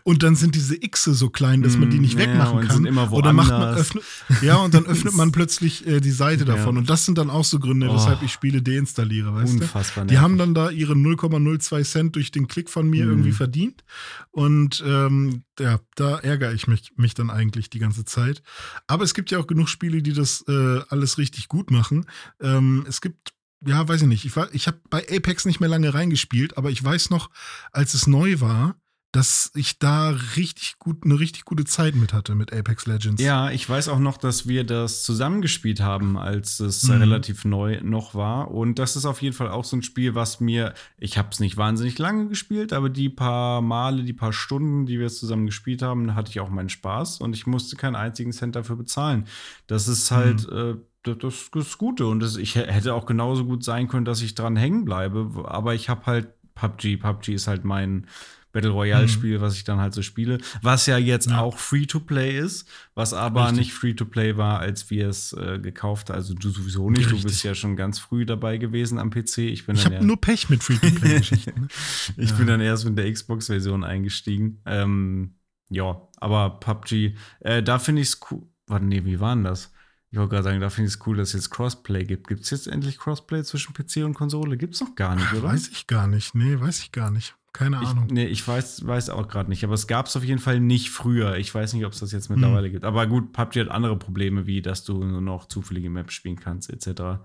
Und 0.02 0.22
dann 0.22 0.36
sind 0.36 0.54
diese 0.54 0.76
X 0.82 1.04
so 1.04 1.30
klein, 1.30 1.62
dass 1.62 1.76
man 1.76 1.90
die 1.90 1.98
nicht 1.98 2.16
mm, 2.16 2.20
wegmachen 2.20 2.58
ja, 2.60 2.66
kann. 2.66 2.76
Sind 2.76 2.86
immer 2.86 3.12
Oder 3.12 3.32
macht 3.32 3.50
man 3.50 3.74
öffnet, 3.74 4.04
ja, 4.42 4.56
und 4.56 4.74
dann 4.74 4.86
öffnet 4.86 5.14
man 5.14 5.32
plötzlich 5.32 5.86
äh, 5.86 6.00
die 6.00 6.10
Seite 6.10 6.44
davon. 6.44 6.74
Ja. 6.74 6.80
Und 6.80 6.90
das 6.90 7.04
sind 7.04 7.18
dann 7.18 7.30
auch 7.30 7.44
so 7.44 7.58
Gründe, 7.58 7.88
oh. 7.88 7.94
weshalb 7.94 8.22
ich 8.22 8.32
Spiele 8.32 8.62
deinstalliere, 8.62 9.34
weißt 9.34 9.54
Unfassbar 9.54 10.04
du? 10.04 10.10
Die 10.10 10.18
haben 10.18 10.38
dann 10.38 10.54
da 10.54 10.70
ihre 10.70 10.94
0,02 10.94 11.84
Cent 11.84 12.16
durch 12.16 12.30
den 12.30 12.48
Klick 12.48 12.70
von 12.70 12.88
mir 12.88 13.04
mhm. 13.04 13.10
irgendwie 13.10 13.32
verdient. 13.32 13.84
Und 14.30 14.82
ähm, 14.86 15.44
ja, 15.58 15.80
da 15.96 16.18
ärgere 16.18 16.52
ich 16.52 16.66
mich, 16.66 16.92
mich 16.96 17.14
dann 17.14 17.30
eigentlich 17.30 17.70
die 17.70 17.78
ganze 17.78 18.04
Zeit. 18.04 18.42
Aber 18.86 19.04
es 19.04 19.14
gibt 19.14 19.30
ja 19.30 19.38
auch 19.38 19.46
genug 19.46 19.68
Spiele, 19.68 20.02
die 20.02 20.12
das 20.12 20.44
äh, 20.48 20.80
alles 20.88 21.18
richtig 21.18 21.48
gut 21.48 21.70
machen. 21.70 22.06
Ähm, 22.40 22.84
es 22.88 23.00
gibt 23.00 23.32
ja, 23.64 23.86
weiß 23.86 24.02
ich 24.02 24.08
nicht. 24.08 24.24
Ich, 24.24 24.36
ich 24.52 24.66
habe 24.66 24.80
bei 24.90 25.06
Apex 25.08 25.44
nicht 25.44 25.60
mehr 25.60 25.68
lange 25.68 25.94
reingespielt, 25.94 26.56
aber 26.56 26.70
ich 26.70 26.82
weiß 26.82 27.10
noch, 27.10 27.30
als 27.70 27.94
es 27.94 28.06
neu 28.06 28.40
war, 28.40 28.76
dass 29.12 29.52
ich 29.54 29.78
da 29.78 30.10
richtig 30.36 30.78
gut, 30.78 31.04
eine 31.04 31.20
richtig 31.20 31.44
gute 31.44 31.64
Zeit 31.64 31.94
mit 31.94 32.14
hatte 32.14 32.34
mit 32.34 32.50
Apex 32.52 32.86
Legends. 32.86 33.22
Ja, 33.22 33.50
ich 33.50 33.68
weiß 33.68 33.88
auch 33.88 33.98
noch, 33.98 34.16
dass 34.16 34.48
wir 34.48 34.64
das 34.64 35.02
zusammengespielt 35.02 35.80
haben, 35.80 36.16
als 36.16 36.60
es 36.60 36.84
mhm. 36.84 36.94
relativ 36.94 37.44
neu 37.44 37.80
noch 37.82 38.14
war. 38.14 38.50
Und 38.50 38.78
das 38.78 38.96
ist 38.96 39.04
auf 39.04 39.20
jeden 39.20 39.34
Fall 39.34 39.50
auch 39.50 39.64
so 39.64 39.76
ein 39.76 39.82
Spiel, 39.82 40.14
was 40.14 40.40
mir, 40.40 40.72
ich 40.96 41.18
habe 41.18 41.28
es 41.30 41.40
nicht 41.40 41.58
wahnsinnig 41.58 41.98
lange 41.98 42.28
gespielt, 42.28 42.72
aber 42.72 42.88
die 42.88 43.10
paar 43.10 43.60
Male, 43.60 44.02
die 44.02 44.14
paar 44.14 44.32
Stunden, 44.32 44.86
die 44.86 44.98
wir 44.98 45.08
zusammen 45.10 45.44
gespielt 45.44 45.82
haben, 45.82 46.14
hatte 46.14 46.30
ich 46.30 46.40
auch 46.40 46.48
meinen 46.48 46.70
Spaß 46.70 47.20
und 47.20 47.36
ich 47.36 47.46
musste 47.46 47.76
keinen 47.76 47.96
einzigen 47.96 48.32
Cent 48.32 48.56
dafür 48.56 48.76
bezahlen. 48.76 49.26
Das 49.66 49.88
ist 49.88 50.10
halt 50.10 50.50
mhm. 50.50 50.80
äh, 51.04 51.14
das, 51.14 51.50
das 51.52 51.76
Gute. 51.76 52.06
Und 52.06 52.20
das, 52.20 52.36
ich 52.36 52.54
hätte 52.54 52.94
auch 52.94 53.06
genauso 53.06 53.44
gut 53.44 53.62
sein 53.62 53.88
können, 53.88 54.04
dass 54.04 54.22
ich 54.22 54.34
dran 54.34 54.56
hängen 54.56 54.84
bleibe. 54.84 55.44
Aber 55.44 55.74
ich 55.74 55.88
habe 55.88 56.06
halt 56.06 56.28
PUBG. 56.54 56.96
PUBG 56.96 57.34
ist 57.34 57.46
halt 57.46 57.64
mein 57.64 58.06
Battle 58.52 58.70
Royale-Spiel, 58.70 59.38
mhm. 59.38 59.42
was 59.42 59.56
ich 59.56 59.64
dann 59.64 59.78
halt 59.78 59.94
so 59.94 60.02
spiele. 60.02 60.38
Was 60.60 60.86
ja 60.86 60.98
jetzt 60.98 61.30
ja. 61.30 61.40
auch 61.40 61.58
Free-to-Play 61.58 62.38
ist, 62.38 62.68
was 62.94 63.14
aber 63.14 63.44
Richtig. 63.44 63.58
nicht 63.58 63.72
Free-to-Play 63.72 64.36
war, 64.36 64.60
als 64.60 64.90
wir 64.90 65.08
es 65.08 65.32
äh, 65.32 65.58
gekauft 65.58 66.10
haben. 66.10 66.16
Also 66.16 66.34
du 66.34 66.50
sowieso 66.50 66.90
nicht. 66.90 67.06
Richtig. 67.06 67.22
Du 67.22 67.28
bist 67.28 67.42
ja 67.42 67.54
schon 67.54 67.76
ganz 67.76 67.98
früh 67.98 68.26
dabei 68.26 68.58
gewesen 68.58 68.98
am 68.98 69.10
PC. 69.10 69.38
Ich, 69.38 69.66
ich 69.68 69.84
habe 69.84 70.04
nur 70.04 70.20
Pech 70.20 70.50
mit 70.50 70.62
Free-to-Play-Geschichten. 70.62 71.52
Ne? 71.62 71.68
ich 72.16 72.30
ja. 72.30 72.36
bin 72.36 72.46
dann 72.46 72.60
erst 72.60 72.84
mit 72.84 72.96
der 72.98 73.10
Xbox-Version 73.12 73.84
eingestiegen. 73.84 74.60
Ähm, 74.64 75.34
ja, 75.68 76.00
aber 76.18 76.60
PUBG, 76.60 77.14
äh, 77.40 77.62
da 77.62 77.78
finde 77.78 78.02
ich 78.02 78.08
es 78.08 78.20
cool. 78.30 78.46
Warte, 78.66 78.84
nee, 78.84 79.04
wie 79.04 79.20
war 79.20 79.34
denn 79.34 79.44
das? 79.44 79.72
Ich 80.10 80.18
wollte 80.18 80.30
gerade 80.30 80.44
sagen, 80.44 80.60
da 80.60 80.68
finde 80.68 80.88
ich 80.88 80.94
es 80.94 81.06
cool, 81.06 81.16
dass 81.16 81.28
es 81.28 81.34
jetzt 81.34 81.50
Crossplay 81.50 82.04
gibt. 82.04 82.28
Gibt 82.28 82.42
es 82.42 82.50
jetzt 82.50 82.66
endlich 82.66 82.98
Crossplay 82.98 83.42
zwischen 83.44 83.72
PC 83.72 84.04
und 84.04 84.12
Konsole? 84.12 84.58
Gibt 84.58 84.74
es 84.74 84.80
noch 84.80 84.94
gar 84.94 85.16
nicht, 85.16 85.32
oder? 85.32 85.44
Weiß 85.44 85.68
ich 85.68 85.86
gar 85.86 86.06
nicht. 86.06 86.34
Nee, 86.34 86.60
weiß 86.60 86.80
ich 86.80 86.92
gar 86.92 87.10
nicht. 87.10 87.34
Keine 87.52 87.78
Ahnung. 87.78 88.06
Ich, 88.06 88.12
nee, 88.12 88.24
ich 88.24 88.46
weiß, 88.46 88.86
weiß 88.86 89.10
auch 89.10 89.28
gerade 89.28 89.50
nicht. 89.50 89.62
Aber 89.62 89.74
es 89.74 89.86
gab 89.86 90.06
es 90.06 90.16
auf 90.16 90.24
jeden 90.24 90.38
Fall 90.38 90.58
nicht 90.58 90.90
früher. 90.90 91.36
Ich 91.36 91.54
weiß 91.54 91.74
nicht, 91.74 91.84
ob 91.84 91.92
es 91.92 92.00
das 92.00 92.12
jetzt 92.12 92.30
mittlerweile 92.30 92.66
hm. 92.66 92.72
gibt. 92.72 92.84
Aber 92.84 93.06
gut, 93.06 93.32
PUBG 93.32 93.60
hat 93.60 93.68
andere 93.68 93.98
Probleme, 93.98 94.46
wie 94.46 94.62
dass 94.62 94.84
du 94.84 95.04
nur 95.04 95.20
noch 95.20 95.46
zufällige 95.46 95.90
Maps 95.90 96.14
spielen 96.14 96.36
kannst, 96.36 96.70
etc. 96.70 97.20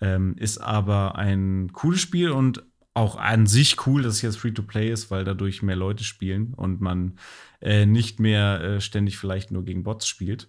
Ähm, 0.00 0.36
ist 0.36 0.58
aber 0.58 1.16
ein 1.16 1.72
cooles 1.72 2.00
Spiel 2.00 2.30
und 2.30 2.64
auch 2.92 3.16
an 3.16 3.46
sich 3.46 3.86
cool, 3.86 4.02
dass 4.02 4.14
es 4.14 4.22
jetzt 4.22 4.38
Free-to-Play 4.38 4.90
ist, 4.90 5.10
weil 5.10 5.24
dadurch 5.24 5.62
mehr 5.62 5.76
Leute 5.76 6.04
spielen 6.04 6.54
und 6.54 6.80
man 6.80 7.18
äh, 7.60 7.86
nicht 7.86 8.20
mehr 8.20 8.60
äh, 8.60 8.80
ständig 8.80 9.18
vielleicht 9.18 9.50
nur 9.50 9.64
gegen 9.64 9.84
Bots 9.84 10.06
spielt. 10.06 10.48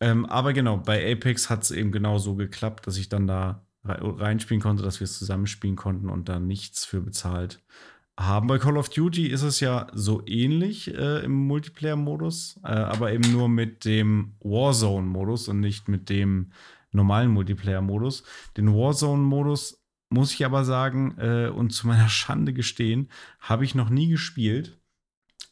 Ähm, 0.00 0.26
aber 0.26 0.52
genau, 0.52 0.76
bei 0.78 1.12
Apex 1.12 1.48
hat 1.48 1.62
es 1.62 1.70
eben 1.70 1.92
genau 1.92 2.18
so 2.18 2.34
geklappt, 2.34 2.86
dass 2.86 2.98
ich 2.98 3.08
dann 3.08 3.26
da 3.26 3.66
reinspielen 3.84 4.60
konnte, 4.60 4.82
dass 4.82 5.00
wir 5.00 5.04
es 5.04 5.18
zusammenspielen 5.18 5.76
konnten 5.76 6.10
und 6.10 6.28
da 6.28 6.40
nichts 6.40 6.84
für 6.84 7.00
bezahlt 7.00 7.62
haben. 8.18 8.46
Bei 8.46 8.58
Call 8.58 8.76
of 8.76 8.88
Duty 8.88 9.26
ist 9.26 9.42
es 9.42 9.60
ja 9.60 9.88
so 9.92 10.22
ähnlich 10.26 10.92
äh, 10.94 11.24
im 11.24 11.46
Multiplayer-Modus, 11.46 12.60
äh, 12.64 12.68
aber 12.68 13.12
eben 13.12 13.30
nur 13.30 13.48
mit 13.48 13.84
dem 13.84 14.34
Warzone-Modus 14.40 15.48
und 15.48 15.60
nicht 15.60 15.88
mit 15.88 16.08
dem 16.08 16.52
normalen 16.92 17.30
Multiplayer-Modus. 17.30 18.24
Den 18.56 18.72
Warzone-Modus 18.74 19.82
muss 20.08 20.32
ich 20.32 20.44
aber 20.44 20.64
sagen 20.64 21.16
äh, 21.18 21.48
und 21.48 21.70
zu 21.70 21.86
meiner 21.86 22.08
Schande 22.08 22.52
gestehen, 22.52 23.10
habe 23.40 23.64
ich 23.64 23.74
noch 23.74 23.90
nie 23.90 24.08
gespielt. 24.08 24.78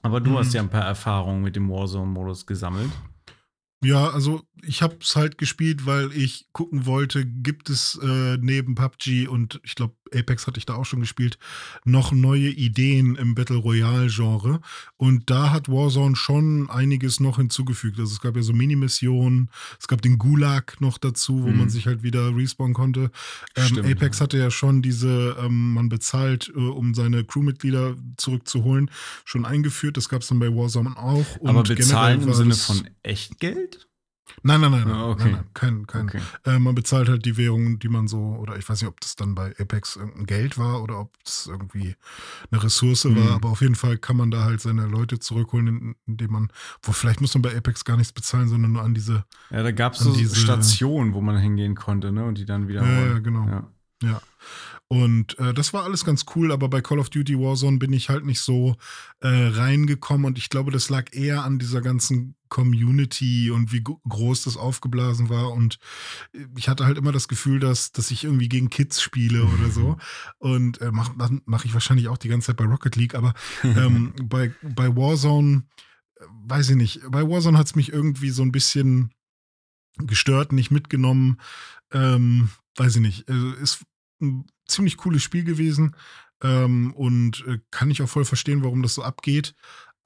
Aber 0.02 0.20
du 0.20 0.30
mhm. 0.30 0.38
hast 0.38 0.54
ja 0.54 0.60
ein 0.60 0.70
paar 0.70 0.84
Erfahrungen 0.84 1.42
mit 1.42 1.56
dem 1.56 1.70
Warzone-Modus 1.70 2.46
gesammelt. 2.46 2.90
Ja, 3.84 4.08
also 4.08 4.42
ich 4.62 4.80
habe 4.80 4.96
es 5.02 5.14
halt 5.14 5.36
gespielt, 5.36 5.84
weil 5.84 6.10
ich 6.12 6.48
gucken 6.52 6.86
wollte, 6.86 7.26
gibt 7.26 7.68
es 7.68 7.98
äh, 8.02 8.38
neben 8.38 8.74
PUBG 8.74 9.28
und 9.28 9.60
ich 9.62 9.74
glaube 9.74 9.94
Apex 10.12 10.46
hatte 10.46 10.58
ich 10.58 10.66
da 10.66 10.74
auch 10.74 10.84
schon 10.84 11.00
gespielt, 11.00 11.38
noch 11.84 12.12
neue 12.12 12.48
Ideen 12.48 13.16
im 13.16 13.34
Battle 13.34 13.56
Royale 13.56 14.08
Genre 14.08 14.60
und 14.96 15.30
da 15.30 15.50
hat 15.50 15.68
Warzone 15.68 16.16
schon 16.16 16.68
einiges 16.70 17.20
noch 17.20 17.36
hinzugefügt. 17.36 17.98
Also 17.98 18.12
es 18.12 18.20
gab 18.20 18.36
ja 18.36 18.42
so 18.42 18.52
Mini-Missionen, 18.52 19.50
es 19.78 19.88
gab 19.88 20.02
den 20.02 20.18
Gulag 20.18 20.80
noch 20.80 20.98
dazu, 20.98 21.42
wo 21.42 21.48
mhm. 21.48 21.58
man 21.58 21.70
sich 21.70 21.86
halt 21.86 22.02
wieder 22.02 22.34
respawnen 22.36 22.74
konnte. 22.74 23.10
Ähm, 23.56 23.78
Apex 23.84 24.20
hatte 24.20 24.38
ja 24.38 24.50
schon 24.50 24.82
diese, 24.82 25.36
ähm, 25.40 25.74
man 25.74 25.88
bezahlt, 25.88 26.52
äh, 26.54 26.58
um 26.58 26.94
seine 26.94 27.24
Crewmitglieder 27.24 27.96
zurückzuholen, 28.16 28.90
schon 29.24 29.44
eingeführt. 29.44 29.96
Das 29.96 30.08
gab 30.08 30.22
es 30.22 30.28
dann 30.28 30.38
bei 30.38 30.48
Warzone 30.48 30.96
auch. 30.96 31.26
Aber 31.44 31.62
bezahlen 31.62 32.22
im 32.22 32.34
Sinne 32.34 32.54
von 32.54 32.88
echt 33.02 33.38
Geld? 33.40 33.86
Nein, 34.42 34.60
nein, 34.60 34.70
nein, 34.70 34.90
ah, 34.90 35.10
okay. 35.10 35.24
nein, 35.24 35.32
nein, 35.32 35.44
kein, 35.54 35.86
kein. 35.86 36.08
Okay. 36.08 36.20
Äh, 36.44 36.58
man 36.58 36.74
bezahlt 36.74 37.08
halt 37.08 37.24
die 37.24 37.36
Währung, 37.36 37.78
die 37.78 37.88
man 37.88 38.08
so, 38.08 38.18
oder 38.40 38.56
ich 38.56 38.68
weiß 38.68 38.80
nicht, 38.80 38.88
ob 38.88 39.00
das 39.00 39.16
dann 39.16 39.34
bei 39.34 39.54
Apex 39.58 39.96
irgendein 39.96 40.26
Geld 40.26 40.58
war 40.58 40.82
oder 40.82 41.00
ob 41.00 41.12
es 41.24 41.46
irgendwie 41.46 41.94
eine 42.50 42.62
Ressource 42.62 43.04
mhm. 43.04 43.16
war, 43.16 43.34
aber 43.34 43.50
auf 43.50 43.60
jeden 43.60 43.74
Fall 43.74 43.98
kann 43.98 44.16
man 44.16 44.30
da 44.30 44.44
halt 44.44 44.60
seine 44.60 44.86
Leute 44.86 45.18
zurückholen, 45.18 45.94
indem 46.06 46.32
man, 46.32 46.48
wo 46.82 46.92
vielleicht 46.92 47.20
muss 47.20 47.34
man 47.34 47.42
bei 47.42 47.56
Apex 47.56 47.84
gar 47.84 47.96
nichts 47.96 48.12
bezahlen, 48.12 48.48
sondern 48.48 48.72
nur 48.72 48.82
an 48.82 48.94
diese. 48.94 49.24
Ja, 49.50 49.62
da 49.62 49.72
gab 49.72 49.94
es 49.94 50.00
so 50.00 50.14
diese 50.14 50.36
Stationen, 50.36 51.14
wo 51.14 51.20
man 51.20 51.36
hingehen 51.36 51.74
konnte, 51.74 52.12
ne, 52.12 52.24
und 52.24 52.38
die 52.38 52.46
dann 52.46 52.68
wieder. 52.68 52.82
Ja, 52.82 53.06
ja 53.06 53.18
genau. 53.18 53.46
Ja. 53.46 53.68
ja. 54.02 54.22
Und 54.88 55.38
äh, 55.38 55.54
das 55.54 55.72
war 55.72 55.84
alles 55.84 56.04
ganz 56.04 56.26
cool, 56.34 56.52
aber 56.52 56.68
bei 56.68 56.82
Call 56.82 56.98
of 56.98 57.08
Duty 57.08 57.38
Warzone 57.38 57.78
bin 57.78 57.92
ich 57.92 58.10
halt 58.10 58.24
nicht 58.24 58.40
so 58.40 58.76
äh, 59.20 59.28
reingekommen 59.28 60.26
und 60.26 60.36
ich 60.38 60.50
glaube, 60.50 60.70
das 60.70 60.90
lag 60.90 61.06
eher 61.12 61.42
an 61.42 61.58
dieser 61.58 61.80
ganzen 61.80 62.36
Community 62.48 63.50
und 63.50 63.72
wie 63.72 63.82
groß 63.82 64.44
das 64.44 64.56
aufgeblasen 64.56 65.30
war. 65.30 65.52
Und 65.52 65.78
äh, 66.34 66.46
ich 66.56 66.68
hatte 66.68 66.84
halt 66.84 66.98
immer 66.98 67.12
das 67.12 67.28
Gefühl, 67.28 67.60
dass, 67.60 67.92
dass 67.92 68.10
ich 68.10 68.24
irgendwie 68.24 68.48
gegen 68.48 68.68
Kids 68.68 69.00
spiele 69.00 69.44
oder 69.44 69.70
so. 69.70 69.96
Und 70.38 70.80
äh, 70.82 70.92
mache 70.92 71.40
mach 71.46 71.64
ich 71.64 71.72
wahrscheinlich 71.72 72.08
auch 72.08 72.18
die 72.18 72.28
ganze 72.28 72.48
Zeit 72.48 72.58
bei 72.58 72.64
Rocket 72.64 72.94
League, 72.96 73.14
aber 73.14 73.34
ähm, 73.64 74.12
bei, 74.22 74.54
bei 74.62 74.94
Warzone, 74.94 75.64
äh, 76.16 76.24
weiß 76.46 76.70
ich 76.70 76.76
nicht, 76.76 77.00
bei 77.10 77.26
Warzone 77.26 77.56
hat 77.56 77.66
es 77.66 77.74
mich 77.74 77.90
irgendwie 77.90 78.30
so 78.30 78.42
ein 78.42 78.52
bisschen 78.52 79.12
gestört, 79.96 80.52
nicht 80.52 80.70
mitgenommen. 80.70 81.38
Ähm, 81.90 82.50
weiß 82.76 82.96
ich 82.96 83.02
nicht. 83.02 83.28
Also 83.28 83.52
ist 83.54 83.82
ein 84.20 84.44
ziemlich 84.66 84.96
cooles 84.96 85.22
Spiel 85.22 85.44
gewesen 85.44 85.94
ähm, 86.42 86.92
und 86.94 87.44
äh, 87.46 87.58
kann 87.70 87.90
ich 87.90 88.02
auch 88.02 88.08
voll 88.08 88.24
verstehen, 88.24 88.62
warum 88.62 88.82
das 88.82 88.94
so 88.94 89.02
abgeht. 89.02 89.54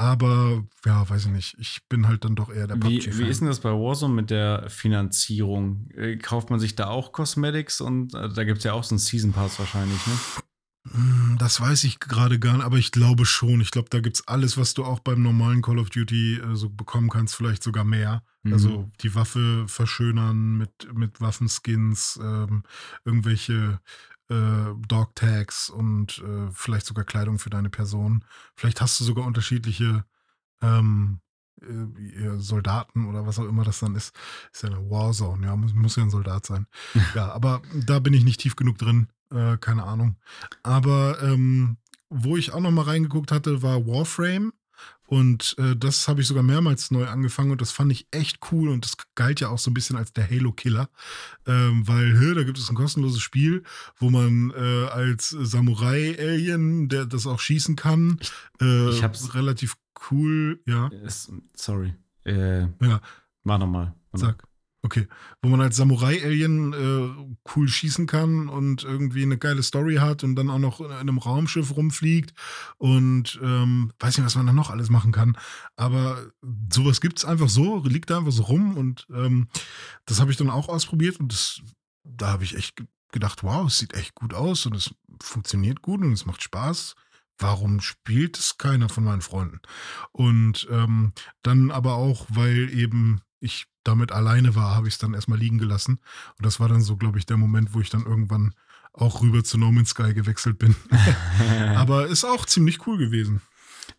Aber 0.01 0.65
ja, 0.87 1.09
weiß 1.11 1.27
ich 1.27 1.33
nicht. 1.33 1.57
Ich 1.59 1.81
bin 1.89 2.07
halt 2.07 2.25
dann 2.25 2.37
doch 2.37 2.51
eher 2.51 2.69
der 2.69 2.77
wie, 2.77 2.99
PUBG-Fan. 2.99 3.19
Wie 3.19 3.29
ist 3.29 3.41
denn 3.41 3.49
das 3.49 3.59
bei 3.59 3.71
Warzone 3.71 4.15
mit 4.15 4.31
der 4.31 4.71
Finanzierung? 4.71 5.91
Äh, 5.97 6.17
kauft 6.17 6.51
man 6.51 6.61
sich 6.61 6.77
da 6.77 6.87
auch 6.87 7.11
Cosmetics 7.11 7.81
und 7.81 8.15
äh, 8.15 8.29
da 8.29 8.45
gibt 8.45 8.59
es 8.59 8.65
ja 8.65 8.75
auch 8.75 8.85
so 8.85 8.95
einen 8.95 9.01
Season 9.01 9.33
Pass 9.33 9.59
wahrscheinlich, 9.59 10.07
ne? 10.07 10.13
Hm, 10.93 11.37
das 11.41 11.61
weiß 11.61 11.83
ich 11.83 11.99
gerade 11.99 12.39
gar 12.39 12.55
nicht, 12.55 12.65
aber 12.65 12.79
ich 12.79 12.93
glaube 12.93 13.27
schon. 13.27 13.61
Ich 13.61 13.73
glaube, 13.73 13.89
da 13.91 13.99
gibt 13.99 14.17
es 14.17 14.29
alles, 14.29 14.57
was 14.57 14.73
du 14.75 14.85
auch 14.85 15.01
beim 15.01 15.21
normalen 15.21 15.63
Call 15.63 15.81
of 15.81 15.91
Duty 15.91 16.37
äh, 16.37 16.55
so 16.55 16.71
bekommen 16.71 17.11
kannst, 17.11 17.35
vielleicht 17.35 17.65
sogar 17.65 17.85
mehr. 17.85 18.23
Mhm. 18.45 18.53
Also 18.53 18.91
die 19.03 19.17
Waffe 19.17 19.65
verschönern 19.67 20.57
mit, 20.57 20.95
mit 20.95 21.21
Waffenskins, 21.21 22.21
ähm, 22.23 22.63
irgendwelche 23.05 23.81
äh, 24.29 24.75
Dog-Tags 24.87 25.71
und 25.71 26.19
äh, 26.19 26.51
vielleicht 26.53 26.87
sogar 26.87 27.05
Kleidung 27.05 27.39
für 27.39 27.51
deine 27.51 27.71
Person. 27.71 28.25
Vielleicht 28.55 28.81
hast 28.81 29.01
du 29.01 29.05
sogar 29.05 29.27
unterschiedliche 29.27 30.05
ähm, 30.63 31.21
äh, 31.63 32.39
Soldaten 32.39 33.07
oder 33.07 33.27
was 33.27 33.39
auch 33.39 33.45
immer 33.45 33.65
das 33.65 33.81
dann 33.81 33.97
ist. 33.97 34.15
Ist 34.53 34.63
ja 34.63 34.71
eine 34.71 34.91
Warzone, 34.91 35.47
ja, 35.47 35.57
muss, 35.57 35.75
muss 35.75 35.97
ja 35.97 36.03
ein 36.03 36.11
Soldat 36.11 36.47
sein. 36.47 36.67
ja, 37.15 37.33
aber 37.33 37.63
da 37.75 37.99
bin 37.99 38.15
ich 38.15 38.25
nicht 38.25 38.41
tief 38.41 38.57
genug 38.57 38.79
drin, 38.79 39.09
äh, 39.33 39.57
keine 39.59 39.85
Ahnung. 39.85 40.17
Aber 40.63 41.23
ähm, 41.23 41.79
wo 42.11 42.37
ich 42.37 42.53
auch 42.53 42.61
noch 42.61 42.71
mal 42.71 42.83
reingeguckt 42.83 43.33
hatte, 43.33 43.63
war 43.63 43.87
Warframe. 43.87 44.53
Und 45.09 45.55
äh, 45.57 45.75
das 45.75 46.07
habe 46.07 46.21
ich 46.21 46.27
sogar 46.27 46.43
mehrmals 46.43 46.91
neu 46.91 47.07
angefangen 47.07 47.51
und 47.51 47.63
das 47.63 47.73
fand 47.73 47.91
ich 47.91 48.07
echt 48.11 48.41
cool 48.53 48.69
und 48.69 48.85
das 48.85 48.93
galt 49.15 49.41
ja 49.41 49.49
auch 49.49 49.59
so 49.59 49.71
ein 49.71 49.75
bisschen 49.75 49.97
als 49.97 50.13
der 50.13 50.29
Halo-Killer, 50.29 50.91
ähm, 51.47 51.89
weil 51.89 52.19
hier, 52.19 52.35
da 52.35 52.43
gibt 52.43 52.59
es 52.59 52.69
ein 52.69 52.77
kostenloses 52.77 53.23
Spiel, 53.23 53.63
wo 53.97 54.11
man 54.11 54.53
äh, 54.55 54.89
als 54.89 55.31
Samurai-Alien, 55.31 56.91
der 56.91 57.07
das 57.07 57.27
auch 57.27 57.41
schießen 57.41 57.75
kann, 57.75 58.21
äh, 58.61 58.91
ich 58.91 59.03
hab's 59.03 59.35
relativ 59.35 59.79
cool, 60.11 60.61
ja. 60.67 60.91
Sorry. 61.55 61.95
Äh, 62.27 62.65
ja. 62.83 63.01
Mach 63.45 63.59
nochmal. 63.59 63.95
Sag. 64.13 64.45
Okay, 64.83 65.09
wo 65.43 65.49
man 65.49 65.61
als 65.61 65.77
Samurai-Alien 65.77 66.73
äh, 66.73 67.35
cool 67.55 67.69
schießen 67.69 68.07
kann 68.07 68.49
und 68.49 68.85
irgendwie 68.85 69.25
eine 69.25 69.37
geile 69.37 69.65
Story 69.65 69.97
hat 69.97 70.23
und 70.23 70.37
dann 70.37 70.51
auch 70.51 70.61
noch 70.61 70.81
in 70.81 70.93
einem 70.93 71.19
Raumschiff 71.19 71.77
rumfliegt 71.77 72.33
und 72.77 73.41
ähm, 73.43 73.93
weiß 73.99 74.17
nicht, 74.17 74.27
was 74.27 74.37
man 74.37 74.47
da 74.47 74.53
noch 74.53 74.71
alles 74.71 74.89
machen 74.89 75.11
kann. 75.11 75.37
Aber 75.75 76.31
sowas 76.73 77.01
gibt 77.01 77.19
es 77.19 77.25
einfach 77.25 77.49
so, 77.49 77.83
liegt 77.85 78.11
da 78.11 78.19
einfach 78.19 78.31
so 78.31 78.45
rum 78.45 78.77
und 78.77 79.09
ähm, 79.13 79.49
das 80.07 80.21
habe 80.21 80.31
ich 80.31 80.37
dann 80.37 80.49
auch 80.49 80.69
ausprobiert 80.69 81.19
und 81.19 81.33
das, 81.33 81.61
da 82.05 82.29
habe 82.29 82.45
ich 82.45 82.57
echt 82.57 82.81
gedacht, 83.11 83.43
wow, 83.43 83.67
es 83.67 83.79
sieht 83.79 83.95
echt 83.95 84.15
gut 84.15 84.33
aus 84.33 84.65
und 84.65 84.77
es 84.77 84.95
funktioniert 85.21 85.83
gut 85.83 86.03
und 86.03 86.13
es 86.13 86.25
macht 86.25 86.43
Spaß 86.43 86.95
warum 87.41 87.81
spielt 87.81 88.37
es 88.37 88.59
keiner 88.59 88.89
von 88.89 89.05
meinen 89.05 89.23
Freunden? 89.23 89.61
Und 90.13 90.67
ähm, 90.71 91.13
dann 91.43 91.71
aber 91.71 91.95
auch, 91.95 92.27
weil 92.29 92.69
eben 92.77 93.21
ich 93.41 93.67
damit 93.89 94.13
alleine 94.13 94.55
war, 94.55 94.77
habe 94.77 94.87
ich 94.87 94.95
es 94.95 94.99
dann 94.99 95.15
erstmal 95.15 95.39
liegen 95.39 95.59
gelassen. 95.59 95.99
Und 96.37 96.47
das 96.47 96.61
war 96.61 96.69
dann 96.69 96.83
so, 96.83 96.97
glaube 96.97 97.19
ich, 97.19 97.27
der 97.27 97.37
Moment, 97.37 97.75
wo 97.75 97.81
ich 97.81 97.91
dann 97.91 98.05
irgendwann 98.05 98.55
auch 98.93 99.23
rüber 99.23 99.43
zu 99.43 99.59
No 99.59 99.73
Man's 99.73 99.91
Sky 99.91 100.15
gewechselt 100.15 100.59
bin. 100.59 100.77
Aber 101.77 102.07
ist 102.07 102.25
auch 102.25 102.47
ziemlich 102.47 102.87
cool 102.87 102.99
gewesen. 102.99 103.41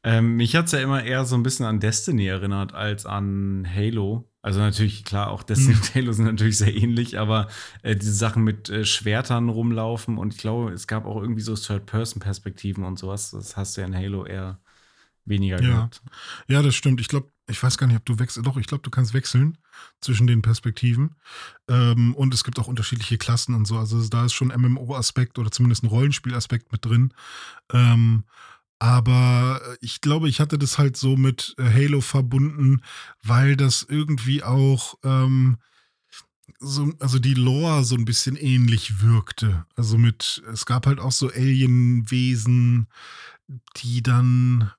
Ähm, 0.03 0.37
mich 0.37 0.55
hat 0.55 0.65
es 0.65 0.71
ja 0.71 0.79
immer 0.79 1.03
eher 1.03 1.25
so 1.25 1.35
ein 1.35 1.43
bisschen 1.43 1.65
an 1.65 1.79
Destiny 1.79 2.27
erinnert 2.27 2.73
als 2.73 3.05
an 3.05 3.67
Halo. 3.67 4.29
Also 4.41 4.59
natürlich, 4.59 5.03
klar, 5.03 5.31
auch 5.31 5.43
Destiny 5.43 5.73
hm. 5.73 5.81
und 5.81 5.95
Halo 5.95 6.11
sind 6.13 6.25
natürlich 6.25 6.57
sehr 6.57 6.73
ähnlich, 6.73 7.19
aber 7.19 7.49
äh, 7.81 7.95
diese 7.95 8.13
Sachen 8.13 8.43
mit 8.43 8.69
äh, 8.69 8.85
Schwertern 8.85 9.49
rumlaufen 9.49 10.17
und 10.17 10.33
ich 10.33 10.39
glaube, 10.39 10.71
es 10.71 10.87
gab 10.87 11.05
auch 11.05 11.21
irgendwie 11.21 11.41
so 11.41 11.55
Third-Person-Perspektiven 11.55 12.85
und 12.85 12.97
sowas. 12.97 13.31
Das 13.31 13.57
hast 13.57 13.75
du 13.75 13.81
ja 13.81 13.87
in 13.87 13.95
Halo 13.95 14.25
eher 14.25 14.59
weniger 15.25 15.61
ja. 15.61 15.69
gehabt. 15.69 16.01
Ja, 16.47 16.61
das 16.61 16.75
stimmt. 16.75 17.01
Ich 17.01 17.09
glaube, 17.09 17.29
ich 17.49 17.61
weiß 17.61 17.77
gar 17.77 17.87
nicht, 17.87 17.97
ob 17.97 18.05
du 18.05 18.19
wechselst. 18.19 18.45
Doch, 18.45 18.57
ich 18.57 18.67
glaube, 18.67 18.83
du 18.83 18.89
kannst 18.89 19.13
wechseln 19.13 19.57
zwischen 20.01 20.27
den 20.27 20.41
Perspektiven. 20.41 21.15
Ähm, 21.67 22.13
und 22.15 22.33
es 22.33 22.43
gibt 22.43 22.59
auch 22.59 22.67
unterschiedliche 22.67 23.17
Klassen 23.17 23.55
und 23.55 23.65
so. 23.65 23.77
Also 23.77 24.05
da 24.07 24.25
ist 24.25 24.33
schon 24.33 24.49
MMO-Aspekt 24.49 25.39
oder 25.39 25.51
zumindest 25.51 25.83
ein 25.83 25.87
Rollenspiel-Aspekt 25.87 26.71
mit 26.71 26.85
drin. 26.85 27.13
Ähm, 27.71 28.23
aber 28.79 29.61
ich 29.81 29.99
glaube, 29.99 30.29
ich 30.29 30.39
hatte 30.39 30.57
das 30.57 30.77
halt 30.77 30.95
so 30.95 31.17
mit 31.17 31.55
äh, 31.57 31.63
Halo 31.63 31.99
verbunden, 32.01 32.81
weil 33.21 33.57
das 33.57 33.85
irgendwie 33.87 34.41
auch 34.43 34.95
ähm, 35.03 35.57
so, 36.59 36.93
also 36.99 37.19
die 37.19 37.33
Lore 37.33 37.83
so 37.83 37.95
ein 37.95 38.05
bisschen 38.05 38.35
ähnlich 38.35 39.01
wirkte. 39.01 39.65
Also 39.75 39.97
mit, 39.97 40.41
es 40.51 40.65
gab 40.65 40.85
halt 40.85 40.99
auch 40.99 41.11
so 41.11 41.29
Alienwesen, 41.29 42.87
die 43.77 44.01
dann 44.01 44.71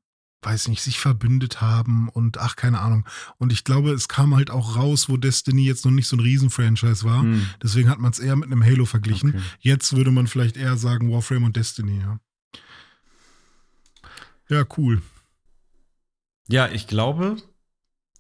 weiß 0.42 0.68
nicht, 0.68 0.82
sich 0.82 0.98
verbündet 0.98 1.60
haben 1.60 2.08
und 2.08 2.38
ach, 2.38 2.56
keine 2.56 2.80
Ahnung. 2.80 3.06
Und 3.38 3.52
ich 3.52 3.64
glaube, 3.64 3.92
es 3.92 4.08
kam 4.08 4.34
halt 4.34 4.50
auch 4.50 4.76
raus, 4.76 5.08
wo 5.08 5.16
Destiny 5.16 5.64
jetzt 5.64 5.84
noch 5.84 5.92
nicht 5.92 6.08
so 6.08 6.16
ein 6.16 6.20
Riesen-Franchise 6.20 7.04
war. 7.04 7.22
Hm. 7.22 7.46
Deswegen 7.62 7.90
hat 7.90 7.98
man 7.98 8.12
es 8.12 8.18
eher 8.18 8.36
mit 8.36 8.46
einem 8.46 8.64
Halo 8.64 8.86
verglichen. 8.86 9.30
Okay. 9.30 9.42
Jetzt 9.60 9.94
würde 9.94 10.10
man 10.10 10.26
vielleicht 10.26 10.56
eher 10.56 10.76
sagen 10.76 11.12
Warframe 11.12 11.44
und 11.44 11.56
Destiny, 11.56 12.00
ja. 12.00 12.18
Ja, 14.48 14.64
cool. 14.76 15.02
Ja, 16.48 16.68
ich 16.68 16.86
glaube, 16.88 17.36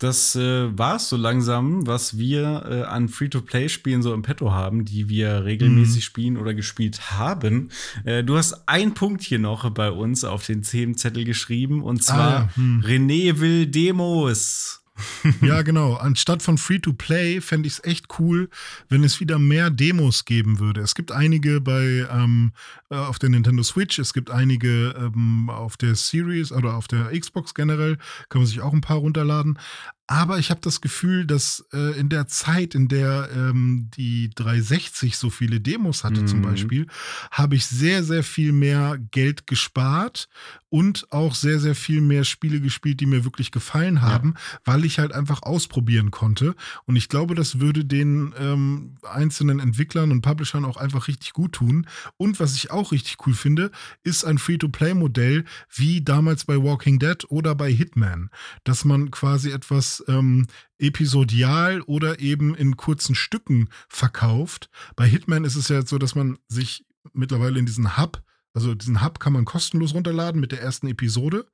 das 0.00 0.34
äh, 0.34 0.76
war 0.76 0.96
es 0.96 1.08
so 1.08 1.16
langsam, 1.16 1.86
was 1.86 2.18
wir 2.18 2.64
äh, 2.68 2.82
an 2.82 3.08
Free-to-Play-Spielen 3.08 4.02
so 4.02 4.12
im 4.12 4.22
Petto 4.22 4.50
haben, 4.52 4.84
die 4.84 5.08
wir 5.08 5.44
regelmäßig 5.44 5.96
Mhm. 5.96 6.00
spielen 6.00 6.36
oder 6.36 6.54
gespielt 6.54 7.12
haben. 7.12 7.68
Äh, 8.04 8.24
du 8.24 8.36
hast 8.36 8.66
ein 8.68 8.94
Punkt 8.94 9.22
hier 9.22 9.38
noch 9.38 9.68
bei 9.70 9.90
uns 9.90 10.24
auf 10.24 10.44
den 10.46 10.62
Themenzettel 10.62 11.24
geschrieben 11.24 11.82
und 11.82 12.02
zwar 12.02 12.18
Ah, 12.18 12.32
ja, 12.32 12.56
hm. 12.56 12.80
René 12.84 13.38
will 13.40 13.66
Demos. 13.66 14.79
Ja, 15.42 15.62
genau. 15.62 15.94
Anstatt 15.94 16.42
von 16.42 16.58
Free-to-Play 16.58 17.40
fände 17.40 17.66
ich 17.66 17.74
es 17.74 17.84
echt 17.84 18.06
cool, 18.18 18.48
wenn 18.88 19.04
es 19.04 19.20
wieder 19.20 19.38
mehr 19.38 19.70
Demos 19.70 20.24
geben 20.24 20.58
würde. 20.58 20.80
Es 20.80 20.94
gibt 20.94 21.12
einige 21.12 21.60
bei 21.60 22.06
ähm, 22.10 22.52
äh, 22.90 22.96
auf 22.96 23.18
der 23.18 23.30
Nintendo 23.30 23.62
Switch, 23.62 23.98
es 23.98 24.12
gibt 24.12 24.30
einige 24.30 24.94
ähm, 24.98 25.50
auf 25.50 25.76
der 25.76 25.94
Series 25.94 26.52
oder 26.52 26.74
auf 26.74 26.88
der 26.88 27.18
Xbox 27.18 27.54
generell, 27.54 27.96
kann 28.28 28.42
man 28.42 28.46
sich 28.46 28.60
auch 28.60 28.72
ein 28.72 28.80
paar 28.80 28.98
runterladen. 28.98 29.58
Aber 30.10 30.40
ich 30.40 30.50
habe 30.50 30.60
das 30.60 30.80
Gefühl, 30.80 31.24
dass 31.24 31.64
äh, 31.72 31.96
in 31.96 32.08
der 32.08 32.26
Zeit, 32.26 32.74
in 32.74 32.88
der 32.88 33.28
ähm, 33.32 33.90
die 33.96 34.28
360 34.34 35.16
so 35.16 35.30
viele 35.30 35.60
Demos 35.60 36.02
hatte 36.02 36.24
zum 36.24 36.40
Mhm. 36.40 36.42
Beispiel, 36.42 36.86
habe 37.30 37.54
ich 37.54 37.64
sehr, 37.66 38.02
sehr 38.02 38.24
viel 38.24 38.50
mehr 38.50 38.98
Geld 39.12 39.46
gespart 39.46 40.28
und 40.68 41.06
auch 41.12 41.36
sehr, 41.36 41.60
sehr 41.60 41.76
viel 41.76 42.00
mehr 42.00 42.24
Spiele 42.24 42.60
gespielt, 42.60 42.98
die 43.00 43.06
mir 43.06 43.24
wirklich 43.24 43.52
gefallen 43.52 44.02
haben, 44.02 44.34
weil 44.64 44.84
ich 44.84 44.98
halt 44.98 45.12
einfach 45.12 45.42
ausprobieren 45.42 46.10
konnte. 46.10 46.56
Und 46.86 46.96
ich 46.96 47.08
glaube, 47.08 47.36
das 47.36 47.60
würde 47.60 47.84
den 47.84 48.34
ähm, 48.36 48.96
einzelnen 49.08 49.60
Entwicklern 49.60 50.10
und 50.10 50.22
Publishern 50.22 50.64
auch 50.64 50.76
einfach 50.76 51.06
richtig 51.06 51.32
gut 51.34 51.52
tun. 51.52 51.86
Und 52.16 52.40
was 52.40 52.56
ich 52.56 52.72
auch 52.72 52.90
richtig 52.90 53.16
cool 53.26 53.34
finde, 53.34 53.70
ist 54.02 54.24
ein 54.24 54.38
Free-to-Play-Modell 54.38 55.44
wie 55.72 56.02
damals 56.02 56.44
bei 56.46 56.56
Walking 56.60 56.98
Dead 56.98 57.24
oder 57.28 57.54
bei 57.54 57.72
Hitman, 57.72 58.30
dass 58.64 58.84
man 58.84 59.12
quasi 59.12 59.50
etwas 59.50 59.99
ähm, 60.08 60.46
episodial 60.78 61.80
oder 61.82 62.20
eben 62.20 62.54
in 62.54 62.76
kurzen 62.76 63.14
Stücken 63.14 63.68
verkauft. 63.88 64.70
Bei 64.96 65.06
Hitman 65.06 65.44
ist 65.44 65.56
es 65.56 65.68
ja 65.68 65.84
so, 65.84 65.98
dass 65.98 66.14
man 66.14 66.38
sich 66.48 66.84
mittlerweile 67.12 67.58
in 67.58 67.66
diesen 67.66 67.96
Hub 67.96 68.22
also 68.52 68.74
diesen 68.74 69.02
Hub 69.02 69.20
kann 69.20 69.32
man 69.32 69.44
kostenlos 69.44 69.94
runterladen 69.94 70.40
mit 70.40 70.52
der 70.52 70.60
ersten 70.60 70.88
Episode 70.88 71.46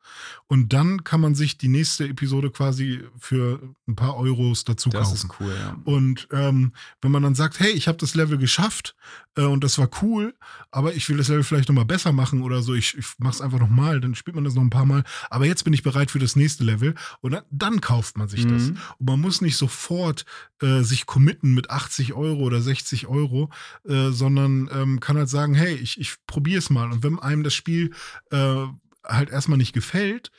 und 0.46 0.72
dann 0.72 1.04
kann 1.04 1.20
man 1.20 1.34
sich 1.34 1.58
die 1.58 1.68
nächste 1.68 2.08
Episode 2.08 2.50
quasi 2.50 3.02
für 3.18 3.60
ein 3.86 3.96
paar 3.96 4.16
Euros 4.16 4.64
dazu 4.64 4.88
Das 4.88 5.08
kaufen. 5.10 5.14
ist 5.14 5.40
cool, 5.40 5.54
ja. 5.58 5.76
Und 5.84 6.28
ähm, 6.32 6.72
wenn 7.02 7.10
man 7.10 7.22
dann 7.22 7.34
sagt, 7.34 7.60
hey, 7.60 7.70
ich 7.72 7.86
habe 7.88 7.98
das 7.98 8.14
Level 8.14 8.38
geschafft 8.38 8.96
äh, 9.36 9.42
und 9.42 9.62
das 9.62 9.78
war 9.78 9.90
cool, 10.02 10.34
aber 10.70 10.94
ich 10.94 11.08
will 11.08 11.18
das 11.18 11.28
Level 11.28 11.44
vielleicht 11.44 11.68
nochmal 11.68 11.84
besser 11.84 12.12
machen 12.12 12.40
oder 12.42 12.62
so, 12.62 12.74
ich, 12.74 12.96
ich 12.96 13.06
mache 13.18 13.34
es 13.34 13.40
einfach 13.40 13.58
nochmal, 13.58 14.00
dann 14.00 14.14
spielt 14.14 14.34
man 14.34 14.44
das 14.44 14.54
noch 14.54 14.62
ein 14.62 14.70
paar 14.70 14.86
Mal, 14.86 15.04
aber 15.28 15.44
jetzt 15.44 15.64
bin 15.64 15.72
ich 15.74 15.82
bereit 15.82 16.10
für 16.10 16.18
das 16.18 16.34
nächste 16.34 16.64
Level 16.64 16.94
und 17.20 17.32
dann, 17.32 17.44
dann 17.50 17.80
kauft 17.80 18.16
man 18.16 18.28
sich 18.28 18.46
das. 18.46 18.64
Mhm. 18.64 18.78
Und 18.98 19.06
man 19.06 19.20
muss 19.20 19.40
nicht 19.42 19.56
sofort 19.56 20.24
äh, 20.62 20.80
sich 20.82 21.04
committen 21.04 21.52
mit 21.52 21.70
80 21.70 22.14
Euro 22.14 22.40
oder 22.40 22.62
60 22.62 23.06
Euro, 23.06 23.50
äh, 23.84 24.10
sondern 24.10 24.70
ähm, 24.72 25.00
kann 25.00 25.18
halt 25.18 25.28
sagen, 25.28 25.54
hey, 25.54 25.74
ich, 25.74 26.00
ich 26.00 26.14
probiere 26.26 26.58
es 26.58 26.70
mal. 26.70 26.85
Und 26.92 27.02
wenn 27.02 27.18
einem 27.18 27.42
das 27.42 27.54
Spiel 27.54 27.92
äh, 28.30 28.66
halt 29.04 29.30
erstmal 29.30 29.58
nicht 29.58 29.72
gefällt, 29.72 30.30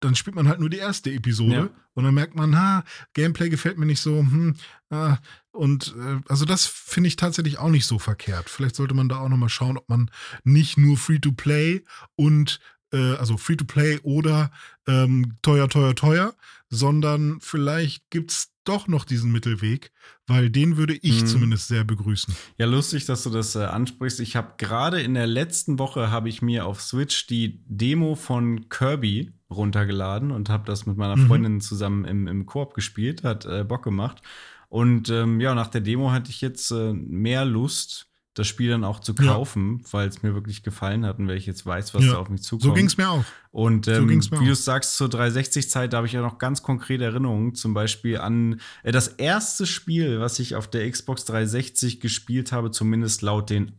dann 0.00 0.14
spielt 0.14 0.36
man 0.36 0.48
halt 0.48 0.60
nur 0.60 0.68
die 0.68 0.76
erste 0.76 1.10
Episode 1.10 1.54
Ja. 1.54 1.68
und 1.94 2.04
dann 2.04 2.12
merkt 2.14 2.34
man, 2.34 2.56
ha, 2.58 2.84
Gameplay 3.14 3.48
gefällt 3.48 3.78
mir 3.78 3.86
nicht 3.86 4.00
so, 4.00 4.18
hm, 4.18 4.54
ah, 4.90 5.16
und 5.52 5.94
äh, 5.98 6.20
also 6.28 6.44
das 6.44 6.66
finde 6.66 7.08
ich 7.08 7.16
tatsächlich 7.16 7.58
auch 7.58 7.70
nicht 7.70 7.86
so 7.86 7.98
verkehrt. 7.98 8.50
Vielleicht 8.50 8.76
sollte 8.76 8.92
man 8.94 9.08
da 9.08 9.18
auch 9.18 9.28
nochmal 9.30 9.48
schauen, 9.48 9.78
ob 9.78 9.88
man 9.88 10.10
nicht 10.42 10.76
nur 10.76 10.98
Free-to-Play 10.98 11.84
und 12.16 12.60
äh, 12.92 13.14
also 13.14 13.36
Free-to-Play 13.38 14.00
oder 14.02 14.50
ähm, 14.86 15.38
teuer, 15.40 15.68
teuer, 15.70 15.94
teuer, 15.94 16.34
sondern 16.68 17.38
vielleicht 17.40 18.10
gibt 18.10 18.30
es 18.32 18.50
doch 18.64 18.88
noch 18.88 19.04
diesen 19.04 19.30
Mittelweg, 19.32 19.92
weil 20.26 20.50
den 20.50 20.76
würde 20.76 20.94
ich 20.94 21.22
Mhm. 21.22 21.26
zumindest 21.26 21.68
sehr 21.68 21.84
begrüßen. 21.84 22.34
Ja, 22.58 22.66
lustig, 22.66 23.04
dass 23.06 23.22
du 23.22 23.30
das 23.30 23.54
äh, 23.54 23.64
ansprichst. 23.64 24.20
Ich 24.20 24.36
habe 24.36 24.54
gerade 24.58 25.00
in 25.02 25.14
der 25.14 25.26
letzten 25.26 25.78
Woche 25.78 26.10
habe 26.10 26.28
ich 26.28 26.42
mir 26.42 26.66
auf 26.66 26.80
Switch 26.80 27.26
die 27.26 27.62
Demo 27.66 28.14
von 28.14 28.68
Kirby 28.68 29.32
runtergeladen 29.50 30.30
und 30.30 30.48
habe 30.48 30.64
das 30.66 30.86
mit 30.86 30.96
meiner 30.96 31.16
Mhm. 31.16 31.26
Freundin 31.26 31.60
zusammen 31.60 32.04
im, 32.04 32.26
im 32.26 32.46
Koop 32.46 32.74
gespielt. 32.74 33.24
Hat 33.24 33.44
äh, 33.44 33.64
Bock 33.64 33.82
gemacht. 33.84 34.22
Und 34.68 35.08
ähm, 35.10 35.40
ja, 35.40 35.54
nach 35.54 35.68
der 35.68 35.80
Demo 35.80 36.10
hatte 36.10 36.30
ich 36.30 36.40
jetzt 36.40 36.70
äh, 36.72 36.92
mehr 36.92 37.44
Lust, 37.44 38.08
das 38.34 38.48
Spiel 38.48 38.70
dann 38.70 38.82
auch 38.82 38.98
zu 38.98 39.14
Ja. 39.20 39.32
kaufen, 39.34 39.84
weil 39.92 40.08
es 40.08 40.22
mir 40.24 40.34
wirklich 40.34 40.64
gefallen 40.64 41.06
hat 41.06 41.20
und 41.20 41.28
weil 41.28 41.36
ich 41.36 41.46
jetzt 41.46 41.64
weiß, 41.64 41.94
was 41.94 42.04
Ja. 42.04 42.14
da 42.14 42.18
auf 42.18 42.28
mich 42.30 42.42
zukommt. 42.42 42.62
So 42.64 42.72
ging 42.72 42.86
es 42.86 42.96
mir 42.96 43.08
auch. 43.08 43.24
Und 43.54 43.84
So 43.86 43.92
ähm, 43.92 44.06
mir 44.06 44.20
wie 44.20 44.46
du 44.46 44.50
es 44.50 44.64
sagst, 44.64 44.96
zur 44.96 45.06
360-Zeit, 45.08 45.92
da 45.92 45.98
habe 45.98 46.08
ich 46.08 46.12
ja 46.12 46.20
noch 46.22 46.38
ganz 46.38 46.64
konkrete 46.64 47.04
Erinnerungen, 47.04 47.54
zum 47.54 47.72
Beispiel 47.72 48.18
an 48.18 48.60
äh, 48.82 48.90
das 48.90 49.06
erste 49.06 49.64
Spiel, 49.64 50.18
was 50.18 50.40
ich 50.40 50.56
auf 50.56 50.66
der 50.68 50.90
Xbox 50.90 51.24
360 51.24 52.00
gespielt 52.00 52.50
habe, 52.50 52.72
zumindest 52.72 53.22
laut 53.22 53.50
den 53.50 53.70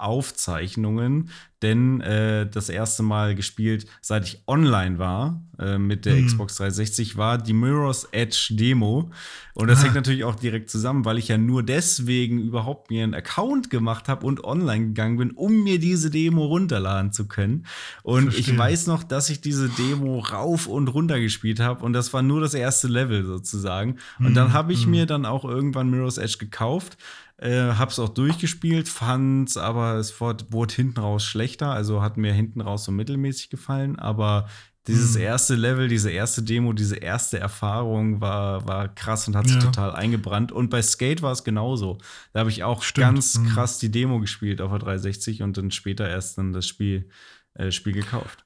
Aufzeichnungen. 0.46 1.30
Denn 1.62 2.00
äh, 2.02 2.48
das 2.50 2.70
erste 2.70 3.02
Mal 3.02 3.34
gespielt, 3.34 3.88
seit 4.02 4.26
ich 4.28 4.44
online 4.46 5.00
war 5.00 5.42
äh, 5.58 5.78
mit 5.78 6.06
der 6.06 6.16
Mhm. 6.16 6.28
Xbox 6.28 6.56
360, 6.58 7.18
war 7.18 7.38
die 7.38 7.54
Mirror's 7.54 8.08
Edge 8.12 8.50
Demo. 8.52 9.10
Und 9.56 9.68
das 9.70 9.80
Ah. 9.80 9.84
hängt 9.84 9.96
natürlich 9.96 10.26
auch 10.26 10.36
direkt 10.36 10.70
zusammen, 10.70 11.06
weil 11.06 11.18
ich 11.18 11.30
ja 11.30 11.38
nur 11.38 11.64
deswegen 11.64 12.40
überhaupt 12.40 12.92
mir 12.92 13.04
einen 13.04 13.14
Account 13.16 13.70
gemacht 13.70 14.08
habe 14.10 14.28
und 14.28 14.44
online 14.44 14.88
gegangen 14.88 15.18
bin, 15.18 15.32
um 15.32 15.64
mir 15.64 15.80
diese 15.80 16.12
Demo 16.12 16.46
runterladen 16.46 17.12
zu 17.14 17.28
können. 17.28 17.66
Und 18.04 18.28
ich 18.28 18.34
Verstehe. 18.46 18.58
weiß 18.60 18.88
noch, 18.88 19.04
dass 19.04 19.30
ich 19.30 19.42
diese 19.42 19.65
Demo 19.70 20.20
rauf 20.20 20.68
und 20.68 20.88
runter 20.90 21.20
gespielt 21.20 21.60
habe 21.60 21.84
und 21.84 21.94
das 21.94 22.14
war 22.14 22.22
nur 22.22 22.42
das 22.42 22.54
erste 22.54 22.88
Level 22.88 23.26
sozusagen. 23.26 23.98
Und 24.20 24.34
dann 24.36 24.54
habe 24.54 24.74
ich 24.74 24.86
Mhm. 24.86 24.92
mir 24.92 25.06
dann 25.06 25.26
auch 25.26 25.46
irgendwann 25.46 25.90
Mirror's 25.90 26.18
Edge 26.18 26.38
gekauft, 26.40 26.98
äh, 27.38 27.74
hab's 27.74 28.00
auch 28.00 28.10
durchgespielt, 28.10 28.88
fand's, 28.88 29.58
aber 29.58 29.96
es 29.96 30.20
wurde, 30.22 30.46
wurde 30.50 30.74
hinten 30.74 31.00
raus 31.00 31.24
schlechter, 31.26 31.72
also 31.72 32.02
hat 32.02 32.18
mir 32.18 32.34
hinten 32.34 32.62
raus 32.62 32.86
so 32.86 32.92
mittelmäßig 32.92 33.50
gefallen, 33.50 33.98
aber 34.00 34.48
dieses 34.88 35.16
Mhm. 35.16 35.22
erste 35.22 35.56
Level, 35.56 35.88
diese 35.88 36.12
erste 36.12 36.44
Demo, 36.44 36.72
diese 36.72 36.98
erste 36.98 37.40
Erfahrung 37.40 38.22
war, 38.22 38.68
war 38.68 38.88
krass 38.88 39.28
und 39.28 39.36
hat 39.36 39.48
sich 39.48 39.56
Ja. 39.56 39.64
total 39.64 39.96
eingebrannt. 39.96 40.52
Und 40.52 40.70
bei 40.70 40.80
Skate 40.84 41.24
war 41.24 41.32
es 41.32 41.44
genauso. 41.44 41.98
Da 42.34 42.42
habe 42.42 42.52
ich 42.52 42.64
auch 42.64 42.84
Stimmt. 42.84 43.02
ganz 43.08 43.40
Mhm. 43.40 43.48
krass 43.48 43.80
die 43.80 43.90
Demo 43.90 44.20
gespielt 44.20 44.62
auf 44.62 44.70
der 44.70 44.78
360 44.78 45.42
und 45.42 45.58
dann 45.58 45.72
später 45.72 46.08
erst 46.08 46.38
dann 46.38 46.54
das 46.54 46.68
Spiel, 46.68 47.10
äh, 47.56 47.72
Spiel 47.72 47.94
gekauft. 47.94 48.45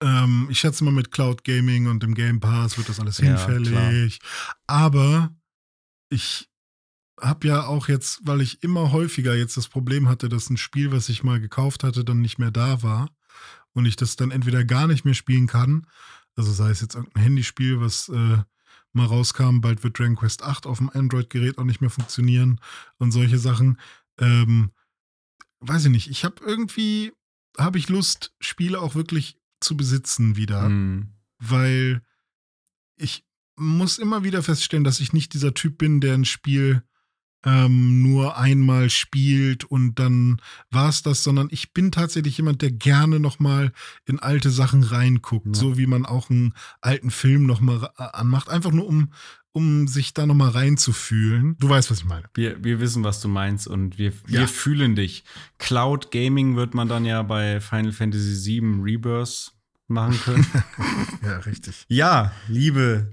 Ähm, 0.00 0.48
ich 0.50 0.60
schätze 0.60 0.84
mal, 0.84 0.92
mit 0.92 1.10
Cloud 1.10 1.44
Gaming 1.44 1.86
und 1.86 2.02
dem 2.02 2.14
Game 2.14 2.40
Pass 2.40 2.78
wird 2.78 2.88
das 2.88 3.00
alles 3.00 3.18
Ja, 3.18 3.36
hinfällig. 3.46 4.20
Aber 4.66 5.34
ich 6.08 6.48
habe 7.20 7.48
ja 7.48 7.66
auch 7.66 7.88
jetzt, 7.88 8.20
weil 8.24 8.40
ich 8.40 8.62
immer 8.62 8.92
häufiger 8.92 9.34
jetzt 9.34 9.56
das 9.56 9.68
Problem 9.68 10.08
hatte, 10.08 10.28
dass 10.28 10.48
ein 10.48 10.56
Spiel, 10.56 10.90
was 10.90 11.08
ich 11.08 11.22
mal 11.22 11.40
gekauft 11.40 11.84
hatte, 11.84 12.04
dann 12.04 12.20
nicht 12.20 12.38
mehr 12.38 12.50
da 12.50 12.82
war 12.82 13.10
und 13.72 13.84
ich 13.84 13.96
das 13.96 14.16
dann 14.16 14.30
entweder 14.30 14.64
gar 14.64 14.86
nicht 14.86 15.04
mehr 15.04 15.14
spielen 15.14 15.46
kann, 15.46 15.86
also 16.36 16.52
sei 16.52 16.70
es 16.70 16.80
jetzt 16.80 16.94
irgendein 16.94 17.22
Handyspiel, 17.22 17.80
was 17.80 18.08
äh, 18.08 18.38
mal 18.92 19.06
rauskam, 19.06 19.60
bald 19.60 19.84
wird 19.84 19.98
Dragon 19.98 20.16
Quest 20.16 20.42
8 20.42 20.66
auf 20.66 20.78
dem 20.78 20.90
Android-Gerät 20.90 21.58
auch 21.58 21.64
nicht 21.64 21.80
mehr 21.80 21.90
funktionieren 21.90 22.60
und 22.98 23.12
solche 23.12 23.38
Sachen. 23.38 23.78
Ähm, 24.18 24.70
weiß 25.60 25.84
ich 25.84 25.90
nicht, 25.90 26.10
ich 26.10 26.24
habe 26.24 26.42
irgendwie, 26.44 27.12
habe 27.58 27.78
ich 27.78 27.88
Lust, 27.88 28.34
Spiele 28.40 28.80
auch 28.80 28.94
wirklich 28.94 29.39
zu 29.60 29.76
besitzen 29.76 30.36
wieder 30.36 30.68
Mhm. 30.68 31.10
weil 31.38 32.02
ich 32.96 33.24
muss 33.56 33.98
immer 33.98 34.24
wieder 34.24 34.42
feststellen, 34.42 34.84
dass 34.84 35.00
ich 35.00 35.12
nicht 35.12 35.34
dieser 35.34 35.54
Typ 35.54 35.78
bin, 35.78 36.00
der 36.00 36.14
ein 36.14 36.24
Spiel 36.24 36.82
ähm, 37.44 38.02
nur 38.02 38.36
einmal 38.36 38.90
spielt 38.90 39.64
und 39.64 39.98
dann 39.98 40.40
war's 40.70 41.02
das, 41.02 41.22
sondern 41.24 41.48
ich 41.50 41.72
bin 41.72 41.90
tatsächlich 41.92 42.36
jemand, 42.36 42.60
der 42.62 42.70
gerne 42.70 43.18
noch 43.20 43.38
mal 43.38 43.72
in 44.06 44.18
alte 44.18 44.50
Sachen 44.50 44.82
reinguckt, 44.82 45.46
Ja. 45.46 45.54
so 45.54 45.78
wie 45.78 45.86
man 45.86 46.04
auch 46.06 46.28
einen 46.30 46.52
alten 46.80 47.10
Film 47.10 47.46
noch 47.46 47.60
mal 47.60 47.76
ra- 47.78 48.06
anmacht, 48.08 48.48
einfach 48.48 48.72
nur 48.72 48.86
um 48.86 49.12
um 49.52 49.88
sich 49.88 50.14
da 50.14 50.26
noch 50.26 50.36
mal 50.36 50.50
reinzufühlen. 50.50 51.56
Du 51.58 51.68
weißt, 51.68 51.90
was 51.90 51.98
ich 51.98 52.04
meine. 52.04 52.22
Wir, 52.34 52.62
wir 52.62 52.78
wissen, 52.78 53.02
was 53.02 53.20
du 53.20 53.26
meinst 53.26 53.66
und 53.66 53.98
wir, 53.98 54.12
wir 54.26 54.42
Ja. 54.42 54.46
fühlen 54.46 54.94
dich. 54.94 55.24
Cloud 55.58 56.12
Gaming 56.12 56.54
wird 56.54 56.72
man 56.74 56.86
dann 56.88 57.04
ja 57.04 57.22
bei 57.24 57.60
Final 57.60 57.90
Fantasy 57.90 58.60
VII 58.60 58.80
Rebirth 58.80 59.52
machen 59.88 60.16
können. 60.20 60.46
Ja, 61.24 61.38
richtig. 61.38 61.84
ja, 61.88 62.32
liebe 62.46 63.10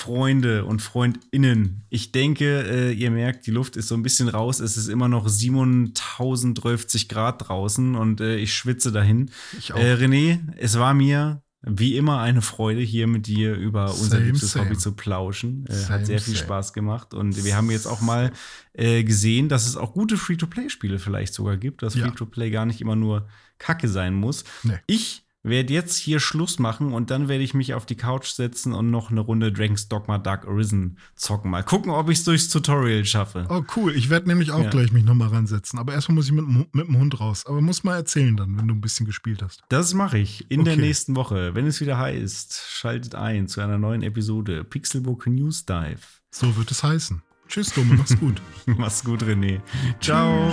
Freunde 0.00 0.64
und 0.64 0.80
Freundinnen, 0.80 1.84
ich 1.90 2.10
denke, 2.12 2.62
äh, 2.62 2.92
ihr 2.92 3.10
merkt, 3.10 3.46
die 3.46 3.50
Luft 3.50 3.76
ist 3.76 3.88
so 3.88 3.94
ein 3.94 4.02
bisschen 4.02 4.28
raus. 4.28 4.58
Es 4.60 4.76
ist 4.76 4.88
immer 4.88 5.08
noch 5.08 5.28
7030 5.28 7.08
Grad 7.08 7.48
draußen 7.48 7.94
und 7.94 8.20
äh, 8.20 8.36
ich 8.36 8.54
schwitze 8.54 8.92
dahin. 8.92 9.30
Ich 9.58 9.72
auch. 9.72 9.78
Äh, 9.78 9.94
René, 9.94 10.40
es 10.56 10.78
war 10.78 10.94
mir 10.94 11.42
Wie 11.62 11.96
immer 11.98 12.20
eine 12.20 12.40
Freude, 12.40 12.80
hier 12.80 13.06
mit 13.06 13.26
dir 13.26 13.54
über 13.54 13.90
unser 13.90 14.16
Same, 14.16 14.24
liebstes 14.24 14.52
same. 14.52 14.64
Hobby 14.64 14.78
zu 14.78 14.92
plauschen. 14.92 15.66
Äh, 15.68 15.74
Same, 15.74 15.88
hat 15.90 16.06
sehr 16.06 16.18
viel. 16.20 16.36
Spaß 16.36 16.72
gemacht. 16.72 17.12
Und 17.12 17.44
wir 17.44 17.54
haben 17.54 17.70
jetzt 17.70 17.86
auch 17.86 18.00
mal 18.00 18.32
äh, 18.72 19.04
gesehen, 19.04 19.50
dass 19.50 19.66
es 19.66 19.76
auch 19.76 19.92
gute 19.92 20.16
Free-to-Play-Spiele 20.16 20.98
vielleicht 20.98 21.34
sogar 21.34 21.58
gibt, 21.58 21.82
dass 21.82 21.94
Ja. 21.94 22.06
Free-to-Play 22.06 22.50
gar 22.50 22.64
nicht 22.64 22.80
immer 22.80 22.96
nur 22.96 23.28
Kacke 23.58 23.88
sein 23.88 24.14
muss. 24.14 24.44
Nee. 24.62 24.78
Ich 24.86 25.26
werde 25.42 25.72
jetzt 25.72 25.96
hier 25.96 26.20
Schluss 26.20 26.58
machen 26.58 26.92
und 26.92 27.10
dann 27.10 27.28
werde 27.28 27.42
ich 27.42 27.54
mich 27.54 27.72
auf 27.72 27.86
die 27.86 27.94
Couch 27.96 28.26
setzen 28.28 28.74
und 28.74 28.90
noch 28.90 29.10
eine 29.10 29.20
Runde 29.20 29.50
Dragon's 29.52 29.88
Dogma 29.88 30.18
Dark 30.18 30.46
Arisen 30.46 30.98
zocken. 31.16 31.50
Mal 31.50 31.62
gucken, 31.62 31.90
ob 31.92 32.10
ich 32.10 32.18
es 32.18 32.24
durchs 32.24 32.48
Tutorial 32.50 33.04
schaffe. 33.06 33.46
Oh, 33.48 33.62
cool. 33.76 33.94
Ich 33.96 34.10
werde 34.10 34.28
nämlich 34.28 34.50
auch 34.52 34.62
Ja. 34.62 34.68
gleich 34.68 34.92
mich 34.92 35.04
nochmal 35.04 35.28
ransetzen. 35.28 35.78
Aber 35.78 35.94
erstmal 35.94 36.16
muss 36.16 36.26
ich 36.26 36.32
mit, 36.32 36.44
dem- 36.44 36.66
mit 36.72 36.86
dem 36.88 36.98
Hund 36.98 37.18
raus. 37.20 37.46
Aber 37.46 37.60
muss 37.62 37.84
mal 37.84 37.96
erzählen 37.96 38.36
dann, 38.36 38.58
wenn 38.58 38.68
du 38.68 38.74
ein 38.74 38.82
bisschen 38.82 39.06
gespielt 39.06 39.42
hast. 39.42 39.62
Das 39.70 39.94
mache 39.94 40.18
ich 40.18 40.50
in 40.50 40.64
der 40.64 40.74
Okay. 40.74 40.82
nächsten 40.82 41.16
Woche. 41.16 41.54
Wenn 41.54 41.66
es 41.66 41.80
wieder 41.80 41.96
heißt, 41.98 42.62
schaltet 42.70 43.14
ein 43.14 43.48
zu 43.48 43.60
einer 43.62 43.78
neuen 43.78 44.02
Episode 44.02 44.62
Pixelbook 44.64 45.26
News 45.26 45.64
Dive. 45.64 46.00
So 46.30 46.54
wird 46.56 46.70
es 46.70 46.82
heißen. 46.84 47.22
Tschüss, 47.48 47.72
Dome. 47.72 47.94
Mach's 47.96 48.16
gut. 48.20 48.42
Mach's 48.66 49.02
gut, 49.02 49.22
René. 49.24 49.60
Ciao. 50.00 50.52